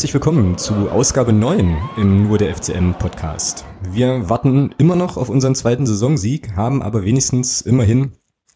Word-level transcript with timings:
Herzlich 0.00 0.14
willkommen 0.14 0.56
zu 0.56 0.88
Ausgabe 0.88 1.30
9 1.30 1.76
im 1.98 2.26
Nur 2.26 2.38
der 2.38 2.56
FCM 2.56 2.94
Podcast. 2.94 3.66
Wir 3.92 4.30
warten 4.30 4.74
immer 4.78 4.96
noch 4.96 5.18
auf 5.18 5.28
unseren 5.28 5.54
zweiten 5.54 5.84
Saisonsieg, 5.84 6.56
haben 6.56 6.82
aber 6.82 7.04
wenigstens 7.04 7.60
immerhin 7.60 8.12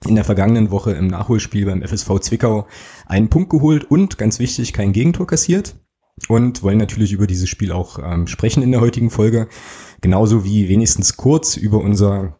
in 0.06 0.14
der 0.14 0.24
vergangenen 0.24 0.70
Woche 0.70 0.92
im 0.92 1.06
Nachholspiel 1.06 1.66
beim 1.66 1.82
FSV 1.82 2.18
Zwickau 2.20 2.66
einen 3.04 3.28
Punkt 3.28 3.50
geholt 3.50 3.84
und 3.90 4.16
ganz 4.16 4.38
wichtig 4.38 4.72
kein 4.72 4.94
Gegentor 4.94 5.26
kassiert 5.26 5.76
und 6.28 6.62
wollen 6.62 6.78
natürlich 6.78 7.12
über 7.12 7.26
dieses 7.26 7.50
Spiel 7.50 7.72
auch 7.72 7.98
ähm, 7.98 8.26
sprechen 8.26 8.62
in 8.62 8.72
der 8.72 8.80
heutigen 8.80 9.10
Folge, 9.10 9.48
genauso 10.00 10.46
wie 10.46 10.70
wenigstens 10.70 11.18
kurz 11.18 11.58
über 11.58 11.76
unser 11.76 12.38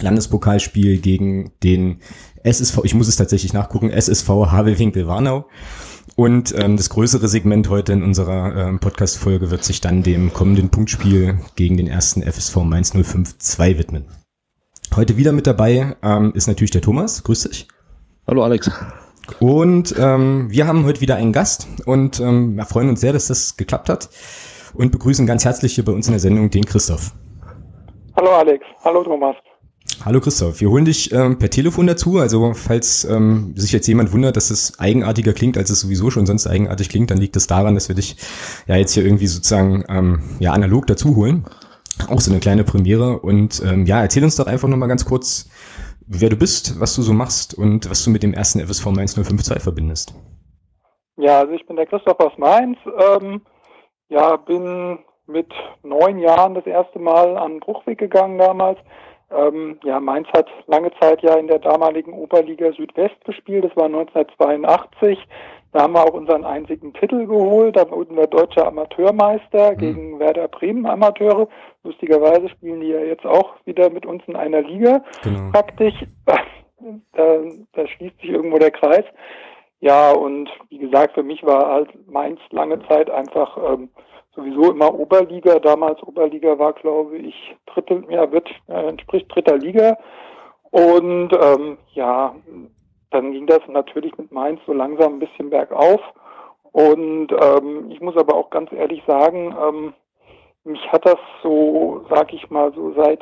Landespokalspiel 0.00 0.98
gegen 0.98 1.50
den 1.64 1.98
SSV, 2.44 2.78
ich 2.84 2.94
muss 2.94 3.08
es 3.08 3.16
tatsächlich 3.16 3.52
nachgucken, 3.52 3.90
SSV 3.90 4.28
HW 4.28 4.78
Winkel-Warnau. 4.78 5.46
Und 6.16 6.54
ähm, 6.58 6.78
das 6.78 6.88
größere 6.88 7.28
Segment 7.28 7.68
heute 7.68 7.92
in 7.92 8.02
unserer 8.02 8.56
ähm, 8.56 8.80
Podcast-Folge 8.80 9.50
wird 9.50 9.64
sich 9.64 9.82
dann 9.82 10.02
dem 10.02 10.32
kommenden 10.32 10.70
Punktspiel 10.70 11.38
gegen 11.56 11.76
den 11.76 11.88
ersten 11.88 12.22
FSV 12.22 12.56
Mainz 12.64 12.92
052 12.92 13.78
widmen. 13.78 14.06
Heute 14.96 15.18
wieder 15.18 15.32
mit 15.32 15.46
dabei 15.46 15.94
ähm, 16.02 16.32
ist 16.34 16.46
natürlich 16.46 16.70
der 16.70 16.80
Thomas. 16.80 17.22
Grüß 17.22 17.42
dich. 17.42 17.68
Hallo 18.26 18.42
Alex. 18.44 18.70
Und 19.40 19.94
ähm, 19.98 20.46
wir 20.48 20.66
haben 20.66 20.86
heute 20.86 21.02
wieder 21.02 21.16
einen 21.16 21.34
Gast 21.34 21.68
und 21.84 22.18
ähm, 22.18 22.56
wir 22.56 22.64
freuen 22.64 22.88
uns 22.88 23.02
sehr, 23.02 23.12
dass 23.12 23.26
das 23.26 23.58
geklappt 23.58 23.90
hat 23.90 24.08
und 24.72 24.92
begrüßen 24.92 25.26
ganz 25.26 25.44
herzlich 25.44 25.74
hier 25.74 25.84
bei 25.84 25.92
uns 25.92 26.06
in 26.06 26.12
der 26.12 26.20
Sendung 26.20 26.48
den 26.48 26.64
Christoph. 26.64 27.12
Hallo 28.16 28.30
Alex. 28.30 28.64
Hallo 28.82 29.04
Thomas. 29.04 29.36
Hallo 30.04 30.20
Christoph, 30.20 30.60
wir 30.60 30.70
holen 30.70 30.84
dich 30.84 31.12
ähm, 31.12 31.38
per 31.38 31.50
Telefon 31.50 31.86
dazu. 31.86 32.18
Also 32.18 32.52
falls 32.54 33.04
ähm, 33.04 33.54
sich 33.56 33.72
jetzt 33.72 33.86
jemand 33.86 34.12
wundert, 34.12 34.36
dass 34.36 34.50
es 34.50 34.78
eigenartiger 34.78 35.32
klingt, 35.32 35.58
als 35.58 35.70
es 35.70 35.80
sowieso 35.80 36.10
schon 36.10 36.26
sonst 36.26 36.46
eigenartig 36.46 36.88
klingt, 36.88 37.10
dann 37.10 37.18
liegt 37.18 37.34
es 37.36 37.46
daran, 37.46 37.74
dass 37.74 37.88
wir 37.88 37.96
dich 37.96 38.16
ja 38.66 38.76
jetzt 38.76 38.94
hier 38.94 39.04
irgendwie 39.04 39.26
sozusagen 39.26 39.84
ähm, 39.88 40.22
ja 40.38 40.52
analog 40.52 40.86
dazu 40.86 41.16
holen. 41.16 41.44
Auch 42.08 42.20
so 42.20 42.30
eine 42.30 42.40
kleine 42.40 42.62
Premiere. 42.62 43.18
Und 43.18 43.62
ähm, 43.64 43.86
ja, 43.86 44.00
erzähl 44.00 44.22
uns 44.22 44.36
doch 44.36 44.46
einfach 44.46 44.68
nochmal 44.68 44.88
ganz 44.88 45.04
kurz, 45.04 45.48
wer 46.06 46.28
du 46.28 46.36
bist, 46.36 46.78
was 46.78 46.94
du 46.94 47.02
so 47.02 47.12
machst 47.12 47.54
und 47.54 47.90
was 47.90 48.04
du 48.04 48.10
mit 48.10 48.22
dem 48.22 48.34
ersten 48.34 48.60
FSV 48.60 48.86
Mainz 48.86 49.14
052 49.14 49.62
verbindest. 49.62 50.14
Ja, 51.16 51.40
also 51.40 51.52
ich 51.52 51.66
bin 51.66 51.76
der 51.76 51.86
Christoph 51.86 52.20
aus 52.20 52.36
Mainz. 52.38 52.78
Ähm, 52.98 53.40
ja, 54.08 54.36
bin 54.36 54.98
mit 55.26 55.52
neun 55.82 56.18
Jahren 56.18 56.54
das 56.54 56.66
erste 56.66 56.98
Mal 56.98 57.36
an 57.36 57.54
den 57.54 57.60
Bruchweg 57.60 57.98
gegangen 57.98 58.38
damals 58.38 58.78
ähm, 59.30 59.78
ja, 59.82 59.98
Mainz 59.98 60.28
hat 60.28 60.48
lange 60.66 60.90
Zeit 61.00 61.22
ja 61.22 61.34
in 61.34 61.48
der 61.48 61.58
damaligen 61.58 62.12
Oberliga 62.12 62.72
Südwest 62.72 63.24
gespielt. 63.24 63.64
Das 63.64 63.76
war 63.76 63.86
1982. 63.86 65.18
Da 65.72 65.82
haben 65.82 65.94
wir 65.94 66.04
auch 66.04 66.14
unseren 66.14 66.44
einzigen 66.44 66.94
Titel 66.94 67.26
geholt. 67.26 67.76
Da 67.76 67.90
wurden 67.90 68.16
wir 68.16 68.26
deutscher 68.26 68.66
Amateurmeister 68.66 69.72
mhm. 69.72 69.78
gegen 69.78 70.18
Werder 70.18 70.48
Bremen 70.48 70.86
Amateure. 70.86 71.48
Lustigerweise 71.82 72.48
spielen 72.48 72.80
die 72.80 72.88
ja 72.88 73.00
jetzt 73.00 73.26
auch 73.26 73.54
wieder 73.64 73.90
mit 73.90 74.06
uns 74.06 74.22
in 74.26 74.36
einer 74.36 74.62
Liga. 74.62 75.02
Genau. 75.22 75.50
Praktisch. 75.50 75.94
Da, 77.14 77.40
da 77.72 77.86
schließt 77.86 78.20
sich 78.20 78.30
irgendwo 78.30 78.58
der 78.58 78.70
Kreis. 78.70 79.04
Ja, 79.80 80.12
und 80.12 80.48
wie 80.68 80.78
gesagt, 80.78 81.14
für 81.14 81.22
mich 81.22 81.42
war 81.42 81.68
halt 81.68 81.88
Mainz 82.08 82.40
lange 82.50 82.86
Zeit 82.86 83.10
einfach 83.10 83.56
ähm, 83.56 83.90
sowieso 84.36 84.70
immer 84.70 84.94
Oberliga. 84.94 85.58
Damals 85.58 86.02
Oberliga 86.02 86.58
war, 86.58 86.74
glaube 86.74 87.18
ich, 87.18 87.56
dritte, 87.66 88.04
ja, 88.08 88.30
wird, 88.30 88.48
äh, 88.68 88.88
entspricht 88.88 89.34
dritter 89.34 89.56
Liga. 89.56 89.98
Und 90.70 91.32
ähm, 91.32 91.78
ja, 91.94 92.34
dann 93.10 93.32
ging 93.32 93.46
das 93.46 93.60
natürlich 93.68 94.16
mit 94.18 94.30
Mainz 94.30 94.60
so 94.66 94.72
langsam 94.72 95.14
ein 95.14 95.18
bisschen 95.18 95.50
bergauf. 95.50 96.00
Und 96.72 97.32
ähm, 97.32 97.90
ich 97.90 98.00
muss 98.00 98.16
aber 98.16 98.34
auch 98.34 98.50
ganz 98.50 98.70
ehrlich 98.72 99.02
sagen, 99.06 99.56
ähm, 99.58 99.94
mich 100.64 100.80
hat 100.92 101.06
das 101.06 101.18
so, 101.42 102.04
sag 102.10 102.32
ich 102.32 102.50
mal, 102.50 102.72
so 102.74 102.92
seit 102.94 103.20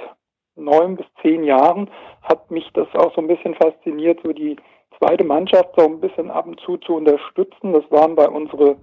neun 0.56 0.96
bis 0.96 1.06
zehn 1.22 1.44
Jahren 1.44 1.91
hat 2.22 2.50
mich 2.50 2.69
das 2.75 2.88
auch 2.94 3.14
so 3.14 3.20
ein 3.20 3.28
bisschen 3.28 3.54
fasziniert, 3.54 4.20
so 4.25 4.32
die 4.32 4.56
zweite 4.98 5.25
Mannschaft 5.25 5.70
so 5.76 5.84
ein 5.84 6.00
bisschen 6.00 6.31
ab 6.31 6.46
und 6.46 6.58
zu 6.60 6.76
zu 6.78 6.94
unterstützen. 6.94 7.72
Das 7.72 7.84
waren 7.91 8.14
bei 8.14 8.28
unsere 8.28 8.76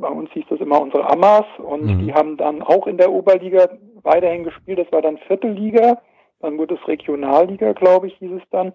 bei 0.00 0.08
uns 0.08 0.30
hieß 0.32 0.44
das 0.48 0.60
immer 0.60 0.80
unsere 0.80 1.08
Amas 1.08 1.46
und 1.58 1.84
mhm. 1.84 1.98
die 2.00 2.14
haben 2.14 2.36
dann 2.36 2.62
auch 2.62 2.86
in 2.86 2.98
der 2.98 3.12
Oberliga 3.12 3.68
weiterhin 4.02 4.44
gespielt. 4.44 4.78
Das 4.78 4.92
war 4.92 5.02
dann 5.02 5.18
Viertelliga, 5.18 6.00
dann 6.40 6.58
wurde 6.58 6.74
es 6.74 6.88
Regionalliga, 6.88 7.72
glaube 7.72 8.08
ich, 8.08 8.16
hieß 8.16 8.32
es 8.32 8.50
dann. 8.50 8.72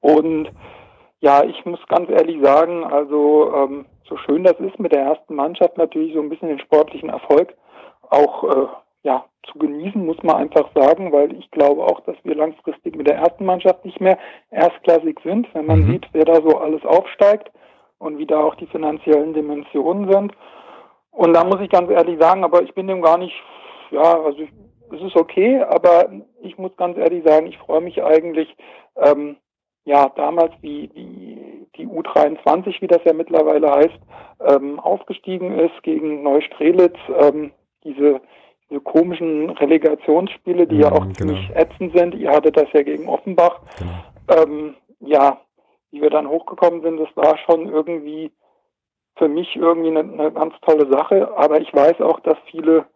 Und 0.00 0.50
ja, 1.20 1.44
ich 1.44 1.64
muss 1.64 1.80
ganz 1.88 2.10
ehrlich 2.10 2.42
sagen, 2.42 2.84
also 2.84 3.52
ähm, 3.54 3.86
so 4.08 4.16
schön 4.16 4.44
das 4.44 4.58
ist 4.58 4.78
mit 4.78 4.92
der 4.92 5.02
ersten 5.02 5.34
Mannschaft 5.34 5.78
natürlich 5.78 6.14
so 6.14 6.20
ein 6.20 6.28
bisschen 6.28 6.48
den 6.48 6.58
sportlichen 6.58 7.08
Erfolg 7.08 7.54
auch 8.10 8.44
äh, 8.44 8.66
ja 9.04 9.24
zu 9.50 9.58
genießen, 9.58 10.04
muss 10.04 10.22
man 10.22 10.36
einfach 10.36 10.68
sagen, 10.74 11.12
weil 11.12 11.32
ich 11.34 11.50
glaube 11.50 11.84
auch, 11.84 12.00
dass 12.00 12.16
wir 12.22 12.34
langfristig 12.34 12.96
mit 12.96 13.08
der 13.08 13.16
ersten 13.16 13.44
Mannschaft 13.44 13.84
nicht 13.84 14.00
mehr 14.00 14.18
erstklassig 14.50 15.18
sind, 15.24 15.48
wenn 15.54 15.66
man 15.66 15.80
mhm. 15.80 15.92
sieht, 15.92 16.06
wer 16.12 16.24
da 16.24 16.34
so 16.36 16.58
alles 16.58 16.84
aufsteigt 16.84 17.50
und 18.02 18.18
wie 18.18 18.26
da 18.26 18.42
auch 18.42 18.56
die 18.56 18.66
finanziellen 18.66 19.32
Dimensionen 19.32 20.10
sind. 20.10 20.32
Und 21.12 21.34
da 21.34 21.44
muss 21.44 21.60
ich 21.60 21.70
ganz 21.70 21.88
ehrlich 21.88 22.20
sagen, 22.20 22.42
aber 22.42 22.62
ich 22.62 22.74
bin 22.74 22.88
dem 22.88 23.00
gar 23.00 23.16
nicht, 23.16 23.34
ja, 23.90 24.20
also 24.20 24.40
ich, 24.40 24.50
es 24.92 25.02
ist 25.02 25.16
okay, 25.16 25.62
aber 25.62 26.10
ich 26.42 26.58
muss 26.58 26.76
ganz 26.76 26.98
ehrlich 26.98 27.24
sagen, 27.24 27.46
ich 27.46 27.56
freue 27.58 27.80
mich 27.80 28.02
eigentlich, 28.02 28.54
ähm, 28.96 29.36
ja, 29.84 30.08
damals 30.16 30.52
wie, 30.62 30.90
wie 30.94 31.66
die 31.76 31.86
U23, 31.86 32.80
wie 32.80 32.86
das 32.86 33.04
ja 33.04 33.12
mittlerweile 33.12 33.70
heißt, 33.70 34.00
ähm, 34.40 34.80
aufgestiegen 34.80 35.58
ist 35.58 35.82
gegen 35.82 36.22
Neustrelitz, 36.22 36.98
ähm, 37.20 37.52
diese, 37.84 38.20
diese 38.68 38.80
komischen 38.80 39.50
Relegationsspiele, 39.50 40.66
die 40.66 40.76
ja, 40.76 40.88
ja 40.88 40.92
auch 40.92 41.00
genau. 41.00 41.14
ziemlich 41.14 41.50
ätzend 41.54 41.96
sind. 41.96 42.14
Ihr 42.16 42.30
hattet 42.30 42.56
das 42.56 42.70
ja 42.72 42.82
gegen 42.82 43.08
Offenbach. 43.08 43.60
Genau. 43.78 44.42
Ähm, 44.42 44.74
ja, 45.00 45.40
wie 45.92 46.02
wir 46.02 46.10
dann 46.10 46.28
hochgekommen 46.28 46.82
sind, 46.82 46.98
das 46.98 47.14
war 47.14 47.38
schon 47.38 47.68
irgendwie 47.68 48.32
für 49.16 49.28
mich 49.28 49.54
irgendwie 49.54 49.90
eine, 49.90 50.00
eine 50.00 50.32
ganz 50.32 50.54
tolle 50.62 50.90
Sache. 50.90 51.30
Aber 51.36 51.60
ich 51.60 51.72
weiß 51.72 52.00
auch, 52.00 52.18
dass 52.20 52.38
viele 52.50 52.86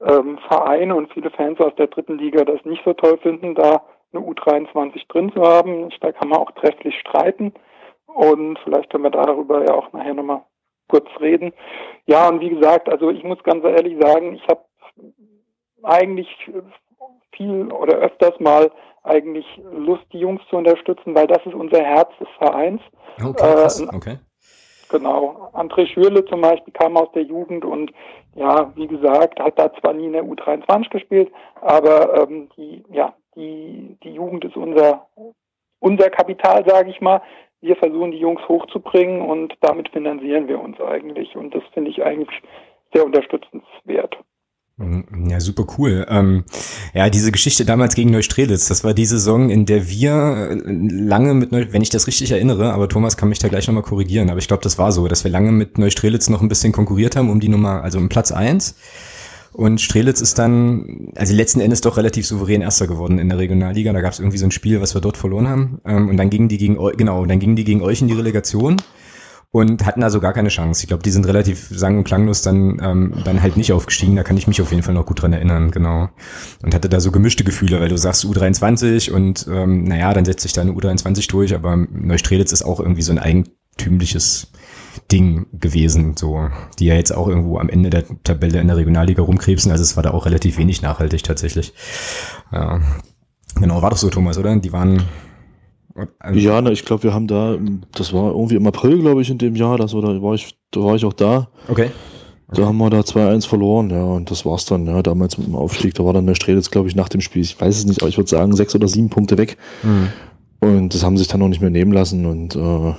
ähm, 0.00 0.38
Vereine 0.48 0.94
und 0.94 1.12
viele 1.12 1.30
Fans 1.30 1.60
aus 1.60 1.74
der 1.76 1.88
dritten 1.88 2.16
Liga 2.16 2.44
das 2.44 2.64
nicht 2.64 2.82
so 2.84 2.92
toll 2.94 3.18
finden, 3.18 3.54
da 3.54 3.82
eine 4.12 4.24
U23 4.24 5.06
drin 5.08 5.32
zu 5.32 5.42
haben. 5.42 5.90
Da 6.00 6.12
kann 6.12 6.28
man 6.28 6.38
auch 6.38 6.52
trefflich 6.52 6.98
streiten. 7.00 7.52
Und 8.06 8.58
vielleicht 8.60 8.90
können 8.90 9.04
wir 9.04 9.10
darüber 9.10 9.64
ja 9.64 9.74
auch 9.74 9.92
nachher 9.92 10.14
nochmal 10.14 10.42
kurz 10.88 11.08
reden. 11.20 11.52
Ja, 12.06 12.28
und 12.28 12.40
wie 12.40 12.50
gesagt, 12.50 12.88
also 12.88 13.10
ich 13.10 13.24
muss 13.24 13.42
ganz 13.42 13.64
ehrlich 13.64 14.00
sagen, 14.00 14.34
ich 14.34 14.46
habe 14.46 14.64
eigentlich 15.82 16.28
viel 17.36 17.72
oder 17.72 17.98
öfters 17.98 18.38
mal 18.40 18.70
eigentlich 19.02 19.46
Lust, 19.72 20.04
die 20.12 20.18
Jungs 20.18 20.42
zu 20.48 20.56
unterstützen, 20.56 21.14
weil 21.14 21.26
das 21.26 21.44
ist 21.44 21.54
unser 21.54 21.82
Herz 21.82 22.10
des 22.18 22.28
Vereins. 22.38 22.80
Okay, 23.22 23.84
äh, 23.84 23.96
okay. 23.96 24.18
Genau. 24.90 25.50
André 25.52 25.86
Schürle 25.86 26.24
zum 26.26 26.40
Beispiel 26.40 26.72
kam 26.72 26.96
aus 26.96 27.10
der 27.12 27.22
Jugend 27.22 27.64
und 27.64 27.92
ja, 28.34 28.72
wie 28.76 28.86
gesagt, 28.86 29.40
hat 29.40 29.58
da 29.58 29.72
zwar 29.74 29.92
nie 29.92 30.06
in 30.06 30.12
der 30.12 30.24
U23 30.24 30.90
gespielt, 30.90 31.32
aber 31.60 32.22
ähm, 32.28 32.48
die, 32.56 32.84
ja, 32.90 33.14
die, 33.36 33.96
die 34.02 34.12
Jugend 34.12 34.44
ist 34.44 34.56
unser, 34.56 35.06
unser 35.80 36.10
Kapital, 36.10 36.64
sage 36.66 36.90
ich 36.90 37.00
mal. 37.00 37.22
Wir 37.60 37.76
versuchen 37.76 38.10
die 38.10 38.18
Jungs 38.18 38.46
hochzubringen 38.46 39.22
und 39.22 39.54
damit 39.60 39.88
finanzieren 39.88 40.48
wir 40.48 40.60
uns 40.60 40.80
eigentlich. 40.80 41.34
Und 41.34 41.54
das 41.54 41.62
finde 41.72 41.90
ich 41.90 42.04
eigentlich 42.04 42.42
sehr 42.92 43.04
unterstützenswert. 43.04 44.18
Mhm, 44.76 45.28
ja, 45.30 45.38
super 45.38 45.66
cool. 45.78 46.04
Ähm, 46.08 46.44
ja, 46.94 47.08
diese 47.08 47.30
Geschichte 47.30 47.64
damals 47.64 47.94
gegen 47.94 48.10
Neustrelitz, 48.10 48.66
das 48.66 48.82
war 48.82 48.92
die 48.92 49.06
Saison, 49.06 49.48
in 49.48 49.66
der 49.66 49.88
wir 49.88 50.50
äh, 50.50 50.54
lange 50.66 51.34
mit, 51.34 51.52
Neu 51.52 51.66
wenn 51.70 51.82
ich 51.82 51.90
das 51.90 52.08
richtig 52.08 52.32
erinnere, 52.32 52.72
aber 52.72 52.88
Thomas 52.88 53.16
kann 53.16 53.28
mich 53.28 53.38
da 53.38 53.46
gleich 53.46 53.68
nochmal 53.68 53.84
korrigieren, 53.84 54.30
aber 54.30 54.38
ich 54.38 54.48
glaube, 54.48 54.64
das 54.64 54.76
war 54.76 54.90
so, 54.90 55.06
dass 55.06 55.22
wir 55.22 55.30
lange 55.30 55.52
mit 55.52 55.78
Neustrelitz 55.78 56.28
noch 56.28 56.42
ein 56.42 56.48
bisschen 56.48 56.72
konkurriert 56.72 57.14
haben 57.14 57.30
um 57.30 57.38
die 57.38 57.48
Nummer, 57.48 57.82
also 57.84 57.98
um 57.98 58.08
Platz 58.08 58.32
eins. 58.32 58.74
Und 59.52 59.80
Strelitz 59.80 60.20
ist 60.20 60.40
dann, 60.40 61.12
also 61.14 61.32
letzten 61.32 61.60
Endes 61.60 61.80
doch 61.80 61.96
relativ 61.96 62.26
souverän 62.26 62.60
Erster 62.60 62.88
geworden 62.88 63.20
in 63.20 63.28
der 63.28 63.38
Regionalliga. 63.38 63.92
Da 63.92 64.00
gab 64.00 64.12
es 64.12 64.18
irgendwie 64.18 64.38
so 64.38 64.46
ein 64.46 64.50
Spiel, 64.50 64.80
was 64.80 64.96
wir 64.96 65.00
dort 65.00 65.16
verloren 65.16 65.48
haben. 65.48 65.80
Ähm, 65.86 66.08
und 66.08 66.16
dann 66.16 66.28
gingen 66.28 66.48
die 66.48 66.58
gegen, 66.58 66.76
genau, 66.96 67.24
dann 67.24 67.38
gingen 67.38 67.54
die 67.54 67.62
gegen 67.62 67.80
euch 67.80 68.02
in 68.02 68.08
die 68.08 68.14
Relegation 68.14 68.78
und 69.54 69.86
hatten 69.86 70.02
also 70.02 70.18
gar 70.18 70.32
keine 70.32 70.48
Chance. 70.48 70.82
Ich 70.82 70.88
glaube, 70.88 71.04
die 71.04 71.12
sind 71.12 71.28
relativ 71.28 71.68
sang- 71.70 71.96
und 71.96 72.02
klanglos 72.02 72.42
dann, 72.42 72.80
ähm, 72.82 73.14
dann 73.22 73.40
halt 73.40 73.56
nicht 73.56 73.72
aufgestiegen. 73.72 74.16
Da 74.16 74.24
kann 74.24 74.36
ich 74.36 74.48
mich 74.48 74.60
auf 74.60 74.72
jeden 74.72 74.82
Fall 74.82 74.94
noch 74.94 75.06
gut 75.06 75.22
dran 75.22 75.32
erinnern, 75.32 75.70
genau. 75.70 76.08
Und 76.64 76.74
hatte 76.74 76.88
da 76.88 76.98
so 76.98 77.12
gemischte 77.12 77.44
Gefühle, 77.44 77.78
weil 77.78 77.88
du 77.88 77.96
sagst 77.96 78.24
U23 78.24 79.12
und 79.12 79.46
ähm, 79.48 79.84
naja, 79.84 80.12
dann 80.12 80.24
setzt 80.24 80.40
sich 80.40 80.54
da 80.54 80.62
eine 80.62 80.72
U23 80.72 81.30
durch, 81.30 81.54
aber 81.54 81.76
Neustrelitz 81.76 82.50
ist 82.50 82.64
auch 82.64 82.80
irgendwie 82.80 83.02
so 83.02 83.12
ein 83.12 83.20
eigentümliches 83.20 84.48
Ding 85.12 85.46
gewesen, 85.52 86.16
so, 86.16 86.48
die 86.80 86.86
ja 86.86 86.94
jetzt 86.96 87.14
auch 87.14 87.28
irgendwo 87.28 87.58
am 87.58 87.68
Ende 87.68 87.90
der 87.90 88.06
Tabelle 88.24 88.60
in 88.60 88.66
der 88.66 88.76
Regionalliga 88.76 89.22
rumkrebsen. 89.22 89.70
Also 89.70 89.82
es 89.82 89.94
war 89.94 90.02
da 90.02 90.10
auch 90.10 90.26
relativ 90.26 90.58
wenig 90.58 90.82
nachhaltig 90.82 91.22
tatsächlich. 91.22 91.74
Ja. 92.50 92.80
Genau, 93.60 93.82
war 93.82 93.90
doch 93.90 93.98
so, 93.98 94.10
Thomas, 94.10 94.36
oder? 94.36 94.56
Die 94.56 94.72
waren 94.72 95.04
Also 96.18 96.40
ja, 96.40 96.60
na, 96.60 96.70
ich 96.70 96.84
glaube, 96.84 97.04
wir 97.04 97.14
haben 97.14 97.28
da, 97.28 97.56
das 97.92 98.12
war 98.12 98.32
irgendwie 98.32 98.56
im 98.56 98.66
April, 98.66 98.98
glaube 98.98 99.22
ich, 99.22 99.30
in 99.30 99.38
dem 99.38 99.54
Jahr, 99.54 99.78
das, 99.78 99.94
oder 99.94 100.20
war 100.22 100.34
ich, 100.34 100.56
da 100.72 100.80
war 100.80 100.96
ich 100.96 101.04
auch 101.04 101.12
da. 101.12 101.48
Okay. 101.68 101.90
Okay. 102.48 102.60
Da 102.60 102.66
haben 102.66 102.76
wir 102.78 102.90
da 102.90 103.00
2-1 103.00 103.48
verloren, 103.48 103.90
ja, 103.90 104.04
und 104.04 104.30
das 104.30 104.44
war's 104.44 104.66
dann, 104.66 104.86
ja, 104.86 105.02
damals 105.02 105.38
mit 105.38 105.46
dem 105.46 105.54
Aufstieg, 105.56 105.94
da 105.94 106.04
war 106.04 106.12
dann 106.12 106.26
der 106.26 106.34
Strelitz, 106.34 106.70
glaube 106.70 106.88
ich, 106.88 106.94
nach 106.94 107.08
dem 107.08 107.20
Spiel, 107.20 107.42
ich 107.42 107.58
weiß 107.58 107.78
es 107.78 107.86
nicht, 107.86 108.02
aber 108.02 108.08
ich 108.08 108.18
würde 108.18 108.28
sagen, 108.28 108.54
sechs 108.54 108.74
oder 108.74 108.86
sieben 108.86 109.08
Punkte 109.08 109.38
weg. 109.38 109.56
Mhm. 109.82 110.08
Und 110.60 110.94
das 110.94 111.02
haben 111.02 111.16
sich 111.16 111.26
dann 111.26 111.40
noch 111.40 111.48
nicht 111.48 111.60
mehr 111.60 111.70
nehmen 111.70 111.92
lassen 111.92 112.26
und 112.26 112.54
äh, 112.54 112.94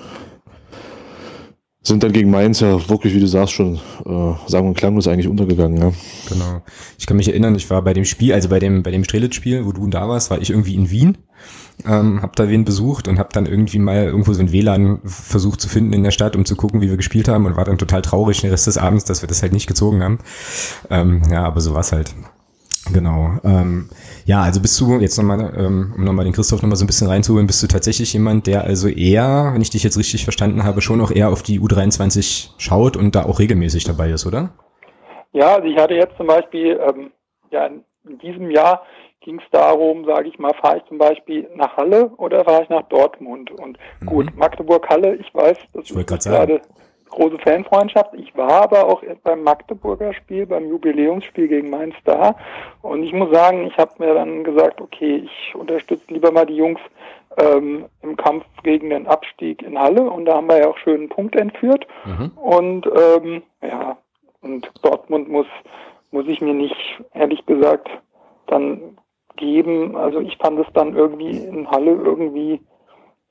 sind 1.87 2.01
dann 2.01 2.11
gegen 2.11 2.31
Mainz 2.31 2.59
ja 2.59 2.89
wirklich, 2.89 3.13
wie 3.13 3.19
du 3.19 3.27
sagst, 3.27 3.53
schon 3.53 3.75
äh, 4.05 4.33
sagen 4.47 4.67
und 4.67 4.75
klanglos 4.75 5.07
eigentlich 5.07 5.27
untergegangen. 5.27 5.77
Ja. 5.77 5.91
Genau. 6.29 6.61
Ich 6.97 7.05
kann 7.05 7.17
mich 7.17 7.27
erinnern, 7.27 7.55
ich 7.55 7.69
war 7.69 7.83
bei 7.83 7.93
dem 7.93 8.05
Spiel, 8.05 8.33
also 8.33 8.49
bei 8.49 8.59
dem 8.59 8.81
bei 8.81 8.91
dem 8.91 9.03
Strelitz-Spiel, 9.03 9.65
wo 9.65 9.71
du 9.71 9.87
da 9.87 10.09
warst, 10.09 10.31
war 10.31 10.41
ich 10.41 10.49
irgendwie 10.49 10.73
in 10.73 10.89
Wien, 10.89 11.17
ähm, 11.85 12.21
hab 12.23 12.35
da 12.35 12.49
wen 12.49 12.65
besucht 12.65 13.07
und 13.07 13.19
hab 13.19 13.33
dann 13.33 13.45
irgendwie 13.45 13.77
mal 13.77 14.03
irgendwo 14.03 14.33
so 14.33 14.41
ein 14.41 14.51
WLAN 14.51 14.99
versucht 15.05 15.61
zu 15.61 15.69
finden 15.69 15.93
in 15.93 16.03
der 16.03 16.11
Stadt, 16.11 16.35
um 16.35 16.45
zu 16.45 16.55
gucken, 16.55 16.81
wie 16.81 16.89
wir 16.89 16.97
gespielt 16.97 17.27
haben 17.27 17.45
und 17.45 17.55
war 17.55 17.65
dann 17.65 17.77
total 17.77 18.01
traurig 18.01 18.41
den 18.41 18.49
Rest 18.49 18.65
des 18.65 18.79
Abends, 18.79 19.05
dass 19.05 19.21
wir 19.21 19.27
das 19.27 19.43
halt 19.43 19.53
nicht 19.53 19.67
gezogen 19.67 20.03
haben. 20.03 20.19
Ähm, 20.89 21.21
ja, 21.29 21.43
aber 21.43 21.61
so 21.61 21.75
war's 21.75 21.91
halt. 21.91 22.15
Genau. 22.91 23.39
Ähm, 23.43 23.89
ja, 24.25 24.41
also 24.41 24.59
bist 24.59 24.79
du, 24.81 24.99
jetzt 24.99 25.17
nochmal, 25.17 25.53
ähm, 25.55 25.93
um 25.95 26.03
nochmal 26.03 26.25
den 26.25 26.33
Christoph 26.33 26.61
nochmal 26.61 26.77
so 26.77 26.83
ein 26.83 26.87
bisschen 26.87 27.07
reinzuholen, 27.07 27.45
bist 27.45 27.61
du 27.61 27.67
tatsächlich 27.67 28.11
jemand, 28.13 28.47
der 28.47 28.63
also 28.63 28.87
eher, 28.87 29.51
wenn 29.53 29.61
ich 29.61 29.69
dich 29.69 29.83
jetzt 29.83 29.99
richtig 29.99 30.23
verstanden 30.23 30.63
habe, 30.63 30.81
schon 30.81 30.99
auch 30.99 31.11
eher 31.11 31.29
auf 31.29 31.43
die 31.43 31.59
U23 31.59 32.49
schaut 32.57 32.97
und 32.97 33.15
da 33.15 33.25
auch 33.25 33.39
regelmäßig 33.39 33.83
dabei 33.83 34.09
ist, 34.09 34.25
oder? 34.25 34.49
Ja, 35.31 35.55
also 35.55 35.67
ich 35.67 35.77
hatte 35.77 35.93
jetzt 35.93 36.17
zum 36.17 36.25
Beispiel, 36.25 36.79
ähm, 36.87 37.11
ja, 37.51 37.67
in 37.67 38.17
diesem 38.19 38.49
Jahr 38.49 38.81
ging 39.21 39.39
es 39.39 39.45
darum, 39.51 40.05
sage 40.05 40.29
ich 40.29 40.39
mal, 40.39 40.53
fahre 40.61 40.77
ich 40.77 40.85
zum 40.85 40.97
Beispiel 40.97 41.47
nach 41.55 41.77
Halle 41.77 42.09
oder 42.17 42.43
fahre 42.45 42.63
ich 42.63 42.69
nach 42.69 42.87
Dortmund? 42.89 43.51
Und 43.51 43.77
mhm. 43.99 44.05
gut, 44.05 44.35
Magdeburg-Halle, 44.35 45.15
ich 45.15 45.33
weiß, 45.33 45.57
das 45.73 45.89
ich 45.89 45.95
ist 45.95 46.25
gerade 46.25 46.61
große 47.15 47.39
Fanfreundschaft. 47.39 48.13
Ich 48.13 48.35
war 48.37 48.63
aber 48.63 48.85
auch 48.85 49.01
beim 49.23 49.43
Magdeburger 49.43 50.13
Spiel, 50.13 50.45
beim 50.45 50.69
Jubiläumsspiel 50.69 51.47
gegen 51.47 51.69
Mainz 51.69 51.95
da. 52.03 52.35
Und 52.81 53.03
ich 53.03 53.13
muss 53.13 53.31
sagen, 53.31 53.65
ich 53.65 53.77
habe 53.77 53.91
mir 53.99 54.13
dann 54.13 54.43
gesagt, 54.43 54.81
okay, 54.81 55.23
ich 55.25 55.55
unterstütze 55.55 56.13
lieber 56.13 56.31
mal 56.31 56.45
die 56.45 56.57
Jungs 56.57 56.79
ähm, 57.37 57.85
im 58.01 58.15
Kampf 58.15 58.45
gegen 58.63 58.89
den 58.89 59.07
Abstieg 59.07 59.61
in 59.61 59.79
Halle. 59.79 60.03
Und 60.09 60.25
da 60.25 60.35
haben 60.35 60.47
wir 60.47 60.59
ja 60.59 60.67
auch 60.67 60.77
schön 60.77 61.01
einen 61.01 61.09
Punkt 61.09 61.35
entführt. 61.35 61.87
Mhm. 62.05 62.31
Und 62.35 62.85
ähm, 62.87 63.43
ja, 63.61 63.97
und 64.41 64.71
Dortmund 64.83 65.29
muss, 65.29 65.47
muss 66.11 66.27
ich 66.27 66.41
mir 66.41 66.53
nicht, 66.53 66.75
ehrlich 67.13 67.45
gesagt, 67.45 67.89
dann 68.47 68.97
geben. 69.37 69.95
Also 69.95 70.19
ich 70.19 70.37
fand 70.37 70.59
es 70.59 70.67
dann 70.73 70.95
irgendwie 70.95 71.37
in 71.37 71.69
Halle 71.69 71.91
irgendwie 71.91 72.61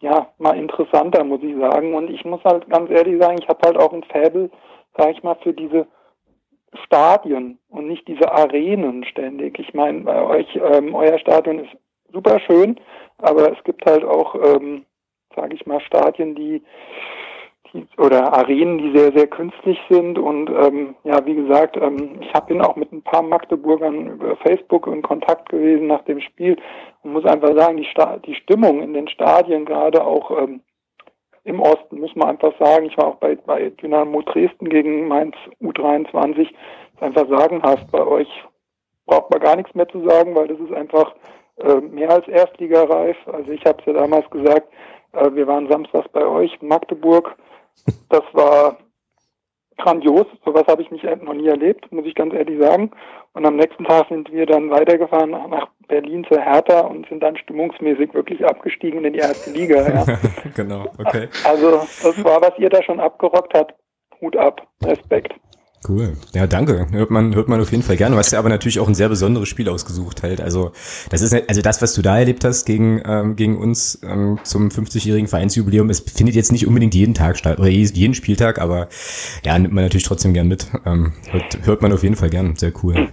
ja, 0.04 0.28
mal 0.38 0.56
interessanter, 0.56 1.24
muss 1.24 1.42
ich 1.42 1.56
sagen. 1.56 1.94
Und 1.94 2.10
ich 2.10 2.24
muss 2.24 2.44
halt 2.44 2.68
ganz 2.68 2.90
ehrlich 2.90 3.20
sagen, 3.20 3.38
ich 3.40 3.48
habe 3.48 3.60
halt 3.64 3.78
auch 3.78 3.92
ein 3.92 4.04
Faible, 4.04 4.50
sage 4.96 5.12
ich 5.12 5.22
mal, 5.22 5.36
für 5.36 5.54
diese 5.54 5.86
Stadien 6.84 7.58
und 7.70 7.88
nicht 7.88 8.06
diese 8.06 8.30
Arenen 8.30 9.04
ständig. 9.04 9.58
Ich 9.58 9.72
meine, 9.72 10.00
bei 10.00 10.22
euch, 10.22 10.46
ähm, 10.56 10.94
euer 10.94 11.18
Stadion 11.18 11.60
ist 11.60 11.70
super 12.12 12.38
schön, 12.40 12.78
aber 13.18 13.50
es 13.50 13.64
gibt 13.64 13.86
halt 13.86 14.04
auch, 14.04 14.34
ähm, 14.34 14.84
sage 15.34 15.54
ich 15.54 15.64
mal, 15.64 15.80
Stadien, 15.80 16.34
die 16.34 16.62
oder 17.98 18.32
Arenen, 18.32 18.78
die 18.78 18.96
sehr, 18.96 19.12
sehr 19.12 19.26
künstlich 19.26 19.78
sind. 19.88 20.18
Und 20.18 20.50
ähm, 20.50 20.94
ja, 21.04 21.24
wie 21.26 21.34
gesagt, 21.34 21.76
ähm, 21.76 22.18
ich 22.20 22.32
hab, 22.32 22.48
bin 22.48 22.60
auch 22.60 22.76
mit 22.76 22.92
ein 22.92 23.02
paar 23.02 23.22
Magdeburgern 23.22 24.06
über 24.06 24.36
Facebook 24.36 24.86
in 24.86 25.02
Kontakt 25.02 25.48
gewesen 25.48 25.86
nach 25.88 26.02
dem 26.04 26.20
Spiel 26.20 26.56
und 27.02 27.12
muss 27.12 27.24
einfach 27.24 27.54
sagen, 27.56 27.76
die, 27.76 27.86
Sta 27.86 28.18
die 28.18 28.34
Stimmung 28.34 28.82
in 28.82 28.94
den 28.94 29.08
Stadien, 29.08 29.64
gerade 29.64 30.04
auch 30.04 30.30
ähm, 30.42 30.60
im 31.44 31.60
Osten, 31.60 32.00
muss 32.00 32.14
man 32.16 32.28
einfach 32.28 32.52
sagen, 32.58 32.86
ich 32.86 32.96
war 32.96 33.08
auch 33.08 33.16
bei, 33.16 33.34
bei 33.34 33.70
Dynamo 33.70 34.22
Dresden 34.22 34.68
gegen 34.68 35.08
Mainz 35.08 35.36
U23, 35.60 36.40
ist 36.40 36.52
einfach 37.00 37.28
sagenhaft. 37.28 37.90
Bei 37.90 38.06
euch 38.06 38.28
braucht 39.06 39.30
man 39.30 39.40
gar 39.40 39.56
nichts 39.56 39.74
mehr 39.74 39.88
zu 39.88 40.08
sagen, 40.08 40.34
weil 40.34 40.48
das 40.48 40.58
ist 40.58 40.72
einfach 40.72 41.14
äh, 41.56 41.80
mehr 41.80 42.10
als 42.10 42.26
Erstligareif. 42.28 43.16
Also 43.26 43.50
ich 43.50 43.64
habe 43.66 43.78
es 43.80 43.86
ja 43.86 43.92
damals 43.92 44.28
gesagt, 44.30 44.68
äh, 45.12 45.30
wir 45.34 45.46
waren 45.46 45.68
samstags 45.68 46.08
bei 46.08 46.26
euch, 46.26 46.60
Magdeburg, 46.62 47.36
das 48.08 48.22
war 48.32 48.78
grandios. 49.76 50.26
Sowas 50.44 50.64
habe 50.66 50.82
ich 50.82 50.90
nicht, 50.90 51.04
noch 51.22 51.34
nie 51.34 51.48
erlebt, 51.48 51.90
muss 51.92 52.06
ich 52.06 52.14
ganz 52.14 52.32
ehrlich 52.34 52.60
sagen. 52.60 52.90
Und 53.32 53.44
am 53.46 53.56
nächsten 53.56 53.84
Tag 53.84 54.08
sind 54.08 54.30
wir 54.32 54.46
dann 54.46 54.70
weitergefahren 54.70 55.30
nach 55.30 55.68
Berlin 55.88 56.24
zur 56.28 56.40
Hertha 56.40 56.80
und 56.80 57.08
sind 57.08 57.22
dann 57.22 57.36
stimmungsmäßig 57.36 58.14
wirklich 58.14 58.44
abgestiegen 58.44 59.04
in 59.04 59.12
die 59.12 59.18
erste 59.18 59.50
Liga. 59.50 59.88
Ja. 59.88 60.18
genau, 60.54 60.86
okay. 60.98 61.28
Also 61.44 61.72
das 61.72 62.24
war, 62.24 62.40
was 62.40 62.52
ihr 62.58 62.70
da 62.70 62.82
schon 62.82 63.00
abgerockt 63.00 63.54
habt. 63.54 63.74
Hut 64.20 64.36
ab, 64.36 64.66
Respekt. 64.84 65.34
Cool. 65.86 66.14
Ja, 66.34 66.46
danke. 66.46 66.86
Hört 66.92 67.10
man, 67.10 67.34
hört 67.34 67.48
man 67.48 67.60
auf 67.60 67.70
jeden 67.70 67.82
Fall 67.82 67.96
gerne. 67.96 68.14
Du 68.14 68.18
hast 68.18 68.32
ja 68.32 68.38
aber 68.38 68.48
natürlich 68.48 68.80
auch 68.80 68.88
ein 68.88 68.94
sehr 68.94 69.10
besonderes 69.10 69.48
Spiel 69.48 69.68
ausgesucht 69.68 70.22
halt. 70.22 70.40
Also, 70.40 70.72
das 71.10 71.20
ist, 71.20 71.34
also 71.48 71.60
das, 71.60 71.82
was 71.82 71.94
du 71.94 72.00
da 72.00 72.18
erlebt 72.18 72.42
hast 72.44 72.64
gegen, 72.64 73.02
ähm, 73.06 73.36
gegen 73.36 73.58
uns 73.58 74.00
ähm, 74.02 74.38
zum 74.44 74.68
50-jährigen 74.68 75.28
Vereinsjubiläum, 75.28 75.90
es 75.90 76.00
findet 76.00 76.36
jetzt 76.36 76.52
nicht 76.52 76.66
unbedingt 76.66 76.94
jeden 76.94 77.12
Tag 77.12 77.36
statt 77.36 77.58
oder 77.58 77.68
jeden 77.68 78.14
Spieltag, 78.14 78.60
aber 78.60 78.88
ja, 79.44 79.58
nimmt 79.58 79.74
man 79.74 79.84
natürlich 79.84 80.06
trotzdem 80.06 80.32
gern 80.32 80.48
mit. 80.48 80.66
Ähm, 80.86 81.12
hört, 81.30 81.58
hört 81.66 81.82
man 81.82 81.92
auf 81.92 82.02
jeden 82.02 82.16
Fall 82.16 82.30
gern. 82.30 82.56
Sehr 82.56 82.72
cool. 82.82 83.08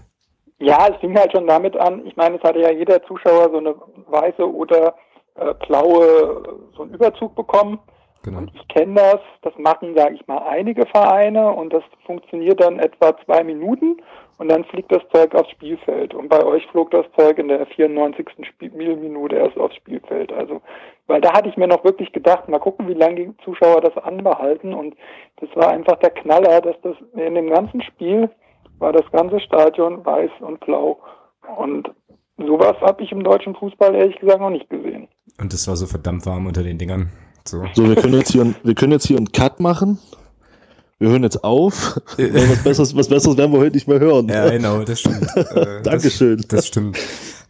Ja, 0.59 0.87
es 0.87 0.97
fing 1.01 1.17
halt 1.17 1.31
schon 1.31 1.47
damit 1.47 1.75
an. 1.75 2.05
Ich 2.05 2.15
meine, 2.15 2.37
es 2.37 2.43
hatte 2.43 2.59
ja 2.59 2.71
jeder 2.71 3.03
Zuschauer 3.03 3.49
so 3.51 3.57
eine 3.57 3.75
weiße 4.07 4.49
oder 4.49 4.95
äh, 5.35 5.53
blaue, 5.67 6.59
so 6.75 6.83
einen 6.83 6.93
Überzug 6.93 7.35
bekommen. 7.35 7.79
Genau. 8.23 8.39
Und 8.39 8.51
ich 8.53 8.67
kenne 8.67 8.95
das, 8.95 9.19
das 9.41 9.57
machen, 9.57 9.95
sage 9.95 10.15
ich 10.15 10.27
mal, 10.27 10.39
einige 10.47 10.85
Vereine 10.85 11.51
und 11.51 11.73
das 11.73 11.83
funktioniert 12.05 12.61
dann 12.61 12.79
etwa 12.79 13.17
zwei 13.25 13.43
Minuten 13.43 13.97
und 14.37 14.49
dann 14.49 14.63
fliegt 14.65 14.91
das 14.91 15.01
Zeug 15.13 15.33
aufs 15.35 15.51
Spielfeld. 15.51 16.13
Und 16.13 16.29
bei 16.29 16.43
euch 16.43 16.65
flog 16.67 16.91
das 16.91 17.05
Zeug 17.17 17.37
in 17.37 17.47
der 17.47 17.65
94. 17.65 18.27
Spielminute 18.41 19.35
erst 19.35 19.57
aufs 19.57 19.75
Spielfeld. 19.75 20.31
Also, 20.33 20.61
weil 21.07 21.21
da 21.21 21.33
hatte 21.33 21.49
ich 21.49 21.57
mir 21.57 21.67
noch 21.67 21.83
wirklich 21.83 22.11
gedacht, 22.11 22.49
mal 22.49 22.59
gucken, 22.59 22.87
wie 22.87 22.93
lange 22.93 23.15
die 23.15 23.37
Zuschauer 23.43 23.81
das 23.81 23.95
anbehalten. 24.03 24.73
Und 24.73 24.95
das 25.37 25.49
war 25.55 25.69
einfach 25.69 25.97
der 25.97 26.11
Knaller, 26.11 26.61
dass 26.61 26.75
das 26.81 26.95
in 27.13 27.35
dem 27.35 27.49
ganzen 27.49 27.81
Spiel 27.81 28.29
war 28.79 28.91
das 28.91 29.09
ganze 29.11 29.39
Stadion 29.39 30.03
weiß 30.03 30.31
und 30.39 30.59
blau. 30.61 30.99
Und 31.57 31.91
sowas 32.37 32.75
habe 32.81 33.03
ich 33.03 33.11
im 33.11 33.23
deutschen 33.23 33.55
Fußball 33.55 33.93
ehrlich 33.93 34.19
gesagt 34.19 34.39
noch 34.39 34.49
nicht 34.49 34.69
gesehen. 34.69 35.07
Und 35.39 35.53
es 35.53 35.67
war 35.67 35.75
so 35.75 35.85
verdammt 35.85 36.25
warm 36.25 36.47
unter 36.47 36.63
den 36.63 36.77
Dingern. 36.77 37.11
So. 37.45 37.63
so, 37.73 37.87
wir 37.87 37.95
können 37.95 38.13
jetzt 38.13 38.31
hier, 38.31 38.53
wir 38.63 38.75
können 38.75 38.91
jetzt 38.91 39.07
hier 39.07 39.17
einen 39.17 39.31
Cut 39.31 39.59
machen. 39.59 39.99
Wir 40.99 41.09
hören 41.09 41.23
jetzt 41.23 41.43
auf. 41.43 41.99
was, 42.17 42.63
Besseres, 42.63 42.95
was 42.95 43.09
Besseres 43.09 43.35
werden 43.35 43.51
wir 43.51 43.59
heute 43.59 43.75
nicht 43.75 43.87
mehr 43.87 43.99
hören. 43.99 44.27
Ja, 44.27 44.49
genau, 44.49 44.83
das 44.83 44.99
stimmt. 44.99 45.27
Äh, 45.35 45.81
Dankeschön. 45.81 46.37
Das, 46.37 46.47
das, 46.47 46.67
stimmt. 46.67 46.97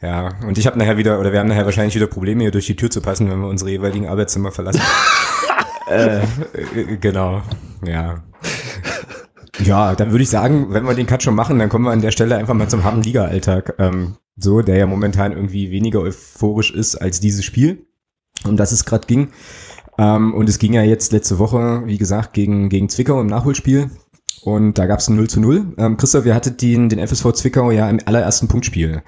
Ja, 0.02 0.32
und 0.48 0.58
ich 0.58 0.66
habe 0.66 0.80
nachher 0.80 0.98
wieder, 0.98 1.20
oder 1.20 1.34
wir 1.34 1.40
haben 1.40 1.50
nachher 1.50 1.66
wahrscheinlich 1.66 1.94
wieder 1.94 2.08
Probleme, 2.08 2.44
hier 2.44 2.52
durch 2.52 2.66
die 2.66 2.78
Tür 2.78 2.90
zu 2.90 3.02
passen, 3.02 3.30
wenn 3.30 3.42
wir 3.42 3.50
unsere 3.50 3.70
jeweiligen 3.70 4.08
Arbeitszimmer 4.08 4.52
verlassen. 4.52 4.82
äh, 5.90 6.20
äh, 6.20 6.98
genau, 7.00 7.42
ja. 7.86 8.24
Ja, 9.60 9.96
dann 9.96 10.12
würde 10.12 10.24
ich 10.24 10.30
sagen, 10.30 10.68
wenn 10.70 10.86
wir 10.86 10.96
den 10.96 11.06
Cut 11.06 11.22
schon 11.22 11.36
machen, 11.36 11.60
dann 11.60 11.68
kommen 11.68 11.84
wir 11.86 11.92
an 11.92 12.02
der 12.02 12.12
Stelle 12.12 12.38
einfach 12.38 12.54
mal 12.54 12.70
zum 12.70 12.86
harten 12.86 13.04
Liga-Alltag. 13.04 13.76
Ähm, 13.80 14.16
so, 14.38 14.62
der 14.62 14.78
ja 14.78 14.86
momentan 14.88 15.34
irgendwie 15.34 15.72
weniger 15.72 16.00
euphorisch 16.00 16.72
ist 16.72 16.96
als 16.96 17.20
dieses 17.20 17.44
Spiel, 17.44 17.86
um 18.46 18.56
das 18.56 18.72
es 18.72 18.86
gerade 18.86 19.06
ging. 19.06 19.30
Ähm, 20.02 20.34
und 20.34 20.50
es 20.50 20.58
ging 20.58 20.74
ja 20.74 20.82
jetzt 20.82 21.12
letzte 21.12 21.38
Woche, 21.38 21.84
wie 21.86 22.00
gesagt, 22.00 22.34
gegen, 22.34 22.70
gegen 22.70 22.90
Zwickau 22.90 23.22
im 23.22 23.28
Nachholspiel. 23.28 23.92
Und 24.44 24.80
da 24.80 24.88
gab 24.88 24.98
es 24.98 25.08
ein 25.08 25.16
0 25.16 25.30
zu 25.30 25.40
0. 25.40 25.76
Ähm, 25.78 25.98
Christoph, 25.98 26.26
ihr 26.26 26.34
hattet 26.34 26.64
den, 26.64 26.90
den 26.90 26.98
FSV 26.98 27.34
Zwickau 27.34 27.70
ja 27.70 27.88
im 27.88 28.00
allerersten 28.04 28.48
Punktspiel, 28.48 29.04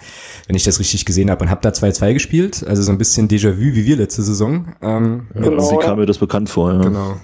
wenn 0.45 0.55
ich 0.55 0.63
das 0.63 0.79
richtig 0.79 1.05
gesehen 1.05 1.31
habe, 1.31 1.43
und 1.43 1.49
habt 1.49 1.65
da 1.65 1.69
2-2 1.69 2.13
gespielt. 2.13 2.63
Also 2.67 2.83
so 2.83 2.91
ein 2.91 2.99
bisschen 2.99 3.27
Déjà-vu 3.27 3.73
wie 3.73 3.85
wir 3.85 3.97
letzte 3.97 4.21
Saison. 4.21 4.75
Ähm, 4.83 5.25
genau, 5.33 5.63
sie 5.63 5.77
kam 5.77 5.97
mir 5.97 6.05
das 6.05 6.19
bekannt 6.19 6.51
vor, 6.51 6.71
ja. 6.71 6.81
Genau. 6.81 7.15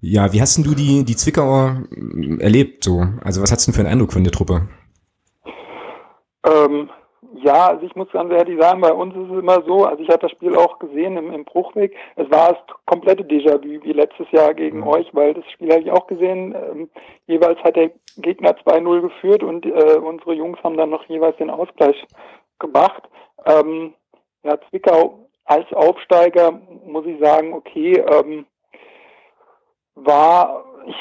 Ja, 0.00 0.30
wie 0.34 0.42
hast 0.42 0.58
denn 0.58 0.64
du 0.64 0.74
die, 0.74 1.04
die 1.04 1.16
Zwickauer 1.16 1.84
ähm, 1.96 2.40
erlebt? 2.40 2.84
So? 2.84 3.06
Also 3.22 3.40
was 3.40 3.50
hast 3.50 3.66
du 3.66 3.70
denn 3.70 3.74
für 3.74 3.80
einen 3.80 3.92
Eindruck 3.92 4.12
von 4.12 4.22
der 4.22 4.32
Truppe? 4.32 4.68
Ähm, 6.44 6.90
ja, 7.42 7.68
also 7.68 7.86
ich 7.86 7.94
muss 7.96 8.10
ganz 8.10 8.32
ehrlich 8.32 8.60
sagen, 8.60 8.80
bei 8.80 8.92
uns 8.92 9.14
ist 9.14 9.30
es 9.30 9.38
immer 9.38 9.62
so, 9.62 9.84
also 9.84 10.02
ich 10.02 10.08
habe 10.08 10.20
das 10.20 10.30
Spiel 10.30 10.56
auch 10.56 10.78
gesehen 10.78 11.16
im, 11.16 11.32
im 11.32 11.44
Bruchweg, 11.44 11.94
es 12.16 12.30
war 12.30 12.52
das 12.52 12.76
komplette 12.86 13.24
Déjà-vu 13.24 13.82
wie 13.84 13.92
letztes 13.92 14.30
Jahr 14.30 14.54
gegen 14.54 14.78
mhm. 14.80 14.88
euch, 14.88 15.08
weil 15.14 15.34
das 15.34 15.44
Spiel 15.50 15.70
habe 15.70 15.82
ich 15.82 15.90
auch 15.90 16.06
gesehen, 16.06 16.54
ähm, 16.54 16.90
jeweils 17.26 17.58
hat 17.62 17.76
der 17.76 17.90
Gegner 18.16 18.50
2-0 18.50 19.00
geführt 19.00 19.42
und 19.42 19.66
äh, 19.66 19.98
unsere 19.98 20.34
Jungs 20.34 20.58
haben 20.62 20.76
dann 20.76 20.90
noch 20.90 21.04
jeweils 21.04 21.36
den 21.36 21.50
Ausgleich 21.50 21.96
gemacht. 22.58 23.02
Ähm, 23.46 23.94
ja, 24.42 24.58
Zwickau 24.68 25.28
als 25.44 25.72
Aufsteiger 25.72 26.60
muss 26.84 27.06
ich 27.06 27.18
sagen, 27.20 27.54
okay, 27.54 27.98
ähm, 27.98 28.46
war, 29.94 30.64
ich 30.88 30.96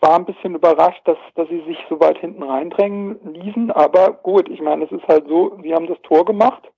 war 0.00 0.16
ein 0.16 0.24
bisschen 0.24 0.54
überrascht, 0.54 1.02
dass, 1.04 1.18
dass 1.34 1.48
sie 1.48 1.62
sich 1.66 1.78
so 1.88 2.00
weit 2.00 2.18
hinten 2.18 2.42
reindrängen 2.42 3.18
ließen. 3.34 3.70
Aber 3.70 4.12
gut, 4.12 4.48
ich 4.48 4.60
meine, 4.60 4.84
es 4.84 4.92
ist 4.92 5.06
halt 5.08 5.26
so, 5.28 5.58
sie 5.62 5.74
haben 5.74 5.86
das 5.86 6.00
Tor 6.02 6.24
gemacht. 6.24 6.70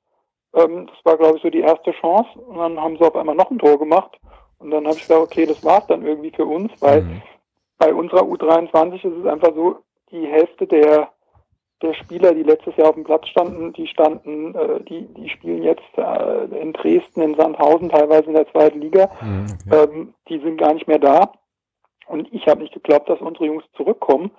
Ähm, 0.55 0.87
das 0.87 1.05
war, 1.05 1.17
glaube 1.17 1.37
ich, 1.37 1.43
so 1.43 1.51
die 1.51 1.61
erste 1.61 1.93
Chance. 1.93 2.31
Und 2.39 2.59
dann 2.59 2.81
haben 2.81 2.97
sie 2.97 3.05
auf 3.05 3.17
einmal 3.17 3.37
noch 3.37 3.51
ein 3.51 3.59
Tor 3.59 3.79
gemacht. 3.79 4.19
Und 4.59 4.71
dann 4.71 4.85
habe 4.87 4.97
ich 4.97 5.03
gesagt, 5.03 5.21
okay, 5.21 5.47
das 5.47 5.65
war's 5.65 5.87
dann 5.87 6.05
irgendwie 6.05 6.31
für 6.31 6.47
uns, 6.47 6.73
weil 6.81 7.03
mhm. 7.03 7.23
bei 7.79 7.93
unserer 7.93 8.23
U23 8.23 8.95
ist 8.95 9.25
es 9.25 9.27
einfach 9.27 9.55
so, 9.55 9.79
die 10.11 10.27
Hälfte 10.27 10.67
der 10.67 11.09
der 11.83 11.95
Spieler, 11.95 12.33
die 12.33 12.45
letztes 12.45 12.77
Jahr 12.77 12.91
auf 12.91 12.95
dem 12.95 13.05
Platz 13.05 13.29
standen, 13.29 13.73
die 13.73 13.87
standen, 13.87 14.55
äh, 14.55 14.81
die, 14.85 15.03
die 15.15 15.29
spielen 15.29 15.63
jetzt 15.63 15.83
äh, 15.97 16.45
in 16.61 16.73
Dresden, 16.73 17.23
in 17.23 17.35
Sandhausen, 17.35 17.89
teilweise 17.89 18.29
in 18.29 18.35
der 18.35 18.49
zweiten 18.51 18.81
Liga. 18.81 19.11
Mhm, 19.21 19.47
okay. 19.67 19.91
ähm, 19.91 20.15
die 20.29 20.39
sind 20.39 20.59
gar 20.59 20.75
nicht 20.75 20.87
mehr 20.87 21.01
da. 21.01 21.33
Und 22.07 22.33
ich 22.33 22.47
habe 22.47 22.63
nicht 22.63 22.75
geglaubt, 22.75 23.09
dass 23.09 23.21
unsere 23.21 23.47
Jungs 23.47 23.65
zurückkommen. 23.77 24.31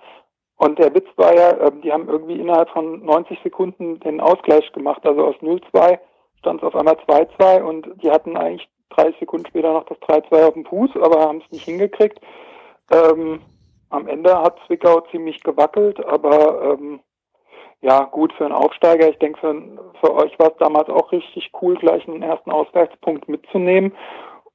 Und 0.56 0.78
der 0.78 0.94
Witz 0.94 1.06
war 1.16 1.34
ja, 1.34 1.50
äh, 1.50 1.72
die 1.82 1.92
haben 1.92 2.08
irgendwie 2.08 2.40
innerhalb 2.40 2.70
von 2.70 3.04
90 3.04 3.38
Sekunden 3.42 4.00
den 4.00 4.20
Ausgleich 4.20 4.70
gemacht. 4.72 5.04
Also 5.04 5.26
aus 5.26 5.36
0-2 5.36 5.98
stand 6.38 6.62
es 6.62 6.66
auf 6.66 6.76
einmal 6.76 6.96
2-2 7.06 7.62
und 7.62 8.02
die 8.02 8.10
hatten 8.10 8.36
eigentlich 8.36 8.68
30 8.90 9.18
Sekunden 9.18 9.46
später 9.46 9.72
noch 9.72 9.86
das 9.86 9.98
3-2 9.98 10.46
auf 10.46 10.54
dem 10.54 10.64
Fuß, 10.66 10.90
aber 10.96 11.20
haben 11.20 11.42
es 11.44 11.50
nicht 11.50 11.64
hingekriegt. 11.64 12.20
Ähm, 12.92 13.40
am 13.90 14.06
Ende 14.06 14.36
hat 14.40 14.58
Zwickau 14.66 15.00
ziemlich 15.10 15.42
gewackelt, 15.42 16.04
aber 16.04 16.76
ähm, 16.78 17.00
ja, 17.80 18.04
gut 18.04 18.32
für 18.32 18.44
einen 18.44 18.54
Aufsteiger. 18.54 19.08
Ich 19.08 19.18
denke, 19.18 19.40
für, 19.40 19.54
für 20.00 20.14
euch 20.14 20.38
war 20.38 20.48
es 20.48 20.56
damals 20.58 20.88
auch 20.88 21.12
richtig 21.12 21.50
cool, 21.60 21.76
gleich 21.76 22.06
einen 22.08 22.22
ersten 22.22 22.50
Ausgleichspunkt 22.50 23.28
mitzunehmen. 23.28 23.92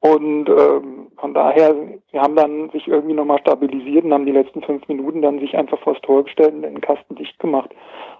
Und 0.02 0.48
ähm, 0.48 1.12
von 1.18 1.34
daher, 1.34 1.76
sie 2.12 2.20
haben 2.20 2.36
dann 2.36 2.70
sich 2.70 2.88
irgendwie 2.88 3.14
nochmal 3.14 3.40
stabilisiert 3.40 4.06
und 4.06 4.14
haben 4.14 4.26
die 4.26 4.32
letzten 4.32 4.62
fünf 4.64 4.88
Minuten 4.88 5.22
dann 5.22 5.40
sich 5.40 5.58
einfach 5.58 5.80
vors 5.80 6.00
Tor 6.02 6.24
gestellt 6.24 6.54
und 6.54 6.62
den 6.62 6.80
Kasten 6.80 7.16
dicht 7.16 7.38
gemacht. 7.40 7.70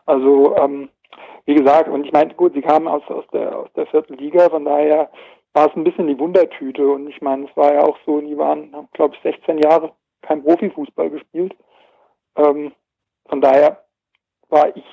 Also, 0.06 0.56
ähm, 0.58 0.90
wie 1.46 1.56
gesagt, 1.56 1.90
und 1.90 2.06
ich 2.06 2.12
meine, 2.12 2.34
gut, 2.34 2.54
sie 2.54 2.62
kamen 2.62 2.88
aus, 2.88 3.04
aus, 3.08 3.26
der, 3.32 3.58
aus 3.58 3.70
der 3.76 3.88
vierten 3.88 4.18
Liga, 4.18 4.50
von 4.50 4.66
daher 4.66 5.10
war 5.54 5.68
es 5.68 5.76
ein 5.76 5.86
bisschen 5.86 6.08
die 6.08 6.20
Wundertüte. 6.20 6.86
Und 6.88 7.08
ich 7.08 7.22
meine, 7.22 7.48
es 7.50 7.58
war 7.58 7.74
ja 7.74 7.84
auch 7.84 7.98
so, 8.06 8.20
die 8.20 8.38
waren, 8.38 8.76
glaube 8.94 9.16
ich, 9.16 9.22
16 9.22 9.60
Jahre 9.60 9.92
kein 10.22 10.44
Profifußball 10.44 11.10
gespielt. 11.10 11.56
Ähm, 12.36 12.74
von 13.28 13.42
daher 13.42 13.84
war 14.50 14.76
ich, 14.76 14.86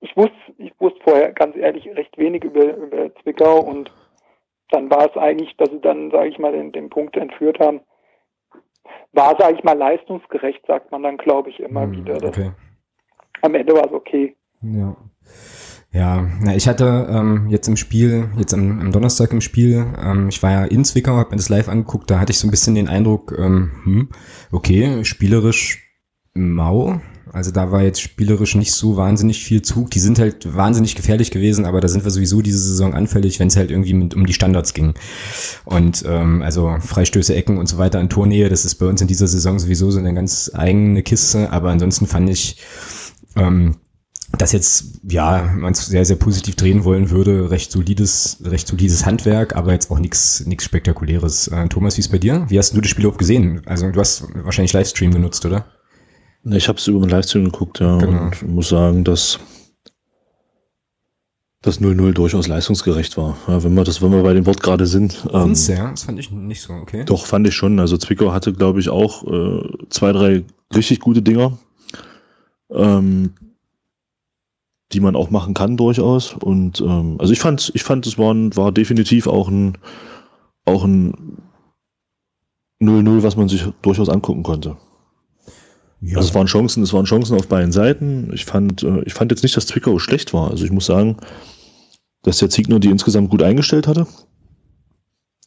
ich 0.00 0.16
wusste, 0.16 0.34
ich 0.58 0.72
wusste 0.78 1.00
vorher 1.02 1.32
ganz 1.32 1.56
ehrlich 1.56 1.88
recht 1.88 2.16
wenig 2.18 2.44
über, 2.44 2.76
über 2.76 3.14
Zwickau 3.16 3.60
und 3.60 3.90
dann 4.70 4.90
war 4.90 5.08
es 5.08 5.16
eigentlich, 5.16 5.56
dass 5.56 5.70
sie 5.70 5.80
dann, 5.80 6.10
sage 6.10 6.28
ich 6.28 6.38
mal, 6.38 6.52
den, 6.52 6.72
den 6.72 6.90
Punkt 6.90 7.16
entführt 7.16 7.58
haben. 7.58 7.80
War, 9.12 9.36
sage 9.38 9.56
ich 9.56 9.64
mal, 9.64 9.76
leistungsgerecht, 9.76 10.64
sagt 10.66 10.90
man 10.90 11.02
dann, 11.02 11.16
glaube 11.16 11.50
ich, 11.50 11.60
immer 11.60 11.82
hm, 11.82 11.92
wieder. 11.92 12.16
Okay. 12.24 12.52
Am 13.42 13.54
Ende 13.54 13.74
war 13.74 13.86
es 13.86 13.92
okay. 13.92 14.36
Ja. 14.62 14.96
Ja, 15.92 16.24
na, 16.40 16.54
ich 16.54 16.68
hatte 16.68 17.08
ähm, 17.10 17.48
jetzt 17.48 17.66
im 17.66 17.76
Spiel, 17.76 18.28
jetzt 18.38 18.54
am, 18.54 18.80
am 18.80 18.92
Donnerstag 18.92 19.32
im 19.32 19.40
Spiel, 19.40 19.86
ähm, 20.00 20.28
ich 20.28 20.40
war 20.40 20.52
ja 20.52 20.64
in 20.64 20.84
Zwickau, 20.84 21.16
habe 21.16 21.30
mir 21.30 21.36
das 21.36 21.48
live 21.48 21.68
angeguckt, 21.68 22.08
da 22.08 22.20
hatte 22.20 22.30
ich 22.30 22.38
so 22.38 22.46
ein 22.46 22.52
bisschen 22.52 22.76
den 22.76 22.88
Eindruck, 22.88 23.34
ähm, 23.36 23.72
hm, 23.82 24.08
okay, 24.52 25.04
spielerisch 25.04 25.90
mau, 26.32 27.00
also 27.32 27.50
da 27.50 27.70
war 27.70 27.82
jetzt 27.82 28.00
spielerisch 28.00 28.54
nicht 28.54 28.72
so 28.72 28.96
wahnsinnig 28.96 29.44
viel 29.44 29.62
Zug. 29.62 29.90
Die 29.90 30.00
sind 30.00 30.18
halt 30.18 30.54
wahnsinnig 30.54 30.94
gefährlich 30.94 31.30
gewesen, 31.30 31.64
aber 31.64 31.80
da 31.80 31.88
sind 31.88 32.04
wir 32.04 32.10
sowieso 32.10 32.42
diese 32.42 32.58
Saison 32.58 32.94
anfällig, 32.94 33.38
wenn 33.38 33.48
es 33.48 33.56
halt 33.56 33.70
irgendwie 33.70 33.94
mit, 33.94 34.14
um 34.14 34.26
die 34.26 34.32
Standards 34.32 34.74
ging. 34.74 34.94
Und 35.64 36.04
ähm, 36.06 36.42
also 36.42 36.76
Freistöße, 36.80 37.34
Ecken 37.34 37.58
und 37.58 37.66
so 37.66 37.78
weiter 37.78 38.00
in 38.00 38.08
Tornähe, 38.08 38.48
das 38.48 38.64
ist 38.64 38.76
bei 38.76 38.86
uns 38.86 39.00
in 39.00 39.08
dieser 39.08 39.28
Saison 39.28 39.58
sowieso 39.58 39.90
so 39.90 39.98
eine 39.98 40.14
ganz 40.14 40.50
eigene 40.54 41.02
Kiste. 41.02 41.50
Aber 41.52 41.70
ansonsten 41.70 42.06
fand 42.06 42.30
ich, 42.30 42.58
ähm, 43.36 43.76
dass 44.38 44.52
jetzt, 44.52 45.00
ja, 45.08 45.52
man 45.56 45.72
es 45.72 45.86
sehr, 45.86 46.04
sehr 46.04 46.16
positiv 46.16 46.54
drehen 46.56 46.84
wollen 46.84 47.10
würde, 47.10 47.50
recht 47.50 47.72
solides, 47.72 48.38
recht 48.44 48.66
solides 48.66 49.04
Handwerk, 49.04 49.56
aber 49.56 49.72
jetzt 49.72 49.90
auch 49.90 49.98
nichts 49.98 50.44
nichts 50.46 50.64
Spektakuläres. 50.64 51.48
Äh, 51.48 51.68
Thomas, 51.68 51.96
wie 51.96 52.00
ist 52.00 52.12
bei 52.12 52.18
dir? 52.18 52.46
Wie 52.48 52.58
hast 52.58 52.74
du 52.74 52.80
das 52.80 52.90
Spiel 52.90 53.04
überhaupt 53.04 53.18
gesehen? 53.18 53.62
Also 53.66 53.90
du 53.90 54.00
hast 54.00 54.24
wahrscheinlich 54.34 54.72
Livestream 54.72 55.12
genutzt, 55.12 55.44
oder? 55.46 55.66
Ich 56.44 56.68
habe 56.68 56.78
es 56.78 56.86
über 56.86 57.00
den 57.00 57.10
Livestream 57.10 57.44
geguckt, 57.44 57.80
ja, 57.80 57.98
genau. 57.98 58.24
und 58.24 58.48
muss 58.48 58.70
sagen, 58.70 59.04
dass 59.04 59.38
das 61.62 61.80
0-0 61.80 62.12
durchaus 62.12 62.48
leistungsgerecht 62.48 63.18
war. 63.18 63.36
Ja, 63.46 63.62
wenn 63.62 63.74
wir 63.74 63.84
das, 63.84 64.00
wenn 64.00 64.12
wir 64.12 64.22
bei 64.22 64.32
dem 64.32 64.46
Wort 64.46 64.62
gerade 64.62 64.86
sind. 64.86 65.28
Ähm, 65.30 65.52
ja, 65.54 65.90
das 65.90 66.04
fand 66.04 66.18
ich 66.18 66.30
nicht 66.30 66.62
so, 66.62 66.72
okay. 66.72 67.04
Doch, 67.04 67.26
fand 67.26 67.46
ich 67.46 67.54
schon. 67.54 67.78
Also 67.78 67.98
Zwickau 67.98 68.32
hatte, 68.32 68.54
glaube 68.54 68.80
ich, 68.80 68.88
auch 68.88 69.24
äh, 69.24 69.68
zwei, 69.90 70.12
drei 70.12 70.44
richtig 70.74 71.00
gute 71.00 71.20
Dinger, 71.20 71.58
ähm, 72.70 73.34
die 74.92 75.00
man 75.00 75.16
auch 75.16 75.28
machen 75.28 75.52
kann 75.52 75.76
durchaus. 75.76 76.32
Und 76.32 76.80
ähm, 76.80 77.16
also 77.18 77.34
ich 77.34 77.40
fand, 77.40 77.70
ich 77.74 77.82
fand, 77.82 78.06
es 78.06 78.16
war, 78.16 78.34
war 78.56 78.72
definitiv 78.72 79.26
auch 79.26 79.48
ein 79.48 79.76
auch 80.64 80.84
ein 80.84 81.38
0-0, 82.80 83.22
was 83.22 83.36
man 83.36 83.48
sich 83.48 83.66
durchaus 83.82 84.08
angucken 84.08 84.42
konnte. 84.42 84.76
Ja. 86.00 86.16
Also 86.16 86.30
es 86.30 86.34
waren 86.34 86.46
Chancen, 86.46 86.82
es 86.82 86.92
waren 86.92 87.04
Chancen 87.04 87.36
auf 87.36 87.48
beiden 87.48 87.72
Seiten. 87.72 88.30
Ich 88.32 88.44
fand, 88.44 88.82
äh, 88.82 89.02
ich 89.04 89.12
fand 89.12 89.30
jetzt 89.30 89.42
nicht, 89.42 89.56
dass 89.56 89.66
Zwickau 89.66 89.98
schlecht 89.98 90.32
war. 90.32 90.50
Also 90.50 90.64
ich 90.64 90.72
muss 90.72 90.86
sagen, 90.86 91.18
dass 92.22 92.38
der 92.38 92.50
Ziegner 92.50 92.80
die 92.80 92.88
insgesamt 92.88 93.30
gut 93.30 93.42
eingestellt 93.42 93.86
hatte. 93.86 94.06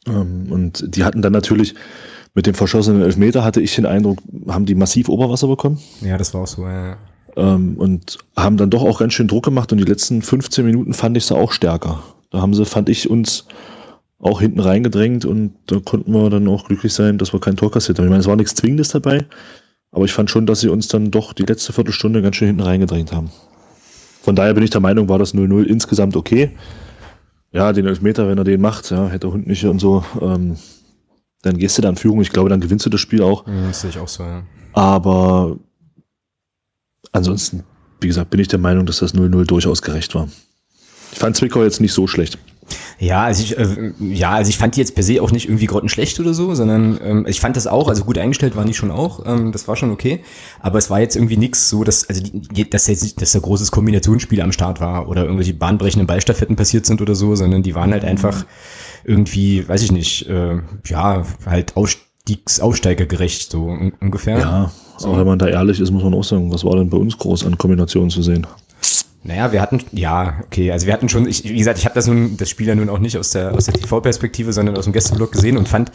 Ähm, 0.08 0.52
und 0.52 0.96
die 0.96 1.04
hatten 1.04 1.22
dann 1.22 1.34
natürlich 1.34 1.76
mit 2.36 2.46
dem 2.46 2.54
verschossenen 2.54 3.02
Elfmeter, 3.02 3.44
hatte 3.44 3.62
ich 3.62 3.76
den 3.76 3.86
Eindruck, 3.86 4.20
haben 4.48 4.66
die 4.66 4.76
massiv 4.76 5.10
Oberwasser 5.10 5.48
bekommen. 5.48 5.80
Ja, 6.02 6.18
das 6.18 6.34
war 6.34 6.42
auch 6.42 6.48
so, 6.48 6.68
ja. 6.68 6.98
Ähm, 7.36 7.76
und 7.78 8.20
haben 8.36 8.58
dann 8.58 8.70
doch 8.70 8.84
auch 8.84 9.00
ganz 9.00 9.14
schön 9.14 9.28
Druck 9.28 9.46
gemacht 9.46 9.72
und 9.72 9.80
die 9.80 9.84
letzten 9.84 10.22
15 10.22 10.66
Minuten 10.66 10.94
fand 10.94 11.18
ich 11.18 11.26
sie 11.26 11.36
auch 11.36 11.52
stärker. 11.52 12.04
Da 12.30 12.42
haben 12.42 12.54
sie, 12.54 12.66
fand 12.66 12.90
ich, 12.90 13.10
uns 13.10 13.46
auch 14.20 14.40
hinten 14.40 14.60
reingedrängt 14.60 15.26
und 15.26 15.54
da 15.66 15.80
konnten 15.80 16.12
wir 16.12 16.30
dann 16.30 16.48
auch 16.48 16.66
glücklich 16.66 16.94
sein, 16.94 17.18
dass 17.18 17.34
wir 17.34 17.40
kein 17.40 17.58
Tor 17.58 17.72
kassiert 17.72 17.98
haben. 17.98 18.06
Ich 18.06 18.10
meine, 18.10 18.22
es 18.22 18.28
war 18.28 18.36
nichts 18.36 18.56
Zwingendes 18.56 18.90
dabei. 18.90 19.26
Aber 19.94 20.06
ich 20.06 20.14
fand 20.14 20.30
schon, 20.30 20.46
dass 20.48 20.60
sie 20.60 20.70
uns 20.70 20.88
dann 20.88 21.12
doch 21.12 21.34
die 21.34 21.44
letzte 21.44 21.72
Viertelstunde 21.72 22.22
ganz 22.22 22.36
schön 22.36 22.48
hinten 22.48 22.64
reingedrängt 22.64 23.14
haben. 23.14 23.32
Von 24.24 24.36
daher 24.36 24.54
bin 24.56 24.64
ich 24.64 24.72
der 24.72 24.82
Meinung, 24.82 25.08
war 25.08 25.20
das 25.20 25.36
0-0 25.36 25.64
insgesamt 25.64 26.16
okay. 26.16 26.52
Ja, 27.52 27.72
den 27.72 27.86
Elfmeter, 27.86 28.28
wenn 28.28 28.38
er 28.38 28.44
den 28.44 28.60
macht, 28.60 28.90
ja, 28.90 29.08
hätte 29.08 29.32
Hund 29.32 29.46
nicht 29.46 29.64
und 29.66 29.80
so, 29.80 30.04
ähm, 30.20 30.58
dann 31.44 31.58
gehst 31.58 31.78
du 31.78 31.84
da 31.84 31.90
in 31.90 31.96
Führung. 31.96 32.22
Ich 32.22 32.32
glaube, 32.32 32.50
dann 32.50 32.60
gewinnst 32.60 32.86
du 32.86 32.90
das 32.90 33.02
Spiel 33.02 33.22
auch. 33.22 33.46
Ja, 33.46 33.68
das 33.68 33.82
sehe 33.82 33.92
ich 33.92 34.00
auch 34.00 34.08
so, 34.08 34.24
ja. 34.24 34.44
Aber 34.74 35.60
ansonsten, 37.12 37.64
wie 38.02 38.08
gesagt, 38.08 38.32
bin 38.32 38.40
ich 38.40 38.48
der 38.48 38.60
Meinung, 38.60 38.88
dass 38.88 38.98
das 38.98 39.14
0-0 39.14 39.46
durchaus 39.46 39.84
gerecht 39.84 40.16
war. 40.16 40.28
Ich 41.12 41.20
fand 41.20 41.36
Zwickau 41.36 41.62
jetzt 41.64 41.80
nicht 41.80 41.94
so 41.94 42.08
schlecht. 42.08 42.40
Ja, 43.00 43.24
also 43.24 43.44
ich, 43.44 43.58
äh, 43.58 43.94
ja, 44.00 44.32
also 44.32 44.50
ich 44.50 44.58
fand 44.58 44.76
die 44.76 44.80
jetzt 44.80 44.96
per 44.96 45.04
se 45.04 45.22
auch 45.22 45.32
nicht 45.32 45.48
irgendwie 45.48 45.66
grottenschlecht 45.66 46.20
oder 46.20 46.34
so, 46.34 46.56
sondern 46.56 47.00
ähm, 47.04 47.26
ich 47.28 47.40
fand 47.40 47.56
das 47.56 47.68
auch, 47.68 47.88
also 47.88 48.04
gut 48.04 48.18
eingestellt 48.18 48.56
waren 48.56 48.68
die 48.68 48.74
schon 48.74 48.92
auch, 48.92 49.26
ähm, 49.26 49.52
das 49.52 49.68
war 49.68 49.76
schon 49.76 49.92
okay, 49.92 50.24
aber 50.60 50.78
es 50.78 50.90
war 50.90 51.00
jetzt 51.00 51.16
irgendwie 51.16 51.38
nichts 51.38 51.70
so, 51.70 51.84
dass, 51.84 52.08
also 52.08 52.22
die, 52.24 52.70
dass 52.70 52.88
jetzt 52.88 53.22
dass 53.22 53.32
da 53.32 53.40
großes 53.40 53.72
Kombinationsspiel 53.72 54.42
am 54.42 54.52
Start 54.52 54.80
war 54.80 55.10
oder 55.10 55.24
irgendwelche 55.24 55.54
bahnbrechenden 55.54 56.08
Ballstaffetten 56.08 56.56
passiert 56.56 56.86
sind 56.86 57.02
oder 57.02 57.16
so, 57.16 57.36
sondern 57.36 57.64
die 57.64 57.76
waren 57.76 57.92
halt 57.92 58.06
einfach 58.06 58.46
irgendwie, 59.04 59.68
weiß 59.68 59.84
ich 59.84 59.92
nicht, 59.92 60.28
äh, 60.30 60.60
ja, 60.86 61.24
halt 61.46 61.76
Ausstiegs, 61.76 62.60
Aufsteigergerecht, 62.60 63.52
so 63.52 63.66
un 63.66 63.94
ungefähr. 64.00 64.40
Ja, 64.40 64.72
so. 64.98 65.10
auch 65.10 65.18
wenn 65.18 65.28
man 65.28 65.40
da 65.40 65.48
ehrlich 65.48 65.80
ist, 65.80 65.92
muss 65.92 66.04
man 66.04 66.14
auch 66.14 66.24
sagen, 66.24 66.52
was 66.52 66.64
war 66.64 66.76
denn 66.76 66.90
bei 66.90 66.98
uns 66.98 67.18
groß 67.18 67.46
an 67.46 67.58
Kombinationen 67.58 68.10
zu 68.10 68.22
sehen? 68.22 68.48
Naja, 69.26 69.54
wir 69.54 69.62
hatten, 69.62 69.80
ja, 69.94 70.42
okay, 70.46 70.70
also 70.74 70.86
wir 70.86 70.92
hatten 70.92 71.08
schon, 71.08 71.26
ich, 71.30 71.46
wie 71.46 71.58
gesagt, 71.58 71.80
ich 71.80 71.86
habe 71.86 71.96
das 71.96 72.08
nun, 72.08 72.36
das 72.36 72.50
Spiel 72.50 72.68
ja 72.68 72.76
nun 72.76 72.90
auch 72.90 73.00
nicht 73.00 73.18
aus 73.18 73.32
der, 73.32 73.54
aus 73.54 73.66
der 73.66 73.74
TV-Perspektive, 73.74 74.52
sondern 74.52 74.76
aus 74.76 74.84
dem 74.84 74.92
Gästeblock 74.92 75.32
gesehen 75.32 75.56
und 75.56 75.70
fand 75.70 75.94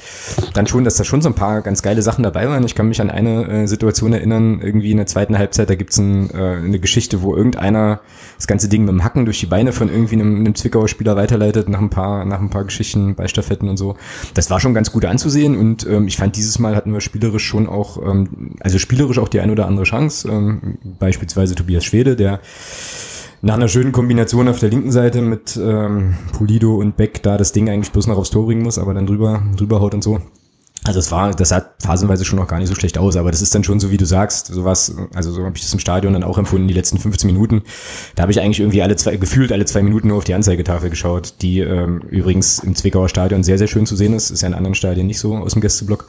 dann 0.54 0.66
schon, 0.66 0.82
dass 0.82 0.96
da 0.96 1.04
schon 1.04 1.20
so 1.20 1.28
ein 1.28 1.34
paar 1.34 1.60
ganz 1.60 1.82
geile 1.82 2.00
Sachen 2.00 2.22
dabei 2.22 2.48
waren. 2.48 2.64
Ich 2.64 2.74
kann 2.74 2.88
mich 2.88 3.02
an 3.02 3.10
eine 3.10 3.46
äh, 3.48 3.66
Situation 3.66 4.14
erinnern, 4.14 4.62
irgendwie 4.62 4.92
in 4.92 4.96
der 4.96 5.04
zweiten 5.04 5.36
Halbzeit, 5.36 5.68
da 5.68 5.74
gibt's 5.74 5.98
ein, 5.98 6.30
äh, 6.30 6.36
eine 6.36 6.78
Geschichte, 6.78 7.20
wo 7.20 7.36
irgendeiner 7.36 8.00
das 8.38 8.46
ganze 8.46 8.70
Ding 8.70 8.86
mit 8.86 8.92
dem 8.92 9.04
Hacken 9.04 9.26
durch 9.26 9.40
die 9.40 9.46
Beine 9.46 9.72
von 9.72 9.90
irgendwie 9.90 10.14
einem, 10.14 10.36
einem 10.36 10.54
Zwickauer 10.54 10.88
Spieler 10.88 11.16
weiterleitet, 11.16 11.68
nach 11.68 11.80
ein 11.80 11.90
paar, 11.90 12.24
nach 12.24 12.40
ein 12.40 12.48
paar 12.48 12.64
Geschichten, 12.64 13.14
Beistaffetten 13.14 13.68
und 13.68 13.76
so. 13.76 13.96
Das 14.32 14.48
war 14.48 14.58
schon 14.58 14.72
ganz 14.72 14.90
gut 14.90 15.04
anzusehen 15.04 15.54
und 15.58 15.86
ähm, 15.86 16.06
ich 16.06 16.16
fand, 16.16 16.34
dieses 16.34 16.58
Mal 16.58 16.74
hatten 16.74 16.94
wir 16.94 17.02
spielerisch 17.02 17.44
schon 17.44 17.68
auch, 17.68 18.00
ähm, 18.02 18.56
also 18.60 18.78
spielerisch 18.78 19.18
auch 19.18 19.28
die 19.28 19.40
ein 19.40 19.50
oder 19.50 19.66
andere 19.66 19.84
Chance, 19.84 20.28
ähm, 20.30 20.78
beispielsweise 20.98 21.54
Tobias 21.56 21.84
Schwede, 21.84 22.16
der 22.16 22.40
nach 23.42 23.54
einer 23.54 23.68
schönen 23.68 23.92
Kombination 23.92 24.48
auf 24.48 24.58
der 24.58 24.70
linken 24.70 24.90
Seite 24.90 25.20
mit 25.20 25.56
ähm, 25.56 26.14
Pulido 26.32 26.76
und 26.76 26.96
Beck 26.96 27.22
da 27.22 27.36
das 27.36 27.52
Ding 27.52 27.68
eigentlich 27.68 27.92
bloß 27.92 28.06
noch 28.06 28.18
aufs 28.18 28.30
Tor 28.30 28.46
bringen 28.46 28.62
muss, 28.62 28.78
aber 28.78 28.94
dann 28.94 29.06
drüber, 29.06 29.42
drüber 29.56 29.80
haut 29.80 29.94
und 29.94 30.02
so. 30.02 30.20
Also 30.84 31.00
es 31.00 31.10
war, 31.10 31.32
das 31.32 31.50
sah 31.50 31.66
phasenweise 31.80 32.24
schon 32.24 32.38
noch 32.38 32.46
gar 32.46 32.58
nicht 32.58 32.68
so 32.68 32.74
schlecht 32.74 32.98
aus, 32.98 33.16
aber 33.16 33.30
das 33.30 33.42
ist 33.42 33.54
dann 33.54 33.64
schon 33.64 33.80
so, 33.80 33.90
wie 33.90 33.96
du 33.96 34.06
sagst, 34.06 34.46
sowas, 34.46 34.94
also 35.12 35.32
so 35.32 35.44
habe 35.44 35.56
ich 35.56 35.62
das 35.62 35.72
im 35.72 35.80
Stadion 35.80 36.12
dann 36.12 36.22
auch 36.22 36.38
empfunden, 36.38 36.68
die 36.68 36.74
letzten 36.74 36.98
15 36.98 37.26
Minuten. 37.26 37.62
Da 38.14 38.22
habe 38.22 38.32
ich 38.32 38.40
eigentlich 38.40 38.60
irgendwie 38.60 38.80
alle 38.82 38.96
zwei, 38.96 39.16
gefühlt 39.16 39.52
alle 39.52 39.64
zwei 39.64 39.82
Minuten 39.82 40.08
nur 40.08 40.18
auf 40.18 40.24
die 40.24 40.34
Anzeigetafel 40.34 40.88
geschaut, 40.88 41.34
die 41.42 41.60
ähm, 41.60 42.00
übrigens 42.08 42.60
im 42.60 42.74
Zwickauer 42.74 43.08
Stadion 43.08 43.42
sehr, 43.42 43.58
sehr 43.58 43.66
schön 43.66 43.86
zu 43.86 43.96
sehen 43.96 44.14
ist. 44.14 44.30
Ist 44.30 44.42
ja 44.42 44.48
in 44.48 44.54
anderen 44.54 44.74
Stadien 44.74 45.06
nicht 45.08 45.18
so 45.18 45.36
aus 45.36 45.52
dem 45.52 45.62
Gästeblock. 45.62 46.08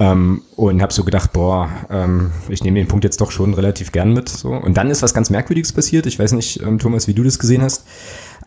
Ähm, 0.00 0.42
und 0.56 0.82
habe 0.82 0.92
so 0.92 1.04
gedacht, 1.04 1.32
boah, 1.32 1.68
ähm, 1.88 2.32
ich 2.48 2.64
nehme 2.64 2.80
den 2.80 2.88
Punkt 2.88 3.04
jetzt 3.04 3.20
doch 3.20 3.30
schon 3.30 3.54
relativ 3.54 3.92
gern 3.92 4.12
mit. 4.12 4.28
So. 4.28 4.48
Und 4.48 4.76
dann 4.76 4.90
ist 4.90 5.02
was 5.02 5.14
ganz 5.14 5.30
Merkwürdiges 5.30 5.72
passiert. 5.72 6.06
Ich 6.06 6.18
weiß 6.18 6.32
nicht, 6.32 6.60
ähm, 6.62 6.78
Thomas, 6.80 7.06
wie 7.06 7.14
du 7.14 7.22
das 7.22 7.38
gesehen 7.38 7.62
hast. 7.62 7.84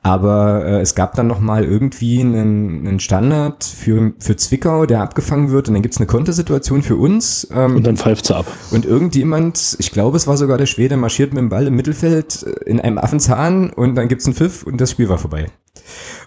Aber 0.03 0.65
äh, 0.65 0.81
es 0.81 0.93
gab 0.95 1.15
dann 1.15 1.27
nochmal 1.27 1.63
irgendwie 1.63 2.19
einen, 2.19 2.87
einen 2.87 2.99
Standard 2.99 3.63
für, 3.63 4.13
für 4.19 4.35
Zwickau, 4.35 4.85
der 4.85 5.01
abgefangen 5.01 5.51
wird 5.51 5.67
und 5.67 5.73
dann 5.73 5.81
gibt's 5.81 5.97
eine 5.97 6.07
Kontersituation 6.07 6.81
für 6.81 6.97
uns. 6.97 7.47
Ähm, 7.53 7.77
und 7.77 7.87
dann 7.87 7.97
pfeift 7.97 8.25
sie 8.25 8.35
ab. 8.35 8.45
Und 8.71 8.85
irgendjemand, 8.85 9.77
ich 9.79 9.91
glaube 9.91 10.17
es 10.17 10.27
war 10.27 10.37
sogar 10.37 10.57
der 10.57 10.65
Schwede, 10.65 10.97
marschiert 10.97 11.33
mit 11.33 11.41
dem 11.41 11.49
Ball 11.49 11.67
im 11.67 11.75
Mittelfeld 11.75 12.43
äh, 12.43 12.69
in 12.69 12.79
einem 12.81 12.97
Affenzahn 12.97 13.69
und 13.69 13.95
dann 13.95 14.07
gibt's 14.07 14.25
einen 14.25 14.35
Pfiff 14.35 14.63
und 14.63 14.81
das 14.81 14.91
Spiel 14.91 15.09
war 15.09 15.17
vorbei. 15.17 15.47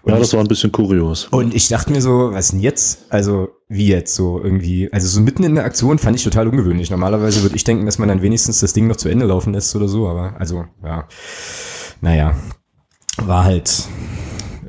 Und 0.02 0.12
ja, 0.12 0.18
das 0.18 0.32
war 0.32 0.40
ein 0.40 0.48
bisschen 0.48 0.72
kurios. 0.72 1.26
Und 1.26 1.54
ich 1.54 1.68
dachte 1.68 1.92
mir 1.92 2.00
so, 2.00 2.30
was 2.32 2.50
denn 2.50 2.60
jetzt? 2.60 3.06
Also, 3.10 3.48
wie 3.68 3.88
jetzt 3.88 4.14
so 4.14 4.42
irgendwie? 4.42 4.92
Also 4.92 5.06
so 5.08 5.20
mitten 5.20 5.44
in 5.44 5.54
der 5.54 5.64
Aktion 5.64 5.98
fand 5.98 6.16
ich 6.16 6.24
total 6.24 6.48
ungewöhnlich. 6.48 6.90
Normalerweise 6.90 7.42
würde 7.42 7.56
ich 7.56 7.64
denken, 7.64 7.86
dass 7.86 7.98
man 7.98 8.08
dann 8.08 8.22
wenigstens 8.22 8.60
das 8.60 8.72
Ding 8.72 8.86
noch 8.86 8.96
zu 8.96 9.08
Ende 9.08 9.26
laufen 9.26 9.52
lässt 9.52 9.74
oder 9.76 9.88
so, 9.88 10.08
aber 10.08 10.34
also, 10.38 10.64
ja. 10.84 11.06
Naja, 12.00 12.34
war 13.18 13.44
halt 13.44 13.88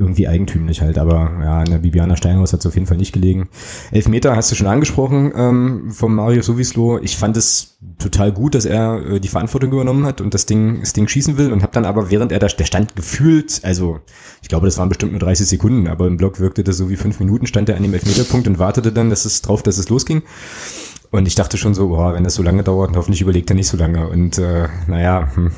irgendwie 0.01 0.27
eigentümlich 0.27 0.81
halt, 0.81 0.97
aber 0.97 1.31
ja, 1.41 1.63
in 1.63 1.71
der 1.71 1.77
Bibiana 1.77 2.17
Steinhaus 2.17 2.51
hat 2.51 2.59
es 2.61 2.65
auf 2.65 2.73
jeden 2.73 2.87
Fall 2.87 2.97
nicht 2.97 3.13
gelegen. 3.13 3.49
Elfmeter 3.91 4.35
hast 4.35 4.51
du 4.51 4.55
schon 4.55 4.67
angesprochen 4.67 5.31
ähm, 5.35 5.91
vom 5.91 6.15
Mario 6.15 6.41
Sowislo. 6.41 6.99
Ich 6.99 7.17
fand 7.17 7.37
es 7.37 7.77
total 7.99 8.31
gut, 8.31 8.55
dass 8.55 8.65
er 8.65 9.05
äh, 9.05 9.19
die 9.19 9.27
Verantwortung 9.27 9.71
übernommen 9.71 10.05
hat 10.05 10.19
und 10.19 10.33
das 10.33 10.45
Ding, 10.45 10.79
das 10.81 10.93
Ding 10.93 11.07
schießen 11.07 11.37
will 11.37 11.53
und 11.53 11.61
habe 11.61 11.73
dann 11.73 11.85
aber, 11.85 12.11
während 12.11 12.31
er 12.31 12.39
da, 12.39 12.47
der 12.47 12.65
stand 12.65 12.95
gefühlt, 12.95 13.61
also 13.63 13.99
ich 14.41 14.49
glaube, 14.49 14.65
das 14.65 14.77
waren 14.77 14.89
bestimmt 14.89 15.11
nur 15.11 15.21
30 15.21 15.47
Sekunden, 15.47 15.87
aber 15.87 16.07
im 16.07 16.17
Block 16.17 16.39
wirkte 16.39 16.63
das 16.63 16.77
so 16.77 16.89
wie 16.89 16.95
fünf 16.95 17.19
Minuten, 17.19 17.47
stand 17.47 17.69
er 17.69 17.77
an 17.77 17.83
dem 17.83 17.93
Elfmeterpunkt 17.93 18.47
und 18.47 18.59
wartete 18.59 18.91
dann, 18.91 19.09
dass 19.09 19.25
es 19.25 19.41
drauf, 19.41 19.63
dass 19.63 19.77
es 19.77 19.89
losging. 19.89 20.23
Und 21.11 21.27
ich 21.27 21.35
dachte 21.35 21.57
schon 21.57 21.73
so, 21.73 21.89
boah, 21.89 22.13
wenn 22.13 22.23
das 22.23 22.35
so 22.35 22.43
lange 22.43 22.63
dauert, 22.63 22.95
hoffentlich 22.95 23.21
überlegt 23.21 23.49
er 23.49 23.55
nicht 23.55 23.67
so 23.67 23.75
lange. 23.75 24.07
Und 24.07 24.37
äh, 24.37 24.69
naja, 24.87 25.29
hm, 25.35 25.51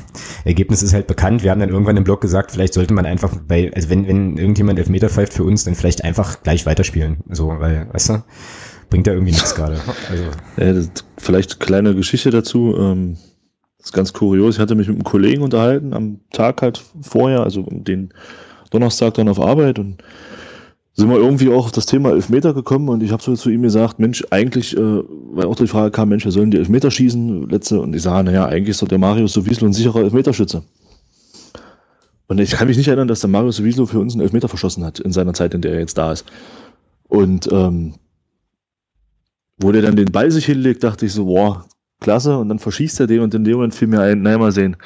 Ergebnis 0.44 0.82
ist 0.82 0.92
halt 0.92 1.06
bekannt. 1.06 1.44
Wir 1.44 1.52
haben 1.52 1.60
dann 1.60 1.68
irgendwann 1.68 1.96
im 1.96 2.02
Blog 2.02 2.20
gesagt, 2.20 2.50
vielleicht 2.50 2.74
sollte 2.74 2.92
man 2.92 3.06
einfach 3.06 3.36
bei, 3.46 3.72
also 3.72 3.88
wenn, 3.88 4.08
wenn 4.08 4.36
irgendjemand 4.36 4.80
Elfmeter 4.80 5.08
pfeift 5.08 5.32
für 5.32 5.44
uns, 5.44 5.62
dann 5.62 5.76
vielleicht 5.76 6.02
einfach 6.02 6.42
gleich 6.42 6.66
weiterspielen. 6.66 7.18
So, 7.30 7.48
weil, 7.60 7.86
weißt 7.92 8.08
du, 8.08 8.24
bringt 8.90 9.06
ja 9.06 9.12
irgendwie 9.12 9.32
nichts 9.32 9.54
gerade. 9.54 9.78
Also. 10.10 10.24
Ja, 10.56 10.88
vielleicht 11.18 11.60
kleine 11.60 11.94
Geschichte 11.94 12.30
dazu. 12.30 12.74
Ähm, 12.76 13.16
das 13.78 13.86
ist 13.86 13.92
ganz 13.92 14.12
kurios. 14.12 14.56
Ich 14.56 14.60
hatte 14.60 14.74
mich 14.74 14.88
mit 14.88 14.96
einem 14.96 15.04
Kollegen 15.04 15.42
unterhalten 15.42 15.92
am 15.92 16.18
Tag 16.32 16.62
halt 16.62 16.82
vorher, 17.02 17.44
also 17.44 17.62
den 17.70 18.12
Donnerstag 18.70 19.14
dann 19.14 19.28
auf 19.28 19.40
Arbeit 19.40 19.78
und 19.78 20.02
sind 20.96 21.10
wir 21.10 21.16
irgendwie 21.16 21.48
auch 21.52 21.66
auf 21.66 21.72
das 21.72 21.86
Thema 21.86 22.10
Elfmeter 22.10 22.54
gekommen 22.54 22.88
und 22.88 23.02
ich 23.02 23.10
habe 23.10 23.22
so 23.22 23.34
zu 23.34 23.50
ihm 23.50 23.62
gesagt, 23.62 23.98
Mensch, 23.98 24.24
eigentlich, 24.30 24.76
äh, 24.76 24.80
weil 24.80 25.46
auch 25.46 25.56
die 25.56 25.66
Frage 25.66 25.90
kam, 25.90 26.10
Mensch, 26.10 26.24
wir 26.24 26.30
sollen 26.30 26.52
die 26.52 26.58
Elfmeter 26.58 26.90
schießen, 26.90 27.48
letzte, 27.48 27.80
und 27.80 27.94
ich 27.96 28.02
sage, 28.02 28.24
naja, 28.24 28.46
eigentlich 28.46 28.70
ist 28.70 28.82
doch 28.82 28.88
der 28.88 28.98
Mario 28.98 29.26
Sowieslo 29.26 29.66
ein 29.66 29.72
sicherer 29.72 30.00
Elfmeterschütze. 30.00 30.62
Und 32.28 32.38
ich 32.38 32.52
kann 32.52 32.68
mich 32.68 32.76
nicht 32.76 32.86
erinnern, 32.86 33.08
dass 33.08 33.20
der 33.20 33.30
Mario 33.30 33.50
Sowieslo 33.50 33.86
für 33.86 33.98
uns 33.98 34.14
einen 34.14 34.22
Elfmeter 34.22 34.48
verschossen 34.48 34.84
hat 34.84 35.00
in 35.00 35.12
seiner 35.12 35.34
Zeit, 35.34 35.52
in 35.52 35.62
der 35.62 35.72
er 35.72 35.80
jetzt 35.80 35.98
da 35.98 36.12
ist. 36.12 36.24
Und 37.08 37.48
ähm, 37.50 37.94
wo 39.58 39.72
der 39.72 39.82
dann 39.82 39.96
den 39.96 40.12
Ball 40.12 40.30
sich 40.30 40.46
hinlegt, 40.46 40.84
dachte 40.84 41.06
ich 41.06 41.12
so, 41.12 41.26
boah, 41.26 41.64
klasse, 42.00 42.38
und 42.38 42.48
dann 42.48 42.60
verschießt 42.60 43.00
er 43.00 43.08
den 43.08 43.20
und 43.20 43.34
in 43.34 43.44
dem 43.44 43.54
Moment 43.56 43.74
fiel 43.74 43.88
mir 43.88 44.00
ein, 44.00 44.22
naja, 44.22 44.38
mal 44.38 44.52
sehen, 44.52 44.76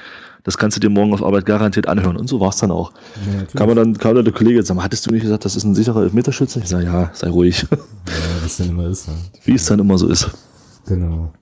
das 0.49 0.57
kannst 0.57 0.79
du 0.79 0.81
dir 0.81 0.89
morgen 0.89 1.13
auf 1.13 1.23
Arbeit 1.23 1.45
garantiert 1.45 1.89
anhören. 1.89 2.17
Und 2.17 2.27
so 2.27 2.41
war 2.41 2.49
es 2.49 2.57
dann 2.57 2.71
auch. 2.71 2.91
Ja, 3.31 3.45
kam, 3.55 3.77
dann, 3.77 3.99
kam 3.99 4.15
dann 4.15 4.25
der 4.25 4.33
Kollege 4.33 4.57
jetzt 4.57 4.69
sagen, 4.69 4.83
hattest 4.83 5.05
du 5.05 5.11
nicht 5.11 5.21
gesagt, 5.21 5.45
das 5.45 5.57
ist 5.57 5.65
ein 5.65 5.75
sicherer 5.75 6.05
Elfmeterschütze? 6.05 6.61
Ich 6.61 6.69
sage, 6.69 6.87
ja, 6.87 7.11
sei 7.13 7.29
ruhig. 7.29 7.67
Ja, 7.71 7.77
wie 8.41 8.47
es 8.47 8.57
dann 8.57 8.71
immer 8.71 8.87
ist. 8.87 9.09
Ja. 9.09 9.13
Wie 9.45 9.55
es 9.55 9.67
dann 9.67 9.79
immer 9.79 9.99
so 9.99 10.09
ist. 10.09 10.31
Genau. 10.87 11.35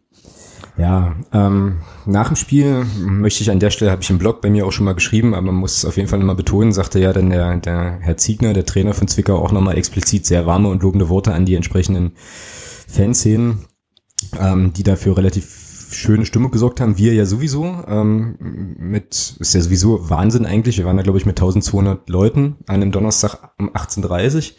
Ja, 0.76 1.14
ähm, 1.32 1.82
nach 2.04 2.26
dem 2.26 2.34
Spiel 2.34 2.84
möchte 2.98 3.42
ich 3.44 3.50
an 3.52 3.60
der 3.60 3.70
Stelle, 3.70 3.92
habe 3.92 4.02
ich 4.02 4.10
im 4.10 4.18
Blog 4.18 4.40
bei 4.40 4.50
mir 4.50 4.66
auch 4.66 4.72
schon 4.72 4.86
mal 4.86 4.96
geschrieben, 4.96 5.34
aber 5.34 5.46
man 5.46 5.54
muss 5.54 5.76
es 5.76 5.84
auf 5.84 5.96
jeden 5.96 6.08
Fall 6.08 6.18
nochmal 6.18 6.34
betonen, 6.34 6.72
sagte 6.72 6.98
ja 6.98 7.12
dann 7.12 7.30
der, 7.30 7.58
der 7.58 8.00
Herr 8.00 8.16
Ziegner, 8.16 8.54
der 8.54 8.66
Trainer 8.66 8.92
von 8.92 9.06
Zwickau, 9.06 9.38
auch 9.38 9.52
nochmal 9.52 9.78
explizit 9.78 10.26
sehr 10.26 10.46
warme 10.46 10.68
und 10.68 10.82
lobende 10.82 11.08
Worte 11.08 11.32
an 11.32 11.46
die 11.46 11.54
entsprechenden 11.54 12.12
Fanszenen, 12.88 13.66
ähm, 14.40 14.72
die 14.72 14.82
dafür 14.82 15.16
relativ 15.16 15.65
schöne 15.90 16.26
Stimmung 16.26 16.50
gesorgt 16.50 16.80
haben. 16.80 16.98
Wir 16.98 17.14
ja 17.14 17.26
sowieso. 17.26 17.64
Ähm, 17.86 18.36
mit 18.78 19.36
ist 19.38 19.54
ja 19.54 19.60
sowieso 19.60 20.10
Wahnsinn 20.10 20.46
eigentlich. 20.46 20.78
Wir 20.78 20.84
waren 20.84 20.96
da 20.96 21.02
glaube 21.02 21.18
ich 21.18 21.26
mit 21.26 21.38
1200 21.38 22.08
Leuten 22.08 22.56
an 22.66 22.76
einem 22.76 22.92
Donnerstag 22.92 23.50
um 23.58 23.70
18:30 23.70 24.54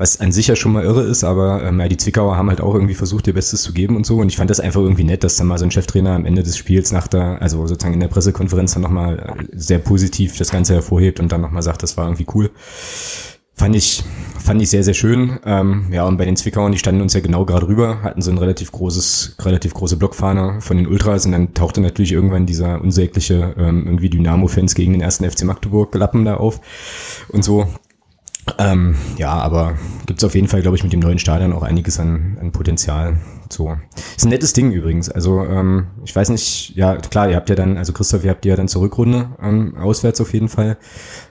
was 0.00 0.18
an 0.18 0.32
sich 0.32 0.46
ja 0.46 0.56
schon 0.56 0.72
mal 0.72 0.82
irre 0.82 1.02
ist, 1.02 1.24
aber 1.24 1.62
ähm, 1.62 1.78
ja, 1.78 1.86
die 1.86 1.98
Zwickauer 1.98 2.34
haben 2.34 2.48
halt 2.48 2.62
auch 2.62 2.72
irgendwie 2.72 2.94
versucht, 2.94 3.26
ihr 3.26 3.34
Bestes 3.34 3.60
zu 3.60 3.74
geben 3.74 3.96
und 3.96 4.06
so. 4.06 4.16
Und 4.16 4.28
ich 4.28 4.38
fand 4.38 4.48
das 4.48 4.58
einfach 4.58 4.80
irgendwie 4.80 5.04
nett, 5.04 5.22
dass 5.24 5.36
dann 5.36 5.46
mal 5.46 5.58
so 5.58 5.66
ein 5.66 5.70
Cheftrainer 5.70 6.12
am 6.12 6.24
Ende 6.24 6.42
des 6.42 6.56
Spiels 6.56 6.90
nach 6.90 7.06
der, 7.06 7.42
also 7.42 7.66
sozusagen 7.66 7.92
in 7.92 8.00
der 8.00 8.08
Pressekonferenz 8.08 8.72
dann 8.72 8.80
nochmal 8.80 9.36
sehr 9.52 9.78
positiv 9.78 10.38
das 10.38 10.50
Ganze 10.50 10.72
hervorhebt 10.72 11.20
und 11.20 11.30
dann 11.30 11.42
nochmal 11.42 11.62
sagt, 11.62 11.82
das 11.82 11.98
war 11.98 12.06
irgendwie 12.06 12.26
cool. 12.34 12.50
Fand 13.60 13.76
ich, 13.76 14.02
fand 14.38 14.62
ich 14.62 14.70
sehr, 14.70 14.82
sehr 14.82 14.94
schön. 14.94 15.38
Ähm, 15.44 15.88
ja, 15.92 16.06
und 16.06 16.16
bei 16.16 16.24
den 16.24 16.34
Zwickauern, 16.34 16.72
die 16.72 16.78
standen 16.78 17.02
uns 17.02 17.12
ja 17.12 17.20
genau 17.20 17.44
gerade 17.44 17.68
rüber, 17.68 18.00
hatten 18.02 18.22
so 18.22 18.30
ein 18.30 18.38
relativ 18.38 18.72
großes, 18.72 19.36
relativ 19.40 19.74
große 19.74 19.98
Blockfahne 19.98 20.62
von 20.62 20.78
den 20.78 20.86
Ultras 20.86 21.26
und 21.26 21.32
dann 21.32 21.52
tauchte 21.52 21.82
natürlich 21.82 22.12
irgendwann 22.12 22.46
dieser 22.46 22.80
unsägliche 22.80 23.54
ähm, 23.58 23.84
irgendwie 23.84 24.08
Dynamo-Fans 24.08 24.74
gegen 24.74 24.92
den 24.92 25.02
ersten 25.02 25.30
FC 25.30 25.44
Magdeburg 25.44 25.94
Lappen 25.94 26.24
da 26.24 26.38
auf 26.38 26.62
und 27.28 27.44
so. 27.44 27.66
Ähm, 28.58 28.96
ja, 29.16 29.32
aber 29.32 29.74
gibt's 30.06 30.24
auf 30.24 30.34
jeden 30.34 30.48
Fall, 30.48 30.62
glaube 30.62 30.76
ich, 30.76 30.82
mit 30.82 30.92
dem 30.92 31.00
neuen 31.00 31.18
Stadion 31.18 31.52
auch 31.52 31.62
einiges 31.62 32.00
an, 32.00 32.38
an 32.40 32.52
Potenzial. 32.52 33.18
So. 33.48 33.76
Ist 34.16 34.24
ein 34.24 34.30
nettes 34.30 34.52
Ding 34.52 34.70
übrigens. 34.72 35.08
Also, 35.08 35.44
ähm, 35.44 35.88
ich 36.04 36.14
weiß 36.14 36.30
nicht, 36.30 36.74
ja, 36.76 36.96
klar, 36.96 37.28
ihr 37.28 37.36
habt 37.36 37.48
ja 37.48 37.56
dann, 37.56 37.76
also 37.76 37.92
Christoph, 37.92 38.24
ihr 38.24 38.30
habt 38.30 38.44
ja 38.46 38.56
dann 38.56 38.68
zur 38.68 38.82
Rückrunde 38.82 39.30
ähm, 39.42 39.76
auswärts 39.76 40.20
auf 40.20 40.32
jeden 40.32 40.48
Fall. 40.48 40.78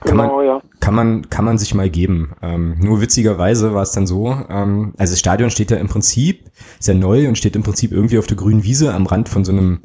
Kann 0.00 0.18
genau, 0.18 0.36
man, 0.36 0.46
ja. 0.46 0.60
Kann 0.80 0.94
man, 0.94 1.30
kann 1.30 1.44
man 1.44 1.58
sich 1.58 1.74
mal 1.74 1.90
geben. 1.90 2.32
Ähm, 2.42 2.76
nur 2.78 3.00
witzigerweise 3.00 3.74
war 3.74 3.82
es 3.82 3.92
dann 3.92 4.06
so, 4.06 4.36
ähm, 4.48 4.94
also 4.98 5.12
das 5.12 5.18
Stadion 5.18 5.50
steht 5.50 5.70
ja 5.70 5.78
im 5.78 5.88
Prinzip, 5.88 6.50
sehr 6.78 6.94
neu 6.94 7.26
und 7.28 7.38
steht 7.38 7.56
im 7.56 7.62
Prinzip 7.62 7.92
irgendwie 7.92 8.18
auf 8.18 8.26
der 8.26 8.36
grünen 8.36 8.64
Wiese 8.64 8.92
am 8.92 9.06
Rand 9.06 9.28
von 9.28 9.44
so 9.44 9.52
einem 9.52 9.80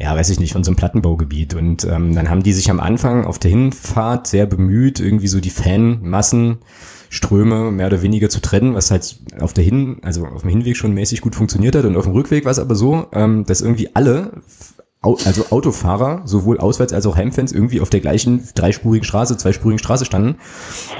ja, 0.00 0.16
weiß 0.16 0.30
ich 0.30 0.40
nicht, 0.40 0.54
von 0.54 0.64
so 0.64 0.70
einem 0.70 0.76
Plattenbaugebiet. 0.76 1.52
Und 1.54 1.84
ähm, 1.84 2.14
dann 2.14 2.30
haben 2.30 2.42
die 2.42 2.54
sich 2.54 2.70
am 2.70 2.80
Anfang 2.80 3.26
auf 3.26 3.38
der 3.38 3.50
Hinfahrt 3.50 4.26
sehr 4.26 4.46
bemüht, 4.46 4.98
irgendwie 4.98 5.28
so 5.28 5.40
die 5.40 5.50
Fanmassenströme 5.50 7.70
mehr 7.70 7.88
oder 7.88 8.00
weniger 8.00 8.30
zu 8.30 8.40
trennen, 8.40 8.74
was 8.74 8.90
halt 8.90 9.18
auf 9.40 9.52
der 9.52 9.62
Hin, 9.62 9.98
also 10.02 10.24
auf 10.24 10.40
dem 10.40 10.48
Hinweg 10.48 10.78
schon 10.78 10.94
mäßig 10.94 11.20
gut 11.20 11.34
funktioniert 11.34 11.76
hat. 11.76 11.84
Und 11.84 11.96
auf 11.96 12.04
dem 12.04 12.14
Rückweg 12.14 12.46
war 12.46 12.52
es 12.52 12.58
aber 12.58 12.76
so, 12.76 13.08
ähm, 13.12 13.44
dass 13.44 13.60
irgendwie 13.60 13.94
alle 13.94 14.40
also 15.02 15.46
Autofahrer, 15.50 16.22
sowohl 16.26 16.58
Auswärts- 16.58 16.92
als 16.92 17.06
auch 17.06 17.16
Heimfans, 17.16 17.52
irgendwie 17.52 17.80
auf 17.80 17.88
der 17.88 18.00
gleichen 18.00 18.46
dreispurigen 18.54 19.04
Straße, 19.04 19.36
zweispurigen 19.38 19.78
Straße 19.78 20.04
standen 20.04 20.36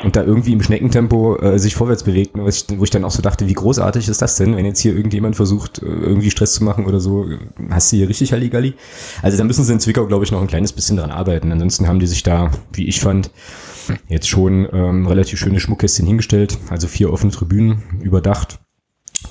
und 0.02 0.16
da 0.16 0.22
irgendwie 0.22 0.54
im 0.54 0.62
Schneckentempo 0.62 1.36
äh, 1.36 1.58
sich 1.58 1.74
vorwärts 1.74 2.04
bewegten, 2.04 2.42
was 2.42 2.62
ich, 2.62 2.78
wo 2.78 2.84
ich 2.84 2.90
dann 2.90 3.04
auch 3.04 3.10
so 3.10 3.20
dachte, 3.20 3.46
wie 3.46 3.52
großartig 3.52 4.08
ist 4.08 4.22
das 4.22 4.36
denn, 4.36 4.56
wenn 4.56 4.64
jetzt 4.64 4.80
hier 4.80 4.96
irgendjemand 4.96 5.36
versucht, 5.36 5.82
äh, 5.82 5.86
irgendwie 5.86 6.30
Stress 6.30 6.54
zu 6.54 6.64
machen 6.64 6.86
oder 6.86 6.98
so, 6.98 7.26
hast 7.68 7.92
du 7.92 7.96
hier 7.96 8.08
richtig 8.08 8.32
Halligalli? 8.32 8.74
Also 9.20 9.36
da 9.36 9.44
müssen 9.44 9.64
sie 9.64 9.72
in 9.72 9.80
Zwickau, 9.80 10.06
glaube 10.06 10.24
ich, 10.24 10.32
noch 10.32 10.40
ein 10.40 10.46
kleines 10.46 10.72
bisschen 10.72 10.96
dran 10.96 11.10
arbeiten. 11.10 11.52
Ansonsten 11.52 11.86
haben 11.86 12.00
die 12.00 12.06
sich 12.06 12.22
da, 12.22 12.50
wie 12.72 12.88
ich 12.88 13.00
fand, 13.00 13.30
jetzt 14.08 14.28
schon 14.28 14.66
ähm, 14.72 15.06
relativ 15.06 15.38
schöne 15.38 15.60
Schmuckkästchen 15.60 16.06
hingestellt, 16.06 16.56
also 16.70 16.86
vier 16.86 17.12
offene 17.12 17.32
Tribünen, 17.32 17.82
überdacht 18.00 18.60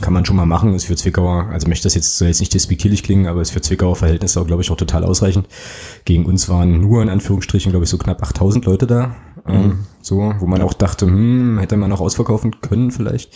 kann 0.01 0.13
man 0.13 0.25
schon 0.25 0.35
mal 0.35 0.45
machen, 0.45 0.73
ist 0.75 0.85
für 0.85 0.95
Zwickauer, 0.95 1.47
also 1.51 1.67
möchte 1.67 1.83
das 1.83 1.95
jetzt, 1.95 2.17
soll 2.17 2.27
jetzt 2.27 2.39
nicht 2.39 2.53
despektierlich 2.53 3.03
klingen, 3.03 3.27
aber 3.27 3.41
ist 3.41 3.51
für 3.51 3.61
Zwickauer 3.61 3.95
Verhältnisse 3.95 4.39
auch, 4.39 4.47
glaube 4.47 4.61
ich, 4.61 4.71
auch 4.71 4.77
total 4.77 5.03
ausreichend. 5.03 5.47
Gegen 6.05 6.25
uns 6.25 6.47
waren 6.47 6.79
nur 6.79 7.01
in 7.01 7.09
Anführungsstrichen, 7.09 7.71
glaube 7.71 7.83
ich, 7.85 7.89
so 7.89 7.97
knapp 7.97 8.21
8000 8.21 8.65
Leute 8.65 8.87
da, 8.87 9.15
ähm, 9.47 9.61
mhm. 9.61 9.79
so, 10.01 10.33
wo 10.39 10.45
man 10.45 10.61
auch 10.61 10.73
dachte, 10.73 11.07
hm, 11.07 11.57
hätte 11.59 11.75
man 11.75 11.89
noch 11.89 12.01
ausverkaufen 12.01 12.61
können 12.61 12.91
vielleicht. 12.91 13.33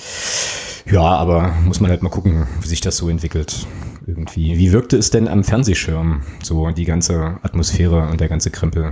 Ja, 0.89 1.01
aber 1.01 1.53
muss 1.65 1.79
man 1.79 1.89
halt 1.89 2.03
mal 2.03 2.09
gucken, 2.09 2.47
wie 2.61 2.67
sich 2.67 2.81
das 2.81 2.97
so 2.97 3.09
entwickelt 3.09 3.65
irgendwie. 4.05 4.57
Wie 4.57 4.71
wirkte 4.71 4.97
es 4.97 5.09
denn 5.09 5.27
am 5.27 5.43
Fernsehschirm, 5.43 6.21
so 6.43 6.69
die 6.71 6.85
ganze 6.85 7.39
Atmosphäre 7.41 8.09
und 8.09 8.19
der 8.19 8.27
ganze 8.29 8.51
Krempel? 8.51 8.91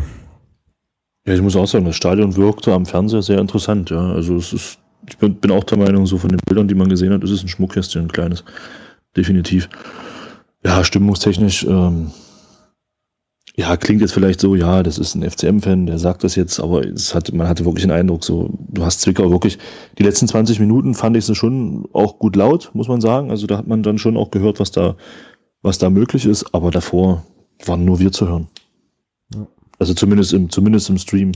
Ja, 1.27 1.33
ich 1.33 1.41
muss 1.41 1.55
auch 1.55 1.67
sagen, 1.67 1.85
das 1.85 1.95
Stadion 1.95 2.35
wirkte 2.35 2.73
am 2.73 2.85
Fernseher 2.85 3.21
sehr 3.21 3.39
interessant, 3.39 3.89
ja. 3.91 3.99
Also 3.99 4.35
es 4.37 4.53
ist 4.53 4.79
ich 5.07 5.17
bin, 5.17 5.51
auch 5.51 5.63
der 5.63 5.77
Meinung, 5.77 6.05
so 6.05 6.17
von 6.17 6.29
den 6.29 6.39
Bildern, 6.45 6.67
die 6.67 6.75
man 6.75 6.89
gesehen 6.89 7.13
hat, 7.13 7.23
ist 7.23 7.31
es 7.31 7.43
ein 7.43 7.47
Schmuckkästchen, 7.47 8.03
ein 8.03 8.11
kleines. 8.11 8.43
Definitiv. 9.15 9.67
Ja, 10.63 10.83
stimmungstechnisch, 10.83 11.65
ähm, 11.65 12.11
ja, 13.57 13.75
klingt 13.75 14.01
jetzt 14.01 14.13
vielleicht 14.13 14.39
so, 14.39 14.55
ja, 14.55 14.81
das 14.81 14.97
ist 14.97 15.15
ein 15.15 15.29
FCM-Fan, 15.29 15.85
der 15.85 15.99
sagt 15.99 16.23
das 16.23 16.35
jetzt, 16.35 16.59
aber 16.59 16.85
es 16.85 17.13
hat, 17.13 17.33
man 17.33 17.47
hatte 17.47 17.65
wirklich 17.65 17.83
den 17.83 17.91
Eindruck, 17.91 18.23
so, 18.23 18.49
du 18.69 18.85
hast 18.85 19.01
Zwickau 19.01 19.29
wirklich, 19.29 19.57
die 19.97 20.03
letzten 20.03 20.27
20 20.27 20.59
Minuten 20.59 20.93
fand 20.93 21.17
ich 21.17 21.25
sie 21.25 21.35
schon 21.35 21.87
auch 21.91 22.17
gut 22.17 22.35
laut, 22.35 22.71
muss 22.73 22.87
man 22.87 23.01
sagen. 23.01 23.29
Also 23.29 23.47
da 23.47 23.57
hat 23.57 23.67
man 23.67 23.83
dann 23.83 23.97
schon 23.97 24.15
auch 24.15 24.31
gehört, 24.31 24.59
was 24.59 24.71
da, 24.71 24.95
was 25.61 25.77
da 25.77 25.89
möglich 25.89 26.25
ist, 26.25 26.53
aber 26.55 26.71
davor 26.71 27.25
waren 27.65 27.83
nur 27.83 27.99
wir 27.99 28.11
zu 28.11 28.27
hören. 28.27 28.47
Ja. 29.35 29.47
Also 29.79 29.93
zumindest 29.93 30.33
im, 30.33 30.49
zumindest 30.49 30.89
im 30.89 30.97
Stream 30.97 31.33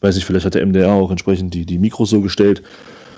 weiß 0.00 0.16
ich, 0.16 0.24
vielleicht 0.24 0.46
hat 0.46 0.54
der 0.54 0.64
MDR 0.66 0.92
auch 0.92 1.10
entsprechend 1.10 1.54
die, 1.54 1.66
die 1.66 1.78
Mikros 1.78 2.10
so 2.10 2.20
gestellt. 2.20 2.62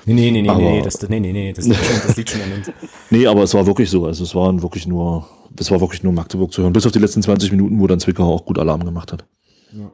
Nee, 0.05 0.15
nee, 0.15 0.43
nee, 0.43 0.49
aber, 0.49 0.59
nee, 0.59 0.83
das, 0.83 1.09
nee, 1.09 1.21
nee, 1.21 1.33
nee, 1.33 1.53
das, 1.53 1.67
liegt 1.67 1.85
schon, 1.85 1.97
das 2.07 2.17
liegt 2.17 2.31
schon 2.31 2.41
an 2.43 2.53
uns. 2.55 2.73
nee, 3.11 3.27
aber 3.27 3.43
es 3.43 3.55
war 3.55 3.67
wirklich 3.67 3.89
so. 3.89 4.07
Also 4.07 4.25
es 4.25 4.35
waren 4.35 4.61
wirklich 4.61 4.87
nur, 4.87 5.29
es 5.59 5.71
war 5.71 5.81
wirklich 5.81 6.03
nur 6.03 6.13
Magdeburg 6.13 6.53
zu 6.53 6.63
hören. 6.63 6.73
Bis 6.73 6.87
auf 6.87 6.93
die 6.93 6.99
letzten 6.99 7.23
20 7.23 7.53
Minuten, 7.53 7.79
wo 7.79 7.87
dann 7.87 8.01
Zwickau 8.01 8.25
auch 8.25 8.45
gut 8.45 8.59
Alarm 8.59 8.85
gemacht 8.85 9.13
hat. 9.13 9.25
Ja. 9.73 9.93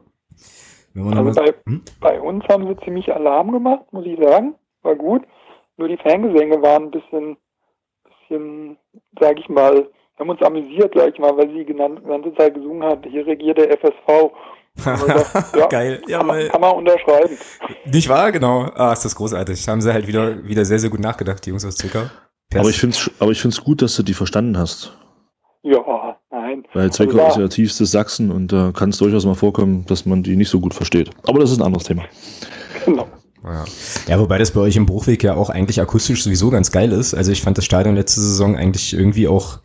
Also 0.95 1.41
bei, 1.41 1.53
hm? 1.65 1.81
bei 2.01 2.19
uns 2.19 2.43
haben 2.49 2.67
sie 2.67 2.75
ziemlich 2.83 3.13
Alarm 3.13 3.51
gemacht, 3.51 3.85
muss 3.91 4.05
ich 4.05 4.17
sagen. 4.19 4.55
War 4.81 4.95
gut. 4.95 5.21
Nur 5.77 5.87
die 5.87 5.97
Fangesänge 5.97 6.61
waren 6.61 6.85
ein 6.85 6.91
bisschen, 6.91 7.37
bisschen, 8.03 8.77
sag 9.19 9.39
ich 9.39 9.47
mal, 9.47 9.87
haben 10.17 10.29
uns 10.29 10.41
amüsiert, 10.41 10.93
sag 10.95 11.13
ich 11.13 11.19
mal, 11.19 11.37
weil 11.37 11.49
sie 11.49 11.65
die 11.65 11.73
ganze 11.73 12.33
Zeit 12.35 12.55
gesungen 12.55 12.83
hat, 12.83 13.05
hier 13.05 13.25
regiert 13.25 13.57
der 13.59 13.77
FSV. 13.77 14.31
Das, 14.85 15.53
ja, 15.55 15.67
Geil, 15.67 16.01
ja, 16.07 16.19
kann, 16.19 16.27
man, 16.27 16.47
kann 16.47 16.61
man 16.61 16.75
unterschreiben. 16.75 17.37
Nicht 17.85 18.09
wahr? 18.09 18.31
Genau. 18.31 18.69
Ah, 18.75 18.93
ist 18.93 19.05
das 19.05 19.15
großartig. 19.15 19.67
Haben 19.67 19.81
sie 19.81 19.93
halt 19.93 20.07
wieder, 20.07 20.43
wieder 20.45 20.65
sehr, 20.65 20.79
sehr 20.79 20.89
gut 20.89 20.99
nachgedacht, 20.99 21.45
die 21.45 21.49
Jungs 21.49 21.65
aus 21.65 21.75
Zwickau. 21.75 22.03
Aber 22.55 22.69
ich 22.69 22.79
finde 22.79 22.95
es 22.97 23.11
aber 23.19 23.31
ich 23.31 23.41
find's 23.41 23.63
gut, 23.63 23.81
dass 23.81 23.95
du 23.95 24.03
die 24.03 24.13
verstanden 24.13 24.57
hast. 24.57 24.91
Ja, 25.61 26.17
nein. 26.31 26.63
Weil 26.73 26.91
Zwickau 26.91 27.19
also, 27.19 27.27
ist 27.27 27.37
ja 27.37 27.47
tiefste 27.47 27.85
Sachsen 27.85 28.31
und 28.31 28.51
da 28.51 28.69
äh, 28.69 28.71
kann 28.73 28.89
es 28.89 28.97
durchaus 28.97 29.25
mal 29.25 29.35
vorkommen, 29.35 29.85
dass 29.85 30.05
man 30.05 30.23
die 30.23 30.35
nicht 30.35 30.49
so 30.49 30.59
gut 30.59 30.73
versteht. 30.73 31.11
Aber 31.27 31.39
das 31.39 31.51
ist 31.51 31.59
ein 31.59 31.65
anderes 31.65 31.85
Thema. 31.85 32.03
Genau. 32.85 33.07
Ja. 33.43 33.65
ja, 34.07 34.19
wobei 34.19 34.37
das 34.37 34.51
bei 34.51 34.59
euch 34.61 34.75
im 34.75 34.85
Bruchweg 34.85 35.23
ja 35.23 35.35
auch 35.35 35.49
eigentlich 35.49 35.79
akustisch 35.79 36.23
sowieso 36.23 36.49
ganz 36.49 36.71
geil 36.71 36.91
ist. 36.91 37.13
Also 37.13 37.31
ich 37.31 37.41
fand 37.41 37.57
das 37.57 37.65
Stadion 37.65 37.95
letzte 37.95 38.19
Saison 38.19 38.57
eigentlich 38.57 38.93
irgendwie 38.93 39.27
auch 39.27 39.59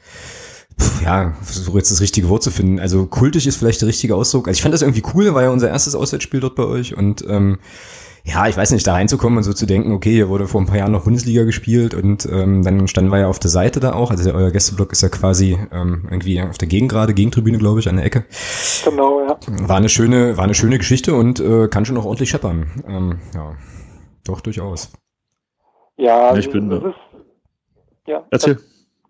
ja, 1.03 1.35
versuche 1.43 1.79
jetzt 1.79 1.91
das 1.91 2.01
richtige 2.01 2.29
Wort 2.29 2.43
zu 2.43 2.51
finden. 2.51 2.81
Also 2.81 3.07
kultig 3.07 3.47
ist 3.47 3.57
vielleicht 3.57 3.81
der 3.81 3.89
richtige 3.89 4.17
Ausdruck. 4.17 4.49
Also 4.49 4.57
ich 4.57 4.63
fand 4.63 4.75
das 4.75 4.83
irgendwie 4.83 5.03
cool, 5.15 5.35
war 5.35 5.43
ja 5.43 5.51
unser 5.51 5.69
erstes 5.69 5.95
Auswärtsspiel 5.95 6.41
dort 6.41 6.55
bei 6.57 6.65
euch 6.65 6.97
und 6.97 7.25
ähm, 7.29 7.59
ja, 8.27 8.49
ich 8.49 8.57
weiß 8.57 8.71
nicht, 8.71 8.87
da 8.87 8.95
reinzukommen 8.95 9.37
und 9.37 9.43
so 9.43 9.53
zu 9.53 9.67
denken, 9.67 9.93
okay, 9.93 10.11
hier 10.11 10.31
wurde 10.31 10.49
vor 10.49 10.59
ein 10.63 10.67
paar 10.67 10.79
Jahren 10.79 10.93
noch 10.93 11.05
Bundesliga 11.05 11.45
gespielt 11.45 11.93
und 11.93 12.27
ähm, 12.33 12.65
dann 12.65 12.89
standen 12.89 13.13
wir 13.13 13.19
ja 13.19 13.29
auf 13.29 13.39
der 13.39 13.51
Seite 13.51 13.81
da 13.81 13.93
auch. 13.93 14.11
Also 14.11 14.33
euer 14.33 14.51
Gästeblock 14.51 14.93
ist 14.93 15.03
ja 15.03 15.11
quasi 15.11 15.59
ähm, 15.71 16.09
irgendwie 16.11 16.41
auf 16.41 16.57
der 16.57 16.67
Gegengrade, 16.67 17.13
Gegentribüne, 17.13 17.59
glaube 17.59 17.81
ich, 17.81 17.89
an 17.89 17.97
der 17.97 18.07
Ecke. 18.07 18.25
Genau, 18.83 19.21
ja. 19.29 19.39
War 19.69 19.77
eine 19.77 19.91
schöne, 19.91 20.39
war 20.39 20.45
eine 20.45 20.55
schöne 20.55 20.79
Geschichte 20.79 21.15
und 21.15 21.39
äh, 21.39 21.69
kann 21.69 21.85
schon 21.85 21.99
auch 21.99 22.07
ordentlich 22.07 22.31
scheppern. 22.31 22.83
Ähm, 22.89 23.19
ja, 23.35 23.57
doch 24.25 24.41
durchaus. 24.41 24.91
Ja, 25.99 26.33
ja 26.33 26.37
ich 26.39 26.51
bin 26.51 26.71
da. 26.71 26.77
Ist, 26.77 26.95
ja, 28.07 28.25
Erzähl. 28.31 28.59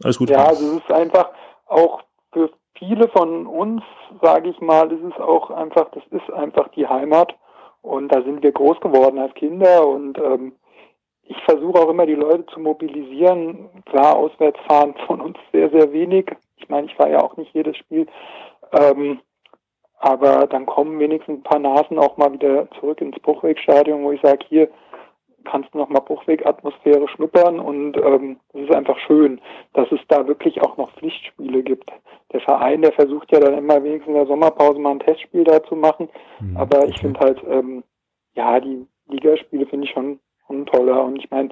Alles 0.02 0.18
gut. 0.18 0.28
Ja, 0.28 0.46
also 0.46 0.76
es 0.76 0.82
ist 0.82 0.90
einfach 0.90 1.28
auch 1.74 2.02
für 2.32 2.50
viele 2.78 3.08
von 3.08 3.46
uns, 3.46 3.82
sage 4.22 4.50
ich 4.50 4.60
mal, 4.60 4.90
ist 4.92 5.14
es 5.14 5.20
auch 5.20 5.50
einfach, 5.50 5.90
das 5.90 6.02
ist 6.10 6.30
einfach 6.32 6.68
die 6.68 6.86
Heimat. 6.86 7.34
Und 7.82 8.08
da 8.08 8.22
sind 8.22 8.42
wir 8.42 8.52
groß 8.52 8.80
geworden 8.80 9.18
als 9.18 9.34
Kinder 9.34 9.86
und 9.86 10.16
ähm, 10.16 10.52
ich 11.26 11.36
versuche 11.44 11.80
auch 11.80 11.90
immer 11.90 12.06
die 12.06 12.14
Leute 12.14 12.46
zu 12.46 12.60
mobilisieren. 12.60 13.68
Klar, 13.86 14.16
auswärts 14.16 14.58
fahren 14.66 14.94
von 15.06 15.20
uns 15.20 15.36
sehr, 15.52 15.70
sehr 15.70 15.92
wenig. 15.92 16.30
Ich 16.56 16.68
meine, 16.68 16.86
ich 16.86 16.98
war 16.98 17.08
ja 17.08 17.20
auch 17.20 17.36
nicht 17.36 17.54
jedes 17.54 17.76
Spiel. 17.76 18.06
Ähm, 18.72 19.20
aber 19.98 20.46
dann 20.46 20.66
kommen 20.66 20.98
wenigstens 20.98 21.38
ein 21.38 21.42
paar 21.42 21.58
Nasen 21.58 21.98
auch 21.98 22.16
mal 22.16 22.32
wieder 22.32 22.70
zurück 22.78 23.00
ins 23.00 23.18
Bruchwegstadion, 23.20 24.02
wo 24.02 24.12
ich 24.12 24.20
sage, 24.20 24.44
hier 24.48 24.68
kannst 25.44 25.72
du 25.74 25.78
nochmal 25.78 26.02
Bruchweg-Atmosphäre 26.02 27.08
schnuppern 27.08 27.60
und 27.60 27.96
ähm, 27.96 28.38
es 28.52 28.62
ist 28.62 28.74
einfach 28.74 28.98
schön, 29.06 29.40
dass 29.74 29.90
es 29.92 30.00
da 30.08 30.26
wirklich 30.26 30.60
auch 30.62 30.76
noch 30.76 30.90
Pflichtspiele 30.92 31.62
gibt 31.62 31.90
der 32.34 32.40
Verein, 32.40 32.82
der 32.82 32.92
versucht 32.92 33.30
ja 33.32 33.38
dann 33.38 33.56
immer 33.56 33.82
wenigstens 33.82 34.08
in 34.08 34.14
der 34.14 34.26
Sommerpause 34.26 34.78
mal 34.80 34.90
ein 34.90 35.00
Testspiel 35.00 35.44
da 35.44 35.62
zu 35.62 35.76
machen. 35.76 36.08
Mhm, 36.40 36.56
Aber 36.56 36.86
ich 36.88 36.98
finde 36.98 37.20
halt, 37.20 37.40
ähm, 37.48 37.84
ja, 38.34 38.58
die 38.60 38.86
Ligaspiele 39.08 39.66
finde 39.66 39.86
ich 39.86 39.92
schon, 39.92 40.18
schon 40.46 40.66
toller. 40.66 41.04
Und 41.04 41.16
ich 41.16 41.30
meine, 41.30 41.50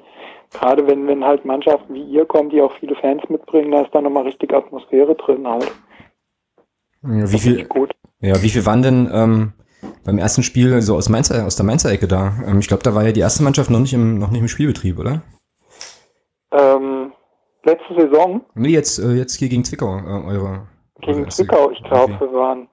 gerade 0.51 0.85
wenn, 0.85 1.07
wenn 1.07 1.23
halt 1.23 1.45
Mannschaften 1.45 1.93
wie 1.93 2.03
ihr 2.03 2.25
kommen, 2.25 2.49
die 2.49 2.61
auch 2.61 2.73
viele 2.79 2.95
Fans 2.95 3.21
mitbringen, 3.29 3.71
da 3.71 3.81
ist 3.81 3.95
dann 3.95 4.03
nochmal 4.03 4.23
richtig 4.23 4.53
Atmosphäre 4.53 5.15
drin 5.15 5.47
halt. 5.47 5.71
Ja, 7.03 7.31
wie 7.31 7.39
viel, 7.39 7.65
gut. 7.65 7.91
Ja, 8.19 8.41
wie 8.41 8.49
viel 8.49 8.65
waren 8.65 8.81
denn 8.81 9.09
ähm, 9.13 9.53
beim 10.05 10.17
ersten 10.17 10.43
Spiel 10.43 10.81
so 10.81 10.95
aus, 10.95 11.09
Mainzer, 11.09 11.45
aus 11.45 11.55
der 11.55 11.65
Mainzer 11.65 11.91
Ecke 11.91 12.07
da? 12.07 12.33
Ähm, 12.45 12.59
ich 12.59 12.67
glaube, 12.67 12.83
da 12.83 12.95
war 12.95 13.03
ja 13.03 13.11
die 13.11 13.21
erste 13.21 13.43
Mannschaft 13.43 13.69
noch 13.69 13.79
nicht 13.79 13.93
im, 13.93 14.19
noch 14.19 14.31
nicht 14.31 14.41
im 14.41 14.47
Spielbetrieb, 14.47 14.99
oder? 14.99 15.21
Ähm, 16.51 17.11
letzte 17.63 17.93
Saison? 17.95 18.41
Nee, 18.55 18.69
jetzt, 18.69 18.99
äh, 18.99 19.13
jetzt 19.13 19.35
hier 19.35 19.49
gegen 19.49 19.63
Zwickau, 19.63 19.97
äh, 19.97 20.25
eure. 20.27 20.67
Gegen 21.01 21.29
Zwickau, 21.29 21.71
ich 21.71 21.83
glaube, 21.83 22.13
okay. 22.13 22.21
wir 22.21 22.33
waren, 22.33 22.67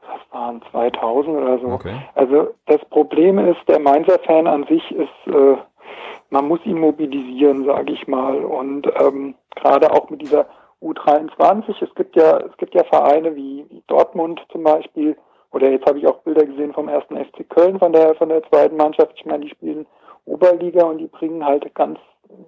das 0.00 0.20
waren 0.32 0.62
2000 0.70 1.36
oder 1.36 1.58
so. 1.60 1.66
Okay. 1.68 1.94
Also 2.14 2.54
das 2.66 2.84
Problem 2.90 3.38
ist, 3.38 3.60
der 3.68 3.78
Mainzer-Fan 3.78 4.46
an 4.46 4.66
sich 4.68 4.90
ist, 4.90 5.34
äh, 5.34 5.56
man 6.30 6.48
muss 6.48 6.60
ihn 6.64 6.80
mobilisieren, 6.80 7.64
sage 7.64 7.92
ich 7.92 8.06
mal. 8.08 8.44
Und 8.44 8.86
ähm, 9.00 9.34
gerade 9.54 9.92
auch 9.92 10.10
mit 10.10 10.20
dieser 10.20 10.46
U23, 10.82 11.82
es 11.82 11.94
gibt 11.94 12.16
ja, 12.16 12.38
es 12.38 12.56
gibt 12.58 12.74
ja 12.74 12.84
Vereine 12.84 13.34
wie 13.34 13.64
Dortmund 13.86 14.40
zum 14.50 14.64
Beispiel, 14.64 15.16
oder 15.54 15.70
jetzt 15.70 15.86
habe 15.86 15.98
ich 15.98 16.06
auch 16.06 16.18
Bilder 16.18 16.44
gesehen 16.44 16.72
vom 16.74 16.88
ersten 16.88 17.16
FC 17.16 17.48
Köln 17.48 17.78
von 17.78 17.92
der 17.92 18.14
von 18.16 18.28
der 18.28 18.42
zweiten 18.50 18.76
Mannschaft. 18.76 19.12
Ich 19.14 19.24
meine, 19.24 19.44
die 19.44 19.50
spielen 19.50 19.86
Oberliga 20.24 20.84
und 20.84 20.98
die 20.98 21.06
bringen 21.06 21.44
halt 21.44 21.72
ganz, 21.74 21.98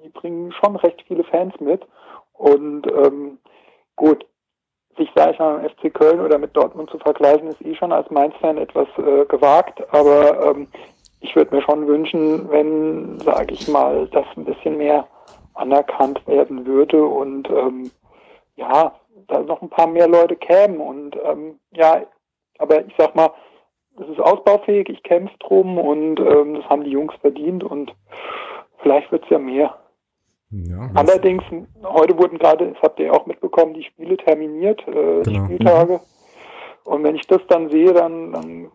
die 0.05 0.09
bringen 0.09 0.53
schon 0.53 0.77
recht 0.77 1.03
viele 1.07 1.25
Fans 1.25 1.55
mit. 1.61 1.83
Und 2.33 2.87
ähm, 2.93 3.39
gut, 3.95 4.27
sich, 4.97 5.09
sage 5.15 5.33
ich 5.33 5.39
mal, 5.39 5.61
im 5.61 5.71
FC 5.71 5.95
Köln 5.95 6.21
oder 6.21 6.39
mit 6.39 6.57
Dortmund 6.57 6.91
zu 6.91 6.99
vergleichen, 6.99 7.49
ist 7.49 7.63
eh 7.63 7.75
schon 7.75 7.93
als 7.93 8.11
Mainz-Fan 8.11 8.59
etwas 8.59 8.89
äh, 8.99 9.25
gewagt. 9.27 9.83
Aber 9.93 10.51
ähm, 10.51 10.69
ich 11.21 11.35
würde 11.37 11.55
mir 11.55 11.63
schon 11.63 11.87
wünschen, 11.87 12.51
wenn, 12.51 13.21
sage 13.21 13.55
ich 13.55 13.69
mal, 13.69 14.09
das 14.09 14.27
ein 14.37 14.45
bisschen 14.45 14.79
mehr 14.79 15.07
anerkannt 15.55 16.27
werden 16.27 16.67
würde 16.67 17.03
und 17.05 17.49
ähm, 17.49 17.91
ja, 18.57 18.93
da 19.29 19.41
noch 19.41 19.63
ein 19.63 19.71
paar 19.71 19.87
mehr 19.87 20.09
Leute 20.09 20.37
kämen. 20.37 20.81
Und 20.81 21.17
ähm, 21.25 21.59
ja, 21.73 22.03
aber 22.59 22.87
ich 22.87 22.95
sag 22.99 23.15
mal, 23.15 23.31
es 24.01 24.09
ist 24.09 24.21
ausbaufähig, 24.21 24.89
ich 24.89 25.03
kämpfe 25.03 25.35
drum 25.39 25.79
und 25.79 26.21
ähm, 26.21 26.55
das 26.55 26.65
haben 26.69 26.85
die 26.85 26.91
Jungs 26.91 27.15
verdient 27.21 27.65
und 27.65 27.95
vielleicht 28.79 29.11
wird 29.11 29.25
es 29.25 29.31
ja 29.31 29.39
mehr. 29.39 29.75
Ja, 30.51 30.91
Allerdings, 30.95 31.43
heute 31.83 32.17
wurden 32.19 32.39
gerade, 32.39 32.73
das 32.73 32.83
habt 32.83 33.01
ihr 33.01 33.13
auch 33.13 33.27
mitbekommen, 33.27 33.75
die 33.75 33.83
Spiele 33.83 34.17
terminiert, 34.17 34.81
äh, 34.87 35.23
genau. 35.23 35.45
Spieltage. 35.45 35.93
Mhm. 35.95 36.01
Und 36.93 37.05
wenn 37.05 37.17
ich 37.17 37.27
das 37.27 37.41
dann 37.49 37.69
sehe, 37.71 37.93
dann, 37.93 38.33
dann 38.33 38.71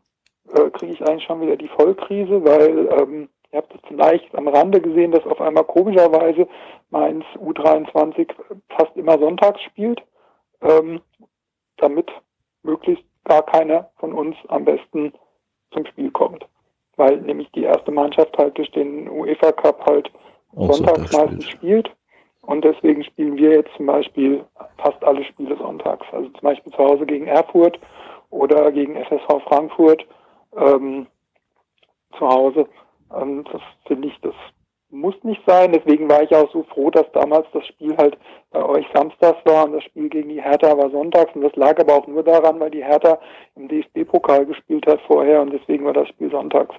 äh, 0.54 0.70
kriege 0.72 0.94
ich 0.94 1.02
eigentlich 1.02 1.24
schon 1.24 1.42
wieder 1.42 1.56
die 1.56 1.70
Vollkrise, 1.70 2.44
weil 2.44 2.90
ähm, 2.92 3.30
ihr 3.52 3.58
habt 3.58 3.74
es 3.74 3.82
vielleicht 3.88 4.36
am 4.36 4.50
Rande 4.50 4.82
gesehen, 4.82 5.12
dass 5.12 5.26
auf 5.26 5.40
einmal 5.40 5.64
komischerweise 5.64 6.48
Mainz 6.90 7.24
U23 7.38 8.30
fast 8.70 8.96
immer 8.98 9.18
sonntags 9.18 9.62
spielt, 9.62 10.02
ähm, 10.62 11.00
damit 11.78 12.12
möglichst 12.64 13.06
gar 13.26 13.44
keiner 13.44 13.90
von 13.98 14.14
uns 14.14 14.36
am 14.48 14.66
besten 14.66 15.14
zum 15.72 15.86
Spiel 15.86 16.12
kommt. 16.12 16.46
Weil 16.98 17.18
nämlich 17.22 17.52
die 17.52 17.64
erste 17.64 17.92
Mannschaft 17.92 18.38
halt 18.38 18.58
durch 18.58 18.72
den 18.72 19.10
UEFA 19.10 19.52
Cup 19.54 19.86
halt 19.86 20.12
auch 20.56 20.74
sonntags 20.74 21.12
meistens 21.14 21.50
spielt. 21.50 21.90
Und 22.42 22.66
deswegen 22.66 23.04
spielen 23.04 23.38
wir 23.38 23.52
jetzt 23.52 23.74
zum 23.78 23.86
Beispiel 23.86 24.44
fast 24.78 25.04
alle 25.04 25.24
Spiele 25.24 25.56
sonntags. 25.58 26.06
Also 26.12 26.30
zum 26.30 26.42
Beispiel 26.42 26.72
zu 26.74 26.80
Hause 26.80 27.06
gegen 27.06 27.28
Erfurt 27.28 27.80
oder 28.30 28.72
gegen 28.72 28.96
FSV 28.96 29.44
Frankfurt 29.48 30.06
ähm, 30.58 31.08
zu 32.18 32.28
Hause. 32.28 32.68
Ähm, 33.16 33.46
das 33.52 33.62
finde 33.86 34.08
ich, 34.08 34.20
das 34.22 34.34
muss 34.92 35.16
nicht 35.24 35.42
sein. 35.46 35.72
Deswegen 35.72 36.10
war 36.10 36.22
ich 36.24 36.34
auch 36.36 36.52
so 36.52 36.64
froh, 36.64 36.90
dass 36.92 37.12
damals 37.14 37.48
das 37.54 37.66
Spiel 37.68 37.96
halt 37.98 38.18
bei 38.52 38.64
euch 38.64 38.86
samstags 38.94 39.40
war 39.46 39.66
und 39.66 39.74
das 39.74 39.84
Spiel 39.84 40.10
gegen 40.10 40.30
die 40.30 40.42
Hertha 40.42 40.78
war 40.78 40.90
sonntags. 40.90 41.34
Und 41.36 41.42
das 41.42 41.56
lag 41.56 41.80
aber 41.80 41.96
auch 41.96 42.08
nur 42.08 42.24
daran, 42.24 42.60
weil 42.60 42.72
die 42.72 42.84
Hertha 42.84 43.20
im 43.56 43.68
DFB-Pokal 43.68 44.46
gespielt 44.46 44.86
hat 44.88 45.02
vorher 45.08 45.42
und 45.42 45.54
deswegen 45.54 45.86
war 45.86 45.94
das 45.94 46.08
Spiel 46.10 46.30
sonntags. 46.30 46.76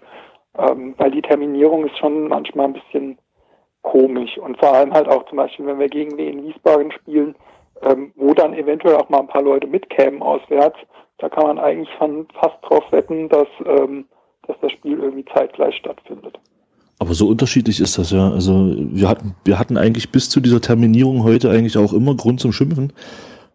Ähm, 0.59 0.94
weil 0.98 1.11
die 1.11 1.22
Terminierung 1.22 1.87
ist 1.87 1.98
schon 1.98 2.29
manchmal 2.29 2.66
ein 2.66 2.75
bisschen 2.75 3.18
komisch. 3.83 4.38
Und 4.38 4.59
vor 4.59 4.75
allem 4.75 4.92
halt 4.92 5.09
auch 5.09 5.25
zum 5.27 5.37
Beispiel, 5.37 5.66
wenn 5.66 5.79
wir 5.79 5.88
gegen 5.88 6.16
Wien 6.16 6.42
Wiesbaden 6.44 6.92
spielen, 6.92 7.35
ähm, 7.83 8.12
wo 8.16 8.33
dann 8.35 8.55
eventuell 8.55 8.96
auch 8.96 9.09
mal 9.09 9.20
ein 9.20 9.29
paar 9.29 9.42
Leute 9.42 9.66
mitkämen 9.66 10.22
auswärts, 10.22 10.79
da 11.18 11.29
kann 11.29 11.46
man 11.46 11.59
eigentlich 11.59 11.90
schon 11.98 12.27
fast 12.40 12.57
drauf 12.62 12.85
wetten, 12.90 13.29
dass, 13.29 13.48
ähm, 13.64 14.07
dass 14.46 14.57
das 14.61 14.72
Spiel 14.72 14.98
irgendwie 15.01 15.25
zeitgleich 15.35 15.77
stattfindet. 15.77 16.38
Aber 17.03 17.15
so 17.15 17.27
unterschiedlich 17.27 17.81
ist 17.81 17.99
das 17.99 18.12
ja. 18.12 18.31
Also 18.31 18.77
wir 18.79 19.09
hatten, 19.09 19.35
wir 19.45 19.59
hatten 19.59 19.77
eigentlich 19.77 20.11
bis 20.11 20.31
zu 20.31 20.38
dieser 20.38 20.61
Terminierung 20.61 21.25
heute 21.25 21.51
eigentlich 21.51 21.77
auch 21.77 21.93
immer 21.93 22.15
Grund 22.15 22.38
zum 22.38 22.53
Schimpfen. 22.53 22.93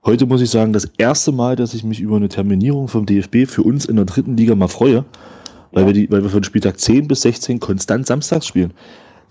Heute 0.03 0.25
muss 0.25 0.41
ich 0.41 0.49
sagen, 0.49 0.73
das 0.73 0.83
erste 0.97 1.31
Mal, 1.31 1.55
dass 1.55 1.73
ich 1.73 1.85
mich 1.85 2.01
über 2.01 2.17
eine 2.17 2.27
Terminierung 2.27 2.89
vom 2.89 3.05
DFB 3.05 3.47
für 3.47 3.63
uns 3.63 3.85
in 3.85 3.95
der 3.95 4.03
dritten 4.03 4.35
Liga 4.35 4.53
mal 4.53 4.67
freue, 4.67 5.05
weil 5.71 5.83
ja. 5.83 5.87
wir 5.87 5.93
die, 5.93 6.11
weil 6.11 6.23
wir 6.23 6.29
von 6.29 6.43
Spieltag 6.43 6.77
10 6.77 7.07
bis 7.07 7.21
16 7.21 7.61
konstant 7.61 8.05
samstags 8.05 8.45
spielen. 8.45 8.73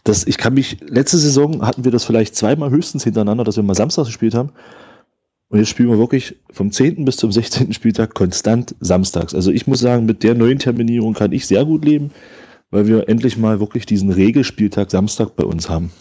Das, 0.05 0.27
ich 0.27 0.39
kann 0.39 0.55
mich, 0.55 0.79
letzte 0.81 1.19
Saison 1.19 1.61
hatten 1.67 1.85
wir 1.85 1.93
das 1.93 2.07
vielleicht 2.07 2.37
zweimal 2.37 2.71
höchstens 2.71 3.05
hintereinander, 3.05 3.45
dass 3.45 3.57
wir 3.57 3.65
mal 3.65 3.75
samstags 3.75 4.09
gespielt 4.09 4.33
haben. 4.33 4.49
Und 5.51 5.59
jetzt 5.59 5.69
spielen 5.69 5.91
wir 5.91 5.99
wirklich 5.99 6.37
vom 6.51 6.73
10. 6.73 7.05
bis 7.05 7.19
zum 7.19 7.31
16. 7.31 7.75
Spieltag 7.75 8.15
konstant 8.15 8.75
samstags. 8.81 9.35
Also 9.35 9.51
ich 9.51 9.67
muss 9.67 9.81
sagen, 9.81 10.07
mit 10.07 10.23
der 10.23 10.35
neuen 10.35 10.59
Terminierung 10.59 11.13
kann 11.13 11.33
ich 11.33 11.47
sehr 11.47 11.67
gut 11.67 11.85
leben, 11.85 12.13
weil 12.71 12.87
wir 12.87 13.09
endlich 13.09 13.37
mal 13.37 13.61
wirklich 13.61 13.87
diesen 13.87 14.11
Regelspieltag 14.11 14.91
Samstag 14.91 15.37
bei 15.37 15.45
uns 15.45 15.69
haben. 15.69 15.93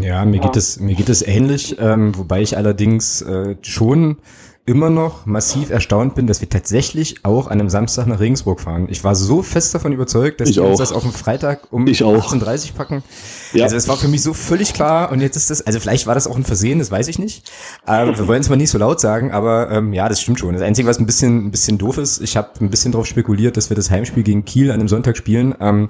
Ja, 0.00 0.24
mir 0.24 0.40
geht 0.40 0.56
es, 0.56 0.80
mir 0.80 0.94
geht 0.96 1.08
es 1.08 1.22
ähnlich, 1.22 1.76
ähm, 1.78 2.16
wobei 2.16 2.42
ich 2.42 2.56
allerdings 2.56 3.22
äh, 3.22 3.56
schon 3.62 4.16
immer 4.66 4.90
noch 4.90 5.26
massiv 5.26 5.70
erstaunt 5.70 6.16
bin, 6.16 6.26
dass 6.26 6.40
wir 6.40 6.50
tatsächlich 6.50 7.24
auch 7.24 7.46
an 7.46 7.60
einem 7.60 7.70
Samstag 7.70 8.06
nach 8.08 8.18
Regensburg 8.18 8.60
fahren. 8.60 8.88
Ich 8.90 9.04
war 9.04 9.14
so 9.14 9.42
fest 9.42 9.74
davon 9.74 9.92
überzeugt, 9.92 10.40
dass 10.40 10.48
Ich 10.50 10.56
wir 10.56 10.64
uns 10.64 10.74
auch. 10.74 10.78
das 10.78 10.92
auf 10.92 11.02
den 11.04 11.12
Freitag 11.12 11.60
um 11.70 11.86
Ich 11.86 12.02
auch. 12.02 12.32
18.30 12.32 12.74
packen. 12.74 13.04
Ja. 13.52 13.62
Also 13.64 13.76
es 13.76 13.86
war 13.86 13.96
für 13.96 14.08
mich 14.08 14.22
so 14.22 14.34
völlig 14.34 14.74
klar 14.74 15.12
und 15.12 15.20
jetzt 15.20 15.36
ist 15.36 15.50
das, 15.50 15.62
also 15.62 15.78
vielleicht 15.78 16.06
war 16.08 16.14
das 16.16 16.26
auch 16.26 16.36
ein 16.36 16.44
Versehen, 16.44 16.80
das 16.80 16.90
weiß 16.90 17.06
ich 17.06 17.18
nicht. 17.20 17.50
Ähm, 17.86 18.18
wir 18.18 18.26
wollen 18.26 18.40
es 18.40 18.48
mal 18.48 18.56
nicht 18.56 18.70
so 18.70 18.78
laut 18.78 19.00
sagen, 19.00 19.30
aber 19.30 19.70
ähm, 19.70 19.92
ja, 19.92 20.08
das 20.08 20.20
stimmt 20.20 20.40
schon. 20.40 20.52
Das 20.52 20.62
Einzige, 20.62 20.88
was 20.88 20.98
ein 20.98 21.06
bisschen, 21.06 21.46
ein 21.46 21.50
bisschen 21.52 21.78
doof 21.78 21.98
ist, 21.98 22.20
ich 22.20 22.36
habe 22.36 22.50
ein 22.60 22.68
bisschen 22.68 22.90
darauf 22.90 23.06
spekuliert, 23.06 23.56
dass 23.56 23.70
wir 23.70 23.76
das 23.76 23.90
Heimspiel 23.90 24.24
gegen 24.24 24.44
Kiel 24.44 24.70
an 24.72 24.80
einem 24.80 24.88
Sonntag 24.88 25.16
spielen. 25.16 25.54
Ähm, 25.60 25.88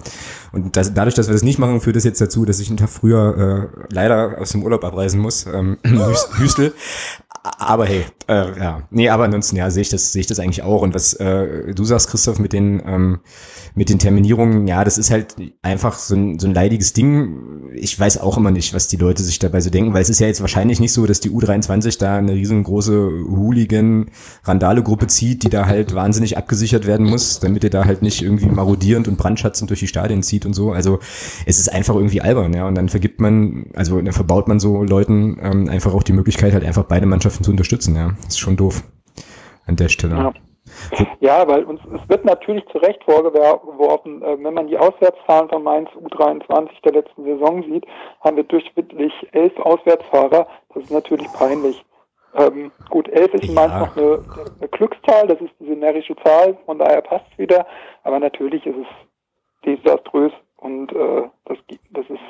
und 0.52 0.76
das, 0.76 0.92
dadurch, 0.92 1.14
dass 1.14 1.28
wir 1.28 1.32
das 1.32 1.42
nicht 1.42 1.58
machen, 1.58 1.80
führt 1.80 1.96
das 1.96 2.04
jetzt 2.04 2.20
dazu, 2.20 2.44
dass 2.44 2.60
ich 2.60 2.68
einen 2.68 2.76
Tag 2.76 2.90
früher 2.90 3.70
äh, 3.72 3.84
leider 3.94 4.36
aus 4.38 4.50
dem 4.50 4.62
Urlaub 4.62 4.84
abreisen 4.84 5.18
muss. 5.20 5.46
Ähm, 5.46 5.78
Hüs- 5.84 6.28
Hüstel. 6.38 6.74
Aber 7.58 7.86
hey, 7.86 8.04
äh, 8.26 8.58
ja, 8.66 8.82
nee, 8.90 9.08
aber 9.08 9.24
ansonsten 9.24 9.54
ja, 9.54 9.70
sehe 9.70 9.82
ich 9.82 9.90
das, 9.90 10.12
sehe 10.12 10.20
ich 10.20 10.26
das 10.26 10.40
eigentlich 10.40 10.62
auch. 10.62 10.82
Und 10.82 10.92
was 10.92 11.14
äh, 11.14 11.72
du 11.72 11.84
sagst, 11.84 12.10
Christoph, 12.10 12.40
mit 12.40 12.52
den 12.52 12.82
ähm, 12.84 13.20
mit 13.76 13.90
den 13.90 13.98
Terminierungen, 13.98 14.66
ja, 14.66 14.84
das 14.84 14.96
ist 14.96 15.10
halt 15.10 15.36
einfach 15.60 15.98
so 15.98 16.14
ein, 16.14 16.38
so 16.38 16.46
ein 16.46 16.54
leidiges 16.54 16.94
Ding. 16.94 17.68
Ich 17.74 18.00
weiß 18.00 18.18
auch 18.18 18.38
immer 18.38 18.50
nicht, 18.50 18.72
was 18.72 18.88
die 18.88 18.96
Leute 18.96 19.22
sich 19.22 19.38
dabei 19.38 19.60
so 19.60 19.68
denken, 19.68 19.92
weil 19.92 20.00
es 20.00 20.08
ist 20.08 20.18
ja 20.18 20.26
jetzt 20.26 20.40
wahrscheinlich 20.40 20.80
nicht 20.80 20.94
so, 20.94 21.04
dass 21.04 21.20
die 21.20 21.30
U23 21.30 21.98
da 21.98 22.16
eine 22.16 22.32
riesengroße 22.32 22.96
Hooligan-Randale-Gruppe 23.28 25.08
zieht, 25.08 25.42
die 25.42 25.50
da 25.50 25.66
halt 25.66 25.94
wahnsinnig 25.94 26.38
abgesichert 26.38 26.86
werden 26.86 27.06
muss, 27.06 27.38
damit 27.38 27.64
ihr 27.64 27.70
da 27.70 27.84
halt 27.84 28.00
nicht 28.00 28.22
irgendwie 28.22 28.46
marodierend 28.46 29.08
und 29.08 29.18
brandschatzend 29.18 29.68
durch 29.68 29.80
die 29.80 29.88
Stadien 29.88 30.22
zieht 30.22 30.46
und 30.46 30.54
so. 30.54 30.72
Also 30.72 30.98
es 31.44 31.58
ist 31.58 31.70
einfach 31.70 31.96
irgendwie 31.96 32.22
albern, 32.22 32.54
ja. 32.54 32.66
Und 32.66 32.76
dann 32.76 32.88
vergibt 32.88 33.20
man, 33.20 33.66
also 33.74 34.00
dann 34.00 34.14
verbaut 34.14 34.48
man 34.48 34.58
so 34.58 34.84
Leuten 34.84 35.36
ähm, 35.42 35.68
einfach 35.68 35.92
auch 35.92 36.02
die 36.02 36.14
Möglichkeit, 36.14 36.54
halt 36.54 36.64
einfach 36.64 36.84
beide 36.84 37.04
Mannschaften 37.04 37.44
zu 37.44 37.50
unterstützen, 37.50 37.94
ja. 37.94 38.14
Das 38.24 38.36
ist 38.36 38.38
schon 38.38 38.55
doof 38.56 38.82
an 39.66 39.76
der 39.76 39.88
Stelle. 39.88 40.14
Ja. 40.16 40.32
Ja, 41.20 41.46
weil 41.48 41.64
uns 41.64 41.80
es 41.94 42.08
wird 42.08 42.24
natürlich 42.24 42.66
zu 42.72 42.78
Recht 42.78 43.02
vorgeworfen, 43.04 44.20
äh, 44.22 44.36
wenn 44.42 44.54
man 44.54 44.66
die 44.66 44.76
Auswärtszahlen 44.76 45.48
von 45.48 45.62
Mainz 45.62 45.88
U23 45.90 46.68
der 46.84 46.92
letzten 46.92 47.24
Saison 47.24 47.62
sieht, 47.62 47.86
haben 48.20 48.36
wir 48.36 48.44
durchschnittlich 48.44 49.12
elf 49.32 49.56
Auswärtsfahrer. 49.60 50.46
Das 50.74 50.82
ist 50.82 50.90
natürlich 50.90 51.32
peinlich. 51.32 51.84
Ähm, 52.34 52.72
gut, 52.90 53.08
elf 53.08 53.32
ist 53.34 53.44
in 53.44 53.54
Mainz 53.54 53.72
Ja. 53.72 53.80
noch 53.80 53.96
eine, 53.96 54.24
eine 54.58 54.68
Glückszahl, 54.68 55.26
das 55.28 55.40
ist 55.40 55.52
diese 55.60 55.72
närrische 55.74 56.16
Zahl, 56.16 56.58
von 56.66 56.78
daher 56.78 57.00
passt 57.00 57.24
es 57.32 57.38
wieder. 57.38 57.64
Aber 58.02 58.18
natürlich 58.18 58.66
ist 58.66 58.76
es 58.76 58.86
desaströs 59.64 60.32
und 60.56 60.92
äh, 60.92 61.22
das, 61.44 61.58
das 61.90 62.06
ist 62.10 62.20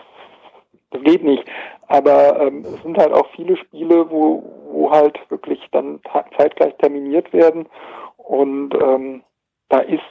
das 0.97 1.05
geht 1.05 1.25
nicht. 1.25 1.45
Aber 1.89 2.41
ähm, 2.41 2.65
es 2.65 2.83
sind 2.83 2.99
halt 2.99 3.13
auch 3.13 3.29
viele 3.35 3.57
Spiele, 3.57 4.11
wo, 4.11 4.43
wo 4.71 4.91
halt 4.91 5.19
wirklich 5.31 5.61
dann 5.73 6.01
zeitgleich 6.37 6.75
terminiert 6.77 7.33
werden. 7.33 7.69
Und 8.17 8.75
ähm, 8.75 9.23
da 9.69 9.79
ist 9.79 10.03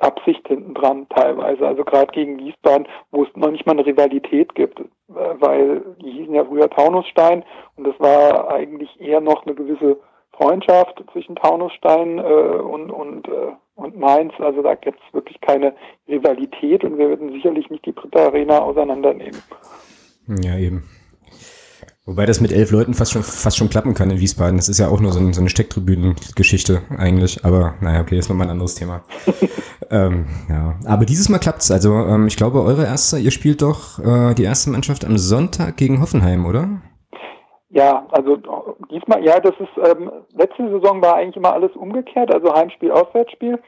Absicht 0.00 0.46
hinten 0.48 0.74
dran 0.74 1.06
teilweise. 1.10 1.66
Also 1.66 1.84
gerade 1.84 2.12
gegen 2.12 2.38
Wiesbaden, 2.38 2.86
wo 3.10 3.24
es 3.24 3.28
noch 3.34 3.50
nicht 3.50 3.66
mal 3.66 3.72
eine 3.72 3.86
Rivalität 3.86 4.54
gibt, 4.54 4.80
äh, 4.80 4.84
weil 5.08 5.82
die 6.02 6.10
hießen 6.10 6.34
ja 6.34 6.44
früher 6.44 6.70
Taunusstein 6.70 7.44
und 7.76 7.86
das 7.86 7.98
war 7.98 8.50
eigentlich 8.50 9.00
eher 9.00 9.20
noch 9.20 9.44
eine 9.44 9.54
gewisse 9.54 9.98
Freundschaft 10.32 11.02
zwischen 11.12 11.36
Taunusstein 11.36 12.18
äh, 12.18 12.22
und, 12.22 12.90
und, 12.90 13.28
äh, 13.28 13.52
und 13.74 13.98
Mainz. 13.98 14.32
Also 14.38 14.62
da 14.62 14.74
gibt 14.74 14.98
es 15.06 15.14
wirklich 15.14 15.40
keine 15.40 15.74
Rivalität 16.08 16.84
und 16.84 16.96
wir 16.96 17.08
würden 17.08 17.32
sicherlich 17.32 17.68
nicht 17.68 17.84
die 17.84 17.92
Britta 17.92 18.26
Arena 18.26 18.60
auseinandernehmen. 18.60 19.42
Ja, 20.38 20.56
eben. 20.56 20.84
Wobei 22.06 22.26
das 22.26 22.40
mit 22.40 22.50
elf 22.50 22.70
Leuten 22.70 22.94
fast 22.94 23.12
schon, 23.12 23.22
fast 23.22 23.56
schon 23.56 23.68
klappen 23.68 23.94
kann 23.94 24.10
in 24.10 24.18
Wiesbaden. 24.18 24.56
Das 24.56 24.68
ist 24.68 24.78
ja 24.78 24.88
auch 24.88 25.00
nur 25.00 25.12
so, 25.12 25.20
ein, 25.20 25.32
so 25.32 25.40
eine 25.40 25.50
Stecktribünen-Geschichte 25.50 26.82
eigentlich. 26.96 27.44
Aber 27.44 27.74
naja, 27.80 28.00
okay, 28.00 28.18
ist 28.18 28.28
nochmal 28.28 28.46
ein 28.46 28.52
anderes 28.52 28.74
Thema. 28.74 29.02
ähm, 29.90 30.26
ja. 30.48 30.74
Aber 30.86 31.04
dieses 31.04 31.28
Mal 31.28 31.38
klappt's. 31.38 31.70
Also 31.70 31.94
ähm, 31.94 32.26
ich 32.26 32.36
glaube, 32.36 32.62
eure 32.62 32.84
erste, 32.84 33.18
ihr 33.18 33.30
spielt 33.30 33.62
doch 33.62 33.98
äh, 33.98 34.34
die 34.34 34.44
erste 34.44 34.70
Mannschaft 34.70 35.04
am 35.04 35.18
Sonntag 35.18 35.76
gegen 35.76 36.00
Hoffenheim, 36.00 36.46
oder? 36.46 36.80
Ja, 37.68 38.04
also 38.10 38.38
diesmal, 38.90 39.24
ja, 39.24 39.38
das 39.38 39.54
ist, 39.60 39.96
ähm, 39.96 40.10
letzte 40.34 40.68
Saison 40.68 41.00
war 41.00 41.14
eigentlich 41.14 41.36
immer 41.36 41.52
alles 41.52 41.70
umgekehrt, 41.76 42.34
also 42.34 42.52
Heimspiel, 42.52 42.90
Auswärtsspiel. 42.90 43.60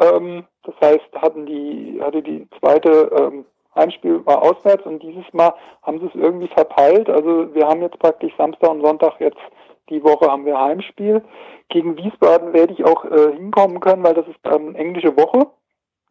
Ähm, 0.00 0.44
das 0.64 0.74
heißt, 0.80 1.12
hatten 1.20 1.44
die, 1.44 2.00
hatte 2.02 2.22
die 2.22 2.48
zweite 2.58 3.10
ähm, 3.18 3.44
Heimspiel 3.74 4.24
war 4.26 4.42
auswärts 4.42 4.84
und 4.84 5.02
dieses 5.02 5.24
Mal 5.32 5.54
haben 5.82 6.00
sie 6.00 6.06
es 6.06 6.14
irgendwie 6.14 6.48
verpeilt. 6.48 7.08
Also 7.08 7.54
wir 7.54 7.66
haben 7.66 7.82
jetzt 7.82 7.98
praktisch 7.98 8.32
Samstag 8.36 8.70
und 8.70 8.82
Sonntag 8.82 9.20
jetzt 9.20 9.40
die 9.90 10.02
Woche 10.02 10.30
haben 10.30 10.46
wir 10.46 10.60
Heimspiel. 10.60 11.22
Gegen 11.68 11.96
Wiesbaden 11.96 12.52
werde 12.52 12.72
ich 12.72 12.84
auch 12.84 13.04
äh, 13.04 13.32
hinkommen 13.36 13.80
können, 13.80 14.02
weil 14.02 14.14
das 14.14 14.26
ist 14.26 14.38
ähm, 14.44 14.74
englische 14.74 15.16
Woche. 15.16 15.46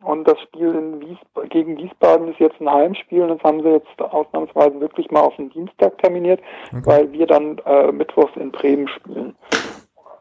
Und 0.02 0.26
das 0.28 0.40
Spiel 0.42 0.70
in 0.70 1.02
Wies 1.02 1.18
gegen 1.50 1.78
Wiesbaden 1.78 2.30
ist 2.30 2.40
jetzt 2.40 2.62
ein 2.62 2.72
Heimspiel 2.72 3.24
und 3.24 3.30
das 3.30 3.44
haben 3.44 3.62
sie 3.62 3.70
jetzt 3.70 4.02
ausnahmsweise 4.02 4.80
wirklich 4.80 5.12
mal 5.12 5.22
auf 5.22 5.36
den 5.36 5.50
Dienstag 5.50 5.98
terminiert, 5.98 6.40
weil 6.86 7.12
wir 7.12 7.28
dann 7.28 7.58
äh, 7.66 7.92
mittwochs 7.92 8.36
in 8.38 8.52
Bremen 8.52 8.88
spielen. 8.88 9.36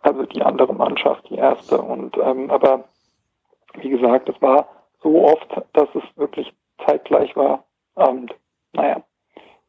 Also 0.02 0.24
die 0.24 0.42
andere 0.42 0.74
Mannschaft, 0.74 1.28
die 1.30 1.36
erste. 1.36 1.80
Und 1.80 2.16
ähm, 2.16 2.50
aber 2.50 2.84
wie 3.74 3.90
gesagt, 3.90 4.28
es 4.28 4.42
war 4.42 4.68
so 5.00 5.24
oft, 5.24 5.48
dass 5.74 5.88
es 5.94 6.02
wirklich 6.16 6.52
zeitgleich 6.86 7.34
war. 7.36 7.64
Und 7.94 8.34
naja, 8.72 9.02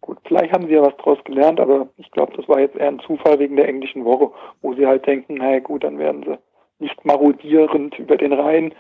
gut, 0.02 0.18
vielleicht 0.26 0.54
haben 0.54 0.68
sie 0.68 0.74
ja 0.74 0.82
was 0.82 0.96
draus 0.98 1.18
gelernt, 1.26 1.60
aber 1.60 1.88
ich 1.98 2.10
glaube, 2.12 2.34
das 2.36 2.48
war 2.48 2.60
jetzt 2.60 2.76
eher 2.76 2.88
ein 2.90 3.00
Zufall 3.00 3.40
wegen 3.40 3.56
der 3.56 3.68
englischen 3.68 4.06
Woche, 4.06 4.32
wo 4.62 4.74
sie 4.74 4.86
halt 4.86 5.06
denken, 5.06 5.36
naja 5.36 5.60
gut, 5.60 5.84
dann 5.84 5.98
werden 5.98 6.24
sie 6.24 6.38
nicht 6.80 7.04
marodierend 7.06 7.98
über 8.00 8.16
den 8.18 8.34
Rhein 8.34 8.74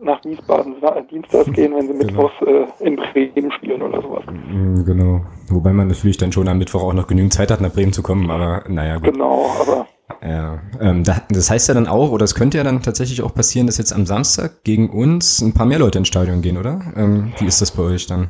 nach 0.00 0.24
Wiesbaden 0.24 0.74
Dienstags 1.08 1.52
gehen, 1.52 1.74
wenn 1.74 1.82
sie 1.86 1.92
Genau. 1.92 2.04
mittwochs 2.04 2.42
äh, 2.42 2.66
in 2.84 2.96
Bremen 2.96 3.52
spielen 3.52 3.80
oder 3.82 4.02
sowas. 4.02 4.24
Mm, 4.26 4.84
Genau. 4.84 5.20
Wobei 5.50 5.72
man 5.72 5.86
natürlich 5.86 6.16
dann 6.16 6.32
schon 6.32 6.48
am 6.48 6.58
Mittwoch 6.58 6.82
auch 6.82 6.92
noch 6.94 7.06
genügend 7.06 7.32
Zeit 7.32 7.50
hat, 7.52 7.60
nach 7.60 7.72
Bremen 7.72 7.92
zu 7.92 8.02
kommen. 8.02 8.28
Aber 8.30 8.64
naja, 8.68 8.96
gut. 8.96 9.12
Genau, 9.12 9.46
aber 9.60 9.86
Ja, 10.22 10.60
ähm, 10.80 11.04
da, 11.04 11.22
das 11.30 11.50
heißt 11.50 11.68
ja 11.68 11.74
dann 11.74 11.86
auch, 11.86 12.10
oder 12.10 12.24
es 12.24 12.34
könnte 12.34 12.58
ja 12.58 12.64
dann 12.64 12.82
tatsächlich 12.82 13.22
auch 13.22 13.34
passieren, 13.34 13.66
dass 13.66 13.78
jetzt 13.78 13.92
am 13.92 14.06
Samstag 14.06 14.64
gegen 14.64 14.90
uns 14.90 15.40
ein 15.40 15.54
paar 15.54 15.66
mehr 15.66 15.78
Leute 15.78 15.98
ins 15.98 16.08
Stadion 16.08 16.42
gehen, 16.42 16.58
oder? 16.58 16.80
Ähm, 16.96 17.32
wie 17.38 17.46
ist 17.46 17.60
das 17.60 17.74
bei 17.74 17.82
euch 17.82 18.06
dann? 18.06 18.28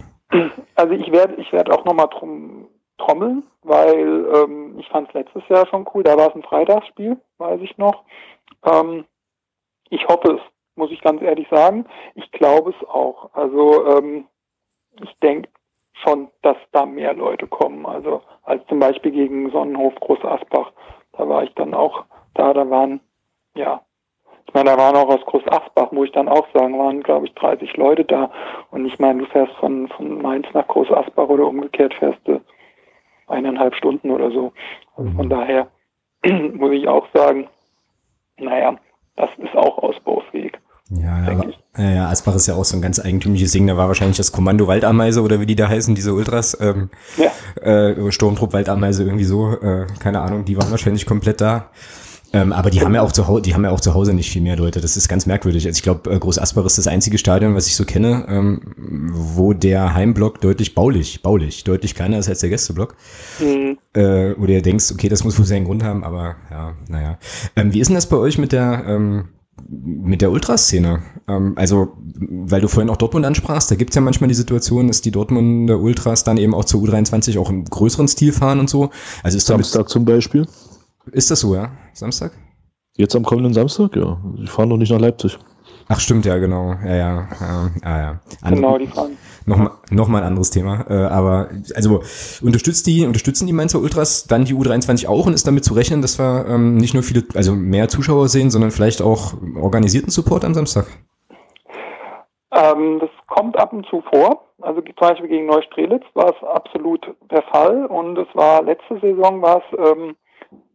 Also 0.77 0.95
ich 0.95 1.11
werde 1.13 1.35
ich 1.37 1.53
werde 1.53 1.73
auch 1.73 1.85
nochmal 1.85 2.09
drum 2.09 2.67
trommeln, 2.99 3.45
weil 3.63 4.27
ähm, 4.35 4.77
ich 4.79 4.89
fand 4.89 5.09
es 5.09 5.15
letztes 5.15 5.43
Jahr 5.49 5.67
schon 5.67 5.87
cool. 5.95 6.03
Da 6.03 6.17
war 6.17 6.29
es 6.29 6.35
ein 6.35 6.43
Freitagsspiel, 6.43 7.17
weiß 7.39 7.61
ich 7.61 7.77
noch. 7.79 8.05
Ähm, 8.65 9.05
ich 9.91 10.07
hoffe 10.09 10.35
es, 10.35 10.41
muss 10.77 10.91
ich 10.91 11.01
ganz 11.01 11.23
ehrlich 11.23 11.47
sagen. 11.51 11.87
Ich 12.15 12.31
glaube 12.33 12.71
es 12.71 12.89
auch. 12.89 13.31
Also 13.35 13.87
ähm, 13.87 14.27
ich 15.01 15.13
denke 15.23 15.49
schon, 15.93 16.29
dass 16.43 16.57
da 16.73 16.87
mehr 16.87 17.15
Leute 17.15 17.47
kommen. 17.47 17.87
Also 17.87 18.23
als 18.43 18.67
zum 18.67 18.81
Beispiel 18.81 19.13
gegen 19.13 19.51
Sonnenhof 19.51 19.95
Groß 20.01 20.25
Asbach. 20.25 20.73
Da 21.17 21.29
war 21.29 21.45
ich 21.45 21.55
dann 21.55 21.75
auch 21.75 22.05
da. 22.35 22.53
Da 22.53 22.69
waren 22.69 23.01
ja 23.57 23.81
ich 24.47 24.55
meine, 24.55 24.71
da 24.71 24.79
waren 24.79 24.97
auch 24.97 25.09
aus 25.09 25.25
Groß 25.27 25.43
Asbach, 25.49 25.91
muss 25.91 26.07
ich 26.07 26.13
dann 26.13 26.29
auch 26.29 26.47
sagen, 26.55 26.79
waren, 26.79 27.03
glaube 27.03 27.27
ich, 27.27 27.35
30 27.35 27.77
Leute 27.77 28.05
da. 28.05 28.31
Und 28.71 28.87
ich 28.87 28.99
meine, 28.99 29.21
du 29.21 29.27
fährst 29.27 29.53
von, 29.55 29.89
von 29.89 30.23
Mainz 30.23 30.47
nach 30.53 30.69
Groß 30.69 30.93
Asbach 30.93 31.29
oder 31.29 31.47
umgekehrt 31.47 31.95
fährst 31.95 32.21
du 32.25 32.41
eineinhalb 33.27 33.75
Stunden 33.75 34.11
oder 34.11 34.31
so. 34.31 34.53
Also 34.97 35.11
von 35.13 35.29
daher 35.29 35.69
muss 36.53 36.73
ich 36.73 36.87
auch 36.87 37.07
sagen, 37.13 37.49
naja, 38.37 38.77
das 39.17 39.31
ist 39.39 39.57
auch 39.57 39.79
ausbaufähig. 39.79 40.53
Ja, 41.01 41.17
aber, 41.17 41.47
äh, 41.77 41.97
ja, 41.97 42.09
Asbach 42.09 42.35
ist 42.37 42.47
ja 42.47 42.55
auch 42.55 42.65
so 42.65 42.77
ein 42.77 42.83
ganz 42.83 43.01
eigentümliches 43.01 43.53
Ding. 43.53 43.67
Da 43.67 43.77
war 43.77 43.89
wahrscheinlich 43.89 44.17
das 44.17 44.33
Kommando 44.33 44.67
Waldameise 44.67 45.23
oder 45.23 45.41
wie 45.41 45.47
die 45.47 45.57
da 45.57 45.69
heißen, 45.69 45.95
diese 45.95 46.15
Ultras, 46.15 46.57
ähm, 46.61 46.91
Ja, 47.17 47.31
äh, 47.63 48.13
Sturmtrupp 48.13 48.53
Waldameise 48.53 49.05
irgendwie 49.05 49.25
so, 49.25 49.53
äh, 49.61 49.87
keine 49.99 50.21
Ahnung, 50.21 50.45
die 50.45 50.57
waren 50.57 50.71
wahrscheinlich 50.71 51.07
komplett 51.07 51.41
da. 51.41 51.71
Ähm, 52.33 52.53
aber 52.53 52.71
die 52.71 52.81
haben 52.81 52.93
ja 52.97 53.03
auch 53.03 53.13
zu 53.13 53.29
Hause, 53.29 53.43
die 53.43 53.55
haben 53.55 53.63
ja 53.63 53.71
auch 53.71 53.81
zu 53.81 53.95
Hause 53.95 54.13
nicht 54.13 54.29
viel 54.29 54.43
mehr 54.43 54.57
Leute. 54.57 54.81
Das 54.81 54.97
ist 54.97 55.09
ganz 55.09 55.25
merkwürdig. 55.25 55.67
Also 55.67 55.77
ich 55.77 55.85
glaube, 55.85 56.11
äh, 56.11 56.19
Groß 56.19 56.41
Asbach 56.41 56.65
ist 56.65 56.79
das 56.79 56.89
einzige 56.89 57.17
Stadion, 57.17 57.55
was 57.55 57.69
ich 57.69 57.77
so 57.77 57.85
kenne, 57.85 58.27
ähm, 58.29 58.61
wo 58.77 59.53
der 59.53 59.95
Heimblock 59.95 60.41
deutlich 60.41 60.75
baulich, 60.75 61.23
baulich, 61.23 61.63
deutlich 61.63 61.95
kleiner 61.95 62.19
ist 62.19 62.29
als 62.29 62.41
der 62.41 62.51
Gästeblock. 62.51 62.97
hm, 63.39 63.79
Äh, 63.93 64.35
wo 64.37 64.47
du 64.47 64.53
ja 64.53 64.61
denkst, 64.61 64.91
okay, 64.93 65.09
das 65.09 65.23
muss 65.23 65.39
wohl 65.39 65.45
seinen 65.45 65.65
Grund 65.65 65.85
haben, 65.85 66.03
aber 66.03 66.35
ja, 66.51 66.75
naja. 66.89 67.19
Ähm, 67.55 67.73
wie 67.73 67.79
ist 67.79 67.87
denn 67.87 67.95
das 67.95 68.09
bei 68.09 68.17
euch 68.17 68.37
mit 68.37 68.51
der 68.51 68.83
ähm, 68.89 69.29
mit 69.69 70.21
der 70.23 70.31
Ultraszene? 70.31 71.03
Ähm, 71.29 71.55
also, 71.57 71.93
weil 72.19 72.61
du 72.61 72.69
vorhin 72.69 72.91
auch 72.91 72.97
Dortmund 72.97 73.25
ansprachst, 73.27 73.71
da 73.71 73.75
gibt's 73.75 73.95
ja 73.97 74.03
manchmal 74.03 74.29
die 74.29 74.35
Situation, 74.35 74.89
dass 74.89 75.01
die 75.01 75.11
Dortmunder 75.11 75.79
Ultras 75.79 76.25
dann 76.25 76.37
eben 76.37 76.55
auch 76.55 76.65
zur 76.65 76.83
U23 76.83 77.39
auch 77.39 77.51
im 77.51 77.65
größeren 77.65 78.09
Stil 78.09 78.33
fahren 78.33 78.61
und 78.61 78.69
so. 78.71 78.91
Also 79.23 79.37
ist, 79.37 79.49
damit, 79.49 79.67
Samstag 79.67 79.89
zum 79.89 80.05
Beispiel. 80.05 80.47
ist 81.13 81.31
das 81.31 81.41
so, 81.41 81.55
ja? 81.55 81.71
Samstag? 81.93 82.33
Jetzt 82.97 83.17
am 83.17 83.25
kommenden 83.25 83.55
Samstag, 83.55 83.97
ja. 83.97 84.21
Die 84.39 84.47
fahren 84.47 84.71
doch 84.71 84.77
nicht 84.77 84.91
nach 84.91 85.01
Leipzig. 85.01 85.39
Ach 85.89 86.01
stimmt, 86.01 86.25
ja, 86.25 86.39
genau. 86.39 86.73
Ja, 86.85 86.95
ja. 86.95 87.29
ja, 87.41 87.71
ja, 87.83 87.99
ja. 88.01 88.21
Andere- 88.41 88.61
genau, 88.61 88.79
die 88.79 88.87
fahren. 88.87 89.13
Nochmal 89.47 89.73
noch 89.91 90.09
mal 90.09 90.19
ein 90.19 90.25
anderes 90.25 90.51
Thema. 90.51 90.87
Äh, 90.89 90.95
aber 91.07 91.49
also 91.75 92.03
unterstützt 92.43 92.87
die, 92.87 93.07
unterstützen 93.07 93.47
die 93.47 93.53
Mainzer 93.53 93.81
Ultras 93.81 94.27
dann 94.27 94.45
die 94.45 94.55
U23 94.55 95.07
auch 95.07 95.27
und 95.27 95.35
ist 95.35 95.47
damit 95.47 95.65
zu 95.65 95.75
rechnen, 95.75 96.01
dass 96.01 96.19
wir 96.19 96.47
ähm, 96.49 96.77
nicht 96.77 96.95
nur 96.95 97.03
viele, 97.03 97.25
also 97.35 97.55
mehr 97.55 97.89
Zuschauer 97.89 98.29
sehen, 98.29 98.51
sondern 98.51 98.71
vielleicht 98.71 99.03
auch 99.03 99.35
organisierten 99.61 100.11
Support 100.11 100.45
am 100.45 100.55
Samstag? 100.55 100.87
Ähm, 102.53 103.01
das 103.01 103.11
kommt 103.27 103.59
ab 103.59 103.73
und 103.73 103.87
zu 103.87 104.03
vor. 104.13 104.45
Also 104.63 104.81
zum 104.81 104.95
Beispiel 104.95 105.29
gegen 105.29 105.47
Neustrelitz 105.47 106.05
war 106.15 106.35
es 106.35 106.49
absolut 106.49 107.15
der 107.31 107.43
Fall 107.43 107.85
und 107.87 108.17
es 108.17 108.29
war 108.35 108.63
letzte 108.63 108.99
Saison 109.01 109.43
war 109.43 109.59
es, 109.59 109.79
ähm, 109.79 110.17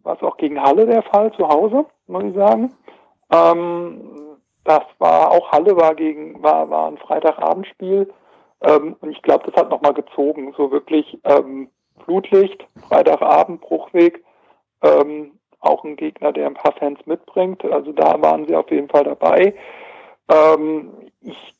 war 0.03 0.15
es 0.15 0.21
auch 0.21 0.37
gegen 0.37 0.61
Halle 0.61 0.85
der 0.85 1.01
Fall 1.03 1.31
zu 1.33 1.47
Hause, 1.47 1.85
muss 2.05 2.23
ich 2.23 2.35
sagen. 2.35 2.71
Ähm, 3.31 4.01
das 4.63 4.83
war 4.99 5.31
auch 5.31 5.51
Halle 5.51 5.75
war 5.75 5.95
gegen 5.95 6.43
war 6.43 6.69
war 6.69 6.87
ein 6.87 6.97
Freitagabendspiel 6.97 8.11
ähm, 8.61 8.95
und 8.99 9.11
ich 9.11 9.21
glaube, 9.21 9.49
das 9.49 9.55
hat 9.55 9.69
nochmal 9.69 9.93
gezogen. 9.93 10.53
So 10.57 10.71
wirklich 10.71 11.19
ähm, 11.23 11.69
Flutlicht, 12.03 12.67
Freitagabend, 12.87 13.61
Bruchweg, 13.61 14.23
ähm, 14.81 15.39
auch 15.59 15.83
ein 15.83 15.95
Gegner, 15.95 16.31
der 16.31 16.47
ein 16.47 16.53
paar 16.53 16.73
Fans 16.73 16.99
mitbringt. 17.05 17.63
Also 17.65 17.91
da 17.91 18.21
waren 18.21 18.47
sie 18.47 18.55
auf 18.55 18.69
jeden 18.71 18.89
Fall 18.89 19.03
dabei. 19.03 19.53
Ähm, 20.29 20.91
ich 21.21 21.53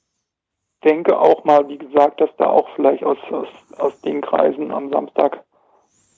denke 0.84 1.20
auch 1.20 1.44
mal, 1.44 1.68
wie 1.68 1.78
gesagt, 1.78 2.22
dass 2.22 2.30
da 2.38 2.48
auch 2.48 2.70
vielleicht 2.76 3.04
aus, 3.04 3.18
aus, 3.32 3.48
aus 3.78 4.02
den 4.02 4.22
Kreisen 4.22 4.72
am 4.72 4.90
Samstag 4.92 5.44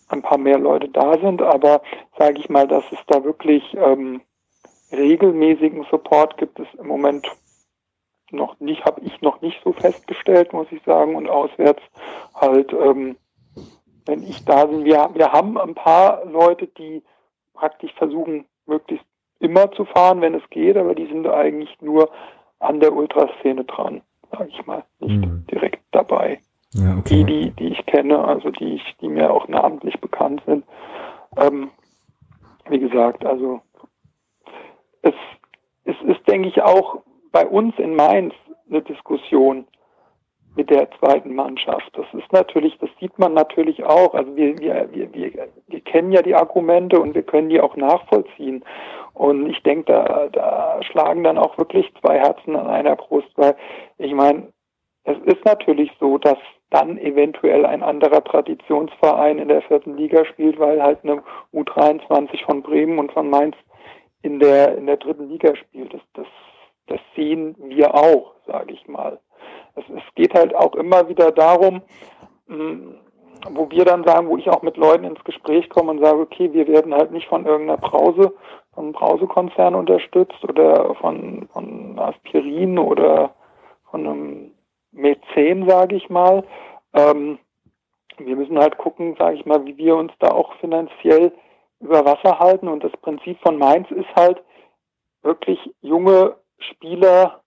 ein 0.09 0.21
paar 0.21 0.37
mehr 0.37 0.59
Leute 0.59 0.89
da 0.89 1.17
sind, 1.19 1.41
aber 1.41 1.81
sage 2.17 2.39
ich 2.39 2.49
mal, 2.49 2.67
dass 2.67 2.83
es 2.91 2.99
da 3.07 3.23
wirklich 3.23 3.63
ähm, 3.75 4.21
regelmäßigen 4.91 5.85
Support 5.89 6.37
gibt 6.37 6.59
es 6.59 6.67
im 6.77 6.87
Moment 6.87 7.25
noch 8.33 8.59
nicht, 8.59 8.85
habe 8.85 9.01
ich 9.01 9.21
noch 9.21 9.41
nicht 9.41 9.61
so 9.63 9.73
festgestellt, 9.73 10.53
muss 10.53 10.67
ich 10.71 10.81
sagen, 10.83 11.15
und 11.15 11.29
auswärts 11.29 11.81
halt, 12.33 12.73
ähm, 12.73 13.17
wenn 14.05 14.23
ich 14.23 14.43
da 14.45 14.65
bin, 14.65 14.83
wir, 14.83 15.09
wir 15.13 15.31
haben 15.31 15.57
ein 15.57 15.75
paar 15.75 16.25
Leute, 16.25 16.67
die 16.67 17.03
praktisch 17.53 17.93
versuchen, 17.93 18.45
möglichst 18.65 19.05
immer 19.39 19.71
zu 19.71 19.85
fahren, 19.85 20.21
wenn 20.21 20.35
es 20.35 20.49
geht, 20.49 20.77
aber 20.77 20.95
die 20.95 21.07
sind 21.07 21.27
eigentlich 21.27 21.69
nur 21.81 22.09
an 22.59 22.79
der 22.79 22.93
Ultraszene 22.93 23.65
dran 23.65 24.01
sage 24.31 24.49
ich 24.49 24.65
mal, 24.65 24.83
nicht 24.99 25.25
mhm. 25.25 25.45
direkt 25.51 25.81
dabei. 25.91 26.39
Ja, 26.73 26.97
okay. 26.97 27.23
Die, 27.23 27.25
die, 27.25 27.51
die 27.51 27.67
ich 27.73 27.85
kenne, 27.85 28.19
also 28.19 28.49
die 28.49 28.75
ich, 28.75 28.95
die 29.01 29.09
mir 29.09 29.31
auch 29.31 29.47
namentlich 29.47 29.99
bekannt 29.99 30.41
sind. 30.45 30.65
Ähm, 31.37 31.69
wie 32.69 32.79
gesagt, 32.79 33.25
also 33.25 33.61
es, 35.01 35.13
es 35.83 35.95
ist, 36.03 36.27
denke 36.27 36.47
ich, 36.47 36.61
auch 36.61 37.01
bei 37.31 37.45
uns 37.45 37.77
in 37.77 37.95
Mainz 37.95 38.33
eine 38.69 38.81
Diskussion 38.81 39.65
mit 40.55 40.69
der 40.69 40.89
zweiten 40.99 41.33
Mannschaft. 41.33 41.89
Das 41.93 42.05
ist 42.13 42.31
natürlich, 42.33 42.77
das 42.79 42.89
sieht 42.99 43.17
man 43.17 43.33
natürlich 43.33 43.83
auch. 43.83 44.13
Also 44.13 44.35
wir, 44.35 44.57
wir, 44.59 44.89
wir, 44.91 45.13
wir, 45.13 45.47
wir 45.67 45.81
kennen 45.81 46.11
ja 46.11 46.21
die 46.21 46.35
Argumente 46.35 46.99
und 46.99 47.15
wir 47.15 47.23
können 47.23 47.49
die 47.49 47.61
auch 47.61 47.75
nachvollziehen. 47.77 48.63
Und 49.13 49.47
ich 49.49 49.61
denke, 49.63 49.91
da, 49.91 50.27
da 50.29 50.79
schlagen 50.83 51.23
dann 51.23 51.37
auch 51.37 51.57
wirklich 51.57 51.91
zwei 52.01 52.19
Herzen 52.19 52.55
an 52.55 52.67
einer 52.67 52.95
Brust, 52.95 53.29
weil 53.35 53.55
ich 53.97 54.13
meine, 54.13 54.47
es 55.03 55.17
ist 55.25 55.43
natürlich 55.45 55.91
so, 55.99 56.17
dass 56.17 56.37
dann 56.69 56.97
eventuell 56.97 57.65
ein 57.65 57.83
anderer 57.83 58.23
Traditionsverein 58.23 59.39
in 59.39 59.47
der 59.47 59.61
vierten 59.63 59.97
Liga 59.97 60.25
spielt, 60.25 60.59
weil 60.59 60.81
halt 60.81 60.99
eine 61.03 61.23
U23 61.53 62.45
von 62.45 62.61
Bremen 62.61 62.99
und 62.99 63.11
von 63.11 63.29
Mainz 63.29 63.55
in 64.21 64.39
der 64.39 64.77
in 64.77 64.85
der 64.85 64.97
dritten 64.97 65.29
Liga 65.29 65.55
spielt. 65.55 65.93
Das, 65.93 66.01
das, 66.13 66.27
das 66.91 67.01
sehen 67.15 67.55
wir 67.57 67.95
auch, 67.95 68.33
sage 68.45 68.73
ich 68.73 68.87
mal. 68.87 69.19
Es, 69.75 69.83
es 69.89 70.15
geht 70.15 70.33
halt 70.33 70.53
auch 70.55 70.75
immer 70.75 71.07
wieder 71.07 71.31
darum, 71.31 71.81
hm, 72.47 72.95
wo 73.49 73.69
wir 73.71 73.85
dann 73.85 74.03
sagen, 74.03 74.27
wo 74.27 74.37
ich 74.37 74.49
auch 74.49 74.61
mit 74.61 74.77
Leuten 74.77 75.05
ins 75.05 75.23
Gespräch 75.23 75.69
komme 75.69 75.91
und 75.91 76.03
sage, 76.03 76.19
okay, 76.19 76.51
wir 76.53 76.67
werden 76.67 76.93
halt 76.93 77.11
nicht 77.11 77.27
von 77.27 77.45
irgendeiner 77.45 77.79
Brause, 77.79 78.33
von 78.73 78.85
einem 78.85 78.93
Brausekonzern 78.93 79.73
unterstützt 79.73 80.43
oder 80.43 80.95
von, 80.95 81.47
von 81.51 81.97
Aspirin 81.97 82.77
oder 82.77 83.33
von 83.89 84.05
einem 84.05 84.51
Mäzen, 84.91 85.67
sage 85.67 85.95
ich 85.95 86.09
mal. 86.09 86.43
Ähm, 86.93 87.39
wir 88.17 88.35
müssen 88.35 88.59
halt 88.59 88.77
gucken, 88.77 89.15
sage 89.17 89.37
ich 89.37 89.45
mal, 89.45 89.65
wie 89.65 89.77
wir 89.77 89.95
uns 89.95 90.11
da 90.19 90.31
auch 90.31 90.53
finanziell 90.55 91.31
über 91.79 92.05
Wasser 92.05 92.39
halten. 92.39 92.67
Und 92.67 92.83
das 92.83 92.91
Prinzip 93.01 93.39
von 93.41 93.57
Mainz 93.57 93.89
ist 93.91 94.13
halt 94.15 94.41
wirklich 95.23 95.59
junge 95.81 96.35
Spieler 96.63 97.41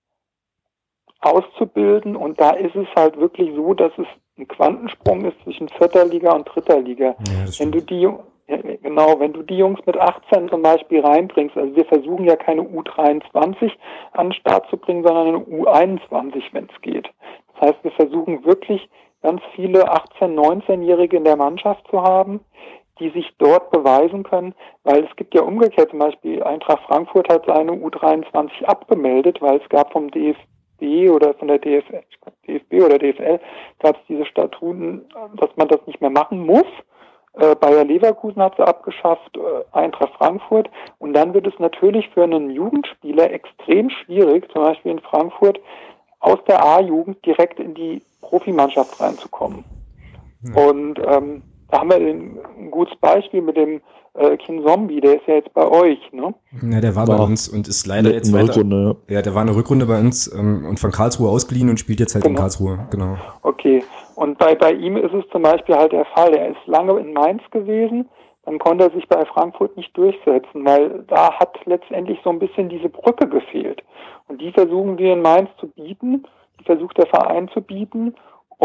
auszubilden. 1.20 2.16
Und 2.16 2.40
da 2.40 2.50
ist 2.50 2.76
es 2.76 2.88
halt 2.96 3.18
wirklich 3.18 3.54
so, 3.54 3.74
dass 3.74 3.92
es 3.98 4.06
ein 4.38 4.48
Quantensprung 4.48 5.24
ist 5.24 5.40
zwischen 5.44 5.68
vierter 5.68 6.04
Liga 6.04 6.32
und 6.32 6.44
dritter 6.44 6.80
Liga. 6.80 7.16
Ja, 7.28 7.46
wenn 7.58 7.72
du 7.72 7.80
die 7.80 8.08
genau, 8.46 9.18
wenn 9.18 9.32
du 9.32 9.42
die 9.42 9.56
Jungs 9.56 9.80
mit 9.86 9.96
18 9.96 10.48
zum 10.50 10.62
Beispiel 10.62 11.00
reinbringst, 11.00 11.56
also 11.56 11.74
wir 11.74 11.84
versuchen 11.86 12.24
ja 12.24 12.36
keine 12.36 12.62
U23 12.62 13.72
an 14.12 14.28
den 14.28 14.32
Start 14.34 14.68
zu 14.68 14.76
bringen, 14.76 15.02
sondern 15.02 15.28
eine 15.28 15.38
U21, 15.38 16.42
wenn 16.52 16.68
es 16.72 16.80
geht. 16.82 17.08
Das 17.54 17.70
heißt, 17.70 17.84
wir 17.84 17.92
versuchen 17.92 18.44
wirklich 18.44 18.88
ganz 19.22 19.40
viele 19.54 19.90
18-, 19.90 20.34
19-Jährige 20.34 21.16
in 21.16 21.24
der 21.24 21.36
Mannschaft 21.36 21.86
zu 21.90 22.02
haben, 22.02 22.40
die 22.98 23.10
sich 23.10 23.34
dort 23.38 23.70
beweisen 23.70 24.22
können, 24.22 24.54
weil 24.84 25.04
es 25.04 25.16
gibt 25.16 25.34
ja 25.34 25.42
umgekehrt 25.42 25.90
zum 25.90 25.98
Beispiel 25.98 26.42
Eintracht 26.42 26.84
Frankfurt 26.86 27.28
hat 27.28 27.46
seine 27.46 27.72
U23 27.72 28.64
abgemeldet, 28.64 29.40
weil 29.40 29.60
es 29.60 29.68
gab 29.68 29.92
vom 29.92 30.10
DFB 30.10 31.10
oder 31.10 31.34
von 31.34 31.48
der 31.48 31.58
DFL, 31.58 32.02
DFB 32.46 32.84
oder 32.84 32.98
DFL 32.98 33.40
gab 33.80 33.96
es 33.96 34.02
diese 34.08 34.26
Statuten, 34.26 35.06
dass 35.36 35.50
man 35.56 35.68
das 35.68 35.86
nicht 35.86 36.00
mehr 36.00 36.10
machen 36.10 36.46
muss. 36.46 36.66
Äh, 37.34 37.56
Bayer 37.56 37.84
Leverkusen 37.84 38.40
hat 38.40 38.56
sie 38.56 38.66
abgeschafft, 38.66 39.36
äh, 39.36 39.76
Eintracht 39.76 40.14
Frankfurt. 40.14 40.70
Und 40.98 41.14
dann 41.14 41.34
wird 41.34 41.46
es 41.46 41.58
natürlich 41.58 42.08
für 42.10 42.22
einen 42.22 42.50
Jugendspieler 42.50 43.32
extrem 43.32 43.90
schwierig, 43.90 44.50
zum 44.52 44.62
Beispiel 44.62 44.92
in 44.92 45.00
Frankfurt, 45.00 45.60
aus 46.20 46.38
der 46.46 46.64
A-Jugend 46.64 47.24
direkt 47.26 47.58
in 47.58 47.74
die 47.74 48.02
Profimannschaft 48.20 49.00
reinzukommen. 49.00 49.64
Ja. 50.42 50.62
Und 50.62 50.98
ähm, 51.04 51.42
da 51.74 51.80
haben 51.80 51.90
wir 51.90 51.96
ein, 51.96 52.70
gutes 52.70 52.94
Beispiel 53.00 53.42
mit 53.42 53.56
dem 53.56 53.80
äh, 54.14 54.36
Kin 54.36 54.62
Zombie, 54.64 55.00
der 55.00 55.16
ist 55.16 55.26
ja 55.26 55.34
jetzt 55.34 55.52
bei 55.54 55.66
euch, 55.66 55.98
ne? 56.12 56.32
Ja, 56.62 56.80
der 56.80 56.94
war, 56.94 57.08
war 57.08 57.18
bei 57.18 57.24
uns 57.24 57.48
und 57.48 57.66
ist 57.66 57.84
leider 57.84 58.12
jetzt 58.12 58.32
weiter. 58.32 58.54
Rückrunde, 58.54 58.96
ja. 59.08 59.14
ja, 59.16 59.22
der 59.22 59.34
war 59.34 59.42
eine 59.42 59.56
Rückrunde 59.56 59.86
bei 59.86 59.98
uns 59.98 60.32
ähm, 60.32 60.66
und 60.68 60.78
von 60.78 60.92
Karlsruhe 60.92 61.28
ausgeliehen 61.28 61.68
und 61.68 61.80
spielt 61.80 61.98
jetzt 61.98 62.14
halt 62.14 62.22
genau. 62.22 62.36
in 62.36 62.40
Karlsruhe, 62.40 62.86
genau. 62.90 63.16
Okay. 63.42 63.82
Und 64.14 64.38
bei, 64.38 64.54
bei 64.54 64.72
ihm 64.72 64.96
ist 64.96 65.12
es 65.12 65.24
zum 65.32 65.42
Beispiel 65.42 65.74
halt 65.74 65.90
der 65.90 66.04
Fall, 66.04 66.32
er 66.32 66.50
ist 66.50 66.66
lange 66.66 66.96
in 67.00 67.12
Mainz 67.12 67.42
gewesen, 67.50 68.08
dann 68.44 68.60
konnte 68.60 68.84
er 68.84 68.90
sich 68.90 69.08
bei 69.08 69.24
Frankfurt 69.24 69.76
nicht 69.76 69.96
durchsetzen, 69.96 70.64
weil 70.64 71.04
da 71.08 71.32
hat 71.32 71.58
letztendlich 71.64 72.20
so 72.22 72.30
ein 72.30 72.38
bisschen 72.38 72.68
diese 72.68 72.88
Brücke 72.88 73.26
gefehlt. 73.26 73.82
Und 74.28 74.40
die 74.40 74.52
versuchen 74.52 74.96
wir 74.96 75.14
in 75.14 75.22
Mainz 75.22 75.50
zu 75.58 75.66
bieten, 75.66 76.24
die 76.60 76.64
versucht 76.64 76.98
der 76.98 77.06
Verein 77.06 77.48
zu 77.48 77.60
bieten. 77.60 78.14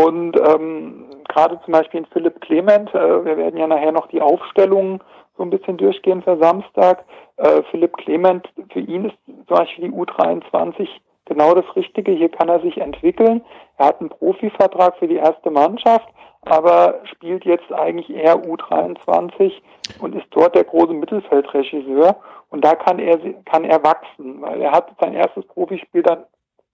Und 0.03 0.39
ähm, 0.39 1.05
gerade 1.27 1.59
zum 1.65 1.73
Beispiel 1.73 2.01
in 2.01 2.05
Philipp 2.07 2.39
Clement, 2.41 2.93
äh, 2.93 3.25
wir 3.25 3.37
werden 3.37 3.59
ja 3.59 3.67
nachher 3.67 3.91
noch 3.91 4.07
die 4.07 4.21
Aufstellungen 4.21 5.01
so 5.37 5.43
ein 5.43 5.49
bisschen 5.49 5.77
durchgehen 5.77 6.21
für 6.21 6.37
Samstag. 6.37 7.03
Äh, 7.37 7.63
Philipp 7.71 7.97
Clement, 7.97 8.47
für 8.71 8.79
ihn 8.79 9.05
ist 9.05 9.17
zum 9.25 9.57
Beispiel 9.57 9.89
die 9.89 9.95
U23 9.95 10.87
genau 11.25 11.53
das 11.53 11.65
Richtige. 11.75 12.11
Hier 12.11 12.29
kann 12.29 12.49
er 12.49 12.61
sich 12.61 12.77
entwickeln. 12.77 13.41
Er 13.77 13.87
hat 13.87 13.99
einen 13.99 14.09
Profivertrag 14.09 14.97
für 14.97 15.07
die 15.07 15.17
erste 15.17 15.49
Mannschaft, 15.49 16.07
aber 16.41 17.01
spielt 17.05 17.43
jetzt 17.45 17.71
eigentlich 17.71 18.09
eher 18.09 18.35
U23 18.35 19.51
und 19.99 20.15
ist 20.15 20.27
dort 20.31 20.55
der 20.55 20.63
große 20.63 20.93
Mittelfeldregisseur. 20.93 22.15
Und 22.51 22.63
da 22.63 22.75
kann 22.75 22.99
er, 22.99 23.19
kann 23.45 23.63
er 23.63 23.83
wachsen, 23.83 24.41
weil 24.41 24.61
er 24.61 24.71
hat 24.71 24.91
sein 24.99 25.13
erstes 25.13 25.45
Profispiel 25.47 26.03
dann 26.03 26.23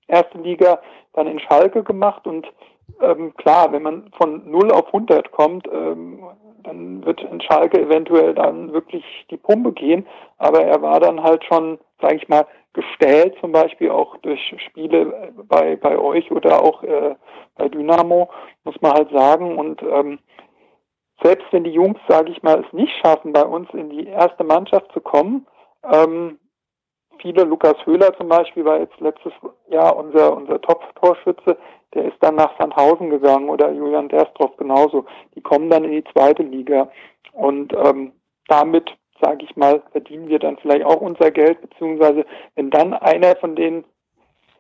erste 0.08 0.38
Liga 0.38 0.80
dann 1.14 1.28
in 1.28 1.40
Schalke 1.40 1.84
gemacht 1.84 2.28
und 2.28 2.48
ähm, 3.02 3.34
klar, 3.36 3.72
wenn 3.72 3.84
man 3.84 4.12
von 4.18 4.50
0 4.50 4.72
auf 4.72 4.88
100 4.88 5.32
kommt, 5.32 5.68
ähm, 5.72 6.24
dann 6.64 7.06
wird 7.06 7.22
in 7.22 7.42
Schalke 7.42 7.80
eventuell 7.80 8.34
dann 8.34 8.74
wirklich 8.74 9.04
die 9.30 9.38
Pumpe 9.38 9.72
gehen. 9.72 10.06
Aber 10.38 10.62
er 10.62 10.82
war 10.82 11.00
dann 11.00 11.22
halt 11.22 11.44
schon, 11.46 11.78
sage 12.02 12.16
ich 12.16 12.28
mal, 12.28 12.46
gestellt, 12.74 13.36
zum 13.40 13.52
Beispiel 13.52 13.90
auch 13.90 14.18
durch 14.18 14.54
Spiele 14.68 15.32
bei, 15.48 15.76
bei 15.78 15.98
euch 15.98 16.32
oder 16.32 16.62
auch 16.62 16.84
äh, 16.84 17.16
bei 17.56 17.70
Dynamo, 17.70 18.30
muss 18.64 18.76
man 18.82 18.94
halt 18.94 19.12
sagen. 19.12 19.58
Und 19.58 19.82
ähm, 19.84 20.20
selbst 21.24 21.46
wenn 21.52 21.64
die 21.64 21.72
Jungs, 21.72 22.00
sage 22.08 22.32
ich 22.32 22.44
mal, 22.44 22.64
es 22.66 22.74
nicht 22.74 22.94
schaffen, 22.98 23.32
bei 23.34 23.44
uns 23.44 23.70
in 23.74 23.90
die 23.90 24.08
erste 24.08 24.44
Mannschaft 24.44 24.92
zu 24.92 25.00
kommen, 25.00 25.48
ähm, 25.92 26.40
viele, 27.20 27.44
Lukas 27.44 27.76
Höhler 27.86 28.16
zum 28.18 28.30
Beispiel 28.30 28.66
war 28.66 28.80
jetzt 28.80 29.00
letztes 29.00 29.34
Jahr 29.70 29.96
unser, 29.96 30.36
unser 30.36 30.62
Top-Torschütze, 30.62 31.58
der 31.94 32.06
ist 32.06 32.18
dann 32.20 32.36
nach 32.36 32.52
Sandhausen 32.60 33.10
gegangen 33.10 33.50
oder 33.50 33.72
Julian 33.72 34.10
Derstroff 34.10 34.56
genauso. 34.58 35.06
Die 35.36 35.42
kommen 35.42 35.70
dann 35.70 35.86
in 35.86 35.92
die 35.92 36.04
zweite 36.14 36.44
Liga. 36.44 36.90
Und 37.34 37.74
ähm, 37.74 38.12
damit 38.48 38.90
sage 39.22 39.46
ich 39.46 39.56
mal, 39.56 39.82
verdienen 39.92 40.28
wir 40.28 40.40
dann 40.40 40.58
vielleicht 40.58 40.86
auch 40.86 41.02
unser 41.02 41.32
Geld, 41.32 41.62
beziehungsweise 41.62 42.26
wenn 42.56 42.70
dann 42.70 42.94
einer 42.94 43.36
von 43.38 43.56
den 43.56 43.86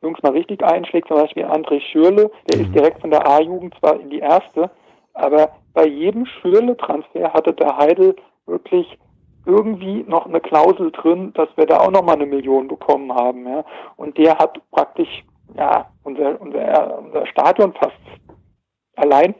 Jungs 0.01 0.22
mal 0.22 0.32
richtig 0.32 0.64
einschlägt, 0.64 1.08
zum 1.08 1.18
Beispiel 1.18 1.45
André 1.45 1.82
Schürle, 1.82 2.32
der 2.49 2.60
mhm. 2.60 2.66
ist 2.66 2.76
direkt 2.76 3.01
von 3.01 3.12
der 3.12 3.28
A-Jugend 3.28 3.76
zwar 3.80 3.99
in 3.99 4.10
die 4.10 4.20
erste, 4.20 4.70
aber 5.14 5.49
bei 5.74 5.86
jedem 5.86 6.26
Schürle-Transfer 6.26 7.34
hatte 7.34 7.53
der 7.53 7.78
Heidel 7.78 8.16
wirklich 8.45 8.97
irgendwie 9.46 10.04
noch 10.08 10.26
eine 10.26 10.41
Klausel 10.41 10.91
drin, 10.91 11.34
dass 11.34 11.50
wir 11.56 11.66
da 11.66 11.80
auch 11.80 11.91
noch 11.91 12.04
mal 12.04 12.16
eine 12.16 12.26
Million 12.26 12.68
bekommen 12.68 13.14
haben. 13.14 13.48
Ja. 13.48 13.64
Und 13.98 14.18
der 14.18 14.38
hat 14.38 14.60
praktisch 14.72 15.24
ja 15.58 15.89
unser, 16.04 16.39
unser, 16.41 17.00
unser 17.00 17.26
Stadion 17.28 17.74
fast 17.74 17.96
allein 18.96 19.36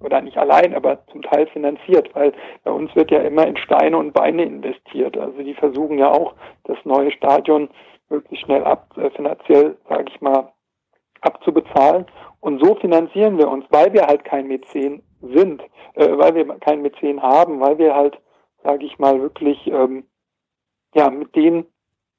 oder 0.00 0.20
nicht 0.20 0.36
allein, 0.36 0.74
aber 0.74 1.06
zum 1.06 1.22
Teil 1.22 1.46
finanziert, 1.48 2.14
weil 2.14 2.32
bei 2.64 2.70
uns 2.70 2.94
wird 2.96 3.10
ja 3.10 3.20
immer 3.20 3.46
in 3.46 3.56
Steine 3.56 3.96
und 3.96 4.12
Beine 4.12 4.42
investiert. 4.42 5.16
Also 5.16 5.42
die 5.42 5.54
versuchen 5.54 5.98
ja 5.98 6.10
auch, 6.10 6.34
das 6.64 6.76
neue 6.84 7.12
Stadion 7.12 7.68
möglichst 8.08 8.44
schnell 8.44 8.64
ab, 8.64 8.88
äh, 8.96 9.10
finanziell, 9.10 9.76
sage 9.88 10.06
ich 10.08 10.20
mal, 10.20 10.52
abzubezahlen. 11.20 12.06
Und 12.40 12.62
so 12.62 12.74
finanzieren 12.76 13.38
wir 13.38 13.48
uns, 13.48 13.64
weil 13.70 13.92
wir 13.92 14.06
halt 14.06 14.24
kein 14.24 14.48
Mäzen 14.48 15.02
sind, 15.20 15.62
äh, 15.94 16.08
weil 16.18 16.34
wir 16.34 16.44
kein 16.58 16.82
Mäzen 16.82 17.22
haben, 17.22 17.60
weil 17.60 17.78
wir 17.78 17.94
halt 17.94 18.18
sage 18.62 18.84
ich 18.86 18.98
mal, 18.98 19.20
wirklich 19.20 19.66
ähm, 19.66 20.04
ja, 20.94 21.10
mit 21.10 21.34
dem 21.34 21.64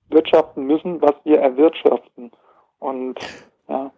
wirtschaften 0.09 0.65
müssen, 0.65 1.01
was 1.01 1.15
wir 1.23 1.39
erwirtschaften. 1.39 2.31
Und 2.79 3.15
ja, 3.69 3.91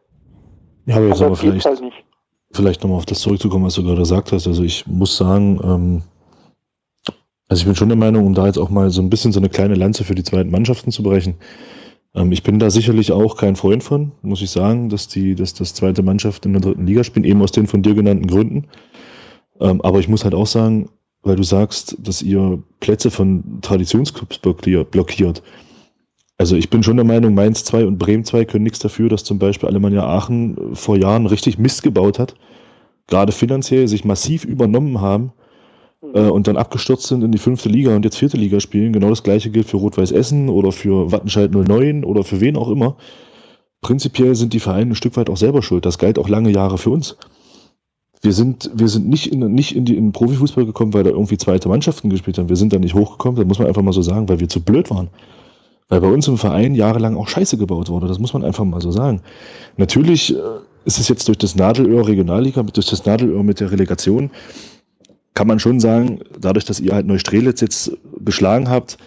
ja 0.85 0.95
aber 0.95 1.07
jetzt 1.07 1.21
aber 1.21 1.35
vielleicht, 1.35 1.65
halt 1.65 1.81
nicht. 1.81 2.03
vielleicht 2.51 2.83
nochmal 2.83 2.97
auf 2.97 3.05
das 3.05 3.19
zurückzukommen, 3.19 3.65
was 3.65 3.75
du 3.75 3.83
gerade 3.83 3.99
gesagt 3.99 4.31
hast. 4.31 4.47
Also 4.47 4.63
ich 4.63 4.85
muss 4.87 5.17
sagen, 5.17 5.59
ähm, 5.63 6.01
also 7.47 7.61
ich 7.61 7.65
bin 7.65 7.75
schon 7.75 7.89
der 7.89 7.97
Meinung, 7.97 8.25
um 8.25 8.33
da 8.33 8.47
jetzt 8.47 8.57
auch 8.57 8.69
mal 8.69 8.89
so 8.89 9.01
ein 9.01 9.09
bisschen 9.09 9.31
so 9.31 9.39
eine 9.39 9.49
kleine 9.49 9.75
Lanze 9.75 10.03
für 10.03 10.15
die 10.15 10.23
zweiten 10.23 10.51
Mannschaften 10.51 10.91
zu 10.91 11.03
brechen. 11.03 11.35
Ähm, 12.15 12.31
ich 12.31 12.43
bin 12.43 12.59
da 12.59 12.69
sicherlich 12.69 13.11
auch 13.11 13.37
kein 13.37 13.55
Freund 13.55 13.83
von, 13.83 14.13
muss 14.21 14.41
ich 14.41 14.49
sagen, 14.49 14.89
dass 14.89 15.07
die, 15.07 15.35
dass 15.35 15.53
das 15.53 15.73
zweite 15.73 16.01
Mannschaft 16.01 16.45
in 16.45 16.53
der 16.53 16.61
dritten 16.61 16.87
Liga 16.87 17.03
spielen, 17.03 17.25
eben 17.25 17.41
aus 17.41 17.51
den 17.51 17.67
von 17.67 17.83
dir 17.83 17.93
genannten 17.93 18.27
Gründen. 18.27 18.67
Ähm, 19.59 19.81
aber 19.81 19.99
ich 19.99 20.07
muss 20.07 20.23
halt 20.23 20.33
auch 20.33 20.47
sagen, 20.47 20.89
weil 21.25 21.35
du 21.35 21.43
sagst, 21.43 21.97
dass 21.99 22.21
ihr 22.21 22.63
Plätze 22.79 23.11
von 23.11 23.59
Traditionsclubs 23.61 24.37
blockiert. 24.37 25.43
Also 26.37 26.55
ich 26.55 26.69
bin 26.69 26.83
schon 26.83 26.97
der 26.97 27.05
Meinung, 27.05 27.33
Mainz 27.33 27.63
2 27.63 27.85
und 27.85 27.97
Bremen 27.97 28.23
2 28.23 28.45
können 28.45 28.63
nichts 28.63 28.79
dafür, 28.79 29.09
dass 29.09 29.23
zum 29.23 29.39
Beispiel 29.39 29.67
Alemannia 29.67 30.05
Aachen 30.05 30.75
vor 30.75 30.97
Jahren 30.97 31.25
richtig 31.25 31.57
Mist 31.57 31.81
gebaut 31.81 32.19
hat, 32.19 32.35
gerade 33.07 33.31
finanziell 33.31 33.87
sich 33.87 34.05
massiv 34.05 34.45
übernommen 34.45 35.01
haben 35.01 35.33
äh, 36.13 36.21
und 36.21 36.47
dann 36.47 36.57
abgestürzt 36.57 37.07
sind 37.07 37.23
in 37.23 37.31
die 37.31 37.39
fünfte 37.39 37.69
Liga 37.69 37.95
und 37.95 38.05
jetzt 38.05 38.17
vierte 38.17 38.37
Liga 38.37 38.59
spielen. 38.59 38.93
Genau 38.93 39.09
das 39.09 39.23
gleiche 39.23 39.49
gilt 39.49 39.67
für 39.67 39.77
Rot-Weiß 39.77 40.11
Essen 40.11 40.49
oder 40.49 40.71
für 40.71 41.11
Wattenscheid 41.11 41.51
09 41.51 42.03
oder 42.03 42.23
für 42.23 42.39
wen 42.39 42.55
auch 42.55 42.69
immer. 42.69 42.97
Prinzipiell 43.81 44.35
sind 44.35 44.53
die 44.53 44.59
Vereine 44.59 44.91
ein 44.91 44.95
Stück 44.95 45.17
weit 45.17 45.29
auch 45.29 45.37
selber 45.37 45.63
schuld. 45.63 45.85
Das 45.85 45.97
galt 45.97 46.19
auch 46.19 46.29
lange 46.29 46.51
Jahre 46.51 46.77
für 46.77 46.91
uns. 46.91 47.17
Wir 48.21 48.33
sind, 48.33 48.71
wir 48.73 48.87
sind 48.87 49.07
nicht 49.07 49.31
in, 49.31 49.39
nicht 49.53 49.75
in, 49.75 49.85
die, 49.85 49.95
in 49.95 50.07
den 50.07 50.11
Profifußball 50.11 50.65
gekommen, 50.65 50.93
weil 50.93 51.03
da 51.03 51.11
irgendwie 51.11 51.37
zweite 51.37 51.69
Mannschaften 51.69 52.09
gespielt 52.09 52.37
haben. 52.37 52.49
Wir 52.49 52.55
sind 52.55 52.73
da 52.73 52.79
nicht 52.79 52.95
hochgekommen, 52.95 53.37
das 53.37 53.45
muss 53.45 53.59
man 53.59 53.67
einfach 53.67 53.81
mal 53.81 53.93
so 53.93 54.01
sagen, 54.01 54.27
weil 54.29 54.39
wir 54.39 54.49
zu 54.49 54.61
blöd 54.61 54.89
waren. 54.89 55.09
Weil 55.89 56.01
bei 56.01 56.07
uns 56.07 56.27
im 56.27 56.37
Verein 56.37 56.73
jahrelang 56.73 57.15
auch 57.15 57.27
Scheiße 57.27 57.57
gebaut 57.57 57.89
wurde, 57.89 58.07
das 58.07 58.17
muss 58.17 58.33
man 58.33 58.43
einfach 58.43 58.65
mal 58.65 58.81
so 58.81 58.91
sagen. 58.91 59.21
Natürlich 59.77 60.33
äh, 60.33 60.39
ist 60.85 60.99
es 60.99 61.07
jetzt 61.07 61.27
durch 61.27 61.37
das 61.37 61.55
Nadelöhr 61.55 62.07
Regionalliga, 62.07 62.63
durch 62.63 62.87
das 62.87 63.05
Nadelöhr 63.05 63.43
mit 63.43 63.59
der 63.59 63.71
Relegation, 63.71 64.31
kann 65.35 65.47
man 65.47 65.59
schon 65.59 65.79
sagen, 65.79 66.21
dadurch, 66.39 66.65
dass 66.65 66.79
ihr 66.79 66.93
halt 66.93 67.05
Neustrelitz 67.05 67.61
jetzt 67.61 67.91
geschlagen 68.23 68.69
habt, 68.69 68.97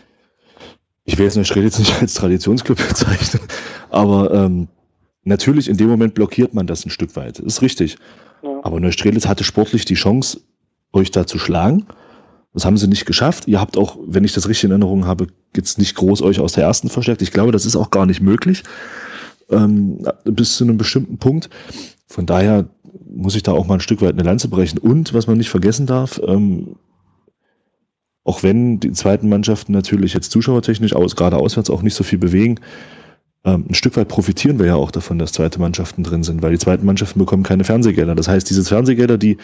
ich 1.04 1.16
will 1.16 1.24
jetzt 1.24 1.36
Neustrelitz 1.36 1.78
nicht 1.78 2.00
als 2.00 2.14
Traditionsclub 2.14 2.76
bezeichnen, 2.88 3.42
aber 3.90 4.32
ähm, 4.32 4.68
natürlich 5.24 5.68
in 5.68 5.76
dem 5.76 5.88
Moment 5.88 6.14
blockiert 6.14 6.54
man 6.54 6.66
das 6.66 6.84
ein 6.84 6.90
Stück 6.90 7.16
weit. 7.16 7.38
Ist 7.38 7.62
richtig. 7.62 7.96
Aber 8.42 8.80
Neustrelitz 8.80 9.26
hatte 9.26 9.44
sportlich 9.44 9.84
die 9.84 9.94
Chance, 9.94 10.40
euch 10.92 11.10
da 11.10 11.26
zu 11.26 11.38
schlagen. 11.38 11.86
Das 12.54 12.64
haben 12.64 12.76
sie 12.76 12.88
nicht 12.88 13.06
geschafft. 13.06 13.46
Ihr 13.46 13.60
habt 13.60 13.76
auch, 13.76 13.98
wenn 14.06 14.24
ich 14.24 14.32
das 14.32 14.48
richtig 14.48 14.64
in 14.64 14.70
Erinnerung 14.70 15.06
habe, 15.06 15.28
jetzt 15.54 15.78
nicht 15.78 15.94
groß 15.94 16.22
euch 16.22 16.40
aus 16.40 16.52
der 16.52 16.64
ersten 16.64 16.88
verstärkt. 16.88 17.22
Ich 17.22 17.32
glaube, 17.32 17.52
das 17.52 17.66
ist 17.66 17.76
auch 17.76 17.90
gar 17.90 18.06
nicht 18.06 18.20
möglich. 18.20 18.62
Ähm, 19.50 20.04
bis 20.24 20.56
zu 20.56 20.64
einem 20.64 20.76
bestimmten 20.76 21.18
Punkt. 21.18 21.50
Von 22.06 22.26
daher 22.26 22.68
muss 23.06 23.36
ich 23.36 23.42
da 23.42 23.52
auch 23.52 23.66
mal 23.66 23.74
ein 23.74 23.80
Stück 23.80 24.00
weit 24.02 24.14
eine 24.14 24.22
Lanze 24.22 24.48
brechen. 24.48 24.78
Und 24.78 25.14
was 25.14 25.26
man 25.26 25.38
nicht 25.38 25.50
vergessen 25.50 25.86
darf, 25.86 26.20
ähm, 26.26 26.76
auch 28.24 28.42
wenn 28.42 28.80
die 28.80 28.92
zweiten 28.92 29.28
Mannschaften 29.28 29.72
natürlich 29.72 30.12
jetzt 30.12 30.30
zuschauertechnisch 30.30 30.94
aus, 30.94 31.16
gerade 31.16 31.36
auswärts 31.36 31.70
auch 31.70 31.82
nicht 31.82 31.94
so 31.94 32.04
viel 32.04 32.18
bewegen, 32.18 32.60
ein 33.56 33.74
Stück 33.74 33.96
weit 33.96 34.08
profitieren 34.08 34.58
wir 34.58 34.66
ja 34.66 34.74
auch 34.74 34.90
davon, 34.90 35.18
dass 35.18 35.32
zweite 35.32 35.60
Mannschaften 35.60 36.02
drin 36.02 36.22
sind, 36.22 36.42
weil 36.42 36.52
die 36.52 36.58
zweiten 36.58 36.86
Mannschaften 36.86 37.18
bekommen 37.18 37.42
keine 37.42 37.64
Fernsehgelder. 37.64 38.14
Das 38.14 38.28
heißt, 38.28 38.48
diese 38.48 38.64
Fernsehgelder, 38.64 39.18
die, 39.18 39.36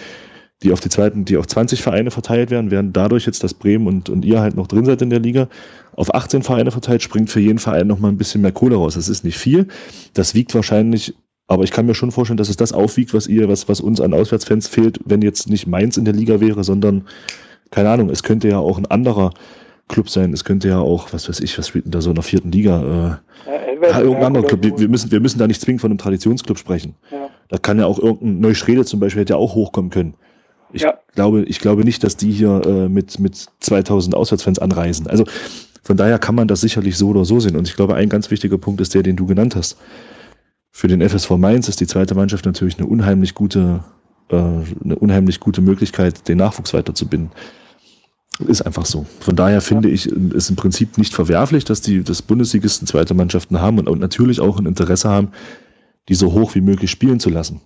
die 0.63 0.73
auf 0.73 0.81
die 0.81 0.89
zweiten, 0.89 1.25
die 1.25 1.37
auf 1.37 1.47
20 1.47 1.83
Vereine 1.83 2.11
verteilt 2.11 2.51
werden, 2.51 2.71
werden 2.71 2.93
dadurch 2.93 3.27
jetzt, 3.27 3.45
dass 3.45 3.55
Bremen 3.55 3.87
und, 3.87 4.09
und 4.09 4.25
ihr 4.25 4.41
halt 4.41 4.57
noch 4.57 4.67
drin 4.67 4.85
seid 4.85 5.03
in 5.03 5.11
der 5.11 5.21
Liga, 5.21 5.49
auf 5.93 6.15
18 6.15 6.43
Vereine 6.43 6.71
verteilt, 6.71 7.03
springt 7.03 7.31
für 7.31 7.41
jeden 7.41 7.59
Verein 7.59 7.87
nochmal 7.87 8.11
ein 8.11 8.19
bisschen 8.19 8.41
mehr 8.41 8.53
Kohle 8.53 8.77
raus. 8.77 8.95
Das 8.95 9.09
ist 9.09 9.25
nicht 9.25 9.39
viel. 9.39 9.69
Das 10.15 10.35
wiegt 10.35 10.55
wahrscheinlich, 10.55 11.15
aber 11.47 11.65
ich 11.65 11.71
kann 11.71 11.87
mir 11.87 11.95
schon 11.95 12.11
vorstellen, 12.11 12.39
dass 12.39 12.49
es 12.49 12.57
das 12.57 12.73
aufwiegt, 12.73 13.15
was 13.15 13.27
ihr, 13.27 13.49
was, 13.49 13.69
was 13.69 13.81
uns 13.81 14.01
an 14.01 14.15
Auswärtsfans 14.15 14.69
fehlt, 14.69 14.99
wenn 15.05 15.23
jetzt 15.23 15.49
nicht 15.49 15.67
Mainz 15.67 15.97
in 15.97 16.05
der 16.05 16.15
Liga 16.15 16.41
wäre, 16.41 16.65
sondern, 16.65 17.05
keine 17.71 17.91
Ahnung, 17.91 18.11
es 18.11 18.23
könnte 18.23 18.49
ja 18.49 18.59
auch 18.59 18.79
ein 18.79 18.87
anderer 18.87 19.33
Club 19.89 20.09
sein. 20.09 20.33
Es 20.33 20.45
könnte 20.45 20.69
ja 20.69 20.79
auch, 20.79 21.13
was 21.13 21.29
weiß 21.29 21.41
ich, 21.41 21.59
was 21.59 21.69
spielt 21.69 21.85
denn 21.85 21.93
da 21.93 22.01
so 22.01 22.11
in 22.11 22.15
der 22.15 22.25
vierten 22.25 22.51
Liga? 22.51 23.21
Äh, 23.47 23.51
ja, 23.91 24.01
irgendein 24.01 24.25
anderer 24.25 24.47
Club. 24.47 24.63
Wir, 24.63 24.79
wir, 24.79 24.89
müssen, 24.89 25.11
wir 25.11 25.21
müssen 25.21 25.39
da 25.39 25.47
nicht 25.47 25.61
zwingend 25.61 25.81
von 25.81 25.91
einem 25.91 25.99
Traditionsclub 25.99 26.59
sprechen. 26.59 26.95
Ja. 27.11 27.29
Da 27.49 27.59
kann 27.59 27.79
ja 27.79 27.87
auch 27.87 27.99
irgendein 27.99 28.41
Neustrede 28.41 28.85
zum 28.85 29.01
Beispiel 29.01 29.23
hätte 29.23 29.35
ja 29.35 29.39
auch 29.39 29.55
hochkommen 29.55 29.91
können. 29.91 30.15
Ich 30.73 30.83
ja. 30.83 30.95
glaube, 31.15 31.45
ich 31.45 31.61
glaube 31.61 31.85
nicht, 31.85 32.03
dass 32.03 32.17
die 32.17 32.33
hier 32.33 32.63
äh, 32.67 32.89
mit, 32.89 33.21
mit 33.21 33.47
2000 33.61 34.15
Auswärtsfans 34.15 34.59
anreisen. 34.59 35.07
Also 35.07 35.25
von 35.83 35.97
daher 35.97 36.19
kann 36.19 36.35
man 36.35 36.49
das 36.49 36.63
sicherlich 36.63 36.97
so 36.97 37.09
oder 37.09 37.25
so 37.25 37.39
sehen. 37.39 37.57
Und 37.57 37.69
ich 37.69 37.77
glaube, 37.77 37.95
ein 37.95 38.09
ganz 38.09 38.31
wichtiger 38.31 38.59
Punkt 38.59 38.81
ist 38.81 38.95
der, 38.95 39.03
den 39.03 39.17
du 39.17 39.27
genannt 39.27 39.55
hast. 39.55 39.77
Für 40.73 40.89
den 40.89 41.09
FSV 41.09 41.31
Mainz 41.33 41.69
ist 41.69 41.81
die 41.81 41.87
zweite 41.87 42.15
Mannschaft 42.15 42.47
natürlich 42.47 42.79
eine 42.79 42.89
unheimlich 42.89 43.35
gute, 43.35 43.85
äh, 44.31 44.35
eine 44.35 44.97
unheimlich 44.99 45.39
gute 45.39 45.61
Möglichkeit, 45.61 46.27
den 46.27 46.39
Nachwuchs 46.39 46.75
weiterzubinden. 46.75 47.31
Ist 48.41 48.63
einfach 48.63 48.85
so. 48.85 49.07
Von 49.21 49.37
daher 49.37 49.61
finde 49.61 49.89
ich 49.89 50.07
es 50.07 50.51
im 50.51 50.57
Prinzip 50.57 50.99
nicht 50.99 51.15
verwerflich, 51.15 51.65
dass 51.65 51.81
die 51.81 52.03
das 52.03 52.21
Bundesligisten 52.21 52.87
zweite 52.87 53.15
Mannschaften 53.15 53.61
haben 53.61 53.79
und, 53.79 53.89
und 53.89 54.01
natürlich 54.01 54.41
auch 54.41 54.59
ein 54.59 54.67
Interesse 54.67 55.09
haben, 55.09 55.29
die 56.09 56.15
so 56.15 56.33
hoch 56.33 56.55
wie 56.55 56.61
möglich 56.61 56.91
spielen 56.91 57.21
zu 57.21 57.31
lassen. 57.31 57.61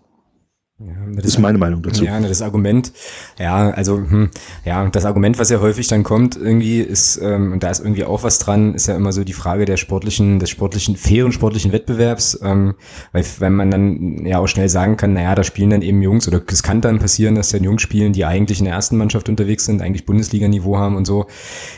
Ja, 0.81 0.93
das 1.13 1.25
ist 1.25 1.39
meine 1.41 1.59
Meinung 1.59 1.83
dazu. 1.83 2.05
Ja, 2.05 2.21
das 2.21 2.41
Argument, 2.41 2.93
ja, 3.37 3.71
also 3.71 3.97
hm, 3.97 4.31
ja, 4.65 4.89
das 4.89 5.05
Argument, 5.07 5.37
was 5.41 5.51
ja 5.51 5.61
häufig 5.61 5.89
dann 5.89 6.05
kommt, 6.05 6.37
irgendwie 6.37 6.79
ist 6.79 7.21
ähm, 7.21 7.53
und 7.53 7.65
da 7.65 7.71
ist 7.71 7.81
irgendwie 7.81 8.05
auch 8.05 8.23
was 8.23 8.39
dran, 8.39 8.75
ist 8.75 8.87
ja 8.87 8.95
immer 8.95 9.11
so 9.11 9.25
die 9.25 9.33
Frage 9.33 9.65
der 9.65 9.77
sportlichen, 9.77 10.39
des 10.39 10.51
sportlichen 10.51 10.95
fairen 10.95 11.33
sportlichen 11.33 11.73
Wettbewerbs, 11.73 12.39
ähm, 12.45 12.77
weil 13.11 13.25
wenn 13.41 13.55
man 13.55 13.73
dann 13.73 14.25
ja 14.25 14.39
auch 14.39 14.47
schnell 14.47 14.69
sagen 14.69 14.97
kann, 14.97 15.15
naja, 15.15 15.35
da 15.35 15.43
spielen 15.43 15.71
dann 15.71 15.83
eben 15.83 16.01
Jungs 16.01 16.29
oder 16.29 16.41
es 16.47 16.63
kann 16.63 16.81
dann 16.81 17.01
passieren, 17.01 17.35
dass 17.35 17.49
dann 17.49 17.65
Jungs 17.65 17.83
spielen, 17.83 18.13
die 18.13 18.25
eigentlich 18.25 18.61
in 18.61 18.67
der 18.67 18.75
ersten 18.75 18.99
Mannschaft 18.99 19.29
unterwegs 19.29 19.65
sind, 19.65 19.83
eigentlich 19.83 20.07
Bundesliga-Niveau 20.07 20.79
haben 20.79 20.95
und 20.95 21.09
so. 21.09 21.27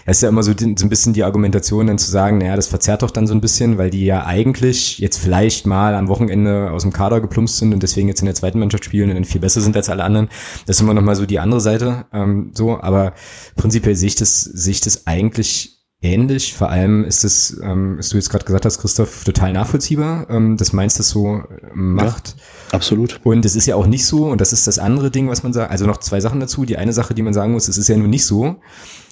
Das 0.04 0.18
ist 0.18 0.22
ja 0.24 0.28
immer 0.28 0.42
so, 0.42 0.52
so 0.52 0.66
ein 0.66 0.90
bisschen 0.90 1.14
die 1.14 1.24
Argumentation, 1.24 1.86
dann 1.86 1.96
zu 1.96 2.10
sagen, 2.10 2.36
naja, 2.36 2.54
das 2.54 2.66
verzerrt 2.66 3.00
doch 3.00 3.10
dann 3.10 3.26
so 3.26 3.32
ein 3.32 3.40
bisschen, 3.40 3.78
weil 3.78 3.88
die 3.88 4.04
ja 4.04 4.26
eigentlich 4.26 4.98
jetzt 4.98 5.16
vielleicht 5.16 5.66
mal 5.66 5.94
am 5.94 6.08
Wochenende 6.08 6.70
aus 6.70 6.82
dem 6.82 6.92
Kader 6.92 7.22
geplumpst 7.22 7.56
sind 7.56 7.72
und 7.72 7.82
deswegen 7.82 8.06
jetzt 8.06 8.20
in 8.20 8.26
der 8.26 8.34
zweiten 8.34 8.58
Mannschaft 8.58 8.89
spielen 8.90 9.08
und 9.10 9.14
dann 9.14 9.24
viel 9.24 9.40
besser 9.40 9.60
sind 9.60 9.76
als 9.76 9.88
alle 9.88 10.02
anderen. 10.02 10.28
Das 10.66 10.76
ist 10.76 10.82
immer 10.82 10.94
noch 10.94 11.02
mal 11.02 11.14
so 11.14 11.26
die 11.26 11.38
andere 11.38 11.60
Seite. 11.60 12.06
Ähm, 12.12 12.50
so, 12.54 12.80
aber 12.80 13.14
prinzipiell 13.56 13.94
sehe 13.94 14.08
ich 14.08 14.16
das, 14.16 14.42
sehe 14.42 14.72
ich 14.72 14.80
das 14.80 15.06
eigentlich 15.06 15.78
ähnlich. 16.02 16.54
Vor 16.54 16.70
allem 16.70 17.04
ist 17.04 17.24
es, 17.24 17.60
ähm, 17.62 17.98
was 17.98 18.08
du 18.08 18.16
jetzt 18.16 18.30
gerade 18.30 18.44
gesagt 18.44 18.64
hast, 18.64 18.80
Christoph, 18.80 19.22
total 19.22 19.52
nachvollziehbar, 19.52 20.28
ähm, 20.28 20.56
dass 20.56 20.72
Mainz 20.72 20.94
das 20.96 21.10
so 21.10 21.36
äh, 21.36 21.42
macht. 21.74 22.34
Ja, 22.36 22.76
absolut. 22.76 23.20
Und 23.22 23.44
es 23.44 23.54
ist 23.54 23.66
ja 23.66 23.76
auch 23.76 23.86
nicht 23.86 24.06
so, 24.06 24.26
und 24.26 24.40
das 24.40 24.52
ist 24.52 24.66
das 24.66 24.80
andere 24.80 25.12
Ding, 25.12 25.28
was 25.28 25.44
man 25.44 25.52
sagt, 25.52 25.70
also 25.70 25.86
noch 25.86 25.98
zwei 25.98 26.20
Sachen 26.20 26.40
dazu. 26.40 26.64
Die 26.64 26.78
eine 26.78 26.92
Sache, 26.92 27.14
die 27.14 27.22
man 27.22 27.34
sagen 27.34 27.52
muss, 27.52 27.68
es 27.68 27.78
ist 27.78 27.88
ja 27.88 27.96
nur 27.96 28.08
nicht 28.08 28.26
so, 28.26 28.56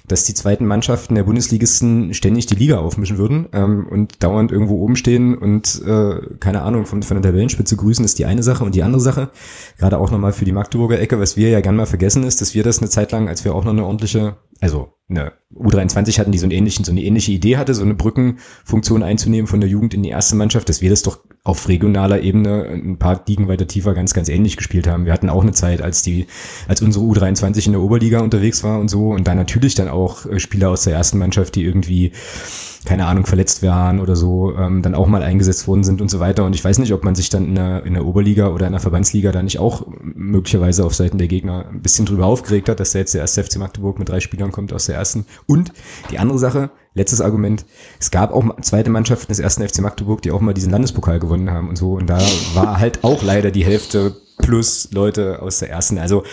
dass 0.09 0.25
die 0.25 0.35
zweiten 0.35 0.67
Mannschaften 0.67 1.15
der 1.15 1.25
Bundesligisten 1.25 2.15
ständig 2.15 2.47
die 2.47 2.55
Liga 2.55 2.79
aufmischen 2.79 3.19
würden 3.19 3.47
ähm, 3.53 3.87
und 3.89 4.23
dauernd 4.23 4.51
irgendwo 4.51 4.81
oben 4.81 4.97
stehen 4.97 5.37
und 5.37 5.83
äh, 5.87 6.21
keine 6.41 6.63
Ahnung 6.63 6.87
von, 6.87 7.03
von 7.03 7.21
der 7.21 7.31
Tabellenspitze 7.31 7.77
grüßen, 7.77 8.05
ist 8.05 8.19
die 8.19 8.27
eine 8.27 8.43
Sache. 8.43 8.65
Und 8.65 8.75
die 8.75 8.83
andere 8.83 9.01
Sache, 9.01 9.31
gerade 9.79 9.99
auch 9.99 10.11
nochmal 10.11 10.33
für 10.33 10.45
die 10.45 10.53
Magdeburger 10.53 10.99
Ecke, 10.99 11.21
was 11.21 11.37
wir 11.37 11.51
ja 11.51 11.61
gern 11.61 11.77
mal 11.77 11.87
vergessen 11.87 12.25
ist, 12.25 12.41
dass 12.41 12.55
wir 12.55 12.63
das 12.63 12.79
eine 12.79 12.89
Zeit 12.89 13.13
lang, 13.13 13.29
als 13.29 13.45
wir 13.45 13.55
auch 13.55 13.65
noch 13.65 13.73
eine 13.73 13.85
ordentliche, 13.85 14.37
also 14.61 14.93
eine 15.11 15.33
U23 15.55 16.19
hatten, 16.19 16.33
die 16.33 16.39
so, 16.39 16.45
einen 16.45 16.53
ähnlichen, 16.53 16.85
so 16.85 16.93
eine 16.93 17.03
ähnliche 17.03 17.33
Idee 17.33 17.57
hatte, 17.57 17.75
so 17.75 17.83
eine 17.83 17.95
Brückenfunktion 17.95 19.03
einzunehmen 19.03 19.47
von 19.47 19.61
der 19.61 19.71
Jugend 19.71 19.95
in 19.95 20.03
die 20.03 20.11
erste 20.11 20.37
Mannschaft, 20.37 20.69
dass 20.69 20.83
wir 20.83 20.91
das 20.91 21.03
doch 21.03 21.21
auf 21.45 21.69
regionaler 21.69 22.21
Ebene 22.21 22.65
ein 22.67 22.99
paar 22.99 23.23
Ligen 23.27 23.49
weiter 23.49 23.67
tiefer 23.67 23.95
ganz, 23.95 24.13
ganz 24.13 24.29
ähnlich 24.29 24.59
gespielt 24.59 24.87
haben. 24.87 25.07
Wir 25.07 25.15
hatten 25.15 25.31
auch 25.31 25.43
eine 25.43 25.53
Zeit, 25.53 25.81
als 25.81 26.03
die, 26.03 26.27
als 26.67 26.83
unsere 26.83 27.07
U23 27.07 27.67
in 27.67 27.73
der 27.73 27.81
Oberliga 27.81 28.21
unterwegs 28.21 28.63
war 28.63 28.79
und 28.79 28.89
so 28.89 29.13
und 29.13 29.27
da 29.27 29.35
natürlich 29.35 29.75
dann 29.75 29.89
auch 29.89 30.27
äh, 30.27 30.39
Spieler 30.39 30.69
aus 30.69 30.85
der 30.85 30.95
ersten 30.95 31.19
Mannschaft, 31.19 31.55
die 31.55 31.65
irgendwie 31.65 32.13
keine 32.85 33.07
Ahnung, 33.07 33.27
verletzt 33.27 33.63
waren 33.63 34.01
oder 34.01 34.17
so, 34.17 34.55
ähm, 34.57 34.83
dann 34.83 34.95
auch 34.95 35.07
mal 35.07 35.23
eingesetzt 35.23 35.67
worden 35.69 35.85
sind 35.85 36.01
und 36.01 36.11
so 36.11 36.21
weiter. 36.21 36.45
Und 36.45 36.55
ich 36.55 36.65
weiß 36.65 36.79
nicht, 36.79 36.93
ob 36.93 37.05
man 37.05 37.15
sich 37.15 37.29
dann 37.29 37.47
in 37.47 37.55
der, 37.55 37.85
in 37.85 37.95
der 37.95 38.07
Oberliga 38.07 38.49
oder 38.49 38.67
in 38.67 38.73
der 38.73 38.81
Verbandsliga 38.81 39.33
da 39.33 39.43
nicht 39.43 39.59
auch 39.59 39.87
möglicherweise 40.01 40.85
auf 40.85 40.95
Seiten 40.95 41.19
der 41.19 41.29
Gegner 41.29 41.67
ein 41.69 41.83
bisschen 41.83 42.07
drüber 42.07 42.27
aufgeregt 42.27 42.69
hat, 42.69 42.81
dass 42.81 42.93
da 42.93 43.01
jetzt 43.01 43.15
der 43.15 43.23
erste 43.23 43.43
FC 43.43 43.59
Magdeburg 43.59 43.99
mit 43.99 44.09
drei 44.09 44.21
Spielern 44.21 44.48
kommt 44.53 44.73
aus 44.73 44.87
der 44.87 44.97
ersten. 44.97 45.27
Und 45.47 45.73
die 46.11 46.19
andere 46.19 46.39
Sache, 46.39 46.71
letztes 46.95 47.21
Argument, 47.21 47.65
es 48.01 48.11
gab 48.11 48.33
auch 48.33 48.61
zweite 48.61 48.91
Mannschaften 48.91 49.29
des 49.29 49.39
ersten 49.39 49.67
FC 49.67 49.81
Magdeburg, 49.81 50.23
die 50.23 50.31
auch 50.31 50.41
mal 50.41 50.55
diesen 50.55 50.73
Landespokal 50.73 51.21
gewonnen 51.21 51.51
haben 51.51 51.69
und 51.69 51.77
so. 51.77 51.93
Und 51.93 52.09
da 52.09 52.19
war 52.55 52.79
halt 52.79 53.05
auch 53.05 53.23
leider 53.23 53.51
die 53.51 53.65
Hälfte 53.65 54.17
plus 54.39 54.91
Leute 54.93 55.43
aus 55.43 55.59
der 55.59 55.71
ersten. 55.71 55.99
Also 55.99 56.25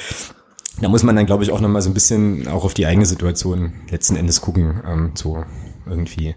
da 0.81 0.89
muss 0.89 1.03
man 1.03 1.15
dann, 1.15 1.25
glaube 1.25 1.43
ich, 1.43 1.51
auch 1.51 1.61
nochmal 1.61 1.81
so 1.81 1.89
ein 1.89 1.93
bisschen 1.93 2.47
auch 2.47 2.65
auf 2.65 2.73
die 2.73 2.85
eigene 2.85 3.05
Situation 3.05 3.73
letzten 3.89 4.15
Endes 4.15 4.41
gucken. 4.41 4.81
Ähm, 4.85 5.11
so 5.15 5.43
irgendwie. 5.85 6.35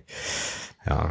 Ja. 0.86 1.10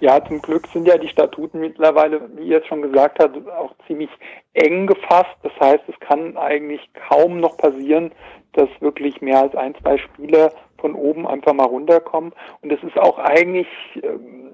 Ja, 0.00 0.24
zum 0.24 0.42
Glück 0.42 0.66
sind 0.72 0.86
ja 0.86 0.98
die 0.98 1.08
Statuten 1.08 1.60
mittlerweile, 1.60 2.28
wie 2.36 2.48
ihr 2.48 2.60
es 2.60 2.66
schon 2.66 2.82
gesagt 2.82 3.18
habt, 3.20 3.36
auch 3.48 3.74
ziemlich 3.86 4.10
eng 4.54 4.86
gefasst. 4.86 5.36
Das 5.42 5.52
heißt, 5.60 5.84
es 5.88 5.98
kann 6.00 6.36
eigentlich 6.36 6.80
kaum 7.08 7.40
noch 7.40 7.56
passieren, 7.56 8.12
dass 8.54 8.68
wirklich 8.80 9.20
mehr 9.20 9.40
als 9.40 9.54
ein, 9.54 9.74
zwei 9.76 9.98
Spieler 9.98 10.52
von 10.78 10.94
oben 10.94 11.26
einfach 11.26 11.52
mal 11.52 11.66
runterkommen. 11.66 12.32
Und 12.60 12.72
es 12.72 12.82
ist 12.82 12.98
auch 12.98 13.18
eigentlich 13.18 13.68
ähm, 14.02 14.52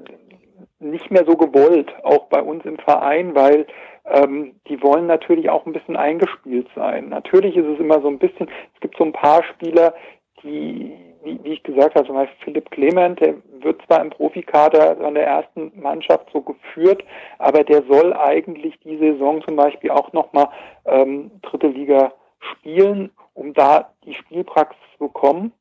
nicht 0.79 1.11
mehr 1.11 1.25
so 1.27 1.37
gewollt, 1.37 1.93
auch 2.05 2.27
bei 2.27 2.43
uns 2.43 2.65
im 2.65 2.79
Verein, 2.79 3.35
weil 3.35 3.67
ähm, 4.05 4.55
die 4.69 4.83
wollen 4.83 5.07
natürlich 5.07 5.51
auch 5.51 5.67
ein 5.67 5.73
bisschen 5.73 5.97
eingespielt 5.97 6.69
sein. 6.75 7.09
Natürlich 7.09 7.57
ist 7.57 7.67
es 7.67 7.81
immer 7.81 8.01
so 8.01 8.09
ein 8.09 8.19
bisschen, 8.19 8.49
es 8.75 8.81
gibt 8.81 8.97
so 8.97 9.05
ein 9.05 9.13
paar 9.13 9.43
Spieler, 9.45 9.95
die 10.43 10.93
wie, 11.23 11.39
wie 11.43 11.53
ich 11.53 11.63
gesagt 11.63 11.95
habe, 11.95 12.07
zum 12.07 12.17
Beispiel 12.17 12.45
Philipp 12.45 12.71
Clement, 12.71 13.21
der 13.21 13.35
wird 13.61 13.81
zwar 13.87 14.01
im 14.01 14.11
Profikader 14.11 14.99
an 15.01 15.15
der 15.15 15.27
ersten 15.27 15.73
Mannschaft 15.81 16.29
so 16.33 16.41
geführt, 16.41 17.03
aber 17.39 17.65
der 17.65 17.83
soll 17.85 18.13
eigentlich 18.15 18.79
die 18.81 18.97
Saison 18.99 19.43
zum 19.43 19.57
Beispiel 19.57 19.91
auch 19.91 20.13
nochmal 20.13 20.49
ähm, 20.87 21.31
dritte 21.43 21.69
Liga 21.69 22.13
spielen, 22.41 23.11
um 23.35 23.55
da 23.55 23.91
die 24.05 24.15
Spielpraxis 24.15 24.79
zu 24.97 25.07
bekommen. 25.07 25.53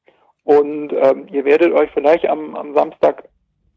Und 0.44 0.94
ähm, 0.94 1.28
ihr 1.32 1.46
werdet 1.46 1.74
euch 1.74 1.90
vielleicht 1.94 2.28
am, 2.28 2.56
am 2.56 2.74
Samstag 2.74 3.24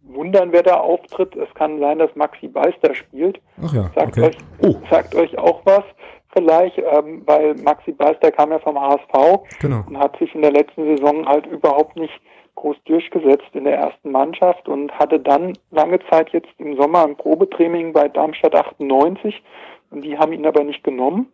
wundern, 0.03 0.53
wer 0.53 0.63
da 0.63 0.77
auftritt. 0.77 1.35
Es 1.37 1.53
kann 1.55 1.81
sein, 1.81 1.99
dass 1.99 2.15
Maxi 2.15 2.49
Beister 2.49 2.95
spielt. 2.95 3.41
Ach 3.63 3.73
ja, 3.73 3.91
sagt, 3.95 4.19
okay. 4.19 4.27
euch, 4.27 4.37
oh. 4.63 4.77
sagt 4.91 5.15
euch 5.15 5.37
auch 5.39 5.61
was 5.65 5.85
vielleicht, 6.33 6.79
ähm, 6.79 7.23
weil 7.27 7.55
Maxi 7.57 7.93
Beister 7.93 8.31
kam 8.31 8.51
ja 8.51 8.59
vom 8.61 8.81
HSV 8.81 9.59
genau. 9.61 9.83
und 9.87 9.99
hat 9.99 10.17
sich 10.19 10.35
in 10.35 10.43
der 10.43 10.53
letzten 10.53 10.97
Saison 10.97 11.27
halt 11.27 11.47
überhaupt 11.47 11.97
nicht 11.97 12.21
groß 12.55 12.77
durchgesetzt 12.85 13.49
in 13.53 13.65
der 13.65 13.79
ersten 13.79 14.13
Mannschaft 14.13 14.69
und 14.69 14.93
hatte 14.93 15.19
dann 15.19 15.57
lange 15.71 15.99
Zeit 16.11 16.31
jetzt 16.31 16.51
im 16.59 16.77
Sommer 16.77 17.05
ein 17.05 17.17
Probetraining 17.17 17.93
bei 17.93 18.09
Darmstadt 18.09 18.55
98 18.55 19.43
und 19.91 20.03
die 20.03 20.19
haben 20.19 20.33
ihn 20.33 20.47
aber 20.47 20.63
nicht 20.63 20.85
genommen 20.85 21.33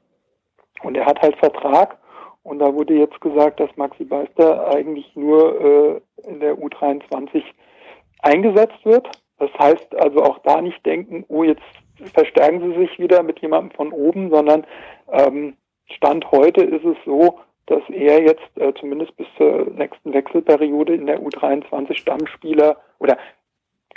und 0.83 0.97
er 0.97 1.07
hat 1.07 1.21
halt 1.23 1.37
Vertrag 1.37 1.99
und 2.43 2.61
da 2.61 2.73
wurde 2.75 2.95
jetzt 2.95 3.21
gesagt, 3.21 3.59
dass 3.61 3.77
Maxi 3.77 4.05
Beister 4.05 4.69
eigentlich 4.69 5.15
nur 5.17 5.61
äh, 5.61 6.29
in 6.29 6.41
der 6.41 6.57
U23 6.57 7.43
eingesetzt 8.23 8.85
wird. 8.85 9.09
Das 9.39 9.51
heißt 9.59 9.95
also 9.97 10.23
auch 10.23 10.39
da 10.45 10.63
nicht 10.63 10.85
denken, 10.87 11.25
oh 11.29 11.43
jetzt 11.43 11.63
verstärken 12.15 12.61
sie 12.61 12.79
sich 12.79 12.99
wieder 12.99 13.23
mit 13.23 13.41
jemandem 13.41 13.73
von 13.73 13.93
oben, 13.93 14.31
sondern 14.31 14.65
ähm, 15.11 15.57
Stand 15.87 16.31
heute 16.31 16.63
ist 16.63 16.85
es 16.85 16.97
so, 17.05 17.39
dass 17.67 17.83
er 17.89 18.23
jetzt 18.23 18.57
äh, 18.57 18.73
zumindest 18.79 19.17
bis 19.17 19.27
zur 19.37 19.67
nächsten 19.73 20.13
Wechselperiode 20.13 20.95
in 20.95 21.07
der 21.07 21.21
U23 21.21 21.97
Stammspieler 21.97 22.77
oder 22.99 23.19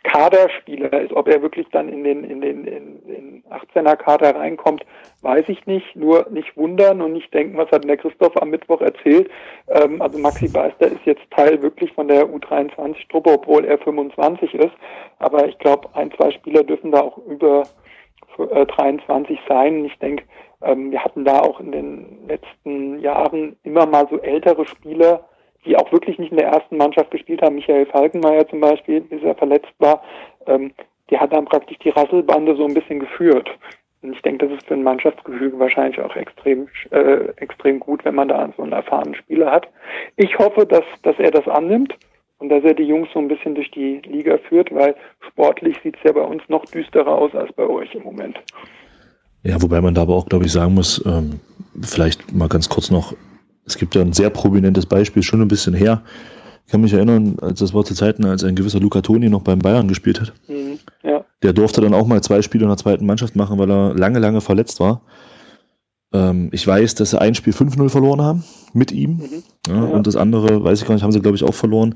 Kaderspieler 0.04 1.02
ist. 1.02 1.14
Ob 1.14 1.28
er 1.28 1.42
wirklich 1.42 1.68
dann 1.72 1.90
in 1.90 2.04
den, 2.04 2.24
in 2.24 2.42
den 2.42 2.66
in, 2.66 3.04
in 3.08 3.44
18er 3.50 3.96
Kader 3.96 4.36
reinkommt, 4.36 4.86
weiß 5.22 5.46
ich 5.50 5.66
nicht. 5.66 5.96
Nur 5.96 6.28
nicht 6.30 6.56
wundern 6.56 7.02
und 7.02 7.14
nicht 7.14 7.34
denken, 7.34 7.58
was 7.58 7.72
hat 7.72 7.84
der 7.84 7.98
Christoph 7.98 8.42
am 8.42 8.50
Mittwoch 8.50 8.82
erzählt. 8.82 9.30
Ähm, 9.68 10.02
also 10.02 10.18
Maxi 10.20 10.48
Beister 10.48 10.88
ist 10.88 11.06
jetzt 11.06 11.30
Teil 11.32 11.62
wirklich 11.62 11.92
von 11.94 12.08
der 12.08 12.28
U23-Truppe, 12.28 13.32
obwohl 13.34 13.66
er 13.66 13.78
25 13.80 14.54
ist. 14.54 14.76
Aber 15.20 15.48
ich 15.48 15.58
glaube, 15.60 15.90
ein, 15.94 16.12
zwei 16.12 16.32
Spieler 16.32 16.64
dürfen 16.64 16.92
da 16.92 17.02
auch 17.02 17.18
über 17.18 17.64
23 18.38 19.38
äh, 19.38 19.42
sein. 19.48 19.86
Ich 19.86 19.98
denke, 20.00 20.24
ähm, 20.62 20.92
wir 20.92 21.04
hatten 21.04 21.26
da 21.26 21.40
auch 21.40 21.60
in 21.60 21.72
den 21.72 22.28
letzten 22.28 23.00
Jahren 23.00 23.58
immer 23.64 23.86
mal 23.86 24.08
so 24.10 24.20
ältere 24.20 24.66
Spieler, 24.66 25.26
die 25.66 25.78
auch 25.78 25.92
wirklich 25.92 26.18
nicht 26.18 26.32
in 26.32 26.38
der 26.38 26.48
ersten 26.48 26.78
Mannschaft 26.78 27.12
gespielt 27.12 27.42
haben. 27.42 27.56
Michael 27.56 27.86
Falkenmeier 27.86 28.48
zum 28.48 28.62
Beispiel, 28.62 29.02
bis 29.02 29.22
er 29.24 29.36
verletzt 29.36 29.74
war, 29.80 30.02
ähm, 30.48 30.72
die 31.10 31.18
hat 31.18 31.34
dann 31.34 31.46
praktisch 31.46 31.78
die 31.80 31.90
Rasselbande 31.90 32.56
so 32.56 32.66
ein 32.66 32.74
bisschen 32.74 33.00
geführt. 33.00 33.50
Und 34.02 34.14
ich 34.14 34.22
denke, 34.22 34.48
das 34.48 34.58
ist 34.58 34.68
für 34.68 34.76
ein 34.76 34.84
Mannschaftsgefüge 34.84 35.60
wahrscheinlich 35.60 36.00
auch 36.00 36.16
extrem, 36.16 36.68
äh, 36.92 37.32
extrem 37.38 37.80
gut, 37.80 38.06
wenn 38.06 38.16
man 38.16 38.30
da 38.30 38.50
so 38.56 38.64
einen 38.64 38.72
erfahrenen 38.72 39.16
Spieler 39.16 39.52
hat. 39.52 39.68
Ich 40.16 40.38
hoffe, 40.38 40.66
dass, 40.66 40.86
dass 41.04 41.20
er 41.20 41.32
das 41.32 41.48
annimmt 41.48 41.98
und 42.38 42.50
dass 42.50 42.64
er 42.64 42.74
die 42.74 42.84
Jungs 42.84 43.10
so 43.14 43.20
ein 43.20 43.28
bisschen 43.28 43.56
durch 43.56 43.70
die 43.72 44.02
Liga 44.06 44.38
führt, 44.38 44.74
weil 44.74 44.96
sportlich 45.28 45.78
sieht 45.84 45.98
es 45.98 46.04
ja 46.04 46.14
bei 46.14 46.22
uns 46.22 46.42
noch 46.48 46.64
düsterer 46.66 47.12
aus 47.12 47.36
als 47.36 47.52
bei 47.54 47.68
euch 47.68 47.94
im 47.94 48.04
Moment. 48.04 48.40
Ja, 49.44 49.62
wobei 49.62 49.82
man 49.82 49.94
da 49.94 50.04
aber 50.04 50.16
auch, 50.16 50.28
glaube 50.28 50.46
ich, 50.46 50.52
sagen 50.52 50.74
muss, 50.74 51.04
ähm, 51.06 51.40
vielleicht 51.82 52.34
mal 52.34 52.48
ganz 52.48 52.70
kurz 52.70 52.92
noch, 52.92 53.14
es 53.70 53.78
gibt 53.78 53.96
ja 53.96 54.02
ein 54.02 54.14
sehr 54.14 54.30
prominentes 54.30 54.86
Beispiel, 54.86 55.24
schon 55.24 55.42
ein 55.42 55.48
bisschen 55.48 55.74
her. 55.74 56.02
Ich 56.66 56.72
kann 56.72 56.82
mich 56.82 56.94
erinnern, 56.94 57.38
als 57.42 57.60
das 57.60 57.74
war 57.74 57.84
zu 57.84 57.96
Zeiten, 57.96 58.26
als 58.26 58.44
ein 58.44 58.56
gewisser 58.56 58.80
Luca 58.80 59.02
Toni 59.02 59.30
noch 59.30 59.42
beim 59.42 59.60
Bayern 59.60 59.88
gespielt 59.88 60.22
hat. 60.22 60.34
Mhm, 60.48 60.80
ja. 61.04 61.26
Der 61.42 61.54
durfte 61.54 61.82
dann 61.82 61.94
auch 61.94 62.06
mal 62.06 62.22
zwei 62.22 62.42
Spiele 62.42 62.64
in 62.64 62.70
der 62.70 62.78
zweiten 62.78 63.06
Mannschaft 63.06 63.36
machen, 63.36 63.58
weil 63.58 63.72
er 63.72 63.96
lange, 63.96 64.20
lange 64.20 64.42
verletzt 64.42 64.80
war. 64.80 65.02
Ähm, 66.14 66.50
ich 66.52 66.66
weiß, 66.66 66.96
dass 66.96 67.12
sie 67.12 67.20
ein 67.20 67.34
Spiel 67.36 67.54
5-0 67.54 67.90
verloren 67.90 68.22
haben 68.22 68.44
mit 68.74 68.92
ihm. 68.92 69.18
Mhm. 69.18 69.44
Ja, 69.68 69.76
ja. 69.76 69.82
Und 69.84 70.06
das 70.06 70.16
andere, 70.16 70.64
weiß 70.64 70.82
ich 70.82 70.88
gar 70.88 70.94
nicht, 70.94 71.04
haben 71.04 71.12
sie, 71.12 71.22
glaube 71.22 71.38
ich, 71.38 71.44
auch 71.44 71.54
verloren 71.54 71.96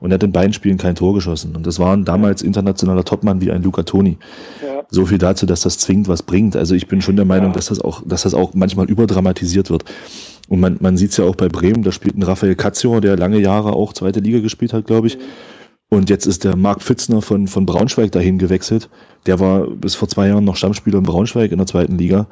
und 0.00 0.10
er 0.10 0.14
hat 0.14 0.22
in 0.22 0.32
beiden 0.32 0.52
Spielen 0.52 0.78
kein 0.78 0.94
Tor 0.94 1.14
geschossen. 1.14 1.54
Und 1.54 1.66
das 1.66 1.78
war 1.78 1.94
ein 1.94 2.04
damals 2.04 2.42
internationaler 2.42 3.04
Topmann 3.04 3.40
wie 3.40 3.52
ein 3.52 3.62
Luca 3.62 3.82
Toni. 3.82 4.16
Ja. 4.62 4.82
So 4.88 5.06
viel 5.06 5.18
dazu, 5.18 5.46
dass 5.46 5.60
das 5.60 5.78
zwingend 5.78 6.08
was 6.08 6.22
bringt. 6.22 6.56
Also 6.56 6.74
ich 6.74 6.88
bin 6.88 7.02
schon 7.02 7.16
der 7.16 7.26
Meinung, 7.26 7.52
dass 7.52 7.66
das 7.66 7.80
auch, 7.80 8.02
dass 8.04 8.22
das 8.22 8.34
auch 8.34 8.54
manchmal 8.54 8.88
überdramatisiert 8.88 9.70
wird. 9.70 9.84
Und 10.50 10.58
man, 10.60 10.78
man 10.80 10.96
sieht 10.96 11.12
es 11.12 11.16
ja 11.16 11.24
auch 11.24 11.36
bei 11.36 11.48
Bremen, 11.48 11.84
da 11.84 11.92
spielt 11.92 12.18
ein 12.18 12.24
Raphael 12.24 12.56
Cazio, 12.56 12.98
der 12.98 13.16
lange 13.16 13.38
Jahre 13.38 13.72
auch 13.72 13.92
zweite 13.92 14.18
Liga 14.18 14.40
gespielt 14.40 14.72
hat, 14.72 14.86
glaube 14.86 15.06
ich. 15.06 15.16
Mhm. 15.16 15.22
Und 15.90 16.10
jetzt 16.10 16.26
ist 16.26 16.44
der 16.44 16.56
Marc 16.56 16.82
Pfitzner 16.82 17.22
von, 17.22 17.46
von 17.46 17.66
Braunschweig 17.66 18.12
dahin 18.12 18.38
gewechselt. 18.38 18.90
Der 19.26 19.40
war 19.40 19.68
bis 19.68 19.94
vor 19.94 20.08
zwei 20.08 20.26
Jahren 20.28 20.44
noch 20.44 20.56
Stammspieler 20.56 20.98
in 20.98 21.04
Braunschweig 21.04 21.52
in 21.52 21.58
der 21.58 21.66
zweiten 21.66 21.98
Liga. 21.98 22.26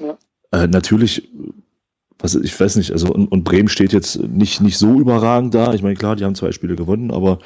Ja. 0.00 0.18
Äh, 0.52 0.66
natürlich 0.66 1.28
was 2.22 2.34
ich 2.34 2.58
weiß 2.58 2.76
nicht, 2.76 2.92
also 2.92 3.08
und, 3.08 3.28
und, 3.28 3.44
Bremen 3.44 3.68
steht 3.68 3.92
jetzt 3.92 4.20
nicht, 4.22 4.60
nicht 4.60 4.76
so 4.76 5.00
überragend 5.00 5.54
da. 5.54 5.72
Ich 5.72 5.82
meine, 5.82 5.94
klar, 5.94 6.16
die 6.16 6.24
haben 6.24 6.34
zwei 6.34 6.52
Spiele 6.52 6.76
gewonnen, 6.76 7.10
aber 7.10 7.38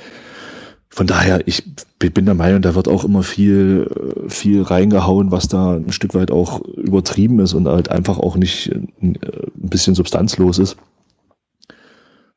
von 0.94 1.08
daher, 1.08 1.46
ich 1.48 1.64
bin 1.98 2.24
der 2.24 2.34
Meinung, 2.34 2.62
da 2.62 2.76
wird 2.76 2.86
auch 2.86 3.04
immer 3.04 3.24
viel, 3.24 3.90
viel 4.28 4.62
reingehauen, 4.62 5.32
was 5.32 5.48
da 5.48 5.74
ein 5.74 5.90
Stück 5.90 6.14
weit 6.14 6.30
auch 6.30 6.60
übertrieben 6.60 7.40
ist 7.40 7.52
und 7.52 7.66
halt 7.66 7.90
einfach 7.90 8.18
auch 8.18 8.36
nicht 8.36 8.70
ein 9.02 9.18
bisschen 9.54 9.96
substanzlos 9.96 10.60
ist. 10.60 10.76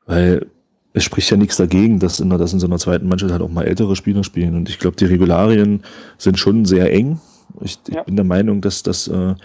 Weil 0.06 0.46
es 0.92 1.04
spricht 1.04 1.30
ja 1.30 1.36
nichts 1.36 1.56
dagegen, 1.56 2.00
dass 2.00 2.18
in, 2.18 2.30
dass 2.30 2.52
in 2.52 2.58
so 2.58 2.66
einer 2.66 2.78
zweiten 2.78 3.06
Mannschaft 3.06 3.30
halt 3.30 3.42
auch 3.42 3.48
mal 3.48 3.64
ältere 3.64 3.94
Spieler 3.94 4.24
spielen. 4.24 4.56
Und 4.56 4.68
ich 4.68 4.80
glaube, 4.80 4.96
die 4.96 5.04
Regularien 5.04 5.84
sind 6.16 6.36
schon 6.36 6.64
sehr 6.64 6.92
eng. 6.92 7.20
Ich, 7.60 7.78
ich 7.86 7.94
ja. 7.94 8.02
bin 8.02 8.16
der 8.16 8.24
Meinung, 8.24 8.60
dass 8.60 8.82
das 8.82 9.06
äh, 9.06 9.36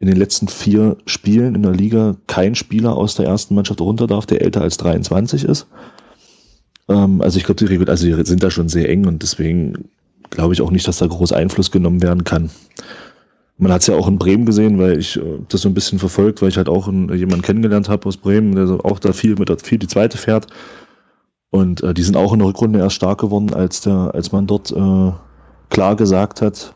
in 0.00 0.08
den 0.08 0.16
letzten 0.16 0.48
vier 0.48 0.96
Spielen 1.06 1.54
in 1.54 1.62
der 1.62 1.72
Liga 1.72 2.16
kein 2.26 2.56
Spieler 2.56 2.96
aus 2.96 3.14
der 3.14 3.26
ersten 3.26 3.54
Mannschaft 3.54 3.80
runter 3.80 4.08
darf, 4.08 4.26
der 4.26 4.42
älter 4.42 4.62
als 4.62 4.76
23 4.78 5.44
ist. 5.44 5.68
Ähm, 6.90 7.22
also 7.22 7.38
ich 7.38 7.44
glaube, 7.44 7.64
die, 7.64 7.88
also 7.88 8.06
die 8.06 8.26
sind 8.26 8.42
da 8.42 8.50
schon 8.50 8.68
sehr 8.68 8.88
eng 8.90 9.06
und 9.06 9.22
deswegen 9.22 9.88
glaube 10.28 10.52
ich 10.52 10.60
auch 10.60 10.70
nicht, 10.70 10.86
dass 10.86 10.98
da 10.98 11.06
groß 11.06 11.32
Einfluss 11.32 11.70
genommen 11.70 12.02
werden 12.02 12.24
kann. 12.24 12.50
Man 13.56 13.72
hat 13.72 13.82
es 13.82 13.86
ja 13.86 13.94
auch 13.94 14.08
in 14.08 14.18
Bremen 14.18 14.46
gesehen, 14.46 14.78
weil 14.78 14.98
ich 14.98 15.16
äh, 15.16 15.38
das 15.48 15.62
so 15.62 15.68
ein 15.68 15.74
bisschen 15.74 15.98
verfolgt, 15.98 16.42
weil 16.42 16.48
ich 16.48 16.56
halt 16.56 16.68
auch 16.68 16.88
einen, 16.88 17.14
jemanden 17.14 17.42
kennengelernt 17.42 17.88
habe 17.88 18.06
aus 18.06 18.16
Bremen, 18.16 18.54
der 18.54 18.84
auch 18.84 18.98
da 18.98 19.12
viel 19.12 19.36
mit 19.36 19.62
viel 19.62 19.78
die 19.78 19.86
zweite 19.86 20.18
fährt. 20.18 20.48
Und 21.50 21.82
äh, 21.82 21.94
die 21.94 22.02
sind 22.02 22.16
auch 22.16 22.32
in 22.32 22.38
der 22.40 22.48
Rückrunde 22.48 22.78
erst 22.78 22.96
stark 22.96 23.20
geworden, 23.20 23.52
als 23.54 23.80
der, 23.80 24.14
als 24.14 24.32
man 24.32 24.46
dort 24.46 24.70
äh, 24.70 25.12
klar 25.68 25.96
gesagt 25.96 26.42
hat, 26.42 26.74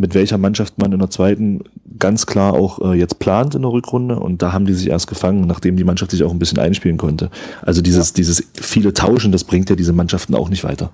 mit 0.00 0.14
welcher 0.14 0.38
Mannschaft 0.38 0.78
man 0.78 0.92
in 0.92 0.98
der 0.98 1.10
zweiten 1.10 1.64
ganz 1.98 2.26
klar 2.26 2.54
auch 2.54 2.80
äh, 2.80 2.94
jetzt 2.94 3.18
plant 3.18 3.54
in 3.54 3.62
der 3.62 3.72
Rückrunde 3.72 4.18
und 4.18 4.42
da 4.42 4.52
haben 4.52 4.66
die 4.66 4.72
sich 4.72 4.88
erst 4.88 5.08
gefangen, 5.08 5.46
nachdem 5.46 5.76
die 5.76 5.84
Mannschaft 5.84 6.10
sich 6.10 6.24
auch 6.24 6.30
ein 6.30 6.38
bisschen 6.38 6.58
einspielen 6.58 6.96
konnte. 6.96 7.30
Also 7.62 7.82
dieses, 7.82 8.10
ja. 8.10 8.14
dieses 8.16 8.50
viele 8.54 8.92
Tauschen, 8.92 9.32
das 9.32 9.44
bringt 9.44 9.70
ja 9.70 9.76
diese 9.76 9.92
Mannschaften 9.92 10.34
auch 10.34 10.48
nicht 10.48 10.64
weiter. 10.64 10.90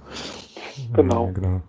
Genau. 0.94 1.26
Ja, 1.26 1.32
genau. 1.32 1.60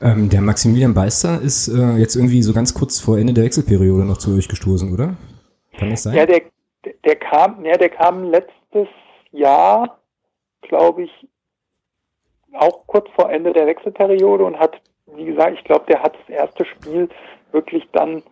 Ähm, 0.00 0.28
der 0.28 0.40
Maximilian 0.40 0.94
Beister 0.94 1.40
ist 1.40 1.68
äh, 1.68 1.96
jetzt 1.96 2.16
irgendwie 2.16 2.42
so 2.42 2.52
ganz 2.52 2.74
kurz 2.74 2.98
vor 2.98 3.18
Ende 3.18 3.34
der 3.34 3.44
Wechselperiode 3.44 4.04
noch 4.04 4.18
zu 4.18 4.34
euch 4.34 4.48
gestoßen, 4.48 4.92
oder? 4.92 5.16
Kann 5.78 5.90
das 5.90 6.02
sein? 6.02 6.16
Ja, 6.16 6.26
der, 6.26 6.42
der 7.04 7.16
kam, 7.16 7.64
ja, 7.64 7.76
der 7.76 7.88
kam 7.88 8.24
letztes 8.24 8.88
Jahr, 9.30 9.98
glaube 10.62 11.04
ich, 11.04 11.28
auch 12.52 12.86
kurz 12.86 13.08
vor 13.14 13.30
Ende 13.30 13.52
der 13.52 13.66
Wechselperiode 13.66 14.44
und 14.44 14.58
hat, 14.58 14.80
wie 15.16 15.24
gesagt, 15.24 15.54
ich 15.58 15.64
glaube, 15.64 15.84
der 15.88 16.02
hat 16.02 16.16
das 16.16 16.28
erste 16.28 16.64
Spiel 16.64 17.08
wirklich 17.52 17.88
dann 17.92 18.22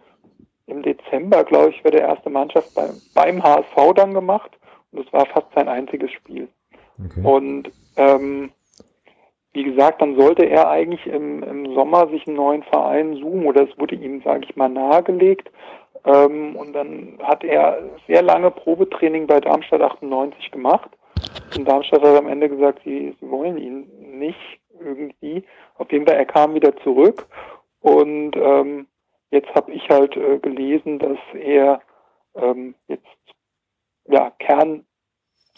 im 0.67 0.83
Dezember, 0.83 1.45
glaube 1.45 1.71
ich, 1.71 1.83
für 1.83 1.91
der 1.91 2.03
erste 2.03 2.31
Mannschaft 2.31 2.75
bei, 2.75 2.89
beim 3.15 3.43
HSV 3.43 3.95
dann 3.95 4.15
gemacht. 4.15 4.51
Und 4.93 5.05
das 5.05 5.13
war 5.13 5.27
fast 5.27 5.47
sein 5.55 5.69
einziges 5.69 6.11
Spiel. 6.13 6.49
Okay. 6.99 7.21
Und 7.23 7.71
ähm, 7.97 8.53
wie 9.53 9.65
gesagt, 9.65 10.01
dann 10.01 10.17
sollte 10.17 10.45
er 10.45 10.69
eigentlich 10.69 11.07
im, 11.07 11.43
im 11.43 11.75
Sommer 11.75 12.09
sich 12.09 12.27
einen 12.27 12.37
neuen 12.37 12.63
Verein 12.63 13.17
suchen 13.17 13.47
oder 13.47 13.69
es 13.69 13.79
wurde 13.79 13.97
ihm, 13.97 14.23
sage 14.23 14.47
ich 14.49 14.57
mal, 14.57 14.69
nahegelegt. 14.69 15.51
Ähm, 16.05 16.57
und 16.57 16.73
dann 16.73 17.19
hat 17.23 17.43
er 17.45 17.83
sehr 18.07 18.23
lange 18.23 18.51
Probetraining 18.51 19.27
bei 19.27 19.41
Darmstadt 19.41 19.83
98 19.83 20.51
gemacht. 20.51 20.91
Und 21.57 21.69
Darmstadt 21.69 22.03
hat 22.03 22.17
am 22.17 22.29
Ende 22.29 22.49
gesagt, 22.49 22.81
sie, 22.85 23.15
sie 23.21 23.31
wollen 23.31 23.59
ihn 23.59 23.87
nicht 24.19 24.60
irgendwie. 24.81 25.45
Auf 25.77 25.91
jeden 25.93 26.07
Fall, 26.07 26.17
er 26.17 26.27
kam 26.27 26.55
wieder 26.55 26.77
zurück. 26.79 27.27
Und 27.81 28.37
ähm, 28.37 28.87
jetzt 29.31 29.55
habe 29.55 29.73
ich 29.73 29.89
halt 29.89 30.17
äh, 30.17 30.39
gelesen, 30.39 30.99
dass 30.99 31.19
er 31.35 31.81
ähm, 32.35 32.75
jetzt 32.89 33.07
ja, 34.09 34.33
Kern 34.39 34.85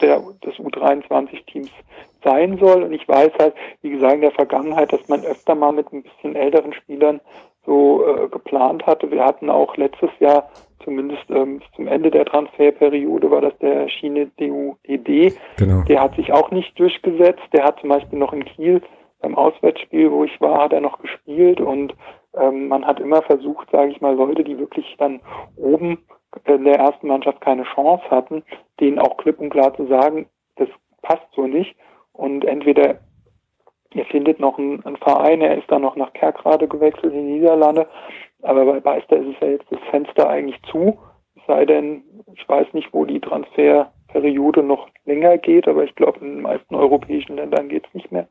der, 0.01 0.19
des 0.19 0.55
U23-Teams 0.55 1.71
sein 2.23 2.57
soll. 2.57 2.83
Und 2.83 2.93
ich 2.93 3.07
weiß 3.07 3.31
halt, 3.39 3.55
wie 3.81 3.91
gesagt, 3.91 4.15
in 4.15 4.21
der 4.21 4.31
Vergangenheit, 4.31 4.91
dass 4.91 5.07
man 5.07 5.23
öfter 5.23 5.55
mal 5.55 5.71
mit 5.71 5.91
ein 5.91 6.03
bisschen 6.03 6.35
älteren 6.35 6.73
Spielern 6.73 7.21
so 7.65 8.05
äh, 8.05 8.27
geplant 8.27 8.85
hatte. 8.85 9.09
Wir 9.11 9.23
hatten 9.23 9.49
auch 9.49 9.77
letztes 9.77 10.09
Jahr, 10.19 10.49
zumindest 10.83 11.23
ähm, 11.29 11.59
bis 11.59 11.67
zum 11.75 11.87
Ende 11.87 12.11
der 12.11 12.25
Transferperiode, 12.25 13.31
war 13.31 13.41
das 13.41 13.57
der 13.59 13.87
Schiene 13.87 14.29
DUED. 14.37 15.37
Genau. 15.57 15.83
Der 15.87 16.01
hat 16.01 16.15
sich 16.15 16.33
auch 16.33 16.51
nicht 16.51 16.77
durchgesetzt. 16.77 17.43
Der 17.53 17.63
hat 17.63 17.79
zum 17.79 17.89
Beispiel 17.89 18.19
noch 18.19 18.33
in 18.33 18.43
Kiel 18.43 18.81
beim 19.23 19.35
Auswärtsspiel, 19.35 20.11
wo 20.11 20.25
ich 20.25 20.39
war, 20.41 20.65
hat 20.65 20.73
er 20.73 20.81
noch 20.81 20.99
gespielt 20.99 21.59
und 21.59 21.95
ähm, 22.35 22.67
man 22.67 22.85
hat 22.85 22.99
immer 22.99 23.21
versucht, 23.23 23.69
sage 23.71 23.91
ich 23.91 24.01
mal, 24.01 24.15
Leute, 24.15 24.43
die 24.43 24.59
wirklich 24.59 24.95
dann 24.99 25.21
oben 25.55 25.97
in 26.45 26.65
der 26.65 26.79
ersten 26.79 27.07
Mannschaft 27.07 27.41
keine 27.41 27.63
Chance 27.63 28.03
hatten, 28.09 28.43
denen 28.79 28.99
auch 28.99 29.17
klipp 29.17 29.39
und 29.39 29.49
klar 29.49 29.73
zu 29.75 29.87
sagen, 29.87 30.27
das 30.57 30.67
passt 31.01 31.27
so 31.35 31.47
nicht. 31.47 31.75
Und 32.11 32.43
entweder 32.43 32.99
ihr 33.93 34.05
findet 34.05 34.39
noch 34.39 34.57
einen, 34.57 34.83
einen 34.85 34.97
Verein, 34.97 35.41
er 35.41 35.57
ist 35.57 35.71
dann 35.71 35.83
noch 35.83 35.95
nach 35.95 36.11
Kerkrade 36.13 36.67
gewechselt 36.67 37.13
in 37.13 37.27
die 37.27 37.33
Niederlande, 37.33 37.87
aber 38.41 38.65
bei 38.65 38.79
Beister 38.79 39.17
ist 39.17 39.35
es 39.35 39.39
ja 39.39 39.47
jetzt 39.47 39.71
das 39.71 39.79
Fenster 39.89 40.29
eigentlich 40.29 40.61
zu, 40.63 40.97
sei 41.47 41.65
denn, 41.65 42.03
ich 42.35 42.47
weiß 42.47 42.67
nicht, 42.73 42.93
wo 42.93 43.05
die 43.05 43.19
Transferperiode 43.19 44.63
noch 44.63 44.87
länger 45.05 45.37
geht, 45.37 45.67
aber 45.67 45.83
ich 45.83 45.95
glaube, 45.95 46.19
in 46.19 46.35
den 46.35 46.41
meisten 46.41 46.75
europäischen 46.75 47.35
Ländern 47.35 47.69
geht 47.69 47.85
es 47.87 47.93
nicht 47.93 48.11
mehr. 48.11 48.27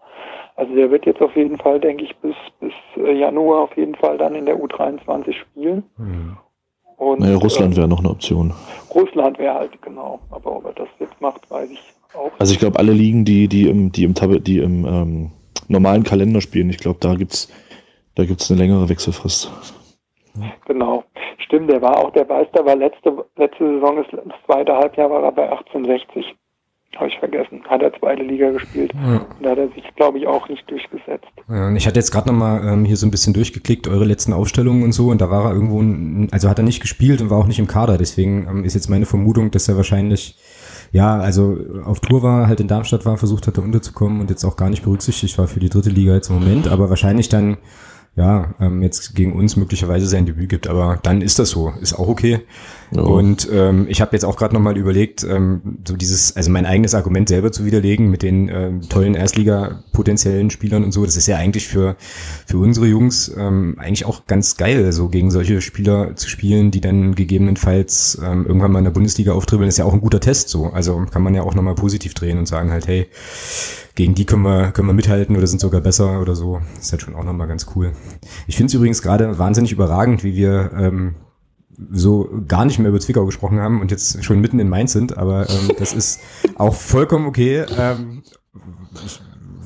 Also 0.56 0.74
der 0.74 0.90
wird 0.90 1.06
jetzt 1.06 1.20
auf 1.20 1.34
jeden 1.36 1.58
Fall, 1.58 1.80
denke 1.80 2.04
ich, 2.04 2.16
bis, 2.16 2.34
bis 2.60 2.72
äh, 2.96 3.12
Januar 3.12 3.62
auf 3.62 3.76
jeden 3.76 3.94
Fall 3.94 4.18
dann 4.18 4.34
in 4.34 4.46
der 4.46 4.56
U23 4.56 5.32
spielen. 5.32 5.84
Mhm. 5.96 6.36
Und, 6.96 7.20
naja, 7.20 7.36
Russland 7.36 7.76
wäre 7.76 7.88
noch 7.88 7.98
eine 7.98 8.10
Option. 8.10 8.52
Russland 8.94 9.38
wäre 9.38 9.54
halt, 9.54 9.82
genau. 9.82 10.20
Aber 10.30 10.56
ob 10.56 10.64
er 10.66 10.72
das 10.72 10.88
jetzt 11.00 11.20
macht, 11.20 11.50
weiß 11.50 11.70
ich 11.70 11.82
auch. 12.14 12.30
Also 12.38 12.52
ich 12.52 12.60
glaube, 12.60 12.78
alle 12.78 12.92
Ligen, 12.92 13.24
die, 13.24 13.48
die 13.48 13.68
im, 13.68 13.90
die 13.90 14.04
im, 14.04 14.14
die 14.44 14.58
im 14.58 14.84
ähm, 14.86 15.30
normalen 15.68 16.04
Kalender 16.04 16.40
spielen, 16.40 16.70
ich 16.70 16.78
glaube, 16.78 16.98
da 17.00 17.14
gibt 17.14 17.32
es 17.32 17.48
da 18.14 18.24
gibt's 18.24 18.50
eine 18.50 18.60
längere 18.60 18.88
Wechselfrist. 18.88 19.50
Genau. 20.66 21.04
Stimmt, 21.38 21.70
der 21.70 21.82
war 21.82 21.98
auch, 21.98 22.10
der 22.12 22.26
Meister 22.26 22.64
war 22.64 22.76
letzte, 22.76 23.24
letzte 23.36 23.74
Saison, 23.74 23.96
das 23.96 24.34
zweite 24.46 24.74
Halbjahr 24.74 25.10
war 25.10 25.22
er 25.22 25.32
bei 25.32 25.50
1860 25.50 26.36
habe 26.96 27.08
ich 27.08 27.18
vergessen, 27.18 27.62
hat 27.68 27.82
er 27.82 27.92
zweite 27.98 28.22
Liga 28.22 28.50
gespielt. 28.50 28.92
Ja. 28.94 29.24
Da 29.42 29.50
hat 29.50 29.58
er 29.58 29.68
sich, 29.68 29.84
glaube 29.96 30.18
ich, 30.18 30.26
auch 30.26 30.48
nicht 30.48 30.68
durchgesetzt. 30.70 31.26
Ja, 31.48 31.68
und 31.68 31.76
ich 31.76 31.86
hatte 31.86 31.98
jetzt 31.98 32.10
gerade 32.10 32.28
nochmal 32.28 32.66
ähm, 32.66 32.84
hier 32.84 32.96
so 32.96 33.06
ein 33.06 33.10
bisschen 33.10 33.32
durchgeklickt, 33.32 33.88
eure 33.88 34.04
letzten 34.04 34.32
Aufstellungen 34.32 34.82
und 34.82 34.92
so, 34.92 35.08
und 35.08 35.20
da 35.20 35.30
war 35.30 35.46
er 35.46 35.52
irgendwo, 35.54 35.80
also 36.32 36.48
hat 36.48 36.58
er 36.58 36.64
nicht 36.64 36.80
gespielt 36.80 37.20
und 37.22 37.30
war 37.30 37.38
auch 37.38 37.46
nicht 37.46 37.58
im 37.58 37.66
Kader, 37.66 37.96
deswegen 37.96 38.46
ähm, 38.48 38.64
ist 38.64 38.74
jetzt 38.74 38.90
meine 38.90 39.06
Vermutung, 39.06 39.50
dass 39.50 39.68
er 39.68 39.76
wahrscheinlich, 39.76 40.36
ja, 40.92 41.18
also 41.18 41.56
auf 41.84 42.00
Tour 42.00 42.22
war, 42.22 42.46
halt 42.46 42.60
in 42.60 42.68
Darmstadt 42.68 43.06
war, 43.06 43.16
versucht 43.16 43.46
hatte 43.46 43.62
unterzukommen 43.62 44.20
und 44.20 44.28
jetzt 44.28 44.44
auch 44.44 44.56
gar 44.56 44.68
nicht 44.68 44.84
berücksichtigt 44.84 45.38
war 45.38 45.48
für 45.48 45.60
die 45.60 45.70
dritte 45.70 45.90
Liga 45.90 46.14
jetzt 46.14 46.28
im 46.28 46.38
Moment, 46.38 46.68
aber 46.68 46.90
wahrscheinlich 46.90 47.28
dann 47.28 47.56
ja, 48.14 48.54
ähm, 48.60 48.82
jetzt 48.82 49.14
gegen 49.14 49.32
uns 49.32 49.56
möglicherweise 49.56 50.06
sein 50.06 50.26
Debüt 50.26 50.48
gibt. 50.50 50.66
Aber 50.66 50.98
dann 51.02 51.22
ist 51.22 51.38
das 51.38 51.50
so, 51.50 51.72
ist 51.80 51.94
auch 51.94 52.08
okay. 52.08 52.40
Ja. 52.94 53.02
Und 53.02 53.48
ähm, 53.50 53.86
ich 53.88 54.00
habe 54.00 54.12
jetzt 54.12 54.24
auch 54.24 54.36
gerade 54.36 54.54
nochmal 54.54 54.76
überlegt, 54.76 55.24
ähm, 55.24 55.78
so 55.86 55.96
dieses, 55.96 56.36
also 56.36 56.50
mein 56.50 56.66
eigenes 56.66 56.94
Argument 56.94 57.28
selber 57.28 57.50
zu 57.50 57.64
widerlegen 57.64 58.10
mit 58.10 58.22
den 58.22 58.48
ähm, 58.48 58.82
tollen 58.82 59.14
Erstliga-potenziellen 59.14 60.50
Spielern 60.50 60.84
und 60.84 60.92
so, 60.92 61.04
das 61.04 61.16
ist 61.16 61.26
ja 61.26 61.36
eigentlich 61.36 61.68
für, 61.68 61.96
für 62.46 62.58
unsere 62.58 62.86
Jungs 62.86 63.32
ähm, 63.36 63.76
eigentlich 63.78 64.04
auch 64.04 64.26
ganz 64.26 64.58
geil, 64.58 64.92
so 64.92 65.08
gegen 65.08 65.30
solche 65.30 65.62
Spieler 65.62 66.16
zu 66.16 66.28
spielen, 66.28 66.70
die 66.70 66.82
dann 66.82 67.14
gegebenenfalls 67.14 68.20
ähm, 68.22 68.46
irgendwann 68.46 68.72
mal 68.72 68.78
in 68.80 68.84
der 68.84 68.92
Bundesliga 68.92 69.32
auftribbeln, 69.32 69.68
ist 69.68 69.78
ja 69.78 69.86
auch 69.86 69.94
ein 69.94 70.00
guter 70.02 70.20
Test 70.20 70.50
so. 70.50 70.66
Also 70.66 71.06
kann 71.10 71.22
man 71.22 71.34
ja 71.34 71.42
auch 71.42 71.54
nochmal 71.54 71.74
positiv 71.74 72.12
drehen 72.12 72.38
und 72.38 72.46
sagen 72.46 72.70
halt, 72.70 72.86
hey, 72.86 73.06
gegen 73.94 74.14
die 74.14 74.26
können 74.26 74.42
wir, 74.42 74.72
können 74.72 74.88
wir 74.88 74.94
mithalten 74.94 75.36
oder 75.36 75.46
sind 75.46 75.60
sogar 75.60 75.80
besser 75.80 76.20
oder 76.20 76.34
so. 76.34 76.60
Ist 76.78 76.92
halt 76.92 77.02
schon 77.02 77.14
auch 77.14 77.24
nochmal 77.24 77.48
ganz 77.48 77.66
cool. 77.74 77.92
Ich 78.46 78.56
finde 78.56 78.68
es 78.68 78.74
übrigens 78.74 79.02
gerade 79.02 79.38
wahnsinnig 79.38 79.72
überragend, 79.72 80.24
wie 80.24 80.34
wir 80.34 80.70
ähm, 80.76 81.14
so 81.90 82.28
gar 82.46 82.64
nicht 82.64 82.78
mehr 82.78 82.88
über 82.88 83.00
Zwickau 83.00 83.24
gesprochen 83.24 83.60
haben 83.60 83.80
und 83.80 83.90
jetzt 83.90 84.24
schon 84.24 84.40
mitten 84.40 84.58
in 84.58 84.68
Mainz 84.68 84.92
sind, 84.92 85.16
aber 85.16 85.48
ähm, 85.48 85.72
das 85.78 85.92
ist 85.92 86.20
auch 86.56 86.74
vollkommen 86.74 87.26
okay. 87.26 87.64
Ähm, 87.78 88.22
ich 89.06 89.20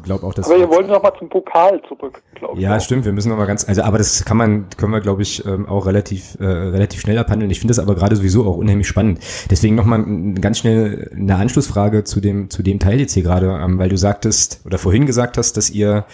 glaube 0.07 0.27
auch, 0.27 0.33
dass. 0.33 0.47
Aber 0.47 0.57
ihr 0.57 0.69
wollt 0.69 0.89
noch 0.89 1.03
mal 1.03 1.13
zum 1.19 1.29
Pokal 1.29 1.83
zurück, 1.87 2.23
glaube 2.35 2.57
ich. 2.57 2.63
Ja, 2.63 2.81
stimmt. 2.81 3.05
Wir 3.05 3.13
müssen 3.13 3.29
noch 3.29 3.37
mal 3.37 3.47
ganz, 3.47 3.69
also, 3.69 3.83
aber 3.83 3.99
das 3.99 4.25
kann 4.25 4.37
man, 4.37 4.67
können 4.77 4.93
wir, 4.93 5.01
glaube 5.01 5.23
ich, 5.23 5.45
ähm, 5.45 5.67
auch 5.69 5.85
relativ, 5.85 6.39
äh, 6.41 6.45
relativ 6.45 7.01
schnell 7.01 7.19
abhandeln. 7.19 7.51
Ich 7.51 7.59
finde 7.61 7.73
das 7.73 7.79
aber 7.79 7.95
gerade 7.95 8.17
sowieso 8.17 8.47
auch 8.47 8.57
unheimlich 8.57 8.89
spannend. 8.89 9.19
Deswegen 9.51 9.75
noch 9.75 9.85
mal 9.85 10.03
ganz 10.41 10.59
schnell 10.59 11.11
eine 11.15 11.37
Anschlussfrage 11.37 12.05
zu 12.05 12.21
dem, 12.21 12.49
zu 12.49 12.63
dem 12.63 12.79
Teil 12.79 13.01
jetzt 13.01 13.13
hier 13.13 13.25
gerade, 13.25 13.49
ähm, 13.49 13.79
weil 13.79 13.89
du 13.89 13.99
sagtest 13.99 14.61
oder 14.65 14.79
vorhin 14.79 15.07
gesagt 15.07 15.37
hast, 15.37 15.57
dass 15.57 15.71
ihr 15.71 16.07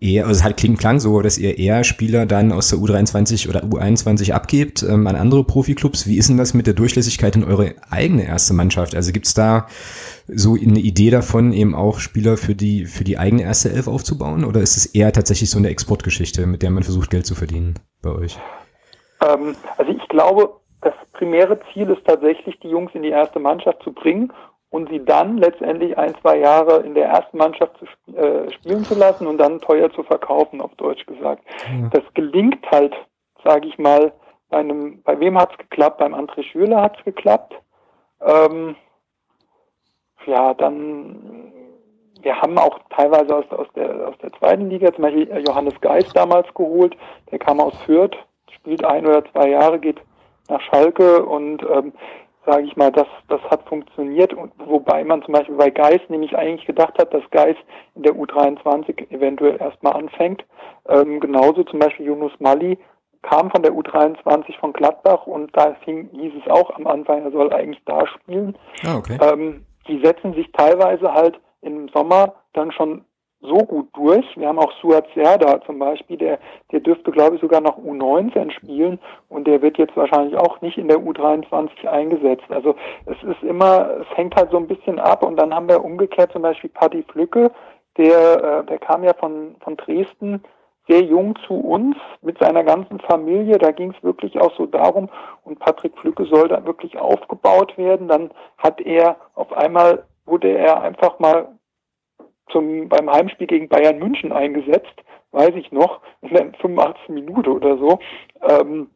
eher, 0.00 0.26
also 0.26 0.38
es 0.38 0.44
halt 0.44 0.56
klingt 0.56 0.78
klang 0.78 1.00
so, 1.00 1.20
dass 1.22 1.38
ihr 1.38 1.58
eher 1.58 1.84
Spieler 1.84 2.26
dann 2.26 2.52
aus 2.52 2.70
der 2.70 2.78
U23 2.78 3.48
oder 3.48 3.64
U21 3.64 4.32
abgebt 4.32 4.82
ähm, 4.82 5.06
an 5.06 5.16
andere 5.16 5.44
Profiklubs. 5.44 6.06
Wie 6.06 6.18
ist 6.18 6.28
denn 6.28 6.36
das 6.36 6.54
mit 6.54 6.66
der 6.66 6.74
Durchlässigkeit 6.74 7.36
in 7.36 7.44
eure 7.44 7.74
eigene 7.90 8.26
erste 8.26 8.54
Mannschaft? 8.54 8.94
Also 8.94 9.12
gibt's 9.12 9.34
da 9.34 9.66
so 10.26 10.54
eine 10.54 10.78
Idee 10.78 11.10
davon, 11.10 11.52
eben 11.52 11.74
auch 11.74 11.98
Spieler 11.98 12.36
für 12.36 12.54
die, 12.54 12.86
für 12.86 13.04
die 13.04 13.18
eigene 13.18 13.42
erste 13.42 13.70
Elf 13.70 13.88
aufzubauen? 13.88 14.44
Oder 14.44 14.60
ist 14.60 14.76
es 14.76 14.86
eher 14.86 15.12
tatsächlich 15.12 15.50
so 15.50 15.58
eine 15.58 15.68
Exportgeschichte, 15.68 16.46
mit 16.46 16.62
der 16.62 16.70
man 16.70 16.82
versucht, 16.82 17.10
Geld 17.10 17.26
zu 17.26 17.34
verdienen 17.34 17.74
bei 18.02 18.10
euch? 18.10 18.38
Ähm, 19.22 19.54
also 19.76 19.92
ich 19.92 20.08
glaube, 20.08 20.60
das 20.80 20.94
primäre 21.12 21.58
Ziel 21.72 21.88
ist 21.90 22.04
tatsächlich, 22.06 22.58
die 22.60 22.68
Jungs 22.68 22.92
in 22.94 23.02
die 23.02 23.10
erste 23.10 23.38
Mannschaft 23.38 23.82
zu 23.82 23.92
bringen 23.92 24.32
und 24.74 24.90
sie 24.90 25.04
dann 25.04 25.38
letztendlich 25.38 25.96
ein, 25.96 26.16
zwei 26.20 26.36
Jahre 26.38 26.80
in 26.80 26.94
der 26.94 27.06
ersten 27.06 27.38
Mannschaft 27.38 27.78
zu 27.78 27.84
sp 27.86 28.10
äh, 28.18 28.50
spielen 28.54 28.82
zu 28.82 28.96
lassen 28.96 29.28
und 29.28 29.38
dann 29.38 29.60
teuer 29.60 29.88
zu 29.92 30.02
verkaufen, 30.02 30.60
auf 30.60 30.74
Deutsch 30.74 31.06
gesagt. 31.06 31.44
Ja. 31.80 31.90
Das 31.90 32.02
gelingt 32.14 32.68
halt, 32.72 32.92
sage 33.44 33.68
ich 33.68 33.78
mal, 33.78 34.12
bei 34.50 34.58
einem, 34.58 35.00
bei 35.04 35.20
wem 35.20 35.38
hat's 35.38 35.56
geklappt? 35.58 35.98
Beim 35.98 36.12
André 36.12 36.42
Schürle 36.42 36.82
hat's 36.82 37.02
geklappt. 37.04 37.54
Ähm, 38.20 38.74
ja, 40.26 40.54
dann, 40.54 41.52
wir 42.22 42.40
haben 42.42 42.58
auch 42.58 42.80
teilweise 42.90 43.36
aus, 43.36 43.50
aus, 43.50 43.68
der, 43.76 44.08
aus 44.08 44.18
der 44.24 44.32
zweiten 44.32 44.70
Liga, 44.70 44.92
zum 44.92 45.02
Beispiel 45.02 45.44
Johannes 45.46 45.80
Geist 45.82 46.16
damals 46.16 46.52
geholt, 46.52 46.96
der 47.30 47.38
kam 47.38 47.60
aus 47.60 47.74
Fürth, 47.86 48.16
spielt 48.50 48.84
ein 48.84 49.06
oder 49.06 49.24
zwei 49.30 49.50
Jahre, 49.50 49.78
geht 49.78 50.00
nach 50.48 50.60
Schalke 50.62 51.24
und 51.24 51.62
ähm, 51.62 51.92
sage 52.46 52.64
ich 52.64 52.76
mal, 52.76 52.92
das, 52.92 53.06
das 53.28 53.40
hat 53.42 53.66
funktioniert, 53.68 54.34
und, 54.34 54.52
wobei 54.66 55.04
man 55.04 55.22
zum 55.22 55.34
Beispiel 55.34 55.56
bei 55.56 55.70
Geist 55.70 56.08
nämlich 56.08 56.36
eigentlich 56.36 56.66
gedacht 56.66 56.94
hat, 56.98 57.12
dass 57.12 57.22
Geist 57.30 57.60
in 57.94 58.02
der 58.02 58.14
U23 58.14 59.10
eventuell 59.10 59.56
erstmal 59.60 59.94
anfängt. 59.94 60.44
Ähm, 60.88 61.20
genauso 61.20 61.64
zum 61.64 61.78
Beispiel 61.78 62.06
Yunus 62.06 62.32
Mali 62.38 62.78
kam 63.22 63.50
von 63.50 63.62
der 63.62 63.72
U23 63.72 64.58
von 64.58 64.72
Gladbach 64.72 65.26
und 65.26 65.56
da 65.56 65.74
fing, 65.84 66.10
hieß 66.12 66.32
es 66.42 66.50
auch 66.50 66.70
am 66.76 66.86
Anfang, 66.86 67.24
er 67.24 67.30
soll 67.30 67.52
eigentlich 67.52 67.82
da 67.86 68.06
spielen. 68.06 68.56
Ah, 68.86 68.96
okay. 68.96 69.18
Ähm, 69.20 69.64
die 69.88 70.00
setzen 70.04 70.34
sich 70.34 70.50
teilweise 70.52 71.12
halt 71.12 71.40
im 71.62 71.88
Sommer 71.88 72.34
dann 72.52 72.70
schon 72.72 73.04
so 73.44 73.58
gut 73.58 73.88
durch. 73.94 74.24
Wir 74.36 74.48
haben 74.48 74.58
auch 74.58 74.72
Suat 74.80 75.06
Serda 75.14 75.60
zum 75.64 75.78
Beispiel, 75.78 76.16
der, 76.16 76.38
der 76.72 76.80
dürfte, 76.80 77.10
glaube 77.10 77.36
ich, 77.36 77.40
sogar 77.40 77.60
noch 77.60 77.78
U19 77.78 78.50
spielen 78.50 78.98
und 79.28 79.46
der 79.46 79.62
wird 79.62 79.78
jetzt 79.78 79.96
wahrscheinlich 79.96 80.36
auch 80.36 80.60
nicht 80.60 80.78
in 80.78 80.88
der 80.88 80.98
U23 80.98 81.86
eingesetzt. 81.86 82.44
Also 82.48 82.74
es 83.06 83.22
ist 83.22 83.42
immer, 83.42 83.90
es 84.00 84.16
hängt 84.16 84.34
halt 84.36 84.50
so 84.50 84.56
ein 84.56 84.68
bisschen 84.68 84.98
ab 84.98 85.24
und 85.24 85.36
dann 85.36 85.54
haben 85.54 85.68
wir 85.68 85.84
umgekehrt 85.84 86.32
zum 86.32 86.42
Beispiel 86.42 86.70
Paddy 86.70 87.04
Flücke, 87.04 87.50
der, 87.96 88.42
äh, 88.60 88.64
der 88.66 88.78
kam 88.78 89.04
ja 89.04 89.12
von, 89.14 89.56
von 89.60 89.76
Dresden 89.76 90.42
sehr 90.88 91.02
jung 91.02 91.34
zu 91.46 91.54
uns 91.54 91.96
mit 92.20 92.38
seiner 92.38 92.62
ganzen 92.62 93.00
Familie. 93.00 93.58
Da 93.58 93.70
ging 93.70 93.94
es 93.96 94.02
wirklich 94.02 94.38
auch 94.38 94.54
so 94.56 94.66
darum, 94.66 95.08
und 95.44 95.58
Patrick 95.58 95.96
Flücke 95.98 96.26
soll 96.26 96.48
da 96.48 96.64
wirklich 96.66 96.98
aufgebaut 96.98 97.76
werden. 97.78 98.08
Dann 98.08 98.30
hat 98.58 98.80
er 98.80 99.16
auf 99.34 99.52
einmal, 99.52 100.04
wurde 100.26 100.48
er 100.48 100.82
einfach 100.82 101.18
mal 101.18 101.48
zum, 102.50 102.88
beim 102.88 103.10
Heimspiel 103.10 103.46
gegen 103.46 103.68
Bayern 103.68 103.98
München 103.98 104.32
eingesetzt, 104.32 104.94
weiß 105.32 105.54
ich 105.56 105.72
noch, 105.72 106.00
in 106.22 106.30
der 106.30 106.52
85. 106.60 107.08
Minute 107.08 107.50
oder 107.50 107.76
so. 107.78 107.98
Ähm, 108.42 108.90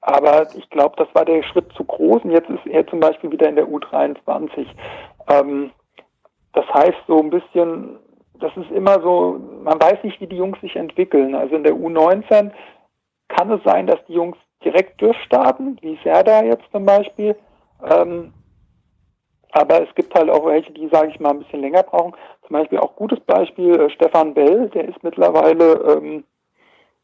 aber 0.00 0.46
ich 0.54 0.68
glaube, 0.68 0.96
das 0.98 1.08
war 1.14 1.24
der 1.24 1.42
Schritt 1.42 1.72
zu 1.76 1.84
groß 1.84 2.24
und 2.24 2.32
jetzt 2.32 2.50
ist 2.50 2.66
er 2.66 2.86
zum 2.86 3.00
Beispiel 3.00 3.30
wieder 3.30 3.48
in 3.48 3.56
der 3.56 3.66
U23. 3.66 4.66
Ähm, 5.28 5.70
das 6.52 6.66
heißt 6.72 6.98
so 7.06 7.20
ein 7.20 7.30
bisschen, 7.30 7.98
das 8.38 8.54
ist 8.56 8.70
immer 8.70 9.00
so, 9.00 9.40
man 9.62 9.80
weiß 9.80 10.04
nicht, 10.04 10.20
wie 10.20 10.26
die 10.26 10.36
Jungs 10.36 10.60
sich 10.60 10.76
entwickeln. 10.76 11.34
Also 11.34 11.56
in 11.56 11.64
der 11.64 11.74
U19 11.74 12.50
kann 13.28 13.50
es 13.50 13.62
sein, 13.64 13.86
dass 13.86 14.04
die 14.06 14.12
Jungs 14.12 14.36
direkt 14.62 15.00
durchstarten, 15.00 15.78
wie 15.80 15.98
Serda 16.04 16.44
jetzt 16.44 16.70
zum 16.70 16.84
Beispiel. 16.84 17.34
Ähm, 17.82 18.34
aber 19.52 19.88
es 19.88 19.94
gibt 19.94 20.14
halt 20.14 20.28
auch 20.28 20.44
welche, 20.46 20.72
die, 20.72 20.88
sage 20.88 21.10
ich 21.10 21.20
mal, 21.20 21.30
ein 21.30 21.38
bisschen 21.38 21.60
länger 21.60 21.82
brauchen. 21.84 22.14
Zum 22.46 22.54
Beispiel 22.54 22.78
auch 22.78 22.96
gutes 22.96 23.20
Beispiel 23.20 23.74
äh, 23.80 23.90
Stefan 23.90 24.34
Bell, 24.34 24.68
der 24.70 24.88
ist 24.88 25.02
mittlerweile 25.02 25.96
ähm, 25.96 26.24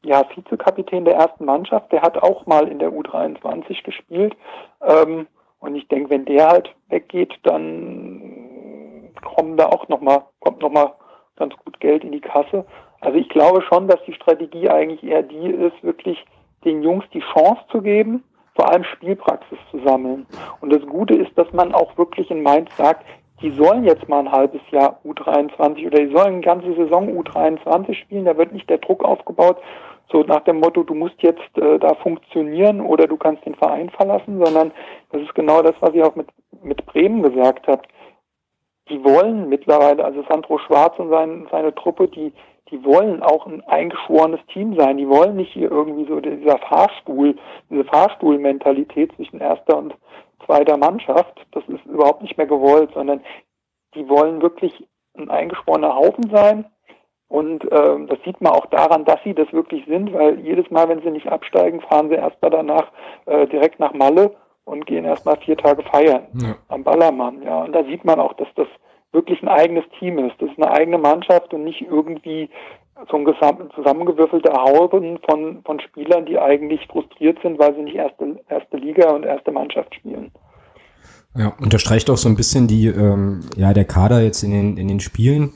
ja, 0.05 0.25
Vizekapitän 0.35 1.05
der 1.05 1.17
ersten 1.17 1.45
Mannschaft, 1.45 1.93
der 1.93 2.03
hat 2.03 2.23
auch 2.23 2.47
mal 2.47 2.69
in 2.69 2.79
der 2.79 2.91
U23 2.91 3.83
gespielt. 3.83 4.35
Ähm, 4.83 5.27
und 5.59 5.75
ich 5.77 5.89
denke, 5.89 6.11
wenn 6.11 6.25
der 6.25 6.49
halt 6.49 6.75
weggeht, 6.89 7.39
dann 7.43 9.11
kommen 9.23 9.57
da 9.57 9.67
auch 9.67 9.89
noch 9.89 10.01
mal, 10.01 10.25
kommt 10.41 10.63
noch 10.63 10.71
mal 10.71 10.95
ganz 11.37 11.55
gut 11.65 11.81
Geld 11.81 12.05
in 12.05 12.13
die 12.13 12.21
Kasse. 12.21 12.65
Also 13.01 13.19
ich 13.19 13.29
glaube 13.29 13.63
schon, 13.63 13.89
dass 13.89 14.03
die 14.07 14.15
Strategie 14.15 14.69
eigentlich 14.69 15.03
eher 15.03 15.23
die 15.23 15.51
ist, 15.51 15.83
wirklich 15.83 16.25
den 16.65 16.83
Jungs 16.83 17.05
die 17.13 17.23
Chance 17.33 17.63
zu 17.71 17.81
geben, 17.83 18.25
vor 18.55 18.71
allem 18.71 18.85
Spielpraxis 18.85 19.59
zu 19.71 19.81
sammeln. 19.85 20.27
Und 20.61 20.71
das 20.71 20.83
Gute 20.87 21.15
ist, 21.15 21.37
dass 21.37 21.51
man 21.53 21.75
auch 21.75 21.97
wirklich 21.97 22.31
in 22.31 22.43
Mainz 22.43 22.75
sagt, 22.77 23.07
die 23.43 23.51
sollen 23.53 23.85
jetzt 23.85 24.09
mal 24.09 24.21
ein 24.21 24.33
halbes 24.33 24.61
Jahr 24.71 25.01
U23 25.05 25.87
oder 25.87 25.99
die 25.99 26.15
sollen 26.15 26.35
eine 26.35 26.41
ganze 26.41 26.75
Saison 26.75 27.09
U23 27.09 27.95
spielen, 27.95 28.25
da 28.27 28.37
wird 28.37 28.53
nicht 28.53 28.69
der 28.69 28.79
Druck 28.79 29.05
aufgebaut, 29.05 29.59
so 30.13 30.23
nach 30.23 30.41
dem 30.41 30.59
Motto, 30.59 30.83
du 30.83 30.95
musst 30.95 31.23
jetzt 31.23 31.57
äh, 31.57 31.79
da 31.79 31.95
funktionieren 31.95 32.81
oder 32.81 33.07
du 33.07 33.17
kannst 33.17 33.47
den 33.47 33.55
Verein 33.55 33.91
verlassen, 33.91 34.45
sondern 34.45 34.73
das 35.13 35.23
ist 35.23 35.35
genau 35.35 35.63
das, 35.63 35.75
was 35.81 35.95
ich 35.95 36.03
auch 36.03 36.17
mit, 36.17 36.29
mit 36.63 36.85
Bremen 36.87 37.23
gesagt 37.23 37.69
habe. 37.69 37.83
Die 38.89 39.03
wollen 39.05 39.49
mittlerweile, 39.49 40.05
also 40.05 40.25
Sandro 40.29 40.59
Schwarz 40.59 40.99
und 40.99 41.11
sein, 41.11 41.47
seine 41.53 41.73
Truppe, 41.75 42.09
die, 42.09 42.33
die 42.71 42.85
wollen 42.85 43.23
auch 43.23 43.47
ein 43.47 43.63
eingeschworenes 43.69 44.41
Team 44.53 44.77
sein. 44.77 44.97
Die 44.97 45.09
wollen 45.09 45.37
nicht 45.37 45.53
hier 45.53 45.71
irgendwie 45.71 46.07
so 46.07 46.19
dieser 46.19 46.59
Fahrstuhl, 46.59 47.37
diese 47.71 47.85
Fahrstuhlmentalität 47.85 49.15
zwischen 49.15 49.41
erster 49.41 49.79
und 49.79 49.95
zweiter 50.47 50.77
Mannschaft. 50.77 51.47
Das 51.53 51.65
ist 51.69 51.85
überhaupt 51.87 52.23
nicht 52.23 52.37
mehr 52.37 52.47
gewollt, 52.47 52.91
sondern 52.95 53.23
die 53.95 54.09
wollen 54.09 54.43
wirklich 54.43 54.87
ein 55.17 55.31
eingeschworener 55.31 55.95
Haufen 55.95 56.31
sein 56.31 56.65
und 57.31 57.65
ähm, 57.71 58.09
das 58.09 58.19
sieht 58.25 58.41
man 58.41 58.53
auch 58.53 58.67
daran, 58.67 59.05
dass 59.05 59.23
sie 59.23 59.35
das 59.35 59.53
wirklich 59.53 59.85
sind, 59.87 60.13
weil 60.13 60.41
jedes 60.41 60.69
Mal, 60.73 60.89
wenn 60.89 61.01
sie 61.01 61.13
nicht 61.13 61.29
absteigen, 61.29 61.81
fahren 61.81 62.09
sie 62.09 62.17
erstmal 62.17 62.51
danach 62.51 62.91
äh, 63.27 63.47
direkt 63.47 63.79
nach 63.79 63.93
Malle 63.95 64.35
und 64.65 64.85
gehen 64.85 65.05
erstmal 65.05 65.37
vier 65.37 65.57
Tage 65.57 65.85
feiern 65.85 66.27
ja. 66.43 66.57
am 66.67 66.83
Ballermann. 66.83 67.41
Ja, 67.45 67.63
und 67.63 67.73
da 67.73 67.85
sieht 67.85 68.05
man 68.05 68.19
auch, 68.19 68.33
dass 68.33 68.49
das 68.57 68.67
wirklich 69.13 69.41
ein 69.43 69.49
eigenes 69.49 69.85
Team 70.01 70.19
ist. 70.19 70.43
Das 70.43 70.51
ist 70.51 70.61
eine 70.61 70.73
eigene 70.73 70.99
Mannschaft 70.99 71.55
und 71.55 71.63
nicht 71.63 71.83
irgendwie 71.83 72.51
so 73.11 73.17
ein 73.17 73.71
zusammengewürfelter 73.75 74.53
Hauben 74.53 75.19
von, 75.29 75.63
von 75.65 75.81
Spielern, 75.81 76.27
die 76.27 76.39
eigentlich 76.39 76.87
frustriert 76.87 77.39
sind, 77.43 77.59
weil 77.59 77.75
sie 77.75 77.83
nicht 77.83 77.97
erste, 77.97 78.37
erste 78.49 78.77
Liga 78.77 79.11
und 79.11 79.25
erste 79.25 79.53
Mannschaft 79.53 79.95
spielen. 79.95 80.31
Ja, 81.37 81.55
unterstreicht 81.61 82.11
auch 82.11 82.17
so 82.17 82.29
ein 82.29 82.37
bisschen 82.37 82.67
die, 82.67 82.87
ähm, 82.89 83.41
ja, 83.57 83.73
der 83.73 83.85
Kader 83.85 84.21
jetzt 84.21 84.43
in 84.43 84.51
den, 84.51 84.77
in 84.77 84.89
den 84.89 85.01
Spielen. 85.01 85.53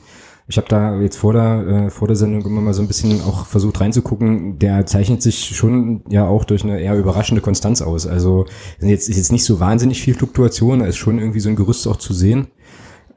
Ich 0.47 0.57
habe 0.57 0.67
da 0.69 0.99
jetzt 0.99 1.17
vor 1.17 1.33
der, 1.33 1.67
äh, 1.67 1.89
vor 1.89 2.07
der 2.07 2.15
Sendung 2.15 2.45
immer 2.45 2.61
mal 2.61 2.73
so 2.73 2.81
ein 2.81 2.87
bisschen 2.87 3.19
auch 3.21 3.45
versucht 3.45 3.81
reinzugucken. 3.81 4.59
Der 4.59 4.85
zeichnet 4.85 5.21
sich 5.21 5.55
schon 5.55 6.03
ja 6.07 6.27
auch 6.27 6.45
durch 6.45 6.63
eine 6.63 6.79
eher 6.79 6.95
überraschende 6.95 7.41
Konstanz 7.41 7.81
aus. 7.81 8.05
Also 8.05 8.45
jetzt 8.79 9.09
ist 9.09 9.17
jetzt 9.17 9.31
nicht 9.31 9.43
so 9.43 9.59
wahnsinnig 9.59 10.01
viel 10.01 10.13
Fluktuation, 10.13 10.79
da 10.79 10.85
ist 10.85 10.97
schon 10.97 11.17
irgendwie 11.17 11.39
so 11.39 11.49
ein 11.49 11.55
Gerüst 11.55 11.87
auch 11.87 11.97
zu 11.97 12.13
sehen. 12.13 12.47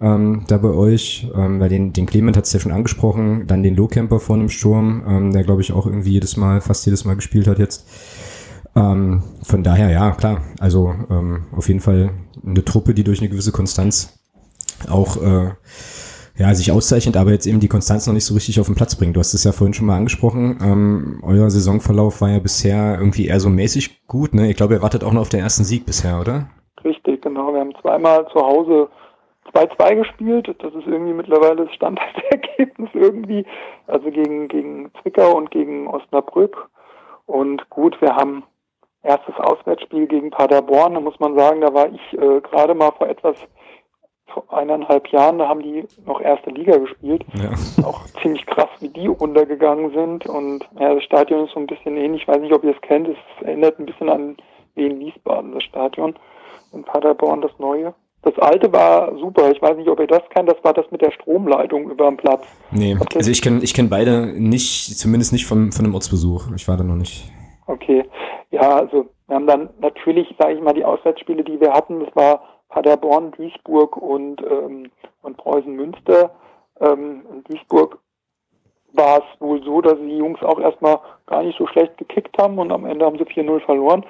Ähm, 0.00 0.44
da 0.46 0.58
bei 0.58 0.68
euch, 0.68 1.26
ähm, 1.34 1.58
weil 1.58 1.68
den, 1.68 1.92
den 1.92 2.06
Clement 2.06 2.36
hat 2.36 2.44
es 2.44 2.52
ja 2.52 2.60
schon 2.60 2.72
angesprochen, 2.72 3.46
dann 3.48 3.64
den 3.64 3.74
Lowcamper 3.74 4.20
vor 4.20 4.36
einem 4.36 4.48
Sturm, 4.48 5.02
ähm, 5.08 5.32
der 5.32 5.42
glaube 5.42 5.60
ich 5.60 5.72
auch 5.72 5.86
irgendwie 5.86 6.12
jedes 6.12 6.36
Mal, 6.36 6.60
fast 6.60 6.86
jedes 6.86 7.04
Mal 7.04 7.16
gespielt 7.16 7.48
hat 7.48 7.58
jetzt. 7.58 7.88
Ähm, 8.76 9.24
von 9.42 9.64
daher, 9.64 9.90
ja, 9.90 10.12
klar, 10.12 10.42
also 10.60 10.94
ähm, 11.10 11.46
auf 11.56 11.66
jeden 11.66 11.80
Fall 11.80 12.10
eine 12.46 12.64
Truppe, 12.64 12.94
die 12.94 13.02
durch 13.02 13.20
eine 13.20 13.28
gewisse 13.28 13.50
Konstanz 13.50 14.20
auch 14.88 15.16
äh, 15.20 15.50
ja, 16.38 16.54
sich 16.54 16.70
auszeichnet, 16.70 17.16
aber 17.16 17.32
jetzt 17.32 17.46
eben 17.46 17.58
die 17.58 17.68
Konstanz 17.68 18.06
noch 18.06 18.14
nicht 18.14 18.24
so 18.24 18.34
richtig 18.34 18.60
auf 18.60 18.66
den 18.66 18.76
Platz 18.76 18.94
bringt. 18.94 19.16
Du 19.16 19.20
hast 19.20 19.34
es 19.34 19.42
ja 19.42 19.50
vorhin 19.50 19.74
schon 19.74 19.86
mal 19.86 19.96
angesprochen. 19.96 20.58
Ähm, 20.62 21.20
euer 21.22 21.50
Saisonverlauf 21.50 22.20
war 22.20 22.30
ja 22.30 22.38
bisher 22.38 22.96
irgendwie 22.98 23.26
eher 23.26 23.40
so 23.40 23.48
mäßig 23.48 24.06
gut. 24.06 24.34
Ne? 24.34 24.48
Ich 24.48 24.56
glaube, 24.56 24.74
ihr 24.74 24.82
wartet 24.82 25.02
auch 25.02 25.12
noch 25.12 25.22
auf 25.22 25.28
den 25.28 25.40
ersten 25.40 25.64
Sieg 25.64 25.84
bisher, 25.84 26.20
oder? 26.20 26.48
Richtig, 26.84 27.22
genau. 27.22 27.52
Wir 27.52 27.60
haben 27.60 27.74
zweimal 27.82 28.24
zu 28.32 28.38
Hause 28.38 28.88
2-2 29.54 29.96
gespielt. 29.96 30.48
Das 30.58 30.74
ist 30.74 30.86
irgendwie 30.86 31.12
mittlerweile 31.12 31.66
das 31.66 31.74
Standardergebnis 31.74 32.90
irgendwie. 32.94 33.44
Also 33.86 34.10
gegen, 34.10 34.48
gegen 34.48 34.90
Zwickau 35.00 35.36
und 35.36 35.50
gegen 35.50 35.86
Osnabrück. 35.88 36.68
Und 37.26 37.68
gut, 37.70 38.00
wir 38.00 38.16
haben 38.16 38.44
erstes 39.02 39.34
Auswärtsspiel 39.36 40.06
gegen 40.06 40.30
Paderborn. 40.30 40.94
Da 40.94 41.00
muss 41.00 41.18
man 41.20 41.36
sagen, 41.36 41.60
da 41.60 41.72
war 41.72 41.88
ich 41.88 42.12
äh, 42.14 42.40
gerade 42.40 42.74
mal 42.74 42.92
vor 42.92 43.08
etwas 43.08 43.36
vor 44.28 44.44
eineinhalb 44.52 45.08
Jahren, 45.08 45.38
da 45.38 45.48
haben 45.48 45.62
die 45.62 45.86
noch 46.04 46.20
erste 46.20 46.50
Liga 46.50 46.76
gespielt. 46.76 47.24
Ja. 47.34 47.50
Auch 47.84 48.04
ziemlich 48.22 48.44
krass, 48.46 48.68
wie 48.80 48.88
die 48.88 49.06
runtergegangen 49.06 49.92
sind. 49.92 50.26
Und 50.26 50.68
ja, 50.78 50.94
das 50.94 51.04
Stadion 51.04 51.46
ist 51.46 51.54
so 51.54 51.60
ein 51.60 51.66
bisschen 51.66 51.96
ähnlich. 51.96 52.22
Ich 52.22 52.28
weiß 52.28 52.40
nicht, 52.40 52.52
ob 52.52 52.64
ihr 52.64 52.74
es 52.74 52.80
kennt. 52.82 53.08
Es 53.08 53.16
erinnert 53.42 53.78
ein 53.78 53.86
bisschen 53.86 54.08
an 54.08 54.36
Wien 54.74 55.00
Wiesbaden, 55.00 55.54
das 55.54 55.64
Stadion. 55.64 56.14
In 56.72 56.84
Paderborn 56.84 57.40
das 57.40 57.52
neue. 57.58 57.94
Das 58.22 58.36
alte 58.38 58.72
war 58.72 59.16
super. 59.18 59.50
Ich 59.50 59.62
weiß 59.62 59.76
nicht, 59.76 59.88
ob 59.88 60.00
ihr 60.00 60.06
das 60.06 60.22
kennt. 60.30 60.48
Das 60.48 60.62
war 60.62 60.74
das 60.74 60.90
mit 60.90 61.00
der 61.00 61.12
Stromleitung 61.12 61.90
über 61.90 62.06
dem 62.06 62.16
Platz. 62.16 62.42
Nee, 62.70 62.96
also 63.14 63.30
ich 63.30 63.40
kenne 63.40 63.62
ich 63.62 63.74
kenn 63.74 63.88
beide 63.88 64.26
nicht, 64.40 64.98
zumindest 64.98 65.32
nicht 65.32 65.46
von, 65.46 65.70
von 65.72 65.84
einem 65.84 65.94
Ortsbesuch. 65.94 66.46
Ich 66.56 66.66
war 66.66 66.76
da 66.76 66.84
noch 66.84 66.96
nicht. 66.96 67.30
Okay. 67.66 68.04
Ja, 68.50 68.76
also 68.76 69.06
wir 69.28 69.36
haben 69.36 69.46
dann 69.46 69.70
natürlich, 69.80 70.34
sage 70.38 70.54
ich 70.54 70.60
mal, 70.60 70.72
die 70.72 70.84
Auswärtsspiele, 70.84 71.44
die 71.44 71.60
wir 71.60 71.72
hatten, 71.72 72.00
das 72.00 72.16
war 72.16 72.42
Paderborn, 72.70 73.30
Duisburg 73.32 73.96
und, 73.96 74.42
ähm, 74.42 74.90
und 75.22 75.36
Preußen 75.36 75.72
Münster. 75.72 76.30
Ähm, 76.80 77.24
in 77.32 77.44
Duisburg 77.44 77.98
war 78.94 79.18
es 79.18 79.40
wohl 79.40 79.62
so, 79.62 79.80
dass 79.80 79.98
die 79.98 80.16
Jungs 80.16 80.42
auch 80.42 80.58
erstmal 80.58 80.98
gar 81.26 81.42
nicht 81.42 81.58
so 81.58 81.66
schlecht 81.66 81.96
gekickt 81.98 82.36
haben 82.40 82.58
und 82.58 82.72
am 82.72 82.86
Ende 82.86 83.04
haben 83.04 83.18
sie 83.18 83.24
4-0 83.24 83.60
verloren. 83.60 84.04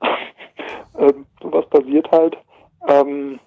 ähm, 0.98 1.26
sowas 1.40 1.66
passiert 1.70 2.10
halt. 2.10 2.36
Ähm, 2.88 3.38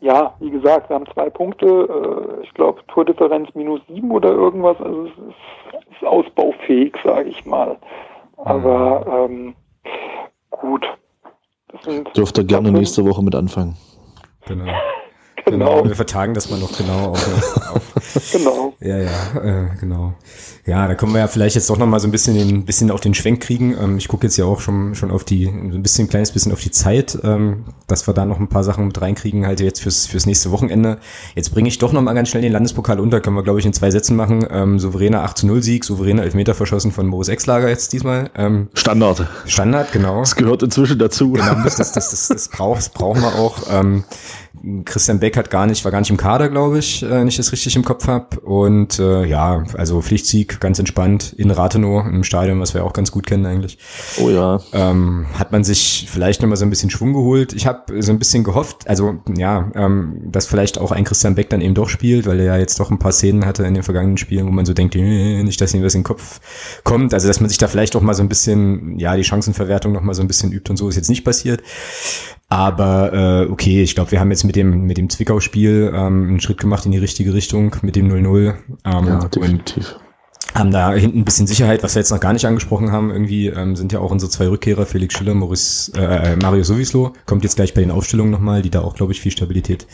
ja, 0.00 0.34
wie 0.40 0.50
gesagt, 0.50 0.88
wir 0.88 0.94
haben 0.94 1.06
zwei 1.12 1.30
Punkte. 1.30 1.66
Äh, 1.66 2.44
ich 2.44 2.54
glaube, 2.54 2.80
Tordifferenz 2.88 3.48
minus 3.54 3.80
sieben 3.88 4.10
oder 4.10 4.30
irgendwas. 4.30 4.76
Also 4.80 5.06
es 5.06 5.10
ist, 5.10 5.94
ist 5.94 6.04
ausbaufähig, 6.04 6.94
sage 7.04 7.28
ich 7.28 7.44
mal. 7.44 7.76
Aber 8.36 9.26
ähm, 9.28 9.54
gut. 10.50 10.86
Dürfte 12.16 12.44
gerne 12.44 12.72
nächste 12.72 13.04
Woche 13.04 13.22
mit 13.22 13.34
anfangen. 13.34 13.76
Genau. 14.46 14.72
Genau. 15.50 15.76
genau. 15.76 15.88
Wir 15.88 15.96
vertagen 15.96 16.34
das 16.34 16.50
mal 16.50 16.58
noch 16.58 16.76
genau 16.76 17.10
auf. 17.10 17.72
auf 17.74 18.32
genau. 18.32 18.74
Ja, 18.80 18.98
ja, 18.98 19.42
äh, 19.42 19.68
genau. 19.80 20.14
Ja, 20.68 20.86
da 20.86 20.94
können 20.94 21.12
wir 21.12 21.20
ja 21.20 21.28
vielleicht 21.28 21.54
jetzt 21.54 21.70
doch 21.70 21.78
noch 21.78 21.86
mal 21.86 21.98
so 21.98 22.06
ein 22.06 22.10
bisschen 22.10 22.34
den, 22.34 22.66
bisschen 22.66 22.90
auf 22.90 23.00
den 23.00 23.14
Schwenk 23.14 23.40
kriegen. 23.40 23.74
Ähm, 23.80 23.96
ich 23.96 24.06
gucke 24.06 24.26
jetzt 24.26 24.36
ja 24.36 24.44
auch 24.44 24.60
schon, 24.60 24.94
schon 24.94 25.10
auf 25.10 25.24
die, 25.24 25.46
ein 25.46 25.82
bisschen, 25.82 26.04
ein 26.04 26.08
kleines 26.10 26.30
bisschen 26.32 26.52
auf 26.52 26.60
die 26.60 26.70
Zeit, 26.70 27.18
ähm, 27.24 27.64
dass 27.86 28.06
wir 28.06 28.12
da 28.12 28.26
noch 28.26 28.38
ein 28.38 28.48
paar 28.48 28.64
Sachen 28.64 28.86
mit 28.86 29.00
reinkriegen, 29.00 29.46
halt 29.46 29.60
jetzt 29.60 29.80
fürs, 29.80 30.06
fürs 30.06 30.26
nächste 30.26 30.50
Wochenende. 30.50 30.98
Jetzt 31.34 31.54
bringe 31.54 31.68
ich 31.68 31.78
doch 31.78 31.92
noch 31.92 32.02
mal 32.02 32.12
ganz 32.12 32.28
schnell 32.28 32.42
den 32.42 32.52
Landespokal 32.52 33.00
unter, 33.00 33.22
können 33.22 33.36
wir, 33.36 33.42
glaube 33.42 33.60
ich, 33.60 33.64
in 33.66 33.72
zwei 33.72 33.90
Sätzen 33.90 34.14
machen. 34.14 34.46
Ähm, 34.50 34.78
souveräner 34.78 35.22
8 35.22 35.38
zu 35.38 35.46
0 35.46 35.62
Sieg, 35.62 35.84
souveräner 35.84 36.22
Elfmeter 36.22 36.54
verschossen 36.54 36.92
von 36.92 37.06
Moritz 37.06 37.28
Exlager 37.28 37.70
jetzt 37.70 37.94
diesmal. 37.94 38.30
Ähm, 38.36 38.68
Standard. 38.74 39.26
Standard, 39.46 39.90
genau. 39.92 40.20
Das 40.20 40.36
gehört 40.36 40.62
inzwischen 40.62 40.98
dazu. 40.98 41.32
Genau, 41.32 41.54
das, 41.64 41.76
das, 41.76 41.92
das, 41.92 42.10
das, 42.10 42.28
das, 42.28 42.48
brauch, 42.48 42.76
das 42.76 42.90
brauchen 42.90 43.22
wir 43.22 43.34
auch. 43.36 43.62
Ähm, 43.70 44.04
Christian 44.84 45.20
Beck 45.20 45.36
hat 45.36 45.50
gar 45.50 45.66
nicht, 45.66 45.84
war 45.84 45.92
gar 45.92 46.00
nicht 46.00 46.10
im 46.10 46.16
Kader, 46.16 46.48
glaube 46.48 46.78
ich, 46.78 47.02
äh, 47.02 47.24
nicht 47.24 47.38
das 47.38 47.52
richtig 47.52 47.76
im 47.76 47.84
Kopf 47.84 48.06
habe. 48.06 48.40
Und 48.40 48.98
äh, 48.98 49.24
ja, 49.24 49.64
also 49.74 50.00
Pflichtsieg, 50.00 50.60
ganz 50.60 50.78
entspannt 50.78 51.34
in 51.36 51.50
Rathenow 51.50 52.06
im 52.06 52.24
Stadion, 52.24 52.60
was 52.60 52.74
wir 52.74 52.84
auch 52.84 52.92
ganz 52.92 53.10
gut 53.10 53.26
kennen 53.26 53.46
eigentlich. 53.46 53.78
Oh 54.20 54.30
ja. 54.30 54.60
Ähm, 54.72 55.26
hat 55.34 55.52
man 55.52 55.64
sich 55.64 56.08
vielleicht 56.10 56.42
nochmal 56.42 56.56
so 56.56 56.64
ein 56.64 56.70
bisschen 56.70 56.90
Schwung 56.90 57.12
geholt. 57.12 57.52
Ich 57.52 57.66
habe 57.66 58.02
so 58.02 58.12
ein 58.12 58.18
bisschen 58.18 58.44
gehofft, 58.44 58.88
also 58.88 59.16
ja, 59.36 59.70
ähm, 59.74 60.20
dass 60.24 60.46
vielleicht 60.46 60.78
auch 60.78 60.92
ein 60.92 61.04
Christian 61.04 61.34
Beck 61.34 61.50
dann 61.50 61.60
eben 61.60 61.74
doch 61.74 61.88
spielt, 61.88 62.26
weil 62.26 62.40
er 62.40 62.46
ja 62.46 62.56
jetzt 62.56 62.78
doch 62.80 62.90
ein 62.90 62.98
paar 62.98 63.12
Szenen 63.12 63.46
hatte 63.46 63.64
in 63.64 63.74
den 63.74 63.82
vergangenen 63.82 64.18
Spielen, 64.18 64.46
wo 64.46 64.50
man 64.50 64.66
so 64.66 64.74
denkt, 64.74 64.96
äh, 64.96 65.42
nicht, 65.42 65.60
dass 65.60 65.74
ihm 65.74 65.82
was 65.82 65.94
in 65.94 66.00
den 66.00 66.04
Kopf 66.04 66.40
kommt. 66.84 67.14
Also 67.14 67.28
dass 67.28 67.40
man 67.40 67.48
sich 67.48 67.58
da 67.58 67.68
vielleicht 67.68 67.96
auch 67.96 68.02
mal 68.02 68.14
so 68.14 68.22
ein 68.22 68.28
bisschen, 68.28 68.98
ja, 68.98 69.16
die 69.16 69.24
Chancenverwertung 69.24 69.92
nochmal 69.92 70.14
so 70.14 70.22
ein 70.22 70.28
bisschen 70.28 70.52
übt 70.52 70.70
und 70.70 70.76
so 70.76 70.88
ist 70.88 70.96
jetzt 70.96 71.08
nicht 71.08 71.24
passiert. 71.24 71.62
Aber 72.48 73.12
äh, 73.12 73.50
okay, 73.50 73.82
ich 73.82 73.94
glaube, 73.94 74.10
wir 74.10 74.20
haben 74.20 74.30
jetzt 74.30 74.44
mit 74.44 74.56
dem 74.56 74.82
mit 74.84 74.96
dem 74.96 75.10
Zwickau-Spiel 75.10 75.92
ähm, 75.94 76.28
einen 76.28 76.40
Schritt 76.40 76.58
gemacht 76.58 76.86
in 76.86 76.92
die 76.92 76.98
richtige 76.98 77.34
Richtung 77.34 77.76
mit 77.82 77.94
dem 77.94 78.08
0-0. 78.08 78.54
Ähm, 78.84 79.06
ja, 79.06 79.18
definitiv. 79.28 79.96
Haben 80.54 80.70
da 80.70 80.94
hinten 80.94 81.18
ein 81.18 81.24
bisschen 81.26 81.46
Sicherheit, 81.46 81.82
was 81.82 81.94
wir 81.94 82.00
jetzt 82.00 82.10
noch 82.10 82.20
gar 82.20 82.32
nicht 82.32 82.46
angesprochen 82.46 82.90
haben. 82.90 83.10
Irgendwie 83.10 83.48
ähm, 83.48 83.76
sind 83.76 83.92
ja 83.92 84.00
auch 84.00 84.10
unsere 84.10 84.30
zwei 84.30 84.48
Rückkehrer, 84.48 84.86
Felix 84.86 85.14
Schiller, 85.14 85.34
Maurice, 85.34 85.92
äh, 85.94 86.36
Mario 86.36 86.64
Sowislo, 86.64 87.12
kommt 87.26 87.44
jetzt 87.44 87.56
gleich 87.56 87.74
bei 87.74 87.82
den 87.82 87.90
Aufstellungen 87.90 88.32
nochmal, 88.32 88.62
die 88.62 88.70
da 88.70 88.80
auch, 88.80 88.94
glaube 88.94 89.12
ich, 89.12 89.20
viel 89.20 89.30
Stabilität 89.30 89.86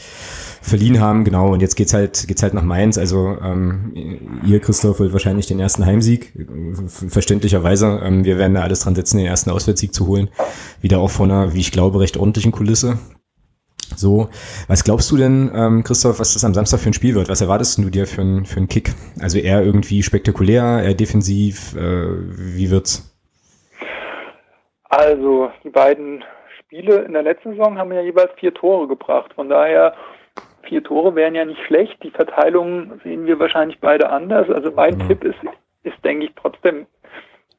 verliehen 0.64 1.00
haben, 1.00 1.24
genau. 1.24 1.52
Und 1.52 1.60
jetzt 1.60 1.76
geht's 1.76 1.92
halt, 1.92 2.26
geht's 2.26 2.42
halt 2.42 2.54
nach 2.54 2.62
Mainz. 2.62 2.96
Also 2.96 3.36
ähm, 3.42 4.40
ihr, 4.46 4.60
Christoph, 4.60 4.98
wollt 4.98 5.12
wahrscheinlich 5.12 5.46
den 5.46 5.60
ersten 5.60 5.84
Heimsieg, 5.84 6.32
verständlicherweise. 6.88 8.00
Ähm, 8.02 8.24
wir 8.24 8.38
werden 8.38 8.54
da 8.54 8.62
alles 8.62 8.80
dran 8.80 8.94
setzen, 8.94 9.18
den 9.18 9.26
ersten 9.26 9.50
Auswärtssieg 9.50 9.92
zu 9.94 10.06
holen. 10.06 10.30
Wieder 10.80 10.98
auch 10.98 11.10
von 11.10 11.30
einer, 11.30 11.54
wie 11.54 11.60
ich 11.60 11.70
glaube, 11.70 12.00
recht 12.00 12.16
ordentlichen 12.16 12.50
Kulisse. 12.50 12.98
So, 13.94 14.28
was 14.66 14.82
glaubst 14.82 15.10
du 15.10 15.16
denn, 15.16 15.52
ähm, 15.54 15.84
Christoph, 15.84 16.18
was 16.18 16.32
das 16.32 16.44
am 16.44 16.54
Samstag 16.54 16.80
für 16.80 16.90
ein 16.90 16.94
Spiel 16.94 17.14
wird? 17.14 17.28
Was 17.28 17.42
erwartest 17.42 17.78
du 17.78 17.90
dir 17.90 18.06
für 18.06 18.22
einen 18.22 18.46
für 18.46 18.56
einen 18.56 18.68
Kick? 18.68 18.94
Also 19.20 19.38
eher 19.38 19.62
irgendwie 19.62 20.02
spektakulär, 20.02 20.82
eher 20.82 20.94
defensiv? 20.94 21.76
Äh, 21.76 22.06
wie 22.56 22.70
wird's? 22.70 23.14
Also 24.88 25.50
die 25.62 25.70
beiden 25.70 26.24
Spiele 26.58 27.02
in 27.02 27.12
der 27.12 27.22
letzten 27.22 27.50
Saison 27.50 27.76
haben 27.78 27.92
ja 27.92 28.00
jeweils 28.00 28.32
vier 28.38 28.54
Tore 28.54 28.88
gebracht. 28.88 29.32
Von 29.34 29.48
daher 29.48 29.94
vier 30.64 30.82
Tore 30.82 31.14
wären 31.14 31.34
ja 31.34 31.44
nicht 31.44 31.60
schlecht. 31.66 32.02
Die 32.02 32.10
Verteilung 32.10 33.00
sehen 33.02 33.26
wir 33.26 33.38
wahrscheinlich 33.38 33.80
beide 33.80 34.10
anders. 34.10 34.48
Also 34.50 34.70
mein 34.72 34.96
mhm. 34.96 35.08
Tipp 35.08 35.24
ist, 35.24 35.38
ist, 35.82 36.04
denke 36.04 36.26
ich, 36.26 36.32
trotzdem, 36.34 36.86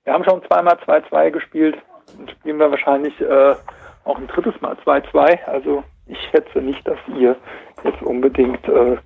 wir 0.03 0.14
haben 0.14 0.24
schon 0.24 0.43
zweimal 0.43 0.76
2-2 0.86 1.32
gespielt 1.32 1.78
und 2.18 2.32
spielen 2.32 2.58
wir 2.58 2.72
wahrscheinlich 2.72 3.20
äh, 3.22 3.56
auch 4.03 4.18
ein 4.18 4.28
drittes 4.28 4.60
Mal 4.62 4.76
2-2. 4.86 5.43
Also 5.45 5.84
ich 6.08 6.20
schätze 6.30 6.60
nicht, 6.60 6.88
dass 6.88 6.99
ihr 7.18 7.36
jetzt 7.84 8.01
unbedingt, 8.01 8.68
äh, 8.68 8.97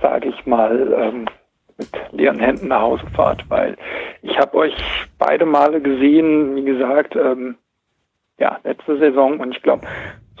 sage 0.00 0.28
ich 0.28 0.46
mal, 0.46 0.92
ähm, 0.98 1.26
mit 1.76 1.88
leeren 2.12 2.38
Händen 2.38 2.68
nach 2.68 2.82
Hause 2.82 3.06
fahrt, 3.14 3.44
weil 3.48 3.76
ich 4.22 4.38
habe 4.38 4.56
euch 4.56 4.76
beide 5.18 5.46
Male 5.46 5.80
gesehen, 5.80 6.56
wie 6.56 6.64
gesagt, 6.64 7.16
ähm, 7.16 7.56
ja, 8.38 8.58
letzte 8.64 8.98
Saison 8.98 9.40
und 9.40 9.54
ich 9.54 9.62
glaube, 9.62 9.86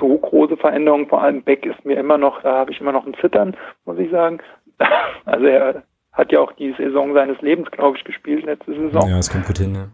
so 0.00 0.18
große 0.18 0.56
Veränderungen, 0.56 1.06
vor 1.06 1.22
allem 1.22 1.42
Beck 1.42 1.64
ist 1.66 1.84
mir 1.84 1.98
immer 1.98 2.18
noch, 2.18 2.42
da 2.42 2.56
habe 2.56 2.72
ich 2.72 2.80
immer 2.80 2.92
noch 2.92 3.06
ein 3.06 3.14
Zittern, 3.20 3.56
muss 3.84 3.98
ich 3.98 4.10
sagen. 4.10 4.38
Also 5.26 5.44
er 5.44 5.82
hat 6.12 6.32
ja 6.32 6.40
auch 6.40 6.52
die 6.52 6.72
Saison 6.72 7.12
seines 7.14 7.40
Lebens, 7.42 7.70
glaube 7.70 7.98
ich, 7.98 8.04
gespielt 8.04 8.44
letzte 8.44 8.74
Saison. 8.74 9.08
Ja, 9.08 9.16
das 9.16 9.30
kommt 9.30 9.46
gut 9.46 9.58
hin, 9.58 9.72
ne? 9.72 9.90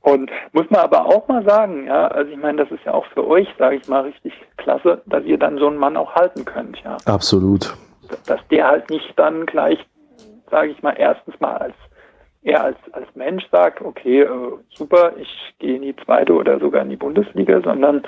Und 0.00 0.30
muss 0.52 0.70
man 0.70 0.80
aber 0.80 1.06
auch 1.06 1.26
mal 1.28 1.44
sagen, 1.44 1.86
ja, 1.86 2.08
also 2.08 2.30
ich 2.30 2.36
meine, 2.38 2.64
das 2.64 2.70
ist 2.70 2.84
ja 2.84 2.94
auch 2.94 3.06
für 3.06 3.26
euch, 3.26 3.48
sage 3.58 3.76
ich 3.76 3.88
mal, 3.88 4.02
richtig 4.02 4.32
klasse, 4.56 5.02
dass 5.06 5.24
ihr 5.24 5.38
dann 5.38 5.58
so 5.58 5.66
einen 5.66 5.78
Mann 5.78 5.96
auch 5.96 6.14
halten 6.14 6.44
könnt, 6.44 6.78
ja. 6.84 6.96
Absolut. 7.06 7.74
Dass 8.26 8.40
der 8.50 8.68
halt 8.68 8.88
nicht 8.90 9.12
dann 9.16 9.44
gleich, 9.46 9.78
sage 10.50 10.70
ich 10.70 10.82
mal, 10.82 10.94
erstens 10.96 11.38
mal 11.40 11.56
als 11.56 11.74
er 12.48 12.64
als, 12.64 12.78
als 12.92 13.06
Mensch 13.14 13.46
sagt, 13.50 13.82
okay, 13.82 14.22
äh, 14.22 14.28
super, 14.70 15.12
ich 15.16 15.54
gehe 15.58 15.76
in 15.76 15.82
die 15.82 15.96
zweite 15.96 16.32
oder 16.34 16.58
sogar 16.58 16.82
in 16.82 16.90
die 16.90 16.96
Bundesliga, 16.96 17.60
sondern 17.60 18.02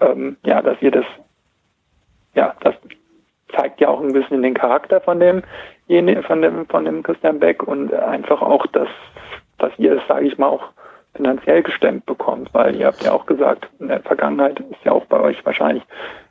ähm, 0.00 0.36
ja, 0.44 0.62
dass 0.62 0.80
ihr 0.80 0.90
das, 0.90 1.06
ja, 2.34 2.54
das 2.60 2.74
zeigt 3.54 3.80
ja 3.80 3.88
auch 3.88 4.00
ein 4.00 4.12
bisschen 4.12 4.42
den 4.42 4.54
Charakter 4.54 5.00
von 5.00 5.20
dem, 5.20 5.42
von 6.26 6.42
dem, 6.42 6.66
von 6.66 6.84
dem 6.84 7.02
Christian 7.02 7.40
Beck 7.40 7.62
und 7.62 7.92
einfach 7.94 8.42
auch, 8.42 8.66
dass, 8.66 8.88
dass 9.58 9.72
ihr 9.78 9.96
es, 9.96 10.06
sage 10.06 10.26
ich 10.26 10.36
mal, 10.36 10.48
auch 10.48 10.68
finanziell 11.14 11.62
gestemmt 11.62 12.04
bekommt, 12.06 12.52
weil 12.52 12.76
ihr 12.76 12.86
habt 12.86 13.02
ja 13.02 13.12
auch 13.12 13.26
gesagt, 13.26 13.68
in 13.80 13.88
der 13.88 14.00
Vergangenheit 14.02 14.60
ist 14.60 14.84
ja 14.84 14.92
auch 14.92 15.06
bei 15.06 15.18
euch 15.20 15.44
wahrscheinlich 15.46 15.82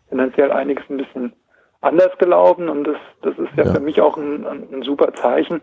finanziell 0.10 0.51
einiges 0.51 0.88
ein 0.89 0.97
bisschen 0.97 1.34
anders 1.82 2.18
gelaufen 2.20 2.70
und 2.70 2.86
das, 2.86 2.97
das 3.24 3.38
ist 3.38 3.55
ja, 3.58 3.66
ja. 3.66 3.74
für 3.74 3.80
mich 3.80 3.99
auch 3.99 4.18
ein, 4.18 4.45
ein 4.45 4.84
super 4.84 5.14
Zeichen, 5.14 5.62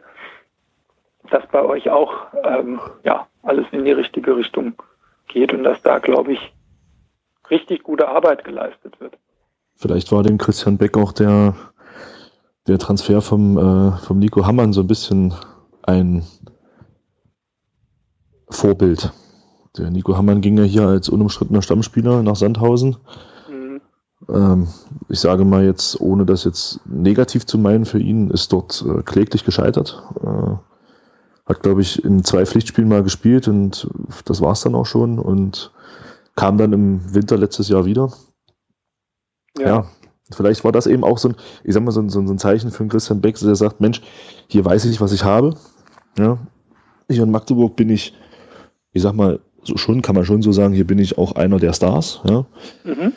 dass 1.30 1.46
bei 1.50 1.62
euch 1.62 1.90
auch 1.90 2.12
ähm, 2.44 2.80
ja, 3.04 3.26
alles 3.42 3.66
in 3.72 3.84
die 3.84 3.92
richtige 3.92 4.36
Richtung 4.36 4.74
geht 5.28 5.52
und 5.52 5.64
dass 5.64 5.82
da, 5.82 5.98
glaube 5.98 6.32
ich, 6.32 6.54
richtig 7.50 7.82
gute 7.82 8.08
Arbeit 8.08 8.44
geleistet 8.44 9.00
wird. 9.00 9.16
Vielleicht 9.76 10.12
war 10.12 10.22
dem 10.22 10.38
Christian 10.38 10.78
Beck 10.78 10.96
auch 10.96 11.12
der, 11.12 11.54
der 12.66 12.78
Transfer 12.78 13.20
vom, 13.20 13.58
äh, 13.58 13.96
vom 13.98 14.18
Nico 14.18 14.46
Hammann 14.46 14.72
so 14.72 14.82
ein 14.82 14.86
bisschen 14.86 15.34
ein 15.82 16.24
Vorbild. 18.48 19.12
Der 19.76 19.90
Nico 19.90 20.16
Hammann 20.16 20.40
ging 20.40 20.56
ja 20.56 20.64
hier 20.64 20.86
als 20.86 21.08
unumstrittener 21.08 21.62
Stammspieler 21.62 22.22
nach 22.22 22.36
Sandhausen. 22.36 22.96
Mhm. 23.50 23.80
Ähm, 24.28 24.68
ich 25.08 25.18
sage 25.18 25.44
mal 25.44 25.64
jetzt, 25.64 26.00
ohne 26.00 26.24
das 26.24 26.44
jetzt 26.44 26.80
negativ 26.86 27.44
zu 27.46 27.58
meinen 27.58 27.84
für 27.84 27.98
ihn, 27.98 28.30
ist 28.30 28.52
dort 28.52 28.84
äh, 28.86 29.02
kläglich 29.02 29.44
gescheitert. 29.44 30.02
Äh, 30.22 30.73
hat, 31.46 31.62
glaube 31.62 31.82
ich, 31.82 32.02
in 32.04 32.24
zwei 32.24 32.46
Pflichtspielen 32.46 32.88
mal 32.88 33.02
gespielt 33.02 33.48
und 33.48 33.88
das 34.24 34.40
war 34.40 34.52
es 34.52 34.62
dann 34.62 34.74
auch 34.74 34.86
schon 34.86 35.18
und 35.18 35.72
kam 36.36 36.58
dann 36.58 36.72
im 36.72 37.14
Winter 37.14 37.36
letztes 37.36 37.68
Jahr 37.68 37.84
wieder. 37.84 38.12
Ja. 39.58 39.66
ja. 39.66 39.86
Vielleicht 40.32 40.64
war 40.64 40.72
das 40.72 40.86
eben 40.86 41.04
auch 41.04 41.18
so 41.18 41.28
ein, 41.28 41.36
ich 41.64 41.74
sag 41.74 41.82
mal, 41.82 41.92
so 41.92 42.00
ein, 42.00 42.08
so 42.08 42.18
ein 42.18 42.38
Zeichen 42.38 42.70
für 42.70 42.80
einen 42.80 42.88
Christian 42.88 43.20
Beck, 43.20 43.38
der 43.38 43.54
sagt, 43.56 43.80
Mensch, 43.80 44.00
hier 44.48 44.64
weiß 44.64 44.86
ich, 44.86 45.00
was 45.00 45.12
ich 45.12 45.22
habe. 45.22 45.54
Ja. 46.18 46.38
Hier 47.10 47.22
in 47.22 47.30
Magdeburg 47.30 47.76
bin 47.76 47.90
ich, 47.90 48.14
ich 48.92 49.02
sag 49.02 49.12
mal, 49.12 49.40
so 49.62 49.76
schon, 49.76 50.02
kann 50.02 50.14
man 50.14 50.24
schon 50.24 50.42
so 50.42 50.52
sagen, 50.52 50.74
hier 50.74 50.86
bin 50.86 50.98
ich 50.98 51.18
auch 51.18 51.32
einer 51.32 51.58
der 51.58 51.74
Stars. 51.74 52.20
Ja. 52.24 52.46
Mhm. 52.84 53.12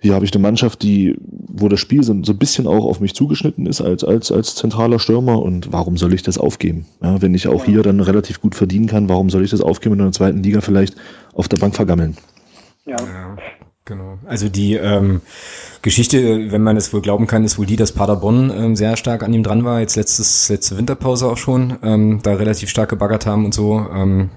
Hier 0.00 0.14
habe 0.14 0.24
ich 0.24 0.32
eine 0.32 0.42
Mannschaft, 0.42 0.82
die, 0.82 1.16
wo 1.20 1.68
das 1.68 1.80
Spiel 1.80 2.04
so, 2.04 2.14
so 2.22 2.32
ein 2.32 2.38
bisschen 2.38 2.68
auch 2.68 2.86
auf 2.86 3.00
mich 3.00 3.14
zugeschnitten 3.14 3.66
ist 3.66 3.80
als, 3.80 4.04
als, 4.04 4.30
als 4.30 4.54
zentraler 4.54 5.00
Stürmer. 5.00 5.42
Und 5.42 5.72
warum 5.72 5.96
soll 5.96 6.14
ich 6.14 6.22
das 6.22 6.38
aufgeben? 6.38 6.86
Ja, 7.02 7.20
wenn 7.20 7.34
ich 7.34 7.48
auch 7.48 7.64
hier 7.64 7.82
dann 7.82 7.98
relativ 7.98 8.40
gut 8.40 8.54
verdienen 8.54 8.86
kann, 8.86 9.08
warum 9.08 9.28
soll 9.28 9.44
ich 9.44 9.50
das 9.50 9.60
aufgeben 9.60 9.94
und 9.94 9.98
in 9.98 10.06
der 10.06 10.12
zweiten 10.12 10.42
Liga 10.42 10.60
vielleicht 10.60 10.94
auf 11.34 11.48
der 11.48 11.56
Bank 11.56 11.74
vergammeln? 11.74 12.16
Ja. 12.86 12.96
ja 12.96 13.36
genau. 13.84 14.18
Also 14.24 14.48
die 14.48 14.74
ähm, 14.74 15.20
Geschichte, 15.82 16.52
wenn 16.52 16.62
man 16.62 16.76
es 16.76 16.92
wohl 16.92 17.02
glauben 17.02 17.26
kann, 17.26 17.42
ist 17.42 17.58
wohl 17.58 17.66
die, 17.66 17.76
dass 17.76 17.90
Paderborn 17.90 18.52
ähm, 18.54 18.76
sehr 18.76 18.96
stark 18.96 19.24
an 19.24 19.34
ihm 19.34 19.42
dran 19.42 19.64
war. 19.64 19.80
Jetzt 19.80 19.96
letztes, 19.96 20.48
letzte 20.48 20.78
Winterpause 20.78 21.26
auch 21.26 21.38
schon, 21.38 21.76
ähm, 21.82 22.20
da 22.22 22.34
relativ 22.34 22.68
stark 22.68 22.90
gebaggert 22.90 23.26
haben 23.26 23.44
und 23.44 23.54
so. 23.54 23.84
Ähm, 23.92 24.30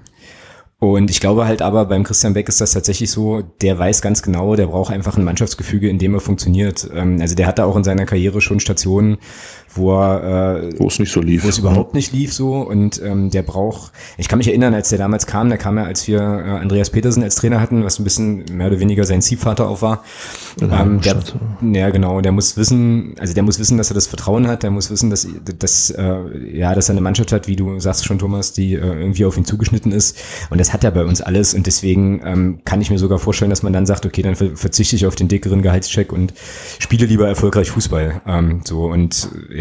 und 0.83 1.11
ich 1.11 1.19
glaube 1.19 1.45
halt 1.45 1.61
aber, 1.61 1.85
beim 1.85 2.03
Christian 2.03 2.33
Beck 2.33 2.49
ist 2.49 2.59
das 2.59 2.71
tatsächlich 2.71 3.11
so, 3.11 3.43
der 3.61 3.77
weiß 3.77 4.01
ganz 4.01 4.23
genau, 4.23 4.55
der 4.55 4.65
braucht 4.65 4.91
einfach 4.91 5.15
ein 5.15 5.23
Mannschaftsgefüge, 5.23 5.87
in 5.87 5.99
dem 5.99 6.15
er 6.15 6.21
funktioniert. 6.21 6.89
Ähm, 6.91 7.21
also 7.21 7.35
der 7.35 7.45
hatte 7.45 7.65
auch 7.65 7.75
in 7.75 7.83
seiner 7.83 8.07
Karriere 8.07 8.41
schon 8.41 8.59
Stationen, 8.59 9.19
wo 9.75 9.93
er, 9.97 10.63
äh, 10.63 10.79
wo 10.79 10.87
es 10.87 10.99
nicht 10.99 11.11
so 11.11 11.21
lief, 11.21 11.43
wo 11.43 11.49
es 11.49 11.57
überhaupt 11.57 11.93
nicht 11.93 12.13
lief 12.13 12.33
so. 12.33 12.55
Und 12.55 13.01
ähm, 13.01 13.29
der 13.29 13.43
braucht, 13.43 13.91
ich 14.17 14.27
kann 14.27 14.37
mich 14.37 14.47
erinnern, 14.47 14.73
als 14.73 14.89
der 14.89 14.97
damals 14.97 15.25
kam, 15.25 15.49
der 15.49 15.57
kam 15.57 15.77
ja, 15.77 15.83
als 15.83 16.07
wir 16.07 16.19
äh, 16.19 16.59
Andreas 16.59 16.89
Petersen 16.89 17.23
als 17.23 17.35
Trainer 17.35 17.61
hatten, 17.61 17.83
was 17.83 17.99
ein 17.99 18.03
bisschen 18.03 18.45
mehr 18.51 18.67
oder 18.67 18.79
weniger 18.79 19.05
sein 19.05 19.21
Ziehvater 19.21 19.67
auch 19.67 19.81
war. 19.81 20.03
Ähm, 20.61 21.01
der, 21.01 21.17
ja 21.61 21.89
genau, 21.89 22.21
der 22.21 22.31
muss 22.31 22.57
wissen, 22.57 23.15
also 23.19 23.33
der 23.33 23.43
muss 23.43 23.59
wissen, 23.59 23.77
dass 23.77 23.91
er 23.91 23.95
das 23.95 24.07
Vertrauen 24.07 24.47
hat, 24.47 24.63
der 24.63 24.71
muss 24.71 24.91
wissen, 24.91 25.09
dass, 25.09 25.27
dass 25.59 25.89
äh, 25.91 26.57
ja, 26.57 26.75
dass 26.75 26.89
er 26.89 26.93
eine 26.93 27.01
Mannschaft 27.01 27.31
hat, 27.31 27.47
wie 27.47 27.55
du 27.55 27.79
sagst 27.79 28.05
schon, 28.05 28.19
Thomas, 28.19 28.53
die 28.53 28.73
äh, 28.73 28.79
irgendwie 28.79 29.25
auf 29.25 29.37
ihn 29.37 29.45
zugeschnitten 29.45 29.91
ist. 29.91 30.17
Und 30.49 30.59
das 30.59 30.73
hat 30.73 30.83
er 30.83 30.91
bei 30.91 31.03
uns 31.03 31.21
alles. 31.21 31.53
Und 31.53 31.67
deswegen 31.67 32.21
ähm, 32.25 32.59
kann 32.65 32.81
ich 32.81 32.89
mir 32.89 32.97
sogar 32.97 33.19
vorstellen, 33.19 33.49
dass 33.49 33.63
man 33.63 33.73
dann 33.73 33.85
sagt, 33.85 34.05
okay, 34.05 34.21
dann 34.21 34.35
verzichte 34.35 34.95
ich 34.95 35.05
auf 35.05 35.15
den 35.15 35.27
dickeren 35.27 35.61
Gehaltscheck 35.61 36.11
und 36.11 36.33
spiele 36.79 37.05
lieber 37.05 37.27
erfolgreich 37.27 37.71
Fußball. 37.71 38.21
Ähm, 38.27 38.61
so. 38.65 38.85
Und 38.85 39.29
ja, 39.53 39.60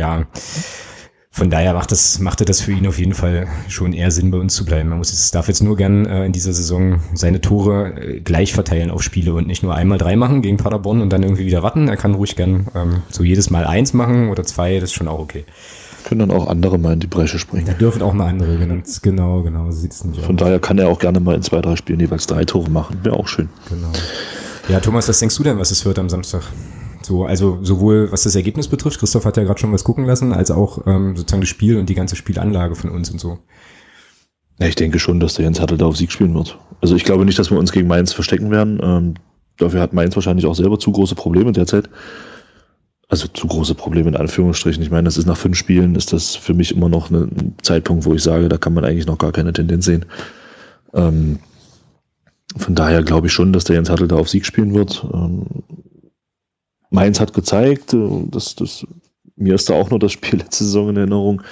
von 1.33 1.49
daher 1.49 1.75
macht 1.75 1.93
das, 1.93 2.19
machte 2.19 2.45
das 2.45 2.61
für 2.61 2.73
ihn 2.73 2.87
auf 2.89 2.99
jeden 2.99 3.15
Fall 3.15 3.47
schon 3.69 3.93
eher 3.93 4.11
Sinn, 4.11 4.33
bei 4.33 4.39
uns 4.39 4.55
zu 4.55 4.65
bleiben. 4.65 4.89
Man 4.89 4.99
muss 4.99 5.13
es 5.13 5.31
darf 5.31 5.47
jetzt 5.47 5.63
nur 5.63 5.77
gern 5.77 6.05
äh, 6.05 6.27
in 6.27 6.33
dieser 6.33 6.53
Saison 6.53 7.01
seine 7.15 7.41
Tore 7.41 7.95
äh, 7.95 8.21
gleich 8.21 8.53
verteilen 8.53 8.91
auf 8.91 9.03
Spiele 9.03 9.33
und 9.35 9.47
nicht 9.47 9.63
nur 9.63 9.75
einmal 9.75 9.97
drei 9.97 10.17
machen 10.17 10.43
gegen 10.43 10.57
Paderborn 10.57 11.01
und 11.01 11.13
dann 11.13 11.23
irgendwie 11.23 11.47
wieder 11.47 11.63
warten. 11.63 11.89
Er 11.89 11.97
kann 11.97 12.15
ruhig 12.15 12.35
gern 12.35 12.67
ähm, 12.75 13.03
so 13.11 13.23
jedes 13.23 13.49
Mal 13.49 13.65
eins 13.65 13.95
machen 13.95 14.29
oder 14.29 14.43
zwei, 14.43 14.75
das 14.81 14.91
ist 14.91 14.95
schon 14.95 15.07
auch 15.09 15.21
okay. 15.21 15.45
Können 16.05 16.21
dann 16.21 16.31
auch 16.33 16.49
andere 16.49 16.79
mal 16.79 16.95
in 16.95 17.01
die 17.01 17.07
Bresche 17.07 17.39
springen. 17.39 17.67
Da 17.67 17.75
dürfen 17.75 18.03
auch 18.03 18.13
mal 18.13 18.27
andere, 18.27 18.57
genau, 18.59 18.83
genau, 19.03 19.43
genau 19.43 19.71
sieht 19.71 19.93
es 19.93 20.05
nicht 20.05 20.25
Von 20.25 20.35
aus. 20.35 20.41
daher 20.41 20.59
kann 20.59 20.79
er 20.79 20.89
auch 20.89 20.99
gerne 20.99 21.21
mal 21.21 21.37
in 21.37 21.43
zwei, 21.43 21.61
drei 21.61 21.77
Spielen 21.77 22.01
jeweils 22.01 22.27
drei 22.27 22.45
Tore 22.45 22.71
machen. 22.71 22.99
Wäre 23.03 23.17
auch 23.17 23.29
schön. 23.29 23.49
Genau. 23.69 23.93
Ja, 24.69 24.81
Thomas, 24.81 25.09
was 25.09 25.21
denkst 25.21 25.37
du 25.37 25.43
denn, 25.43 25.59
was 25.59 25.71
es 25.71 25.85
wird 25.85 25.99
am 25.99 26.09
Samstag? 26.09 26.43
So, 27.11 27.25
also 27.25 27.59
sowohl 27.63 28.13
was 28.13 28.23
das 28.23 28.37
Ergebnis 28.37 28.69
betrifft, 28.69 29.01
Christoph 29.01 29.25
hat 29.25 29.37
ja 29.37 29.43
gerade 29.43 29.59
schon 29.59 29.73
was 29.73 29.83
gucken 29.83 30.05
lassen, 30.05 30.33
als 30.33 30.53
auch 30.53 30.87
ähm, 30.87 31.17
sozusagen 31.17 31.41
das 31.41 31.49
Spiel 31.49 31.77
und 31.77 31.89
die 31.89 31.97
ganze 31.97 32.15
Spielanlage 32.15 32.77
von 32.77 32.89
uns 32.89 33.11
und 33.11 33.21
so. 33.21 33.41
Ja, 34.61 34.69
ich 34.69 34.77
denke 34.77 35.01
schon, 35.01 35.19
dass 35.19 35.35
der 35.35 35.45
Jens 35.45 35.59
Hattel 35.59 35.77
da 35.77 35.87
auf 35.87 35.97
Sieg 35.97 36.13
spielen 36.13 36.33
wird. 36.37 36.57
Also 36.81 36.95
ich 36.95 37.03
glaube 37.03 37.25
nicht, 37.25 37.37
dass 37.37 37.51
wir 37.51 37.59
uns 37.59 37.73
gegen 37.73 37.89
Mainz 37.89 38.13
verstecken 38.13 38.53
werden. 38.53 38.79
Ähm, 38.81 39.15
dafür 39.57 39.81
hat 39.81 39.93
Mainz 39.93 40.15
wahrscheinlich 40.15 40.47
auch 40.47 40.55
selber 40.55 40.79
zu 40.79 40.93
große 40.93 41.17
Probleme 41.17 41.51
derzeit. 41.51 41.91
Also 43.09 43.27
zu 43.27 43.49
große 43.49 43.75
Probleme 43.75 44.11
in 44.11 44.17
Anführungsstrichen. 44.17 44.81
Ich 44.81 44.93
meine, 44.93 45.07
das 45.07 45.19
ist 45.19 45.27
nach 45.27 45.37
fünf 45.37 45.57
Spielen, 45.57 45.97
ist 45.97 46.13
das 46.13 46.37
für 46.37 46.55
mich 46.55 46.71
immer 46.71 46.89
noch 46.89 47.11
ein 47.11 47.57
Zeitpunkt, 47.63 48.05
wo 48.05 48.15
ich 48.15 48.23
sage, 48.23 48.49
da 48.49 48.57
kann 48.57 48.73
man 48.73 48.85
eigentlich 48.85 49.09
noch 49.09 49.19
gar 49.19 49.33
keine 49.33 49.53
Tendenz 49.53 49.85
sehen. 49.85 50.07
Ähm, 50.95 51.41
von 52.57 52.77
daher 52.77 53.03
glaube 53.03 53.27
ich 53.27 53.33
schon, 53.33 53.53
dass 53.53 53.65
der 53.65 53.75
Jens 53.75 53.91
Hattel 53.91 54.07
da 54.07 54.15
auf 54.15 54.29
Sieg 54.29 54.47
spielen 54.47 54.75
wird. 54.75 55.05
Ähm, 55.13 55.47
Mainz 56.91 57.21
hat 57.21 57.33
gezeigt, 57.33 57.95
äh, 57.95 58.25
dass, 58.31 58.55
dass 58.55 58.87
mir 59.37 59.55
ist 59.55 59.71
da 59.71 59.75
auch 59.75 59.91
nur 59.91 59.99
das 59.99 60.13
Spiel 60.13 60.39
letzte 60.41 60.65
Saison 60.65 60.91
in 60.91 60.97
Erinnerung, 60.97 61.43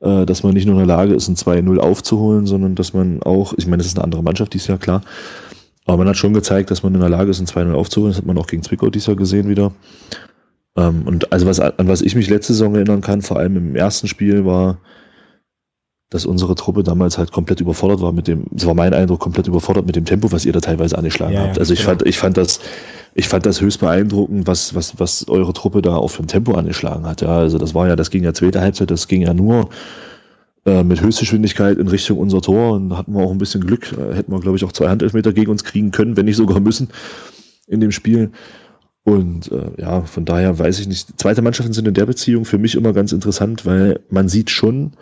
äh, 0.00 0.26
dass 0.26 0.42
man 0.42 0.54
nicht 0.54 0.66
nur 0.66 0.80
in 0.80 0.86
der 0.86 0.96
Lage 0.96 1.14
ist, 1.14 1.28
ein 1.28 1.36
2-0 1.36 1.78
aufzuholen, 1.78 2.46
sondern 2.46 2.74
dass 2.74 2.92
man 2.92 3.22
auch, 3.22 3.54
ich 3.56 3.66
meine, 3.66 3.78
das 3.78 3.86
ist 3.86 3.96
eine 3.96 4.04
andere 4.04 4.22
Mannschaft 4.22 4.54
dieses 4.54 4.68
Jahr, 4.68 4.78
klar, 4.78 5.02
aber 5.88 5.96
man 5.96 6.08
hat 6.08 6.18
schon 6.18 6.34
gezeigt, 6.34 6.70
dass 6.70 6.82
man 6.82 6.94
in 6.94 7.00
der 7.00 7.08
Lage 7.08 7.30
ist, 7.30 7.40
ein 7.40 7.46
2-0 7.46 7.72
aufzuholen. 7.72 8.10
Das 8.10 8.18
hat 8.18 8.26
man 8.26 8.36
auch 8.36 8.46
gegen 8.46 8.62
Zwickau 8.62 8.90
dieses 8.90 9.06
Jahr 9.06 9.16
gesehen 9.16 9.48
wieder. 9.48 9.72
Ähm, 10.76 11.02
und 11.06 11.32
also 11.32 11.46
was, 11.46 11.60
an 11.60 11.88
was 11.88 12.02
ich 12.02 12.14
mich 12.14 12.28
letzte 12.28 12.52
Saison 12.52 12.74
erinnern 12.74 13.00
kann, 13.00 13.22
vor 13.22 13.38
allem 13.38 13.56
im 13.56 13.74
ersten 13.74 14.06
Spiel, 14.06 14.44
war, 14.44 14.76
dass 16.10 16.26
unsere 16.26 16.54
Truppe 16.56 16.82
damals 16.82 17.16
halt 17.16 17.32
komplett 17.32 17.62
überfordert 17.62 18.02
war 18.02 18.12
mit 18.12 18.28
dem, 18.28 18.44
das 18.50 18.66
war 18.66 18.74
mein 18.74 18.92
Eindruck, 18.92 19.20
komplett 19.20 19.46
überfordert 19.46 19.86
mit 19.86 19.96
dem 19.96 20.04
Tempo, 20.04 20.30
was 20.30 20.44
ihr 20.44 20.52
da 20.52 20.60
teilweise 20.60 20.98
angeschlagen 20.98 21.32
ja, 21.32 21.40
habt. 21.44 21.58
Also 21.58 21.72
ich 21.72 21.80
genau. 21.80 21.90
fand, 21.92 22.06
ich 22.06 22.18
fand 22.18 22.36
das, 22.36 22.60
ich 23.14 23.28
fand 23.28 23.46
das 23.46 23.60
höchst 23.60 23.80
beeindruckend, 23.80 24.46
was, 24.46 24.74
was, 24.74 24.98
was 24.98 25.28
eure 25.28 25.52
Truppe 25.52 25.82
da 25.82 26.06
für 26.06 26.22
ein 26.22 26.28
Tempo 26.28 26.54
angeschlagen 26.54 27.06
hat. 27.06 27.20
Ja, 27.20 27.38
also 27.38 27.58
das 27.58 27.74
war 27.74 27.88
ja, 27.88 27.96
das 27.96 28.10
ging 28.10 28.24
ja 28.24 28.32
zweite 28.32 28.60
Halbzeit, 28.60 28.90
das 28.90 29.08
ging 29.08 29.22
ja 29.22 29.34
nur 29.34 29.70
äh, 30.66 30.84
mit 30.84 31.00
Höchstgeschwindigkeit 31.00 31.78
in 31.78 31.88
Richtung 31.88 32.18
unser 32.18 32.40
Tor 32.40 32.74
und 32.74 32.90
da 32.90 32.98
hatten 32.98 33.14
wir 33.14 33.22
auch 33.22 33.30
ein 33.30 33.38
bisschen 33.38 33.62
Glück. 33.62 33.92
Äh, 33.92 34.14
hätten 34.14 34.32
wir, 34.32 34.40
glaube 34.40 34.56
ich, 34.56 34.64
auch 34.64 34.72
zwei 34.72 34.88
Handelfmeter 34.88 35.32
gegen 35.32 35.50
uns 35.50 35.64
kriegen 35.64 35.90
können, 35.90 36.16
wenn 36.16 36.26
nicht 36.26 36.36
sogar 36.36 36.60
müssen 36.60 36.88
in 37.66 37.80
dem 37.80 37.92
Spiel. 37.92 38.32
Und 39.04 39.50
äh, 39.50 39.70
ja, 39.80 40.02
von 40.02 40.24
daher 40.24 40.58
weiß 40.58 40.80
ich 40.80 40.86
nicht. 40.86 41.18
Zweite 41.18 41.40
Mannschaften 41.40 41.72
sind 41.72 41.88
in 41.88 41.94
der 41.94 42.06
Beziehung 42.06 42.44
für 42.44 42.58
mich 42.58 42.74
immer 42.74 42.92
ganz 42.92 43.12
interessant, 43.12 43.64
weil 43.64 44.00
man 44.10 44.28
sieht 44.28 44.50
schon, 44.50 44.92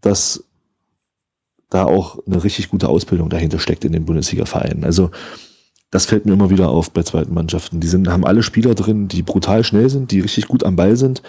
dass 0.00 0.44
da 1.70 1.84
auch 1.84 2.18
eine 2.26 2.42
richtig 2.42 2.68
gute 2.68 2.88
Ausbildung 2.88 3.28
dahinter 3.28 3.58
steckt 3.58 3.84
in 3.84 3.92
den 3.92 4.04
Bundesliga-Vereinen. 4.04 4.84
Also 4.84 5.10
das 5.90 6.06
fällt 6.06 6.26
mir 6.26 6.32
immer 6.32 6.50
wieder 6.50 6.68
auf 6.68 6.90
bei 6.90 7.02
zweiten 7.02 7.34
Mannschaften. 7.34 7.80
Die 7.80 7.86
sind, 7.86 8.08
haben 8.08 8.24
alle 8.24 8.42
Spieler 8.42 8.74
drin, 8.74 9.08
die 9.08 9.22
brutal 9.22 9.64
schnell 9.64 9.88
sind, 9.88 10.10
die 10.10 10.20
richtig 10.20 10.48
gut 10.48 10.64
am 10.64 10.76
Ball 10.76 10.96
sind. 10.96 11.22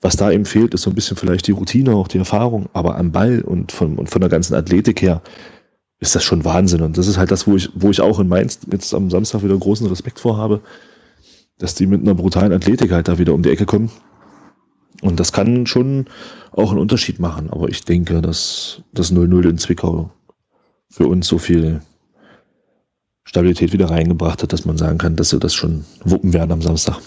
Was 0.00 0.16
da 0.16 0.30
eben 0.30 0.44
fehlt, 0.44 0.74
ist 0.74 0.82
so 0.82 0.90
ein 0.90 0.94
bisschen 0.94 1.16
vielleicht 1.16 1.46
die 1.46 1.52
Routine, 1.52 1.94
auch 1.94 2.08
die 2.08 2.18
Erfahrung, 2.18 2.68
aber 2.72 2.96
am 2.96 3.12
Ball 3.12 3.40
und 3.42 3.72
von, 3.72 3.96
und 3.96 4.10
von 4.10 4.20
der 4.20 4.30
ganzen 4.30 4.54
Athletik 4.54 5.00
her 5.02 5.22
ist 6.00 6.14
das 6.14 6.24
schon 6.24 6.44
Wahnsinn. 6.44 6.82
Und 6.82 6.98
das 6.98 7.06
ist 7.06 7.18
halt 7.18 7.30
das, 7.30 7.46
wo 7.46 7.56
ich, 7.56 7.70
wo 7.74 7.90
ich 7.90 8.00
auch 8.00 8.18
in 8.18 8.28
Mainz 8.28 8.58
jetzt 8.70 8.92
am 8.94 9.10
Samstag 9.10 9.44
wieder 9.44 9.56
großen 9.56 9.86
Respekt 9.86 10.18
vorhabe, 10.18 10.60
dass 11.58 11.74
die 11.74 11.86
mit 11.86 12.00
einer 12.00 12.14
brutalen 12.14 12.52
Athletik 12.52 12.90
halt 12.90 13.08
da 13.08 13.18
wieder 13.18 13.34
um 13.34 13.42
die 13.42 13.50
Ecke 13.50 13.66
kommen 13.66 13.90
und 15.02 15.18
das 15.18 15.32
kann 15.32 15.66
schon 15.66 16.06
auch 16.52 16.70
einen 16.70 16.80
Unterschied 16.80 17.18
machen. 17.18 17.50
Aber 17.50 17.68
ich 17.68 17.84
denke, 17.84 18.22
dass 18.22 18.82
das 18.92 19.12
0-0 19.12 19.48
in 19.48 19.58
Zwickau 19.58 20.10
für 20.88 21.06
uns 21.06 21.26
so 21.26 21.38
viel 21.38 21.80
Stabilität 23.24 23.72
wieder 23.72 23.90
reingebracht 23.90 24.42
hat, 24.42 24.52
dass 24.52 24.64
man 24.64 24.76
sagen 24.76 24.98
kann, 24.98 25.16
dass 25.16 25.32
wir 25.32 25.38
das 25.38 25.54
schon 25.54 25.84
wuppen 26.04 26.32
werden 26.32 26.52
am 26.52 26.62
Samstag. 26.62 26.98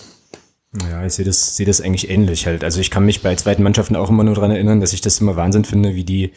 Ja, 0.90 1.06
ich 1.06 1.14
sehe 1.14 1.26
das, 1.26 1.56
sehe 1.56 1.66
das 1.66 1.82
eigentlich 1.82 2.10
ähnlich 2.10 2.48
halt. 2.48 2.64
Also 2.64 2.82
ich 2.82 2.92
kann 2.92 3.06
mich 3.06 3.22
bei 3.22 3.36
zweiten 3.36 3.64
Mannschaften 3.64 3.96
auch 3.96 4.10
immer 4.10 4.24
nur 4.24 4.36
daran 4.36 4.52
erinnern, 4.52 4.82
dass 4.82 4.94
ich 4.94 5.02
das 5.02 5.22
immer 5.22 5.36
Wahnsinn 5.36 5.64
finde, 5.64 5.96
wie 5.96 6.04
die 6.04 6.32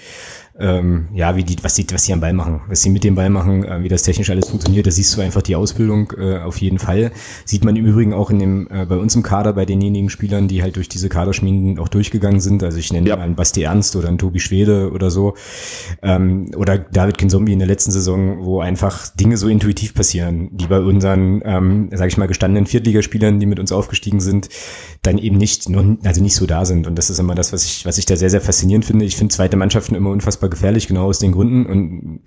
ähm, 0.59 1.09
ja, 1.15 1.37
wie 1.37 1.45
die, 1.45 1.57
was 1.63 1.75
die, 1.75 1.87
was 1.93 2.05
sie 2.05 2.13
am 2.13 2.21
Ball 2.21 2.33
machen, 2.33 2.63
was 2.69 2.83
sie 2.83 2.91
mit 2.91 3.05
dem 3.05 3.15
Ball 3.15 3.31
machen, 3.31 3.65
äh, 3.65 3.83
wie 3.83 3.89
das 3.89 4.03
technisch 4.03 4.29
alles 4.31 4.49
funktioniert, 4.49 4.87
da 4.87 4.91
siehst 4.91 5.17
du 5.17 5.21
einfach 5.21 5.43
die 5.43 5.55
Ausbildung 5.55 6.13
äh, 6.19 6.39
auf 6.39 6.59
jeden 6.61 6.81
Fall. 6.81 7.13
Sieht 7.45 7.65
man 7.65 7.77
im 7.77 7.87
Übrigen 7.87 8.13
auch 8.13 8.31
in 8.31 8.41
dem, 8.41 8.69
äh, 8.71 8.85
bei 8.85 8.97
uns 8.97 9.15
im 9.15 9.23
Kader, 9.23 9.53
bei 9.53 9.65
denjenigen 9.65 10.11
Spielern, 10.11 10.49
die 10.49 10.63
halt 10.63 10.75
durch 10.75 10.89
diese 10.89 11.09
Kaderschmieden 11.09 11.79
auch 11.79 11.89
durchgegangen 11.89 12.41
sind. 12.41 12.65
Also 12.65 12.79
ich 12.79 12.93
nenne 12.93 13.09
ja. 13.09 13.17
einen 13.17 13.37
Basti 13.37 13.63
Ernst 13.63 13.95
oder 13.95 14.09
einen 14.09 14.19
Tobi 14.19 14.41
Schwede 14.41 14.91
oder 14.91 15.11
so. 15.11 15.35
Ähm, 16.03 16.51
oder 16.57 16.77
David 16.77 17.19
Kinzombie 17.19 17.53
in 17.53 17.61
der 17.61 17.69
letzten 17.69 17.93
Saison, 17.93 18.45
wo 18.45 18.61
einfach 18.61 19.09
Dinge 19.15 19.37
so 19.37 19.47
intuitiv 19.49 19.95
passieren, 19.95 20.49
die 20.53 20.67
bei 20.67 20.81
unseren, 20.81 21.41
ähm, 21.45 21.89
sag 21.93 22.09
ich 22.09 22.17
mal, 22.17 22.27
gestandenen 22.27 22.67
Viertligaspielern, 22.67 23.39
die 23.39 23.47
mit 23.47 23.61
uns 23.61 23.71
aufgestiegen 23.71 24.19
sind, 24.19 24.49
dann 25.03 25.19
eben 25.19 25.37
nicht, 25.37 25.69
also 26.05 26.21
nicht 26.21 26.35
so 26.35 26.47
da 26.47 26.65
sind. 26.65 26.89
Und 26.89 26.97
das 26.97 27.11
ist 27.11 27.21
immer 27.21 27.37
das, 27.37 27.53
was 27.53 27.65
ich, 27.65 27.87
was 27.87 27.99
ich 27.99 28.07
da 28.07 28.17
sehr, 28.17 28.31
sehr 28.31 28.41
faszinierend 28.41 28.85
finde. 28.85 29.05
Ich 29.05 29.17
finde 29.17 29.33
zweite 29.33 29.57
Mannschaften 29.57 29.95
immer 29.95 30.11
unfassbar 30.11 30.48
super 30.49 30.51
gefährlich, 30.51 30.89
genau 30.89 31.07
aus 31.07 31.19
den 31.19 31.33
Gründen. 31.33 31.67
Und 31.67 32.21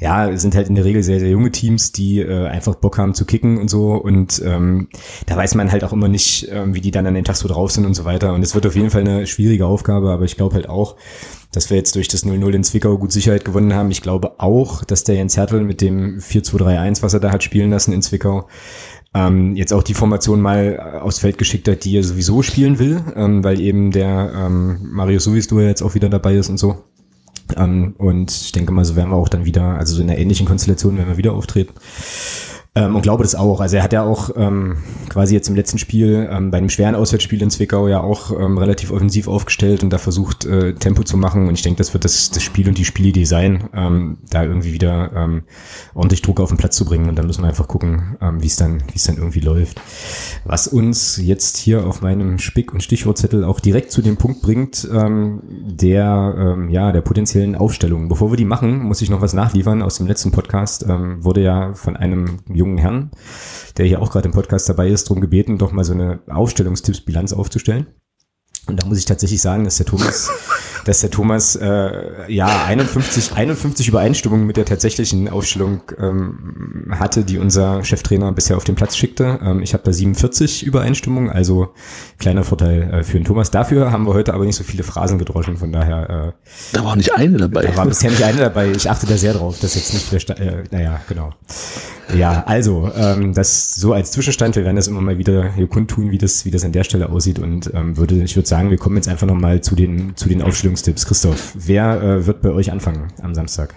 ja, 0.00 0.36
sind 0.36 0.54
halt 0.54 0.68
in 0.68 0.74
der 0.74 0.84
Regel 0.84 1.02
sehr, 1.02 1.20
sehr 1.20 1.30
junge 1.30 1.50
Teams, 1.50 1.92
die 1.92 2.20
äh, 2.20 2.46
einfach 2.46 2.76
Bock 2.76 2.98
haben 2.98 3.14
zu 3.14 3.24
kicken 3.24 3.58
und 3.58 3.68
so. 3.68 3.94
Und 3.94 4.42
ähm, 4.44 4.88
da 5.26 5.36
weiß 5.36 5.54
man 5.54 5.70
halt 5.70 5.84
auch 5.84 5.92
immer 5.92 6.08
nicht, 6.08 6.48
ähm, 6.50 6.74
wie 6.74 6.80
die 6.80 6.90
dann 6.90 7.06
an 7.06 7.14
den 7.14 7.24
Tag 7.24 7.36
so 7.36 7.48
drauf 7.48 7.70
sind 7.70 7.86
und 7.86 7.94
so 7.94 8.04
weiter. 8.04 8.32
Und 8.34 8.42
es 8.42 8.54
wird 8.54 8.66
auf 8.66 8.76
jeden 8.76 8.90
Fall 8.90 9.02
eine 9.02 9.26
schwierige 9.26 9.66
Aufgabe, 9.66 10.10
aber 10.10 10.24
ich 10.24 10.36
glaube 10.36 10.54
halt 10.54 10.68
auch, 10.68 10.96
dass 11.52 11.70
wir 11.70 11.76
jetzt 11.76 11.94
durch 11.94 12.08
das 12.08 12.26
0-0 12.26 12.50
in 12.52 12.64
Zwickau 12.64 12.98
gut 12.98 13.12
Sicherheit 13.12 13.44
gewonnen 13.44 13.74
haben. 13.74 13.90
Ich 13.90 14.02
glaube 14.02 14.38
auch, 14.38 14.84
dass 14.84 15.04
der 15.04 15.16
Jens 15.16 15.36
Hertel 15.36 15.62
mit 15.62 15.80
dem 15.80 16.18
4-2-3-1, 16.18 17.02
was 17.02 17.14
er 17.14 17.20
da 17.20 17.32
hat 17.32 17.42
spielen 17.42 17.70
lassen 17.70 17.92
in 17.92 18.02
Zwickau, 18.02 18.48
ähm, 19.14 19.56
jetzt 19.56 19.72
auch 19.72 19.82
die 19.82 19.94
Formation 19.94 20.40
mal 20.40 21.00
aufs 21.00 21.18
Feld 21.18 21.38
geschickt 21.38 21.66
hat, 21.66 21.84
die 21.84 21.96
er 21.96 22.04
sowieso 22.04 22.42
spielen 22.42 22.78
will, 22.78 23.02
ähm, 23.16 23.42
weil 23.42 23.58
eben 23.60 23.90
der 23.90 24.32
ähm, 24.36 24.80
Mario 24.82 25.18
Suisto 25.18 25.58
jetzt 25.60 25.82
auch 25.82 25.94
wieder 25.94 26.10
dabei 26.10 26.34
ist 26.34 26.50
und 26.50 26.58
so. 26.58 26.84
Ähm, 27.56 27.94
und 27.98 28.30
ich 28.30 28.52
denke 28.52 28.72
mal, 28.72 28.84
so 28.84 28.96
werden 28.96 29.10
wir 29.10 29.16
auch 29.16 29.28
dann 29.28 29.44
wieder, 29.44 29.76
also 29.76 29.94
so 29.94 30.02
in 30.02 30.10
einer 30.10 30.18
ähnlichen 30.18 30.46
Konstellation 30.46 30.96
werden 30.96 31.08
wir 31.08 31.16
wieder 31.16 31.32
auftreten. 31.32 31.74
Ähm, 32.78 32.94
und 32.94 33.02
glaube 33.02 33.24
das 33.24 33.34
auch. 33.34 33.60
Also 33.60 33.76
er 33.76 33.82
hat 33.82 33.92
ja 33.92 34.04
auch 34.04 34.30
ähm, 34.36 34.76
quasi 35.08 35.34
jetzt 35.34 35.48
im 35.48 35.56
letzten 35.56 35.78
Spiel 35.78 36.28
ähm, 36.30 36.52
bei 36.52 36.58
einem 36.58 36.68
schweren 36.68 36.94
Auswärtsspiel 36.94 37.42
in 37.42 37.50
Zwickau 37.50 37.88
ja 37.88 38.00
auch 38.00 38.30
ähm, 38.30 38.56
relativ 38.56 38.92
offensiv 38.92 39.26
aufgestellt 39.26 39.82
und 39.82 39.90
da 39.90 39.98
versucht 39.98 40.44
äh, 40.44 40.74
Tempo 40.74 41.02
zu 41.02 41.16
machen. 41.16 41.48
Und 41.48 41.54
ich 41.54 41.62
denke, 41.62 41.78
das 41.78 41.92
wird 41.92 42.04
das, 42.04 42.30
das 42.30 42.40
Spiel 42.40 42.68
und 42.68 42.78
die 42.78 42.84
Spielidee 42.84 43.24
sein, 43.24 43.64
ähm, 43.74 44.18
da 44.30 44.44
irgendwie 44.44 44.72
wieder 44.72 45.10
ähm, 45.16 45.42
ordentlich 45.94 46.22
Druck 46.22 46.38
auf 46.38 46.50
den 46.50 46.56
Platz 46.56 46.76
zu 46.76 46.84
bringen. 46.84 47.08
Und 47.08 47.16
dann 47.16 47.26
müssen 47.26 47.42
wir 47.42 47.48
einfach 47.48 47.66
gucken, 47.66 48.16
ähm, 48.20 48.42
wie 48.42 48.46
es 48.46 48.54
dann, 48.54 48.80
wie 48.92 48.96
es 48.96 49.04
dann 49.04 49.16
irgendwie 49.16 49.40
läuft. 49.40 49.80
Was 50.44 50.68
uns 50.68 51.16
jetzt 51.16 51.56
hier 51.56 51.84
auf 51.84 52.00
meinem 52.00 52.38
Spick- 52.38 52.72
und 52.72 52.84
Stichwortzettel 52.84 53.42
auch 53.42 53.58
direkt 53.58 53.90
zu 53.90 54.02
dem 54.02 54.18
Punkt 54.18 54.40
bringt, 54.40 54.88
ähm, 54.92 55.42
der 55.48 56.34
ähm, 56.38 56.70
ja 56.70 56.92
der 56.92 57.00
potenziellen 57.00 57.56
Aufstellung. 57.56 58.08
Bevor 58.08 58.30
wir 58.30 58.36
die 58.36 58.44
machen, 58.44 58.78
muss 58.84 59.02
ich 59.02 59.10
noch 59.10 59.20
was 59.20 59.32
nachliefern 59.32 59.82
aus 59.82 59.96
dem 59.96 60.06
letzten 60.06 60.30
Podcast. 60.30 60.86
Ähm, 60.88 61.24
wurde 61.24 61.42
ja 61.42 61.74
von 61.74 61.96
einem 61.96 62.38
jungen 62.48 62.67
jungen 62.68 62.78
Herrn, 62.78 63.10
der 63.76 63.86
hier 63.86 64.00
auch 64.02 64.10
gerade 64.10 64.26
im 64.26 64.34
Podcast 64.34 64.68
dabei 64.68 64.88
ist, 64.88 65.08
darum 65.08 65.20
gebeten, 65.20 65.58
doch 65.58 65.72
mal 65.72 65.84
so 65.84 65.92
eine 65.92 66.20
Aufstellungstippsbilanz 66.28 67.32
aufzustellen. 67.32 67.86
Und 68.66 68.82
da 68.82 68.86
muss 68.86 68.98
ich 68.98 69.06
tatsächlich 69.06 69.40
sagen, 69.40 69.64
dass 69.64 69.78
der 69.78 69.86
Thomas 69.86 70.30
dass 70.88 71.00
der 71.00 71.10
Thomas 71.10 71.54
äh, 71.54 72.32
ja 72.32 72.64
51, 72.66 73.34
51 73.36 73.88
Übereinstimmungen 73.88 74.46
mit 74.46 74.56
der 74.56 74.64
tatsächlichen 74.64 75.28
Aufstellung 75.28 75.82
ähm, 75.98 76.86
hatte, 76.90 77.24
die 77.24 77.36
unser 77.36 77.84
Cheftrainer 77.84 78.32
bisher 78.32 78.56
auf 78.56 78.64
den 78.64 78.74
Platz 78.74 78.96
schickte. 78.96 79.38
Ähm, 79.42 79.60
ich 79.60 79.74
habe 79.74 79.82
da 79.84 79.92
47 79.92 80.64
Übereinstimmungen, 80.64 81.28
also 81.28 81.74
kleiner 82.18 82.42
Vorteil 82.42 82.90
äh, 82.90 83.02
für 83.02 83.18
den 83.18 83.24
Thomas. 83.24 83.50
Dafür 83.50 83.92
haben 83.92 84.06
wir 84.06 84.14
heute 84.14 84.32
aber 84.32 84.46
nicht 84.46 84.56
so 84.56 84.64
viele 84.64 84.82
Phrasen 84.82 85.18
gedroschen, 85.18 85.58
von 85.58 85.72
daher. 85.72 86.32
Äh, 86.38 86.48
da 86.72 86.82
war 86.82 86.96
nicht 86.96 87.14
eine 87.14 87.36
dabei. 87.36 87.66
Da 87.66 87.76
war 87.76 87.84
bisher 87.84 88.10
nicht 88.10 88.24
eine 88.24 88.38
dabei. 88.38 88.70
Ich 88.70 88.88
achte 88.88 89.06
da 89.06 89.18
sehr 89.18 89.34
drauf, 89.34 89.58
dass 89.60 89.74
jetzt 89.74 89.92
nicht 89.92 90.10
wieder, 90.10 90.40
äh, 90.40 90.64
naja, 90.70 91.02
genau. 91.06 91.34
Ja, 92.16 92.44
also 92.46 92.90
ähm, 92.96 93.34
das 93.34 93.74
so 93.74 93.92
als 93.92 94.12
Zwischenstand. 94.12 94.56
Wir 94.56 94.64
werden 94.64 94.76
das 94.76 94.88
immer 94.88 95.02
mal 95.02 95.18
wieder 95.18 95.52
hier 95.52 95.66
kundtun, 95.66 96.10
wie 96.10 96.18
das, 96.18 96.46
wie 96.46 96.50
das 96.50 96.64
an 96.64 96.72
der 96.72 96.84
Stelle 96.84 97.10
aussieht 97.10 97.38
und 97.38 97.70
ähm, 97.74 97.98
würde, 97.98 98.22
ich 98.22 98.34
würde 98.36 98.48
sagen, 98.48 98.70
wir 98.70 98.78
kommen 98.78 98.96
jetzt 98.96 99.08
einfach 99.08 99.26
noch 99.26 99.34
mal 99.34 99.60
zu 99.60 99.74
den 99.74 100.16
zu 100.16 100.28
den 100.28 100.40
Aufstellungen 100.40 100.77
Aufstellungstipps. 100.78 101.06
Christoph, 101.06 101.52
wer 101.66 102.02
äh, 102.02 102.26
wird 102.26 102.42
bei 102.42 102.50
euch 102.50 102.70
anfangen 102.70 103.12
am 103.22 103.34
Samstag? 103.34 103.74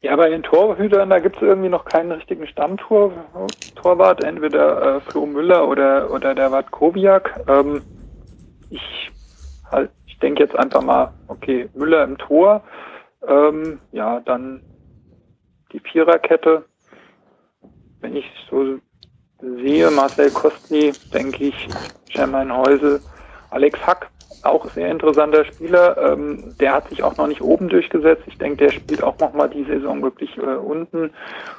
Ja, 0.00 0.14
bei 0.14 0.28
den 0.28 0.44
Torhütern, 0.44 1.10
da 1.10 1.18
gibt 1.18 1.36
es 1.36 1.42
irgendwie 1.42 1.68
noch 1.68 1.84
keinen 1.84 2.12
richtigen 2.12 2.46
Stammtorwart, 2.46 4.22
entweder 4.22 4.96
äh, 4.96 5.00
Flo 5.00 5.26
Müller 5.26 5.66
oder, 5.66 6.12
oder 6.12 6.36
der 6.36 6.52
Wart 6.52 6.70
Kowiak. 6.70 7.40
Ähm, 7.48 7.82
ich 8.70 9.10
halt, 9.70 9.90
ich 10.06 10.16
denke 10.20 10.44
jetzt 10.44 10.56
einfach 10.56 10.82
mal, 10.82 11.12
okay, 11.26 11.68
Müller 11.74 12.04
im 12.04 12.16
Tor, 12.18 12.62
ähm, 13.26 13.80
ja, 13.90 14.20
dann 14.20 14.62
die 15.72 15.80
Viererkette. 15.80 16.64
Wenn 18.00 18.14
ich 18.14 18.30
so 18.48 18.78
sehe, 19.40 19.90
Marcel 19.90 20.30
Kostny, 20.30 20.92
denke 21.12 21.46
ich, 21.46 21.68
Germain 22.12 22.56
Häusel, 22.56 23.00
Alex 23.50 23.84
Hack 23.84 24.08
auch 24.44 24.68
sehr 24.70 24.90
interessanter 24.90 25.44
Spieler. 25.44 25.96
Ähm, 25.98 26.54
der 26.60 26.74
hat 26.74 26.88
sich 26.88 27.02
auch 27.02 27.16
noch 27.16 27.26
nicht 27.26 27.40
oben 27.40 27.68
durchgesetzt. 27.68 28.22
Ich 28.26 28.38
denke, 28.38 28.64
der 28.64 28.72
spielt 28.72 29.02
auch 29.02 29.18
noch 29.18 29.32
mal 29.32 29.48
die 29.48 29.64
Saison 29.64 30.02
wirklich 30.02 30.36
äh, 30.38 30.40
unten. 30.40 31.10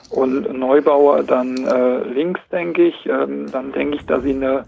Und 0.10 0.52
Neubauer 0.58 1.24
dann 1.24 1.58
äh, 1.66 2.04
links, 2.04 2.42
denke 2.52 2.84
ich. 2.84 3.06
Ähm, 3.06 3.52
dann 3.52 3.72
denke 3.72 3.98
ich, 3.98 4.06
dass 4.06 4.24
sie 4.24 4.32
eine, 4.32 4.66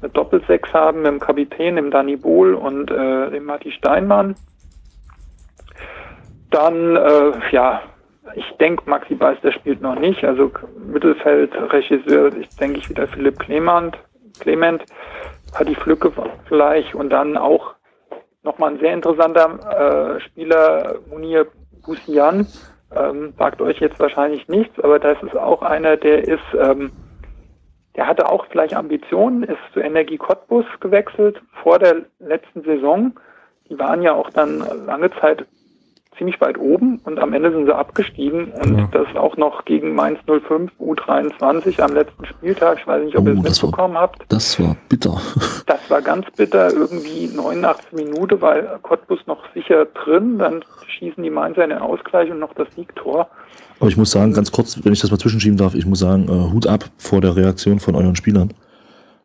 eine 0.00 0.10
Doppelsechs 0.10 0.72
haben 0.72 1.02
mit 1.02 1.12
dem 1.12 1.20
Kapitän, 1.20 1.76
dem 1.76 1.90
Danny 1.90 2.16
Bohl 2.16 2.54
und 2.54 2.90
äh, 2.90 3.30
dem 3.30 3.44
Matti 3.44 3.72
Steinmann. 3.72 4.34
Dann, 6.50 6.96
äh, 6.96 7.32
ja, 7.50 7.82
ich 8.34 8.50
denke, 8.60 8.88
Maxi 8.88 9.14
Beister 9.14 9.52
spielt 9.52 9.80
noch 9.82 9.98
nicht. 9.98 10.24
Also 10.24 10.50
Mittelfeld, 10.86 11.52
Regisseur, 11.72 12.34
ich 12.36 12.48
denke 12.56 12.78
ich 12.78 12.88
wieder 12.88 13.06
Philipp 13.08 13.38
Clement. 13.38 13.98
Clement 14.40 14.82
die 15.60 15.74
Flücke 15.74 16.12
vielleicht 16.48 16.94
und 16.94 17.10
dann 17.10 17.36
auch 17.36 17.74
nochmal 18.42 18.72
ein 18.72 18.80
sehr 18.80 18.92
interessanter 18.92 20.16
äh, 20.16 20.20
Spieler, 20.20 20.96
Munir 21.08 21.46
Busian. 21.84 22.46
Ähm, 22.94 23.32
sagt 23.38 23.60
euch 23.62 23.78
jetzt 23.80 23.98
wahrscheinlich 24.00 24.48
nichts, 24.48 24.78
aber 24.80 24.98
das 24.98 25.16
ist 25.22 25.36
auch 25.36 25.62
einer, 25.62 25.96
der 25.96 26.26
ist, 26.28 26.40
ähm, 26.60 26.92
der 27.96 28.06
hatte 28.06 28.28
auch 28.28 28.46
vielleicht 28.50 28.74
Ambitionen, 28.74 29.44
ist 29.44 29.58
zu 29.72 29.80
Energie 29.80 30.18
Cottbus 30.18 30.66
gewechselt 30.80 31.40
vor 31.62 31.78
der 31.78 32.02
letzten 32.18 32.62
Saison. 32.62 33.14
Die 33.70 33.78
waren 33.78 34.02
ja 34.02 34.12
auch 34.12 34.28
dann 34.30 34.62
lange 34.86 35.10
Zeit 35.20 35.46
ziemlich 36.22 36.40
weit 36.40 36.56
oben 36.56 37.00
und 37.04 37.18
am 37.18 37.32
Ende 37.32 37.50
sind 37.50 37.66
sie 37.66 37.74
abgestiegen 37.74 38.52
und 38.52 38.78
ja. 38.78 38.88
das 38.92 39.08
auch 39.16 39.36
noch 39.36 39.64
gegen 39.64 39.92
Mainz 39.92 40.20
05 40.24 40.70
U23 40.78 41.80
am 41.80 41.94
letzten 41.94 42.24
Spieltag. 42.26 42.78
Ich 42.80 42.86
weiß 42.86 43.04
nicht, 43.04 43.18
ob 43.18 43.26
oh, 43.26 43.30
ihr 43.30 43.38
es 43.38 43.42
mitbekommen 43.42 43.94
war, 43.94 44.02
habt. 44.02 44.22
Das 44.28 44.60
war 44.60 44.76
bitter. 44.88 45.20
Das 45.66 45.90
war 45.90 46.02
ganz 46.02 46.26
bitter, 46.36 46.72
irgendwie 46.72 47.28
89 47.34 47.92
Minuten, 47.92 48.40
weil 48.40 48.78
Cottbus 48.82 49.20
noch 49.26 49.42
sicher 49.54 49.86
drin, 49.86 50.38
dann 50.38 50.64
schießen 50.86 51.22
die 51.22 51.30
Mainzer 51.30 51.64
in 51.64 51.70
den 51.70 51.78
Ausgleich 51.78 52.30
und 52.30 52.38
noch 52.38 52.54
das 52.54 52.68
Siegtor. 52.76 53.28
Aber 53.80 53.88
ich 53.88 53.96
muss 53.96 54.10
sagen, 54.10 54.32
ganz 54.32 54.52
kurz, 54.52 54.78
wenn 54.84 54.92
ich 54.92 55.00
das 55.00 55.10
mal 55.10 55.18
zwischenschieben 55.18 55.56
darf, 55.56 55.74
ich 55.74 55.86
muss 55.86 55.98
sagen, 55.98 56.28
äh, 56.28 56.52
Hut 56.52 56.66
ab 56.66 56.84
vor 56.98 57.20
der 57.20 57.34
Reaktion 57.36 57.80
von 57.80 57.94
euren 57.94 58.16
Spielern, 58.16 58.52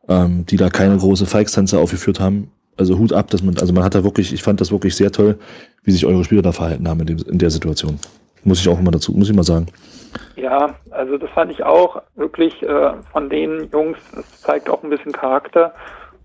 ähm, 0.08 0.46
die 0.46 0.58
da 0.58 0.70
keine 0.70 0.98
große 0.98 1.26
Feigstanze 1.26 1.80
aufgeführt 1.80 2.20
haben 2.20 2.52
also 2.78 2.98
Hut 2.98 3.14
ab, 3.14 3.30
dass 3.30 3.44
man, 3.44 3.58
also 3.58 3.74
man 3.74 3.84
hat 3.84 3.96
da 3.96 4.04
wirklich, 4.04 4.34
ich 4.34 4.44
fand 4.44 4.62
das 4.62 4.72
wirklich 4.72 4.96
sehr 4.96 5.12
toll, 5.12 5.38
wie 5.84 5.92
sich 5.92 6.06
eure 6.06 6.24
Spieler 6.24 6.42
da 6.42 6.52
verhalten 6.52 6.88
haben 6.88 7.00
in, 7.02 7.08
dem, 7.08 7.18
in 7.30 7.38
der 7.38 7.50
Situation. 7.50 8.00
Muss 8.44 8.60
ich 8.60 8.70
auch 8.70 8.80
immer 8.80 8.92
dazu, 8.92 9.12
muss 9.14 9.30
ich 9.30 9.36
mal 9.36 9.44
sagen. 9.44 9.68
Ja, 10.36 10.76
also 10.92 11.18
das 11.18 11.30
fand 11.32 11.52
ich 11.52 11.64
auch 11.64 12.02
wirklich 12.16 12.62
äh, 12.64 12.92
von 13.12 13.30
den 13.30 13.70
Jungs, 13.72 13.98
das 14.16 14.42
zeigt 14.42 14.70
auch 14.70 14.84
ein 14.84 14.90
bisschen 14.90 15.12
Charakter. 15.12 15.74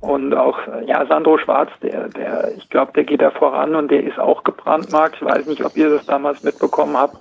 Und 0.02 0.34
auch, 0.34 0.58
ja, 0.84 1.06
Sandro 1.06 1.38
Schwarz, 1.38 1.70
der, 1.80 2.08
der, 2.08 2.56
ich 2.56 2.68
glaube, 2.70 2.90
der 2.92 3.04
geht 3.04 3.22
da 3.22 3.30
voran 3.30 3.76
und 3.76 3.88
der 3.88 4.02
ist 4.02 4.18
auch 4.18 4.42
gebrandmarkt. 4.42 5.14
Ich 5.20 5.24
weiß 5.24 5.46
nicht, 5.46 5.64
ob 5.64 5.76
ihr 5.76 5.90
das 5.90 6.04
damals 6.06 6.42
mitbekommen 6.42 6.96
habt, 6.96 7.18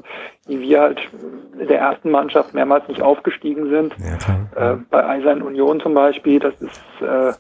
wie 0.48 0.60
wir 0.62 0.82
halt 0.82 1.00
in 1.60 1.68
der 1.68 1.80
ersten 1.80 2.10
Mannschaft 2.10 2.56
mehrmals 2.56 2.88
nicht 2.88 3.04
aufgestiegen 3.04 3.70
sind. 3.70 3.94
Ja, 4.00 4.74
äh, 4.74 4.78
bei 4.90 5.06
Eisern 5.06 5.44
Union 5.44 5.80
zum 5.80 5.94
Beispiel, 5.94 6.40
das 6.40 6.56
ist, 6.60 6.82
äh, 7.02 7.34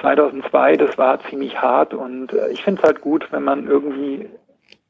2002, 0.00 0.76
das 0.76 0.98
war 0.98 1.20
ziemlich 1.28 1.60
hart 1.60 1.94
und 1.94 2.32
äh, 2.32 2.48
ich 2.50 2.62
finde 2.62 2.82
es 2.82 2.86
halt 2.86 3.00
gut, 3.00 3.26
wenn 3.30 3.44
man 3.44 3.66
irgendwie, 3.66 4.28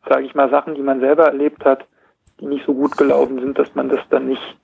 sage 0.09 0.25
ich 0.25 0.35
mal, 0.35 0.51
Sachen, 0.51 0.75
die 0.75 0.83
man 0.83 1.01
selber 1.01 1.27
erlebt 1.27 1.65
hat, 1.65 1.87
die 2.41 2.47
nicht 2.47 2.67
so 2.67 2.75
gut 2.75 2.97
gelaufen 2.97 3.39
sind, 3.41 3.59
dass 3.59 3.75
man 3.75 3.89
das 3.89 4.01
dann 4.11 4.27
nicht 4.27 4.57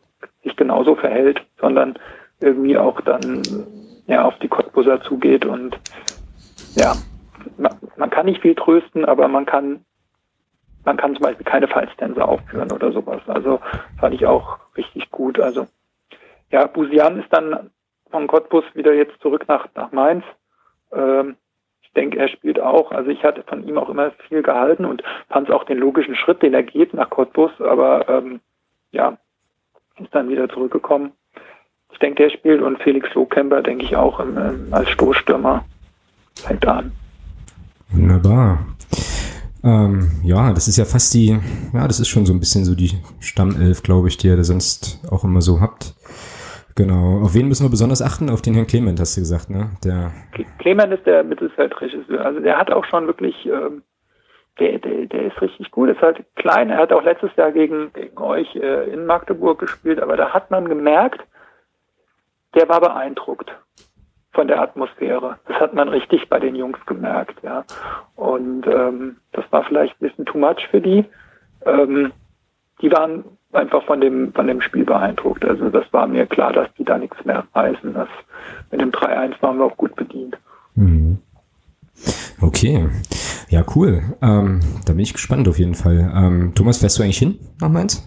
sich 0.43 0.57
genauso 0.57 0.95
verhält, 0.95 1.43
sondern 1.61 1.99
irgendwie 2.41 2.77
auch 2.77 3.01
dann 3.03 3.43
ja 4.07 4.25
auf 4.25 4.39
die 4.39 4.49
Cottbuser 4.49 5.01
zugeht 5.03 5.45
und 5.45 5.79
ja, 6.75 6.95
man, 7.59 7.77
man 7.97 8.11
kann 8.11 8.27
nicht 8.27 8.43
viel 8.43 8.55
trösten, 8.55 9.05
aber 9.05 9.29
man 9.29 9.47
kann 9.47 9.85
man 10.85 10.97
kann 10.97 11.15
zum 11.15 11.23
Beispiel 11.25 11.45
keine 11.45 11.69
Fallstänze 11.69 12.25
aufführen 12.25 12.73
oder 12.73 12.91
sowas. 12.91 13.21
Also 13.27 13.61
fand 13.99 14.15
ich 14.15 14.27
auch 14.27 14.59
richtig 14.77 15.11
gut. 15.11 15.39
Also 15.39 15.67
ja, 16.51 16.67
Busian 16.67 17.21
ist 17.21 17.33
dann 17.33 17.71
von 18.11 18.27
Cottbus 18.27 18.65
wieder 18.75 18.93
jetzt 18.95 19.21
zurück 19.21 19.45
nach, 19.49 19.69
nach 19.75 19.93
Mainz. 19.93 20.25
Ähm, 20.93 21.37
ich 21.83 21.91
denke, 21.95 22.19
er 22.19 22.29
spielt 22.29 22.61
auch. 22.61 22.93
Also 22.93 23.11
ich 23.11 23.25
hatte 23.25 23.43
von 23.43 23.67
ihm 23.67 23.79
auch 23.79 23.89
immer 23.89 24.13
viel 24.29 24.43
gehalten 24.43 24.85
und 24.85 25.03
fand 25.29 25.49
es 25.49 25.55
auch 25.55 25.65
den 25.65 25.79
logischen 25.79 26.15
Schritt, 26.15 26.43
den 26.43 26.55
er 26.55 26.63
geht 26.63 26.95
nach 26.95 27.11
Cottbus, 27.11 27.51
aber 27.61 28.09
ähm, 28.09 28.41
ja, 28.93 29.19
ist 29.99 30.15
dann 30.15 30.29
wieder 30.29 30.49
zurückgekommen. 30.49 31.13
Ich 31.93 31.99
denke, 31.99 32.23
der 32.23 32.31
spielt 32.31 32.63
und 32.63 32.81
Felix 32.83 33.13
Lohkemper, 33.15 33.63
denke 33.63 33.85
ich, 33.85 33.97
auch 33.97 34.21
im, 34.21 34.39
im, 34.39 34.69
als 34.73 34.89
Stoßstürmer 34.91 35.65
fängt 36.37 36.67
an. 36.67 36.93
Wunderbar. 37.91 38.65
Ähm, 39.63 40.11
ja, 40.23 40.53
das 40.53 40.69
ist 40.69 40.77
ja 40.77 40.85
fast 40.85 41.13
die, 41.13 41.39
ja, 41.75 41.87
das 41.87 42.01
ist 42.01 42.09
schon 42.09 42.25
so 42.25 42.33
ein 42.33 42.41
bisschen 42.41 42.65
so 42.65 42.75
die 42.75 42.93
Stammelf, 43.19 43.83
glaube 43.83 44.09
ich, 44.09 44.17
die 44.17 44.29
ihr 44.29 44.37
da 44.37 44.45
sonst 44.45 45.01
auch 45.11 45.25
immer 45.25 45.43
so 45.43 45.61
habt. 45.61 45.95
Genau. 46.81 47.21
Auf 47.23 47.35
wen 47.35 47.47
müssen 47.47 47.67
wir 47.67 47.71
besonders 47.71 48.01
achten? 48.01 48.31
Auf 48.31 48.41
den 48.41 48.55
Herrn 48.55 48.67
Clement, 48.67 48.99
hast 48.99 49.15
du 49.15 49.21
gesagt, 49.21 49.51
ne? 49.51 49.69
Der 49.85 50.13
Clement 50.61 50.95
ist 50.95 51.05
der 51.05 51.23
Mittelfeldregisseur. 51.23 52.25
Also 52.25 52.41
der 52.41 52.57
hat 52.57 52.73
auch 52.73 52.87
schon 52.87 53.07
wirklich, 53.07 53.35
ähm, 53.45 53.83
der, 54.59 54.79
der, 54.79 55.05
der 55.05 55.27
ist 55.27 55.43
richtig 55.43 55.71
gut, 55.73 55.91
ist 55.91 56.01
halt 56.01 56.25
klein. 56.37 56.71
Er 56.71 56.79
hat 56.79 56.91
auch 56.91 57.05
letztes 57.05 57.37
Jahr 57.37 57.53
gegen, 57.53 57.93
gegen 57.93 58.17
euch 58.17 58.57
äh, 58.57 58.91
in 58.91 59.05
Magdeburg 59.05 59.59
gespielt, 59.59 60.01
aber 60.01 60.17
da 60.17 60.31
hat 60.31 60.51
man 60.51 60.71
gemerkt, 60.71 61.21
der 62.55 62.67
war 62.71 62.81
beeindruckt 62.81 63.55
von 64.33 64.49
der 64.49 64.63
Atmosphäre. 64.63 65.39
Das 65.49 65.61
hat 65.61 65.75
man 65.75 65.91
richtig 65.91 66.31
bei 66.31 66.41
den 66.41 66.55
Jungs 66.55 66.79
gemerkt, 66.87 67.43
ja. 67.43 67.63
Und 68.17 68.67
ähm, 68.67 69.19
das 69.33 69.45
war 69.51 69.65
vielleicht 69.65 70.01
ein 70.01 70.09
bisschen 70.09 70.25
too 70.25 70.39
much 70.39 70.67
für 70.71 70.81
die. 70.81 71.05
Ähm, 71.67 72.15
die 72.81 72.91
waren 72.91 73.37
einfach 73.53 73.85
von 73.85 74.01
dem, 74.01 74.33
von 74.33 74.47
dem 74.47 74.61
Spiel 74.61 74.85
beeindruckt. 74.85 75.45
Also 75.45 75.71
das 75.71 75.85
war 75.93 76.07
mir 76.07 76.27
klar, 76.27 76.53
dass 76.53 76.69
die 76.79 76.85
da 76.85 76.99
nichts 76.99 77.17
mehr 77.25 77.45
reißen. 77.55 77.95
Das, 77.95 78.09
mit 78.71 78.81
dem 78.81 78.91
3-1 78.91 79.41
waren 79.43 79.59
wir 79.59 79.65
auch 79.65 79.77
gut 79.77 79.95
bedient. 79.97 80.37
Mhm. 80.75 81.19
Okay, 82.41 82.89
ja 83.49 83.65
cool. 83.75 84.03
Ähm, 84.23 84.61
da 84.87 84.93
bin 84.93 85.01
ich 85.01 85.13
gespannt 85.13 85.49
auf 85.49 85.59
jeden 85.59 85.75
Fall. 85.75 86.11
Ähm, 86.15 86.53
Thomas, 86.55 86.79
fährst 86.79 86.99
du 86.99 87.03
eigentlich 87.03 87.19
hin 87.19 87.39
nach 87.61 87.69
Mainz? 87.69 88.07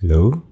Hallo? 0.00 0.42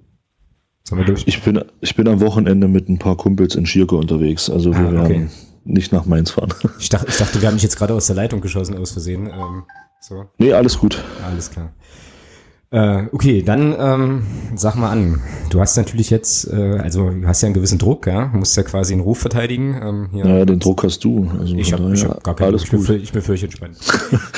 Ich 1.24 1.43
bin, 1.43 1.64
ich 1.80 1.97
bin 1.97 2.09
am 2.09 2.20
Wochenende 2.20 2.68
mit 2.68 2.89
ein 2.89 2.99
paar 2.99 3.16
Kumpels 3.16 3.55
in 3.55 3.64
Schirke 3.64 3.97
unterwegs. 3.97 4.51
Also 4.51 4.72
wir 4.74 4.80
ah, 4.80 5.03
okay. 5.03 5.11
werden 5.11 5.30
nicht 5.64 5.93
nach 5.93 6.05
Mainz 6.05 6.33
fahren. 6.33 6.53
Ich 6.78 6.91
dachte, 6.91 7.07
ich 7.09 7.16
dachte, 7.16 7.41
wir 7.41 7.49
haben 7.49 7.55
dich 7.55 7.62
jetzt 7.62 7.76
gerade 7.76 7.95
aus 7.95 8.09
der 8.09 8.16
Leitung 8.16 8.41
geschossen 8.41 8.76
aus 8.76 8.91
Versehen. 8.93 9.26
Ähm, 9.26 9.62
so. 10.01 10.26
Nee, 10.39 10.53
alles 10.53 10.78
gut. 10.78 11.03
Alles 11.24 11.51
klar. 11.51 11.72
Äh, 12.73 13.05
okay, 13.12 13.43
dann 13.43 13.77
ähm, 13.79 14.23
sag 14.57 14.77
mal 14.77 14.91
an. 14.91 15.20
Du 15.51 15.61
hast 15.61 15.77
natürlich 15.77 16.09
jetzt, 16.09 16.51
äh, 16.51 16.79
also 16.79 17.11
du 17.11 17.27
hast 17.27 17.43
ja 17.43 17.47
einen 17.47 17.55
gewissen 17.55 17.79
Druck, 17.79 18.07
ja? 18.07 18.29
Du 18.33 18.39
musst 18.39 18.57
ja 18.57 18.62
quasi 18.62 18.95
einen 18.95 19.03
Ruf 19.03 19.18
verteidigen. 19.18 19.79
Ähm, 19.83 20.09
hier. 20.11 20.25
Naja, 20.25 20.47
den 20.47 20.59
Druck 20.59 20.83
hast 20.83 21.05
du. 21.05 21.31
Also 21.39 21.55
ich 21.55 21.70
habe 21.75 21.95
hab 21.95 22.25
gar 22.25 22.35
keinen 22.35 22.49
alles 22.49 22.64
Druck. 22.64 22.87
Gut. 22.87 22.97
Ich 23.03 23.12
bin 23.12 23.20
völlig 23.20 23.45
entspannt. 23.45 23.77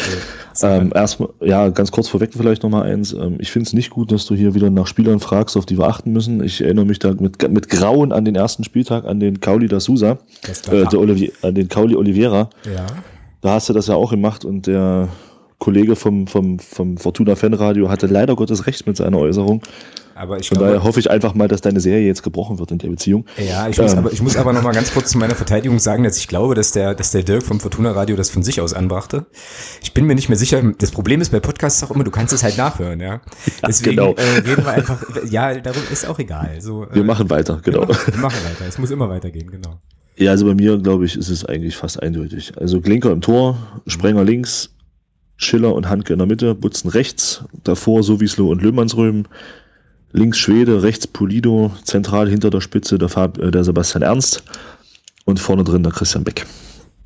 ähm, 0.64 0.90
erstmal, 0.92 1.28
ja, 1.42 1.68
ganz 1.68 1.92
kurz 1.92 2.08
vorweg 2.08 2.32
vielleicht 2.36 2.64
nochmal 2.64 2.90
eins. 2.90 3.12
Ähm, 3.12 3.36
ich 3.38 3.52
finde 3.52 3.68
es 3.68 3.72
nicht 3.72 3.90
gut, 3.90 4.10
dass 4.10 4.26
du 4.26 4.34
hier 4.34 4.52
wieder 4.56 4.68
nach 4.68 4.88
Spielern 4.88 5.20
fragst, 5.20 5.56
auf 5.56 5.64
die 5.64 5.78
wir 5.78 5.86
achten 5.86 6.12
müssen. 6.12 6.42
Ich 6.42 6.60
erinnere 6.60 6.86
mich 6.86 6.98
da 6.98 7.12
mit, 7.12 7.48
mit 7.48 7.68
Grauen 7.68 8.10
an 8.10 8.24
den 8.24 8.34
ersten 8.34 8.64
Spieltag, 8.64 9.04
an 9.04 9.20
den 9.20 9.38
Cauli 9.38 9.68
da 9.68 9.78
Sousa, 9.78 10.18
äh, 10.72 10.84
der 10.86 10.98
Olivier, 10.98 11.30
an 11.42 11.54
den 11.54 11.68
Cauli 11.68 11.94
Oliveira. 11.94 12.50
Ja. 12.64 12.86
Da 13.42 13.52
hast 13.52 13.68
du 13.68 13.74
das 13.74 13.86
ja 13.86 13.94
auch 13.94 14.10
gemacht 14.10 14.44
und 14.44 14.66
der 14.66 15.08
Kollege 15.64 15.96
vom, 15.96 16.26
vom, 16.26 16.58
vom 16.58 16.98
Fortuna 16.98 17.36
Fanradio 17.36 17.88
hatte 17.88 18.06
leider 18.06 18.36
Gottes 18.36 18.66
recht 18.66 18.86
mit 18.86 18.98
seiner 18.98 19.18
Äußerung. 19.18 19.62
Aber 20.14 20.38
ich 20.38 20.48
Von 20.48 20.58
glaube, 20.58 20.74
daher 20.74 20.84
hoffe 20.84 21.00
ich 21.00 21.10
einfach 21.10 21.34
mal, 21.34 21.48
dass 21.48 21.62
deine 21.62 21.80
Serie 21.80 22.06
jetzt 22.06 22.22
gebrochen 22.22 22.58
wird 22.58 22.70
in 22.70 22.76
der 22.76 22.88
Beziehung. 22.88 23.24
Ja, 23.38 23.66
ich 23.66 23.78
muss 23.78 23.94
ähm. 23.94 23.98
aber, 24.00 24.12
ich 24.12 24.20
muss 24.20 24.36
aber 24.36 24.52
noch 24.52 24.62
mal 24.62 24.74
ganz 24.74 24.92
kurz 24.92 25.10
zu 25.10 25.16
meiner 25.16 25.34
Verteidigung 25.34 25.78
sagen, 25.78 26.04
dass 26.04 26.18
ich 26.18 26.28
glaube, 26.28 26.54
dass 26.54 26.72
der, 26.72 26.94
dass 26.94 27.12
der 27.12 27.22
Dirk 27.22 27.44
vom 27.44 27.60
Fortuna 27.60 27.92
Radio 27.92 28.14
das 28.14 28.28
von 28.28 28.42
sich 28.42 28.60
aus 28.60 28.74
anbrachte. 28.74 29.24
Ich 29.82 29.94
bin 29.94 30.04
mir 30.04 30.14
nicht 30.14 30.28
mehr 30.28 30.36
sicher. 30.36 30.62
Das 30.76 30.90
Problem 30.90 31.22
ist 31.22 31.32
bei 31.32 31.40
Podcasts 31.40 31.82
auch 31.82 31.90
immer, 31.90 32.04
du 32.04 32.10
kannst 32.10 32.34
es 32.34 32.42
halt 32.42 32.58
nachhören, 32.58 33.00
ja. 33.00 33.22
Deswegen 33.66 33.96
genau. 33.96 34.12
äh, 34.12 34.40
reden 34.46 34.66
wir 34.66 34.72
einfach, 34.72 35.02
ja, 35.30 35.54
darum 35.54 35.82
ist 35.90 36.06
auch 36.06 36.18
egal. 36.18 36.60
So, 36.60 36.84
äh, 36.84 36.94
wir 36.94 37.04
machen 37.04 37.30
weiter, 37.30 37.58
genau. 37.64 37.86
genau. 37.86 37.98
Wir 38.06 38.18
machen 38.18 38.38
weiter. 38.44 38.68
Es 38.68 38.76
muss 38.76 38.90
immer 38.90 39.08
weitergehen, 39.08 39.50
genau. 39.50 39.80
Ja, 40.16 40.30
also 40.32 40.44
bei 40.44 40.54
mir, 40.54 40.76
glaube 40.76 41.06
ich, 41.06 41.16
ist 41.16 41.30
es 41.30 41.46
eigentlich 41.46 41.74
fast 41.74 42.02
eindeutig. 42.02 42.52
Also 42.60 42.82
Klinker 42.82 43.10
im 43.10 43.22
Tor, 43.22 43.56
Sprenger 43.86 44.24
links, 44.24 44.73
Schiller 45.36 45.74
und 45.74 45.88
Handke 45.88 46.12
in 46.12 46.18
der 46.18 46.28
Mitte, 46.28 46.54
Butzen 46.54 46.90
rechts, 46.90 47.44
davor 47.64 48.02
Sowieslo 48.02 48.50
und 48.50 48.62
Löhmannsröhm, 48.62 49.24
links 50.12 50.38
Schwede, 50.38 50.82
rechts 50.82 51.06
Polido, 51.06 51.72
zentral 51.82 52.28
hinter 52.28 52.50
der 52.50 52.60
Spitze 52.60 52.98
der, 52.98 53.08
Fab, 53.08 53.38
äh, 53.38 53.50
der 53.50 53.64
Sebastian 53.64 54.02
Ernst 54.02 54.44
und 55.24 55.40
vorne 55.40 55.64
drin 55.64 55.82
der 55.82 55.92
Christian 55.92 56.24
Beck. 56.24 56.46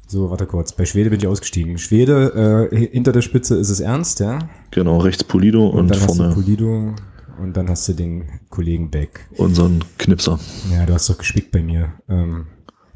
So, 0.07 0.31
warte 0.31 0.47
kurz. 0.47 0.73
Bei 0.73 0.87
Schwede 0.87 1.11
bin 1.11 1.21
ich 1.21 1.27
ausgestiegen. 1.27 1.77
Schwede, 1.79 2.69
äh, 2.73 2.77
hinter 2.77 3.13
der 3.13 3.23
Spitze 3.23 3.57
ist 3.57 3.69
es 3.69 3.81
Ernst, 3.81 4.21
ja? 4.21 4.39
Genau, 4.71 4.99
rechts 4.99 5.25
Polido 5.25 5.67
und, 5.69 5.81
und 5.81 5.91
dann 5.91 5.99
vorne. 5.99 6.25
Hast 6.25 6.37
du 6.37 6.43
Polido 6.43 6.95
und 7.41 7.57
dann 7.57 7.69
hast 7.69 7.89
du 7.89 7.93
den 7.93 8.25
Kollegen 8.49 8.91
Beck. 8.91 9.27
Unseren 9.37 9.85
Knipser. 9.99 10.39
Ja, 10.73 10.87
du 10.87 10.95
hast 10.95 11.09
doch 11.11 11.19
gespickt 11.19 11.51
bei 11.53 11.63
mir. 11.63 11.93
Ähm, 12.09 12.47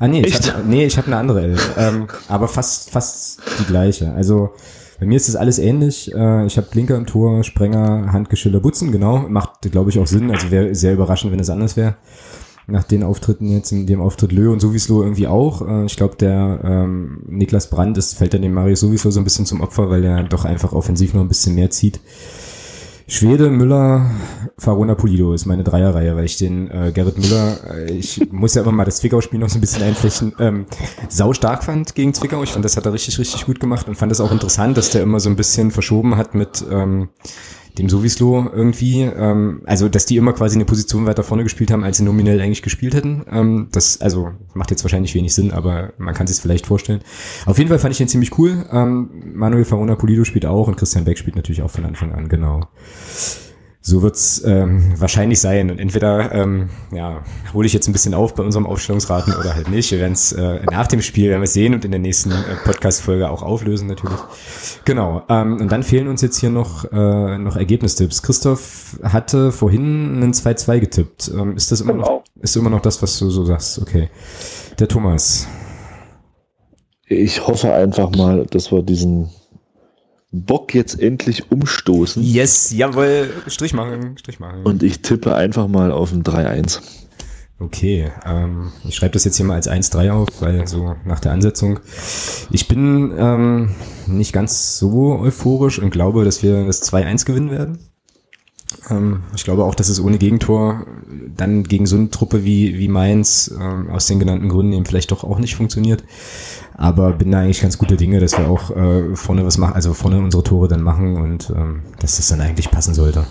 Ah 0.02 0.08
nee, 0.08 0.22
Echt? 0.22 0.40
ich 0.40 0.52
habe 0.52 0.68
nee, 0.68 0.84
ich 0.84 0.98
hab 0.98 1.06
eine 1.06 1.16
andere 1.16 1.42
Elf, 1.42 1.74
ähm, 1.78 2.08
aber 2.26 2.48
fast 2.48 2.90
fast 2.90 3.40
die 3.60 3.64
gleiche. 3.64 4.12
Also 4.14 4.52
bei 5.02 5.08
mir 5.08 5.16
ist 5.16 5.26
das 5.26 5.34
alles 5.34 5.58
ähnlich. 5.58 6.14
Äh, 6.14 6.46
ich 6.46 6.56
habe 6.56 6.68
Blinker 6.70 6.96
im 6.96 7.06
Tor, 7.06 7.42
Sprenger, 7.42 8.12
Handgeschiller, 8.12 8.60
Butzen, 8.60 8.92
genau. 8.92 9.18
Macht, 9.28 9.62
glaube 9.72 9.90
ich, 9.90 9.98
auch 9.98 10.06
Sinn. 10.06 10.30
Also 10.30 10.52
wäre 10.52 10.76
sehr 10.76 10.92
überraschend, 10.92 11.32
wenn 11.32 11.40
es 11.40 11.50
anders 11.50 11.76
wäre 11.76 11.96
nach 12.68 12.84
den 12.84 13.02
Auftritten 13.02 13.48
jetzt, 13.48 13.72
in 13.72 13.88
dem 13.88 14.00
Auftritt 14.00 14.30
Lö 14.30 14.52
und 14.52 14.60
sowieso 14.60 15.02
irgendwie 15.02 15.26
auch. 15.26 15.66
Äh, 15.66 15.86
ich 15.86 15.96
glaube, 15.96 16.14
der 16.14 16.60
ähm, 16.62 17.24
Niklas 17.26 17.68
Brandt 17.68 17.98
ist, 17.98 18.14
fällt 18.14 18.32
dann 18.32 18.42
dem 18.42 18.54
Marius 18.54 18.78
sowieso 18.78 19.10
so 19.10 19.20
ein 19.20 19.24
bisschen 19.24 19.44
zum 19.44 19.60
Opfer, 19.60 19.90
weil 19.90 20.04
er 20.04 20.22
doch 20.22 20.44
einfach 20.44 20.72
offensiv 20.72 21.14
noch 21.14 21.22
ein 21.22 21.28
bisschen 21.28 21.56
mehr 21.56 21.70
zieht. 21.70 21.98
Schwede, 23.06 23.50
Müller, 23.50 24.10
Farona 24.58 24.94
Pulido 24.94 25.32
ist 25.32 25.46
meine 25.46 25.64
Dreierreihe, 25.64 26.16
weil 26.16 26.24
ich 26.24 26.36
den 26.36 26.70
äh, 26.70 26.92
Gerrit 26.92 27.18
Müller, 27.18 27.58
äh, 27.74 27.92
ich 27.92 28.20
muss 28.32 28.54
ja 28.54 28.62
immer 28.62 28.72
mal 28.72 28.84
das 28.84 28.98
Zwickau-Spiel 28.98 29.38
noch 29.38 29.48
so 29.48 29.58
ein 29.58 29.60
bisschen 29.60 29.82
einflechten, 29.82 30.34
ähm, 30.38 30.66
sau 31.08 31.32
stark 31.32 31.64
fand 31.64 31.94
gegen 31.94 32.14
Zwickau. 32.14 32.42
Ich 32.42 32.52
fand, 32.52 32.64
das 32.64 32.76
hat 32.76 32.86
er 32.86 32.92
richtig, 32.92 33.18
richtig 33.18 33.46
gut 33.46 33.60
gemacht 33.60 33.88
und 33.88 33.96
fand 33.96 34.12
es 34.12 34.20
auch 34.20 34.32
interessant, 34.32 34.76
dass 34.76 34.90
der 34.90 35.02
immer 35.02 35.20
so 35.20 35.28
ein 35.28 35.36
bisschen 35.36 35.70
verschoben 35.70 36.16
hat 36.16 36.34
mit 36.34 36.64
ähm, 36.70 37.08
dem 37.78 37.88
Sowislo 37.88 38.50
irgendwie, 38.52 39.02
ähm, 39.02 39.62
also 39.64 39.88
dass 39.88 40.06
die 40.06 40.16
immer 40.16 40.32
quasi 40.32 40.56
eine 40.56 40.64
Position 40.64 41.06
weiter 41.06 41.22
vorne 41.22 41.42
gespielt 41.42 41.70
haben, 41.70 41.84
als 41.84 41.98
sie 41.98 42.04
nominell 42.04 42.40
eigentlich 42.40 42.62
gespielt 42.62 42.94
hätten. 42.94 43.24
Ähm, 43.30 43.68
das 43.72 44.00
also 44.00 44.30
macht 44.54 44.70
jetzt 44.70 44.84
wahrscheinlich 44.84 45.14
wenig 45.14 45.34
Sinn, 45.34 45.52
aber 45.52 45.92
man 45.98 46.14
kann 46.14 46.26
sich 46.26 46.38
vielleicht 46.38 46.66
vorstellen. 46.66 47.00
Auf 47.46 47.58
jeden 47.58 47.68
Fall 47.68 47.78
fand 47.78 47.92
ich 47.92 47.98
den 47.98 48.08
ziemlich 48.08 48.38
cool. 48.38 48.66
Ähm, 48.70 49.10
Manuel 49.34 49.64
Farona 49.64 49.94
Pulido 49.94 50.24
spielt 50.24 50.46
auch 50.46 50.68
und 50.68 50.76
Christian 50.76 51.04
Beck 51.04 51.18
spielt 51.18 51.36
natürlich 51.36 51.62
auch 51.62 51.70
von 51.70 51.84
Anfang 51.84 52.12
an, 52.12 52.28
genau 52.28 52.60
so 53.84 54.00
wird's 54.00 54.42
ähm, 54.44 54.94
wahrscheinlich 54.96 55.40
sein. 55.40 55.70
Und 55.70 55.80
entweder 55.80 56.32
ähm, 56.32 56.70
ja, 56.92 57.22
hole 57.52 57.66
ich 57.66 57.72
jetzt 57.72 57.88
ein 57.88 57.92
bisschen 57.92 58.14
auf 58.14 58.34
bei 58.34 58.44
unserem 58.44 58.64
Aufstellungsraten 58.64 59.34
oder 59.34 59.56
halt 59.56 59.68
nicht. 59.68 59.90
Wir 59.90 59.98
werden 59.98 60.12
es 60.12 60.30
äh, 60.32 60.60
nach 60.70 60.86
dem 60.86 61.02
Spiel 61.02 61.28
werden 61.28 61.40
wir 61.40 61.48
sehen 61.48 61.74
und 61.74 61.84
in 61.84 61.90
der 61.90 61.98
nächsten 61.98 62.30
äh, 62.30 62.56
Podcast-Folge 62.64 63.28
auch 63.28 63.42
auflösen 63.42 63.88
natürlich. 63.88 64.18
Genau. 64.84 65.22
Ähm, 65.28 65.60
und 65.60 65.72
dann 65.72 65.82
fehlen 65.82 66.06
uns 66.06 66.22
jetzt 66.22 66.38
hier 66.38 66.50
noch, 66.50 66.84
äh, 66.92 67.38
noch 67.38 67.56
Ergebnistipps. 67.56 68.22
Christoph 68.22 69.00
hatte 69.02 69.50
vorhin 69.50 70.22
einen 70.22 70.32
2-2 70.32 70.78
getippt. 70.78 71.32
Ähm, 71.34 71.56
ist 71.56 71.72
das 71.72 71.80
immer 71.80 71.94
noch, 71.94 72.22
ist 72.40 72.56
immer 72.56 72.70
noch 72.70 72.82
das, 72.82 73.02
was 73.02 73.18
du 73.18 73.30
so 73.30 73.44
sagst? 73.44 73.80
Okay. 73.80 74.08
Der 74.78 74.86
Thomas. 74.86 75.48
Ich 77.06 77.46
hoffe 77.46 77.74
einfach 77.74 78.10
mal, 78.12 78.46
dass 78.46 78.70
wir 78.70 78.82
diesen 78.82 79.30
Bock 80.32 80.74
jetzt 80.74 80.98
endlich 80.98 81.52
umstoßen. 81.52 82.22
Yes, 82.22 82.72
jawohl, 82.72 83.30
Strich 83.46 83.74
machen, 83.74 84.16
Strich 84.18 84.40
machen. 84.40 84.62
Und 84.64 84.82
ich 84.82 85.02
tippe 85.02 85.34
einfach 85.34 85.68
mal 85.68 85.92
auf 85.92 86.10
ein 86.12 86.24
3-1. 86.24 86.80
Okay, 87.58 88.10
ähm, 88.24 88.72
ich 88.84 88.96
schreibe 88.96 89.12
das 89.12 89.24
jetzt 89.24 89.36
hier 89.36 89.46
mal 89.46 89.54
als 89.54 89.70
1-3 89.70 90.10
auf, 90.10 90.28
weil 90.40 90.66
so 90.66 90.96
nach 91.04 91.20
der 91.20 91.32
Ansetzung. 91.32 91.78
Ich 92.50 92.66
bin 92.66 93.14
ähm, 93.16 93.74
nicht 94.06 94.32
ganz 94.32 94.78
so 94.78 95.18
euphorisch 95.20 95.78
und 95.78 95.90
glaube, 95.90 96.24
dass 96.24 96.42
wir 96.42 96.64
das 96.64 96.82
2-1 96.82 97.24
gewinnen 97.24 97.50
werden. 97.50 97.78
Ähm, 98.90 99.22
ich 99.34 99.44
glaube 99.44 99.64
auch, 99.64 99.74
dass 99.74 99.88
es 99.88 100.00
ohne 100.00 100.18
Gegentor 100.18 100.86
dann 101.36 101.64
gegen 101.64 101.86
so 101.86 101.96
eine 101.96 102.10
Truppe 102.10 102.44
wie, 102.44 102.78
wie 102.78 102.88
Mainz 102.88 103.54
ähm, 103.58 103.90
aus 103.90 104.06
den 104.06 104.18
genannten 104.18 104.48
Gründen 104.48 104.72
eben 104.72 104.84
vielleicht 104.84 105.10
doch 105.10 105.24
auch 105.24 105.38
nicht 105.38 105.56
funktioniert. 105.56 106.04
Aber 106.74 107.12
bin 107.12 107.30
da 107.30 107.40
eigentlich 107.40 107.60
ganz 107.60 107.78
gute 107.78 107.96
Dinge, 107.96 108.20
dass 108.20 108.38
wir 108.38 108.48
auch 108.48 108.70
äh, 108.70 109.14
vorne 109.14 109.44
was 109.44 109.58
machen, 109.58 109.74
also 109.74 109.94
vorne 109.94 110.18
unsere 110.18 110.42
Tore 110.42 110.68
dann 110.68 110.82
machen 110.82 111.16
und 111.16 111.52
ähm, 111.56 111.82
dass 111.98 112.16
das 112.16 112.28
dann 112.28 112.40
eigentlich 112.40 112.70
passen 112.70 112.94
sollte. 112.94 113.24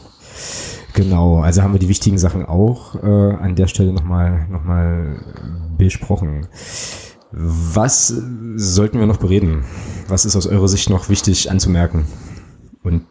Genau, 0.94 1.40
also 1.40 1.62
haben 1.62 1.74
wir 1.74 1.80
die 1.80 1.90
wichtigen 1.90 2.18
Sachen 2.18 2.46
auch 2.46 2.96
äh, 2.96 3.08
an 3.08 3.56
der 3.56 3.68
Stelle 3.68 3.94
nochmal 3.94 4.48
noch 4.50 4.64
mal 4.64 5.20
besprochen. 5.78 6.48
Was 7.32 8.14
sollten 8.56 9.00
wir 9.00 9.06
noch 9.06 9.18
bereden? 9.18 9.64
Was 10.10 10.26
ist 10.26 10.36
aus 10.36 10.48
eurer 10.48 10.68
Sicht 10.68 10.90
noch 10.90 11.08
wichtig 11.08 11.50
anzumerken 11.50 12.06
und 12.84 13.06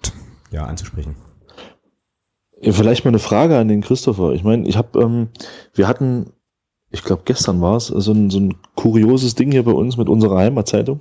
ja 0.51 0.67
anzusprechen? 0.67 1.17
Ja, 2.61 2.73
vielleicht 2.73 3.05
mal 3.05 3.11
eine 3.11 3.19
Frage 3.19 3.59
an 3.59 3.69
den 3.69 3.81
Christopher. 3.81 4.33
Ich 4.33 4.45
meine, 4.45 4.69
ich 4.69 4.77
habe, 4.77 5.01
ähm, 5.01 5.29
wir 5.75 5.89
hatten 5.89 6.33
ich 6.91 7.05
glaube 7.05 7.23
gestern 7.25 7.61
war 7.61 7.77
es, 7.77 7.87
so 7.87 8.13
ein, 8.13 8.31
so 8.31 8.41
ein 8.41 8.57
kurioses 8.75 9.35
Ding 9.35 9.53
hier 9.53 9.65
bei 9.65 9.73
uns 9.73 9.97
mit 9.97 10.09
unserer 10.09 10.39
Heimatzeitung. 10.39 11.01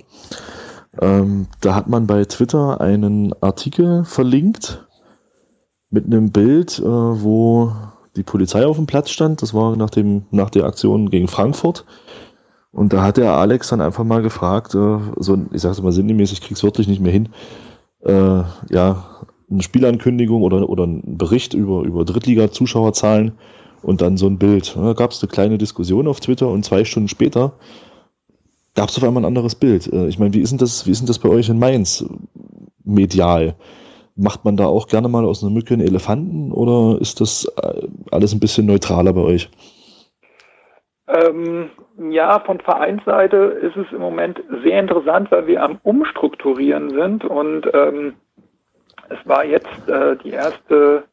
Ähm, 1.00 1.46
da 1.60 1.74
hat 1.74 1.88
man 1.88 2.06
bei 2.06 2.24
Twitter 2.24 2.80
einen 2.80 3.32
Artikel 3.42 4.04
verlinkt 4.04 4.86
mit 5.90 6.06
einem 6.06 6.30
Bild, 6.30 6.78
äh, 6.78 6.84
wo 6.84 7.72
die 8.16 8.22
Polizei 8.22 8.66
auf 8.66 8.76
dem 8.76 8.86
Platz 8.86 9.10
stand. 9.10 9.42
Das 9.42 9.54
war 9.54 9.76
nach, 9.76 9.90
dem, 9.90 10.26
nach 10.30 10.50
der 10.50 10.64
Aktion 10.64 11.10
gegen 11.10 11.28
Frankfurt. 11.28 11.84
Und 12.72 12.92
da 12.92 13.02
hat 13.02 13.16
der 13.16 13.34
Alex 13.34 13.68
dann 13.68 13.80
einfach 13.80 14.04
mal 14.04 14.22
gefragt, 14.22 14.74
äh, 14.74 14.98
so, 15.16 15.38
ich 15.52 15.60
sag's 15.60 15.82
mal 15.82 15.92
sinngemäß, 15.92 16.30
ich 16.32 16.40
krieg's 16.40 16.62
wirklich 16.62 16.86
nicht 16.86 17.00
mehr 17.00 17.12
hin, 17.12 17.30
äh, 18.04 18.42
ja, 18.70 19.04
eine 19.50 19.62
Spielankündigung 19.62 20.42
oder, 20.42 20.68
oder 20.68 20.86
ein 20.86 21.18
Bericht 21.18 21.54
über, 21.54 21.82
über 21.82 22.04
Drittliga-Zuschauerzahlen 22.04 23.32
und 23.82 24.00
dann 24.00 24.16
so 24.16 24.26
ein 24.26 24.38
Bild. 24.38 24.76
Da 24.76 24.92
gab 24.92 25.10
es 25.10 25.22
eine 25.22 25.30
kleine 25.30 25.58
Diskussion 25.58 26.06
auf 26.06 26.20
Twitter 26.20 26.48
und 26.48 26.64
zwei 26.64 26.84
Stunden 26.84 27.08
später 27.08 27.52
gab 28.74 28.88
es 28.88 28.96
auf 28.96 29.04
einmal 29.04 29.22
ein 29.22 29.26
anderes 29.26 29.54
Bild. 29.54 29.92
Äh, 29.92 30.06
ich 30.08 30.18
meine, 30.18 30.32
wie 30.34 30.40
ist 30.40 30.50
denn 30.50 30.58
das, 30.58 30.86
wie 30.86 30.90
ist 30.90 31.00
denn 31.00 31.06
das 31.06 31.18
bei 31.18 31.28
euch 31.28 31.48
in 31.48 31.58
Mainz 31.58 32.04
medial? 32.84 33.54
Macht 34.16 34.44
man 34.44 34.56
da 34.56 34.66
auch 34.66 34.86
gerne 34.86 35.08
mal 35.08 35.24
aus 35.24 35.42
einer 35.42 35.52
Mücke 35.52 35.74
einen 35.74 35.86
Elefanten 35.86 36.52
oder 36.52 37.00
ist 37.00 37.20
das 37.20 37.44
äh, 37.62 37.86
alles 38.10 38.32
ein 38.32 38.40
bisschen 38.40 38.66
neutraler 38.66 39.12
bei 39.12 39.22
euch? 39.22 39.50
Ähm, 41.08 41.70
ja, 42.10 42.40
von 42.40 42.60
Vereinsseite 42.60 43.36
ist 43.36 43.76
es 43.76 43.92
im 43.92 44.00
Moment 44.00 44.40
sehr 44.62 44.78
interessant, 44.78 45.30
weil 45.30 45.46
wir 45.46 45.62
am 45.62 45.78
Umstrukturieren 45.82 46.90
sind 46.90 47.24
und 47.24 47.66
ähm, 47.74 48.14
es 49.10 49.18
war 49.28 49.44
jetzt 49.44 49.88
äh, 49.88 50.16
die 50.16 50.30
erste 50.30 51.04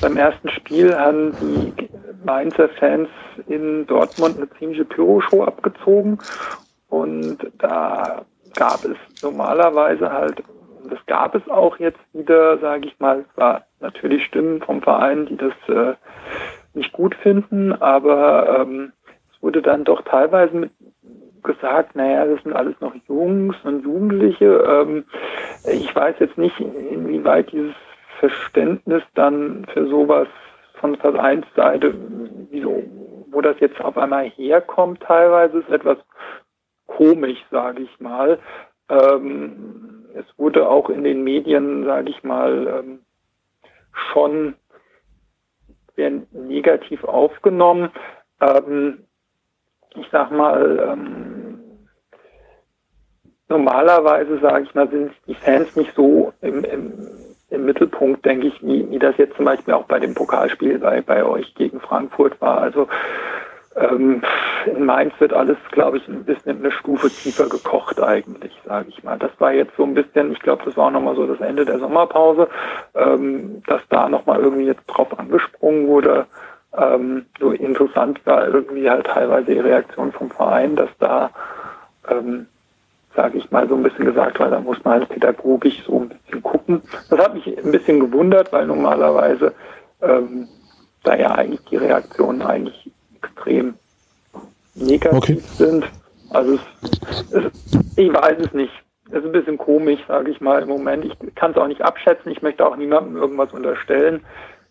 beim 0.00 0.16
ersten 0.16 0.50
Spiel 0.50 0.94
haben 0.94 1.34
die 1.40 1.72
Mainzer 2.24 2.68
Fans 2.68 3.08
in 3.46 3.86
Dortmund 3.86 4.36
eine 4.36 4.50
ziemliche 4.58 4.84
Pyro-Show 4.84 5.42
abgezogen. 5.44 6.18
Und 6.88 7.38
da 7.58 8.24
gab 8.54 8.84
es 8.84 8.96
normalerweise 9.22 10.12
halt, 10.12 10.42
das 10.90 10.98
gab 11.06 11.34
es 11.34 11.48
auch 11.48 11.78
jetzt 11.78 11.98
wieder, 12.12 12.58
sage 12.58 12.88
ich 12.88 13.00
mal, 13.00 13.20
es 13.20 13.36
war 13.36 13.64
natürlich 13.80 14.24
Stimmen 14.24 14.60
vom 14.60 14.82
Verein, 14.82 15.26
die 15.26 15.36
das 15.36 15.54
äh, 15.68 15.94
nicht 16.74 16.92
gut 16.92 17.14
finden, 17.14 17.72
aber 17.72 18.60
ähm, 18.60 18.92
es 19.32 19.42
wurde 19.42 19.62
dann 19.62 19.84
doch 19.84 20.02
teilweise 20.02 20.54
mit 20.54 20.72
gesagt, 21.46 21.96
naja, 21.96 22.26
das 22.26 22.42
sind 22.42 22.52
alles 22.52 22.74
noch 22.80 22.94
Jungs 23.08 23.56
und 23.64 23.84
Jugendliche. 23.84 24.64
Ähm, 24.68 25.04
ich 25.64 25.94
weiß 25.94 26.16
jetzt 26.20 26.36
nicht, 26.36 26.58
inwieweit 26.60 27.50
dieses 27.52 27.74
Verständnis 28.20 29.02
dann 29.14 29.66
für 29.72 29.86
sowas 29.88 30.28
von 30.80 30.96
Vereinsseite, 30.96 31.94
wieso, 32.50 32.82
wo 33.30 33.40
das 33.40 33.58
jetzt 33.60 33.80
auf 33.80 33.96
einmal 33.96 34.28
herkommt 34.30 35.00
teilweise, 35.00 35.58
ist 35.58 35.70
etwas 35.70 35.98
komisch, 36.86 37.38
sage 37.50 37.82
ich 37.82 38.00
mal. 38.00 38.38
Ähm, 38.88 40.06
es 40.14 40.26
wurde 40.38 40.68
auch 40.68 40.90
in 40.90 41.04
den 41.04 41.24
Medien, 41.24 41.84
sage 41.84 42.10
ich 42.10 42.22
mal, 42.22 42.66
ähm, 42.84 43.00
schon 44.12 44.54
sehr 45.96 46.12
negativ 46.32 47.04
aufgenommen. 47.04 47.90
Ähm, 48.40 49.05
ich 49.98 50.08
sag 50.10 50.30
mal, 50.30 50.88
ähm, 50.92 51.60
normalerweise, 53.48 54.38
sage 54.40 54.64
ich 54.64 54.74
mal, 54.74 54.88
sind 54.88 55.12
die 55.26 55.34
Fans 55.34 55.74
nicht 55.76 55.94
so 55.94 56.32
im, 56.40 56.64
im 56.64 57.08
im 57.50 57.64
Mittelpunkt, 57.64 58.24
denke 58.24 58.48
ich, 58.48 58.62
wie, 58.62 58.90
wie 58.90 58.98
das 58.98 59.16
jetzt 59.18 59.36
zum 59.36 59.44
Beispiel 59.44 59.74
auch 59.74 59.84
bei 59.84 60.00
dem 60.00 60.14
Pokalspiel 60.14 60.78
bei, 60.78 61.00
bei 61.00 61.24
euch 61.24 61.54
gegen 61.54 61.80
Frankfurt 61.80 62.40
war. 62.40 62.58
Also 62.58 62.88
ähm, 63.76 64.22
in 64.66 64.84
Mainz 64.84 65.12
wird 65.18 65.32
alles, 65.32 65.56
glaube 65.70 65.98
ich, 65.98 66.08
ein 66.08 66.24
bisschen 66.24 66.58
eine 66.58 66.72
Stufe 66.72 67.08
tiefer 67.10 67.48
gekocht 67.48 68.02
eigentlich, 68.02 68.52
sage 68.64 68.88
ich 68.88 69.04
mal. 69.04 69.18
Das 69.18 69.30
war 69.38 69.52
jetzt 69.52 69.76
so 69.76 69.84
ein 69.84 69.94
bisschen, 69.94 70.32
ich 70.32 70.40
glaube, 70.40 70.64
das 70.64 70.76
war 70.76 70.86
auch 70.86 70.90
nochmal 70.90 71.14
so 71.14 71.26
das 71.26 71.40
Ende 71.40 71.64
der 71.64 71.78
Sommerpause, 71.78 72.48
ähm, 72.94 73.62
dass 73.66 73.82
da 73.90 74.08
nochmal 74.08 74.40
irgendwie 74.40 74.66
jetzt 74.66 74.86
drauf 74.86 75.16
angesprungen 75.18 75.86
wurde. 75.86 76.26
Ähm, 76.76 77.26
so 77.40 77.52
interessant 77.52 78.20
war 78.26 78.48
irgendwie 78.48 78.88
halt 78.88 79.06
teilweise 79.06 79.46
die 79.46 79.58
Reaktion 79.58 80.12
vom 80.12 80.30
Verein, 80.30 80.76
dass 80.76 80.90
da 80.98 81.30
ähm, 82.08 82.46
sage 83.16 83.38
ich 83.38 83.50
mal, 83.50 83.68
so 83.68 83.74
ein 83.74 83.82
bisschen 83.82 84.04
gesagt, 84.04 84.38
weil 84.38 84.50
da 84.50 84.60
muss 84.60 84.82
man 84.84 85.00
halt 85.00 85.08
pädagogisch 85.08 85.82
so 85.86 86.00
ein 86.00 86.10
bisschen 86.10 86.42
gucken. 86.42 86.82
Das 87.08 87.18
hat 87.18 87.34
mich 87.34 87.46
ein 87.46 87.72
bisschen 87.72 87.98
gewundert, 87.98 88.52
weil 88.52 88.66
normalerweise 88.66 89.54
ähm, 90.02 90.46
da 91.02 91.16
ja 91.16 91.34
eigentlich 91.34 91.62
die 91.70 91.76
Reaktionen 91.76 92.42
eigentlich 92.42 92.92
extrem 93.16 93.74
negativ 94.74 95.16
okay. 95.16 95.42
sind. 95.58 95.90
Also 96.30 96.54
es, 96.54 96.60
es, 97.30 97.44
ich 97.96 98.12
weiß 98.12 98.38
es 98.38 98.52
nicht. 98.52 98.72
Es 99.08 99.18
ist 99.18 99.24
ein 99.24 99.32
bisschen 99.32 99.56
komisch, 99.56 100.00
sage 100.08 100.30
ich 100.30 100.40
mal, 100.40 100.62
im 100.62 100.68
Moment. 100.68 101.04
Ich 101.04 101.34
kann 101.36 101.52
es 101.52 101.56
auch 101.56 101.68
nicht 101.68 101.82
abschätzen. 101.82 102.32
Ich 102.32 102.42
möchte 102.42 102.66
auch 102.66 102.76
niemandem 102.76 103.16
irgendwas 103.16 103.52
unterstellen. 103.52 104.24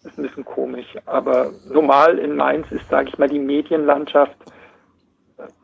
Das 0.06 0.14
ist 0.14 0.20
ein 0.20 0.28
bisschen 0.28 0.46
komisch. 0.46 0.86
Aber 1.08 1.52
normal 1.68 2.20
in 2.20 2.36
Mainz 2.36 2.68
ist, 2.70 2.88
sage 2.92 3.10
ich 3.10 3.18
mal, 3.18 3.28
die 3.28 3.40
Medienlandschaft 3.40 4.38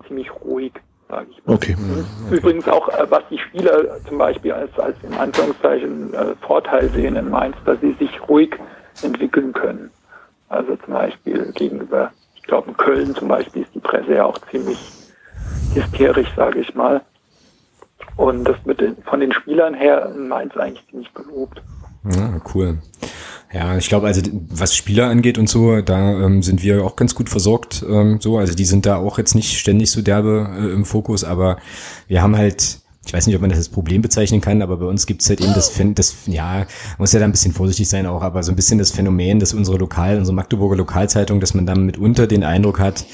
ziemlich 0.07 0.31
ruhig, 0.43 0.73
sage 1.07 1.27
ich 1.29 1.45
mal. 1.45 1.53
Okay. 1.53 1.75
okay. 1.77 2.35
Übrigens 2.35 2.67
auch, 2.67 2.89
äh, 2.89 3.05
was 3.07 3.21
die 3.29 3.37
Spieler 3.37 4.03
zum 4.07 4.17
Beispiel 4.17 4.51
als, 4.51 4.77
als 4.79 4.95
in 5.03 5.13
Anführungszeichen 5.13 6.13
äh, 6.15 6.35
Vorteil 6.41 6.89
sehen 6.89 7.15
in 7.15 7.29
Mainz, 7.29 7.55
dass 7.65 7.79
sie 7.81 7.93
sich 7.99 8.09
ruhig 8.27 8.57
entwickeln 9.03 9.53
können. 9.53 9.91
Also 10.49 10.75
zum 10.77 10.95
Beispiel 10.95 11.51
gegenüber, 11.53 12.11
ich 12.35 12.41
glaube 12.41 12.71
in 12.71 12.77
Köln 12.77 13.13
zum 13.13 13.27
Beispiel 13.27 13.61
ist 13.61 13.75
die 13.75 13.79
Presse 13.79 14.15
ja 14.15 14.25
auch 14.25 14.39
ziemlich 14.49 14.79
hysterisch, 15.75 16.33
sage 16.35 16.61
ich 16.61 16.73
mal. 16.73 17.01
Und 18.17 18.43
das 18.45 18.57
den, 18.79 18.97
von 19.03 19.19
den 19.19 19.31
Spielern 19.31 19.75
her 19.75 20.11
in 20.15 20.27
Mainz 20.27 20.57
eigentlich 20.57 20.85
ziemlich 20.89 21.13
gelobt. 21.13 21.61
Ja, 22.03 22.41
cool. 22.55 22.79
Ja, 23.53 23.77
ich 23.77 23.89
glaube, 23.89 24.07
also 24.07 24.21
was 24.49 24.73
Spieler 24.75 25.09
angeht 25.09 25.37
und 25.37 25.49
so, 25.49 25.81
da 25.81 26.23
ähm, 26.25 26.41
sind 26.41 26.63
wir 26.63 26.85
auch 26.85 26.95
ganz 26.95 27.15
gut 27.15 27.29
versorgt. 27.29 27.83
Ähm, 27.87 28.19
so, 28.21 28.37
also 28.37 28.55
die 28.55 28.63
sind 28.63 28.85
da 28.85 28.95
auch 28.95 29.17
jetzt 29.17 29.35
nicht 29.35 29.59
ständig 29.59 29.91
so 29.91 30.01
derbe 30.01 30.49
äh, 30.57 30.73
im 30.73 30.85
Fokus, 30.85 31.25
aber 31.25 31.57
wir 32.07 32.21
haben 32.21 32.37
halt, 32.37 32.79
ich 33.05 33.13
weiß 33.13 33.27
nicht, 33.27 33.35
ob 33.35 33.41
man 33.41 33.49
das 33.49 33.59
als 33.59 33.67
Problem 33.67 34.01
bezeichnen 34.01 34.39
kann, 34.39 34.61
aber 34.61 34.77
bei 34.77 34.85
uns 34.85 35.05
gibt's 35.05 35.27
halt 35.27 35.41
eben 35.41 35.53
das, 35.53 35.73
das 35.95 36.15
ja, 36.27 36.65
muss 36.97 37.11
ja 37.11 37.19
da 37.19 37.25
ein 37.25 37.31
bisschen 37.31 37.51
vorsichtig 37.51 37.89
sein 37.89 38.05
auch, 38.05 38.21
aber 38.21 38.41
so 38.41 38.53
ein 38.53 38.55
bisschen 38.55 38.77
das 38.77 38.91
Phänomen, 38.91 39.39
dass 39.39 39.53
unsere 39.53 39.77
Lokal, 39.77 40.17
unsere 40.17 40.35
Magdeburger 40.35 40.77
Lokalzeitung, 40.77 41.41
dass 41.41 41.53
man 41.53 41.65
dann 41.65 41.85
mitunter 41.85 42.27
den 42.27 42.45
Eindruck 42.45 42.79
hat, 42.79 43.05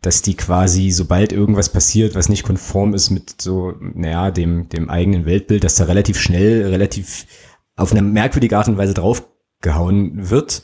dass 0.00 0.22
die 0.22 0.34
quasi, 0.34 0.92
sobald 0.92 1.32
irgendwas 1.32 1.70
passiert, 1.70 2.14
was 2.14 2.28
nicht 2.28 2.44
konform 2.44 2.94
ist 2.94 3.10
mit 3.10 3.42
so, 3.42 3.72
naja, 3.80 4.30
dem, 4.30 4.68
dem 4.68 4.90
eigenen 4.90 5.24
Weltbild, 5.24 5.64
dass 5.64 5.74
da 5.74 5.84
relativ 5.84 6.20
schnell, 6.20 6.66
relativ 6.66 7.26
auf 7.74 7.90
eine 7.90 8.02
merkwürdige 8.02 8.56
Art 8.58 8.68
und 8.68 8.78
Weise 8.78 8.94
drauf 8.94 9.26
gehauen 9.62 10.30
wird. 10.30 10.62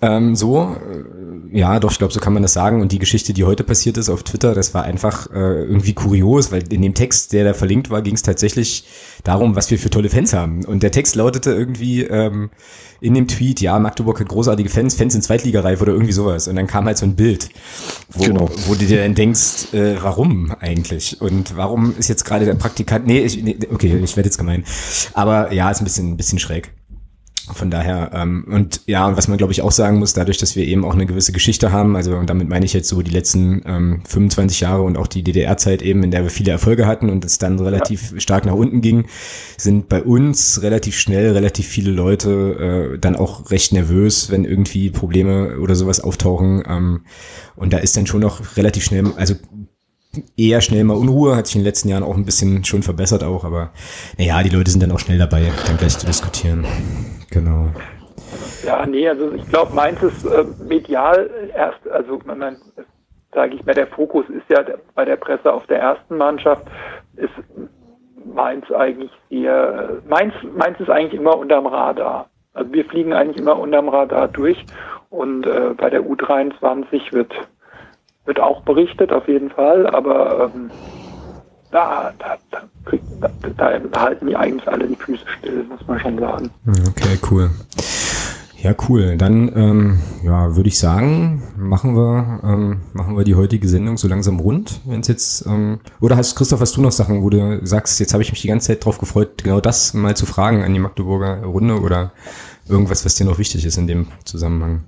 Ähm, 0.00 0.36
so, 0.36 0.76
äh, 0.76 1.58
ja, 1.58 1.80
doch, 1.80 1.90
ich 1.90 1.98
glaube, 1.98 2.12
so 2.12 2.20
kann 2.20 2.32
man 2.32 2.42
das 2.42 2.52
sagen. 2.52 2.80
Und 2.80 2.92
die 2.92 3.00
Geschichte, 3.00 3.32
die 3.32 3.44
heute 3.44 3.64
passiert 3.64 3.96
ist 3.96 4.08
auf 4.08 4.22
Twitter, 4.22 4.54
das 4.54 4.72
war 4.72 4.84
einfach 4.84 5.28
äh, 5.32 5.64
irgendwie 5.64 5.92
kurios, 5.92 6.52
weil 6.52 6.72
in 6.72 6.82
dem 6.82 6.94
Text, 6.94 7.32
der 7.32 7.44
da 7.44 7.52
verlinkt 7.52 7.90
war, 7.90 8.00
ging 8.02 8.14
es 8.14 8.22
tatsächlich 8.22 8.84
darum, 9.24 9.56
was 9.56 9.70
wir 9.72 9.78
für 9.78 9.90
tolle 9.90 10.08
Fans 10.08 10.32
haben. 10.32 10.64
Und 10.64 10.84
der 10.84 10.92
Text 10.92 11.16
lautete 11.16 11.50
irgendwie 11.50 12.02
ähm, 12.04 12.50
in 13.00 13.14
dem 13.14 13.26
Tweet, 13.26 13.60
ja, 13.60 13.76
Magdeburg 13.80 14.20
hat 14.20 14.28
großartige 14.28 14.68
Fans, 14.68 14.94
Fans 14.94 15.16
in 15.16 15.22
Zweitligareif 15.22 15.82
oder 15.82 15.92
irgendwie 15.92 16.12
sowas. 16.12 16.46
Und 16.46 16.54
dann 16.54 16.68
kam 16.68 16.84
halt 16.84 16.98
so 16.98 17.06
ein 17.06 17.16
Bild, 17.16 17.48
wo, 18.10 18.24
genau. 18.24 18.48
wo 18.66 18.74
du 18.74 18.86
dir 18.86 19.02
dann 19.02 19.16
denkst, 19.16 19.72
äh, 19.72 19.96
warum 20.00 20.52
eigentlich? 20.60 21.20
Und 21.20 21.56
warum 21.56 21.96
ist 21.98 22.08
jetzt 22.08 22.24
gerade 22.24 22.44
der 22.44 22.54
Praktikant, 22.54 23.06
nee, 23.06 23.20
ich, 23.20 23.42
nee 23.42 23.58
okay, 23.72 23.98
ich 24.02 24.16
werde 24.16 24.28
jetzt 24.28 24.38
gemein. 24.38 24.64
Aber 25.14 25.52
ja, 25.52 25.70
ist 25.72 25.80
ein 25.80 25.84
bisschen, 25.84 26.12
ein 26.12 26.16
bisschen 26.16 26.38
schräg. 26.38 26.70
Von 27.54 27.70
daher, 27.70 28.10
ähm, 28.14 28.44
und 28.48 28.82
ja, 28.86 29.06
und 29.06 29.16
was 29.16 29.28
man 29.28 29.38
glaube 29.38 29.52
ich 29.52 29.62
auch 29.62 29.72
sagen 29.72 29.98
muss, 29.98 30.12
dadurch, 30.12 30.38
dass 30.38 30.56
wir 30.56 30.64
eben 30.64 30.84
auch 30.84 30.94
eine 30.94 31.06
gewisse 31.06 31.32
Geschichte 31.32 31.72
haben, 31.72 31.96
also 31.96 32.16
und 32.16 32.28
damit 32.28 32.48
meine 32.48 32.64
ich 32.64 32.72
jetzt 32.72 32.88
so 32.88 33.02
die 33.02 33.10
letzten 33.10 33.62
ähm, 33.66 34.02
25 34.06 34.60
Jahre 34.60 34.82
und 34.82 34.96
auch 34.96 35.06
die 35.06 35.22
DDR-Zeit 35.22 35.82
eben, 35.82 36.02
in 36.02 36.10
der 36.10 36.22
wir 36.22 36.30
viele 36.30 36.52
Erfolge 36.52 36.86
hatten 36.86 37.10
und 37.10 37.24
es 37.24 37.38
dann 37.38 37.58
relativ 37.58 38.12
ja. 38.12 38.20
stark 38.20 38.46
nach 38.46 38.54
unten 38.54 38.80
ging, 38.80 39.06
sind 39.56 39.88
bei 39.88 40.02
uns 40.02 40.62
relativ 40.62 40.98
schnell 40.98 41.32
relativ 41.32 41.66
viele 41.66 41.90
Leute 41.90 42.92
äh, 42.94 42.98
dann 42.98 43.16
auch 43.16 43.50
recht 43.50 43.72
nervös, 43.72 44.30
wenn 44.30 44.44
irgendwie 44.44 44.90
Probleme 44.90 45.58
oder 45.58 45.74
sowas 45.74 46.00
auftauchen. 46.00 46.62
Ähm, 46.68 47.00
und 47.56 47.72
da 47.72 47.78
ist 47.78 47.96
dann 47.96 48.06
schon 48.06 48.20
noch 48.20 48.56
relativ 48.56 48.84
schnell, 48.84 49.04
also 49.16 49.34
eher 50.36 50.60
schnell 50.60 50.84
mal 50.84 50.96
Unruhe, 50.96 51.36
hat 51.36 51.46
sich 51.46 51.56
in 51.56 51.62
den 51.62 51.66
letzten 51.66 51.88
Jahren 51.88 52.02
auch 52.02 52.16
ein 52.16 52.24
bisschen 52.24 52.64
schon 52.64 52.82
verbessert 52.82 53.24
auch, 53.24 53.44
aber 53.44 53.70
naja, 54.18 54.42
die 54.42 54.54
Leute 54.54 54.70
sind 54.70 54.82
dann 54.82 54.92
auch 54.92 54.98
schnell 54.98 55.18
dabei, 55.18 55.50
dann 55.66 55.76
gleich 55.76 55.98
zu 55.98 56.06
diskutieren. 56.06 56.64
Genau. 57.30 57.68
Ja, 58.64 58.84
nee, 58.86 59.08
also 59.08 59.32
ich 59.32 59.48
glaube, 59.48 59.74
meins 59.74 60.02
ist 60.02 60.24
äh, 60.24 60.44
medial 60.66 61.30
erst, 61.54 61.88
also 61.88 62.20
man, 62.24 62.56
sage 63.32 63.54
ich 63.54 63.64
mal, 63.64 63.74
der 63.74 63.86
Fokus 63.86 64.26
ist 64.28 64.48
ja 64.48 64.64
bei 64.94 65.04
der 65.04 65.16
Presse 65.16 65.52
auf 65.52 65.66
der 65.66 65.80
ersten 65.80 66.16
Mannschaft, 66.16 66.66
ist 67.16 67.30
meins 68.34 68.70
eigentlich 68.72 69.10
eher, 69.30 70.02
meins, 70.08 70.34
meins 70.56 70.78
ist 70.80 70.90
eigentlich 70.90 71.20
immer 71.20 71.36
unterm 71.36 71.66
Radar. 71.66 72.28
Also 72.54 72.72
wir 72.72 72.84
fliegen 72.84 73.12
eigentlich 73.12 73.38
immer 73.38 73.58
unterm 73.58 73.88
Radar 73.88 74.28
durch 74.28 74.64
und 75.10 75.46
äh, 75.46 75.74
bei 75.76 75.90
der 75.90 76.02
U23 76.02 77.12
wird 77.12 77.32
wird 78.28 78.38
auch 78.38 78.62
berichtet, 78.62 79.12
auf 79.12 79.26
jeden 79.26 79.50
Fall, 79.50 79.86
aber 79.88 80.52
ähm, 80.54 80.70
da, 81.70 82.12
da, 82.18 82.36
da, 82.50 83.30
da, 83.56 83.78
da 83.78 84.00
halten 84.00 84.26
die 84.26 84.36
eigentlich 84.36 84.68
alle 84.68 84.86
die 84.86 84.94
Füße 84.94 85.24
still, 85.38 85.64
muss 85.68 85.84
man 85.86 85.98
schon 85.98 86.18
sagen. 86.18 86.50
Okay, 86.66 87.18
cool. 87.30 87.50
Ja, 88.60 88.74
cool. 88.88 89.16
Dann 89.16 89.52
ähm, 89.54 89.98
ja, 90.24 90.56
würde 90.56 90.68
ich 90.68 90.78
sagen, 90.78 91.42
machen 91.56 91.94
wir, 91.94 92.40
ähm, 92.42 92.80
machen 92.92 93.16
wir 93.16 93.22
die 93.24 93.36
heutige 93.36 93.68
Sendung 93.68 93.96
so 93.98 94.08
langsam 94.08 94.40
rund. 94.40 94.80
Wenn 94.84 95.00
es 95.00 95.08
jetzt 95.08 95.46
ähm, 95.46 95.78
oder 96.00 96.16
hast 96.16 96.34
Christoph, 96.34 96.60
hast 96.60 96.76
du 96.76 96.82
noch 96.82 96.90
Sachen, 96.90 97.22
wo 97.22 97.30
du 97.30 97.64
sagst, 97.64 98.00
jetzt 98.00 98.14
habe 98.14 98.22
ich 98.22 98.32
mich 98.32 98.42
die 98.42 98.48
ganze 98.48 98.68
Zeit 98.68 98.84
drauf 98.84 98.98
gefreut, 98.98 99.44
genau 99.44 99.60
das 99.60 99.94
mal 99.94 100.16
zu 100.16 100.26
fragen 100.26 100.64
an 100.64 100.74
die 100.74 100.80
Magdeburger 100.80 101.44
Runde 101.44 101.80
oder 101.80 102.12
irgendwas, 102.68 103.04
was 103.04 103.14
dir 103.14 103.26
noch 103.26 103.38
wichtig 103.38 103.64
ist 103.64 103.78
in 103.78 103.86
dem 103.86 104.08
Zusammenhang? 104.24 104.84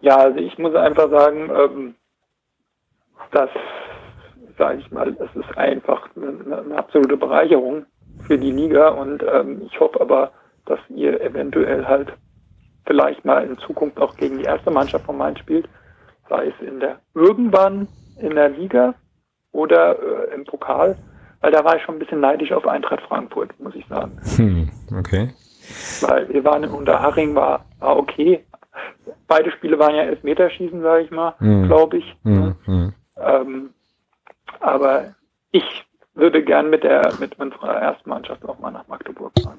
Ja, 0.00 0.16
also 0.16 0.38
ich 0.38 0.56
muss 0.58 0.74
einfach 0.74 1.10
sagen, 1.10 1.50
ähm, 1.50 1.94
dass, 3.32 3.50
sage 4.58 4.78
ich 4.78 4.90
mal, 4.90 5.08
es 5.18 5.36
ist 5.36 5.58
einfach 5.58 6.08
eine, 6.16 6.58
eine, 6.58 6.76
absolute 6.76 7.16
Bereicherung 7.16 7.84
für 8.26 8.38
die 8.38 8.50
Liga 8.50 8.88
und 8.88 9.22
ähm, 9.22 9.62
ich 9.66 9.78
hoffe 9.78 10.00
aber, 10.00 10.32
dass 10.66 10.78
ihr 10.88 11.20
eventuell 11.20 11.86
halt 11.86 12.12
vielleicht 12.86 13.24
mal 13.24 13.44
in 13.44 13.58
Zukunft 13.58 14.00
auch 14.00 14.16
gegen 14.16 14.38
die 14.38 14.44
erste 14.44 14.70
Mannschaft 14.70 15.04
von 15.04 15.18
Mainz 15.18 15.38
spielt, 15.38 15.68
sei 16.28 16.48
es 16.48 16.66
in 16.66 16.80
der 16.80 16.98
irgendwann 17.14 17.88
in 18.20 18.34
der 18.34 18.48
Liga 18.48 18.94
oder 19.52 19.98
äh, 19.98 20.34
im 20.34 20.44
Pokal, 20.44 20.96
weil 21.40 21.52
da 21.52 21.64
war 21.64 21.76
ich 21.76 21.82
schon 21.82 21.96
ein 21.96 21.98
bisschen 21.98 22.20
neidisch 22.20 22.52
auf 22.52 22.66
Eintracht 22.66 23.02
Frankfurt, 23.02 23.58
muss 23.60 23.74
ich 23.74 23.86
sagen. 23.86 24.18
Hm, 24.36 24.70
okay. 24.98 25.34
Weil 26.00 26.28
wir 26.28 26.44
waren 26.44 26.64
in 26.64 26.70
Unterhaching, 26.70 27.34
war, 27.34 27.64
war 27.78 27.96
okay, 27.96 28.44
beide 29.26 29.50
Spiele 29.52 29.78
waren 29.78 29.94
ja 29.94 30.02
Elfmeterschießen, 30.02 30.82
sage 30.82 31.04
ich 31.04 31.10
mal, 31.10 31.34
mhm. 31.40 31.66
glaube 31.66 31.98
ich. 31.98 32.16
Mhm. 32.22 32.92
Ähm, 33.16 33.70
aber 34.60 35.14
ich 35.52 35.64
würde 36.14 36.44
gern 36.44 36.70
mit 36.70 36.84
der 36.84 37.12
mit 37.18 37.38
unserer 37.38 37.74
ersten 37.76 38.08
Mannschaft 38.10 38.44
auch 38.44 38.58
mal 38.58 38.70
nach 38.70 38.86
Magdeburg 38.88 39.32
fahren. 39.42 39.58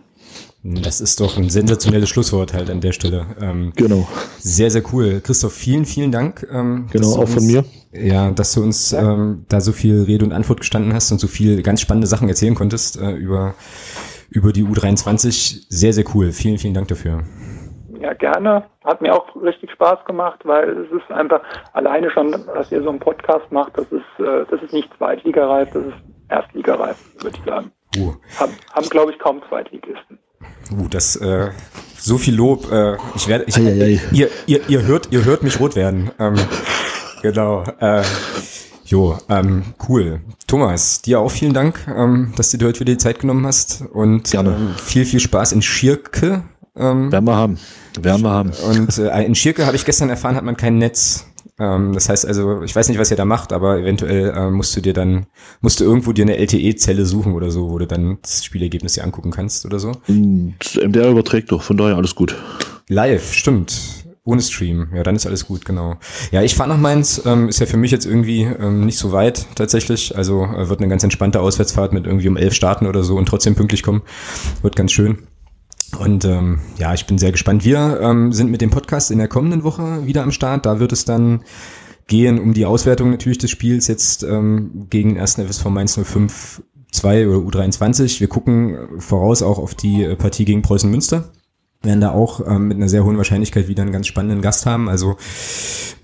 Das 0.63 1.01
ist 1.01 1.19
doch 1.19 1.37
ein 1.37 1.49
sensationelles 1.49 2.07
Schlusswort 2.09 2.53
halt 2.53 2.69
an 2.69 2.81
der 2.81 2.91
Stelle. 2.91 3.25
Ähm, 3.41 3.73
genau. 3.75 4.07
Sehr, 4.37 4.69
sehr 4.69 4.83
cool. 4.93 5.19
Christoph, 5.21 5.53
vielen, 5.53 5.85
vielen 5.85 6.11
Dank. 6.11 6.47
Ähm, 6.51 6.87
genau, 6.91 7.13
auch 7.13 7.21
uns, 7.21 7.33
von 7.33 7.47
mir. 7.47 7.65
Ja, 7.91 8.29
dass 8.29 8.53
du 8.53 8.61
uns 8.61 8.91
ja. 8.91 9.01
ähm, 9.01 9.45
da 9.49 9.59
so 9.59 9.71
viel 9.71 10.03
Rede 10.03 10.23
und 10.23 10.33
Antwort 10.33 10.59
gestanden 10.59 10.93
hast 10.93 11.11
und 11.11 11.19
so 11.19 11.27
viel 11.27 11.63
ganz 11.63 11.81
spannende 11.81 12.07
Sachen 12.07 12.29
erzählen 12.29 12.53
konntest 12.53 13.01
äh, 13.01 13.11
über, 13.11 13.55
über 14.29 14.53
die 14.53 14.63
U23. 14.63 15.65
Sehr, 15.67 15.93
sehr 15.93 16.05
cool. 16.13 16.31
Vielen, 16.31 16.59
vielen 16.59 16.75
Dank 16.75 16.89
dafür. 16.89 17.23
Ja, 18.01 18.13
gerne. 18.13 18.63
Hat 18.83 19.01
mir 19.01 19.13
auch 19.13 19.35
richtig 19.35 19.71
Spaß 19.71 20.05
gemacht, 20.05 20.39
weil 20.43 20.69
es 20.69 20.91
ist 20.91 21.11
einfach 21.11 21.41
alleine 21.73 22.09
schon, 22.09 22.31
dass 22.31 22.71
ihr 22.71 22.81
so 22.81 22.89
einen 22.89 22.99
Podcast 22.99 23.51
macht, 23.51 23.77
das 23.77 23.85
ist, 23.91 24.25
äh, 24.25 24.45
das 24.49 24.61
ist 24.63 24.73
nicht 24.73 24.89
Zweitligareif, 24.97 25.69
das 25.71 25.85
ist 25.85 25.93
Erstligareif, 26.29 26.97
würde 27.21 27.37
ich 27.37 27.45
sagen. 27.45 27.71
Uh. 27.97 28.13
Haben, 28.39 28.53
haben 28.73 28.89
glaube 28.89 29.11
ich, 29.11 29.19
kaum 29.19 29.41
Zweitligisten. 29.49 30.17
Uh, 30.71 30.87
das, 30.89 31.15
äh, 31.17 31.51
so 31.97 32.17
viel 32.17 32.35
Lob. 32.35 32.71
Äh, 32.71 32.97
ich 33.15 33.27
werde, 33.27 33.43
ich, 33.47 33.57
ei. 33.57 33.99
Ihr, 34.11 34.29
ihr, 34.47 34.67
ihr 34.67 34.83
hört, 34.83 35.09
ihr 35.11 35.23
hört 35.25 35.43
mich 35.43 35.59
rot 35.59 35.75
werden. 35.75 36.09
Ähm, 36.17 36.35
genau. 37.21 37.63
Äh, 37.79 38.01
jo, 38.85 39.17
ähm, 39.29 39.75
cool. 39.87 40.21
Thomas, 40.47 41.01
dir 41.01 41.19
auch 41.19 41.29
vielen 41.29 41.53
Dank, 41.53 41.85
ähm, 41.87 42.33
dass 42.35 42.49
du 42.49 42.57
dir 42.57 42.67
heute 42.67 42.79
wieder 42.79 42.93
die 42.93 42.97
Zeit 42.97 43.19
genommen 43.19 43.45
hast 43.45 43.83
und 43.93 44.33
ähm, 44.33 44.73
viel, 44.77 45.05
viel 45.05 45.19
Spaß 45.19 45.51
in 45.51 45.61
Schirke. 45.61 46.43
Ähm, 46.81 47.11
werden 47.11 47.25
wir 47.25 47.35
haben. 47.35 47.57
Werden 48.01 48.23
wir 48.23 48.31
haben. 48.31 48.51
Und 48.69 48.97
äh, 48.97 49.23
in 49.23 49.35
Schirke 49.35 49.65
habe 49.65 49.75
ich 49.75 49.85
gestern 49.85 50.09
erfahren, 50.09 50.35
hat 50.35 50.43
man 50.43 50.57
kein 50.57 50.77
Netz. 50.79 51.27
Ähm, 51.59 51.93
das 51.93 52.09
heißt 52.09 52.25
also, 52.25 52.63
ich 52.63 52.75
weiß 52.75 52.89
nicht, 52.89 52.97
was 52.97 53.11
ihr 53.11 53.17
da 53.17 53.25
macht, 53.25 53.53
aber 53.53 53.77
eventuell 53.77 54.31
äh, 54.31 54.49
musst 54.49 54.75
du 54.75 54.81
dir 54.81 54.93
dann, 54.93 55.27
musst 55.61 55.79
du 55.79 55.83
irgendwo 55.83 56.11
dir 56.11 56.23
eine 56.23 56.37
LTE-Zelle 56.37 57.05
suchen 57.05 57.33
oder 57.33 57.51
so, 57.51 57.69
wo 57.69 57.77
du 57.77 57.85
dann 57.85 58.17
das 58.23 58.43
Spielergebnis 58.43 58.93
dir 58.93 59.03
angucken 59.03 59.31
kannst 59.31 59.65
oder 59.65 59.77
so. 59.77 59.91
Das 60.59 60.75
MDR 60.75 61.09
überträgt 61.09 61.51
doch, 61.51 61.61
von 61.61 61.77
daher 61.77 61.97
alles 61.97 62.15
gut. 62.15 62.35
Live, 62.89 63.33
stimmt. 63.33 63.79
Ohne 64.23 64.41
Stream, 64.41 64.89
ja, 64.93 65.01
dann 65.01 65.15
ist 65.15 65.25
alles 65.25 65.47
gut, 65.47 65.65
genau. 65.65 65.95
Ja, 66.31 66.43
ich 66.43 66.53
fahre 66.53 66.69
nach 66.69 66.77
Mainz, 66.77 67.23
ähm, 67.25 67.49
ist 67.49 67.59
ja 67.59 67.65
für 67.65 67.77
mich 67.77 67.89
jetzt 67.89 68.05
irgendwie 68.05 68.41
ähm, 68.41 68.85
nicht 68.85 68.99
so 68.99 69.11
weit 69.11 69.47
tatsächlich. 69.55 70.15
Also 70.15 70.43
äh, 70.45 70.69
wird 70.69 70.79
eine 70.79 70.89
ganz 70.89 71.03
entspannte 71.03 71.41
Auswärtsfahrt 71.41 71.91
mit 71.91 72.05
irgendwie 72.05 72.27
um 72.27 72.37
elf 72.37 72.53
starten 72.53 72.85
oder 72.85 73.03
so 73.03 73.17
und 73.17 73.25
trotzdem 73.25 73.55
pünktlich 73.55 73.81
kommen. 73.81 74.03
Wird 74.61 74.75
ganz 74.75 74.91
schön. 74.91 75.27
Und 75.97 76.25
ähm, 76.25 76.59
ja, 76.77 76.93
ich 76.93 77.05
bin 77.05 77.17
sehr 77.17 77.31
gespannt. 77.31 77.65
Wir 77.65 77.99
ähm, 78.01 78.31
sind 78.31 78.49
mit 78.49 78.61
dem 78.61 78.69
Podcast 78.69 79.11
in 79.11 79.17
der 79.17 79.27
kommenden 79.27 79.63
Woche 79.63 80.05
wieder 80.05 80.23
am 80.23 80.31
Start. 80.31 80.65
Da 80.65 80.79
wird 80.79 80.91
es 80.91 81.05
dann 81.05 81.43
gehen 82.07 82.39
um 82.39 82.53
die 82.53 82.65
Auswertung 82.65 83.11
natürlich 83.11 83.37
des 83.37 83.51
Spiels 83.51 83.87
jetzt 83.87 84.23
ähm, 84.23 84.87
gegen 84.89 85.19
1. 85.19 85.35
FSV 85.35 85.65
Mainz 85.65 85.97
05 85.97 86.61
2 86.91 87.27
oder 87.27 87.37
U23. 87.37 88.19
Wir 88.19 88.27
gucken 88.27 88.99
voraus 88.99 89.41
auch 89.41 89.57
auf 89.57 89.75
die 89.75 90.03
äh, 90.03 90.15
Partie 90.15 90.45
gegen 90.45 90.61
Preußen 90.61 90.91
Münster. 90.91 91.31
Wir 91.81 91.89
werden 91.89 92.01
da 92.01 92.11
auch 92.11 92.45
ähm, 92.45 92.67
mit 92.67 92.77
einer 92.77 92.89
sehr 92.89 93.03
hohen 93.03 93.17
Wahrscheinlichkeit 93.17 93.67
wieder 93.67 93.81
einen 93.81 93.91
ganz 93.91 94.07
spannenden 94.07 94.41
Gast 94.41 94.65
haben. 94.65 94.89
Also 94.89 95.15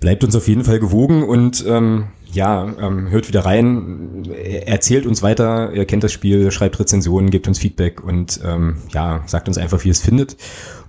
bleibt 0.00 0.24
uns 0.24 0.34
auf 0.34 0.48
jeden 0.48 0.64
Fall 0.64 0.80
gewogen 0.80 1.22
und 1.22 1.64
ähm, 1.68 2.06
ja, 2.32 2.74
ähm, 2.80 3.10
hört 3.10 3.28
wieder 3.28 3.44
rein, 3.44 4.24
erzählt 4.66 5.06
uns 5.06 5.22
weiter, 5.22 5.72
ihr 5.72 5.84
kennt 5.86 6.04
das 6.04 6.12
Spiel, 6.12 6.50
schreibt 6.50 6.78
Rezensionen, 6.78 7.30
gebt 7.30 7.48
uns 7.48 7.58
Feedback 7.58 8.02
und 8.02 8.40
ähm, 8.44 8.76
ja, 8.92 9.22
sagt 9.26 9.48
uns 9.48 9.58
einfach, 9.58 9.82
wie 9.84 9.88
ihr 9.88 9.92
es 9.92 10.00
findet. 10.00 10.36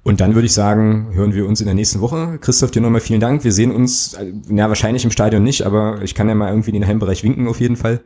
Und 0.03 0.21
dann 0.21 0.33
würde 0.33 0.45
ich 0.45 0.53
sagen, 0.53 1.09
hören 1.13 1.33
wir 1.33 1.45
uns 1.45 1.59
in 1.59 1.65
der 1.65 1.75
nächsten 1.75 2.01
Woche. 2.01 2.37
Christoph, 2.39 2.71
dir 2.71 2.81
nochmal 2.81 3.01
vielen 3.01 3.19
Dank. 3.19 3.43
Wir 3.43 3.51
sehen 3.51 3.71
uns, 3.71 4.13
äh, 4.13 4.31
ja, 4.49 4.69
wahrscheinlich 4.69 5.03
im 5.03 5.11
Stadion 5.11 5.43
nicht, 5.43 5.63
aber 5.63 6.01
ich 6.01 6.15
kann 6.15 6.29
ja 6.29 6.35
mal 6.35 6.49
irgendwie 6.49 6.69
in 6.71 6.75
den 6.75 6.87
Heimbereich 6.87 7.23
winken 7.23 7.47
auf 7.47 7.59
jeden 7.59 7.75
Fall. 7.75 8.01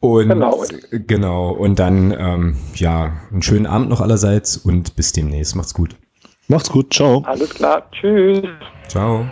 Und 0.00 0.28
genau. 0.28 0.64
genau. 0.90 1.50
Und 1.50 1.78
dann, 1.78 2.14
ähm, 2.18 2.56
ja, 2.74 3.12
einen 3.30 3.42
schönen 3.42 3.66
Abend 3.66 3.88
noch 3.88 4.00
allerseits 4.00 4.56
und 4.56 4.96
bis 4.96 5.12
demnächst. 5.12 5.56
Macht's 5.56 5.74
gut. 5.74 5.96
Macht's 6.48 6.70
gut. 6.70 6.92
Ciao. 6.92 7.22
Alles 7.26 7.50
klar. 7.50 7.88
Tschüss. 7.92 8.42
Ciao. 8.88 9.26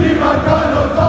Niemand 0.00 0.44
kann 0.46 0.76
uns 0.76 1.07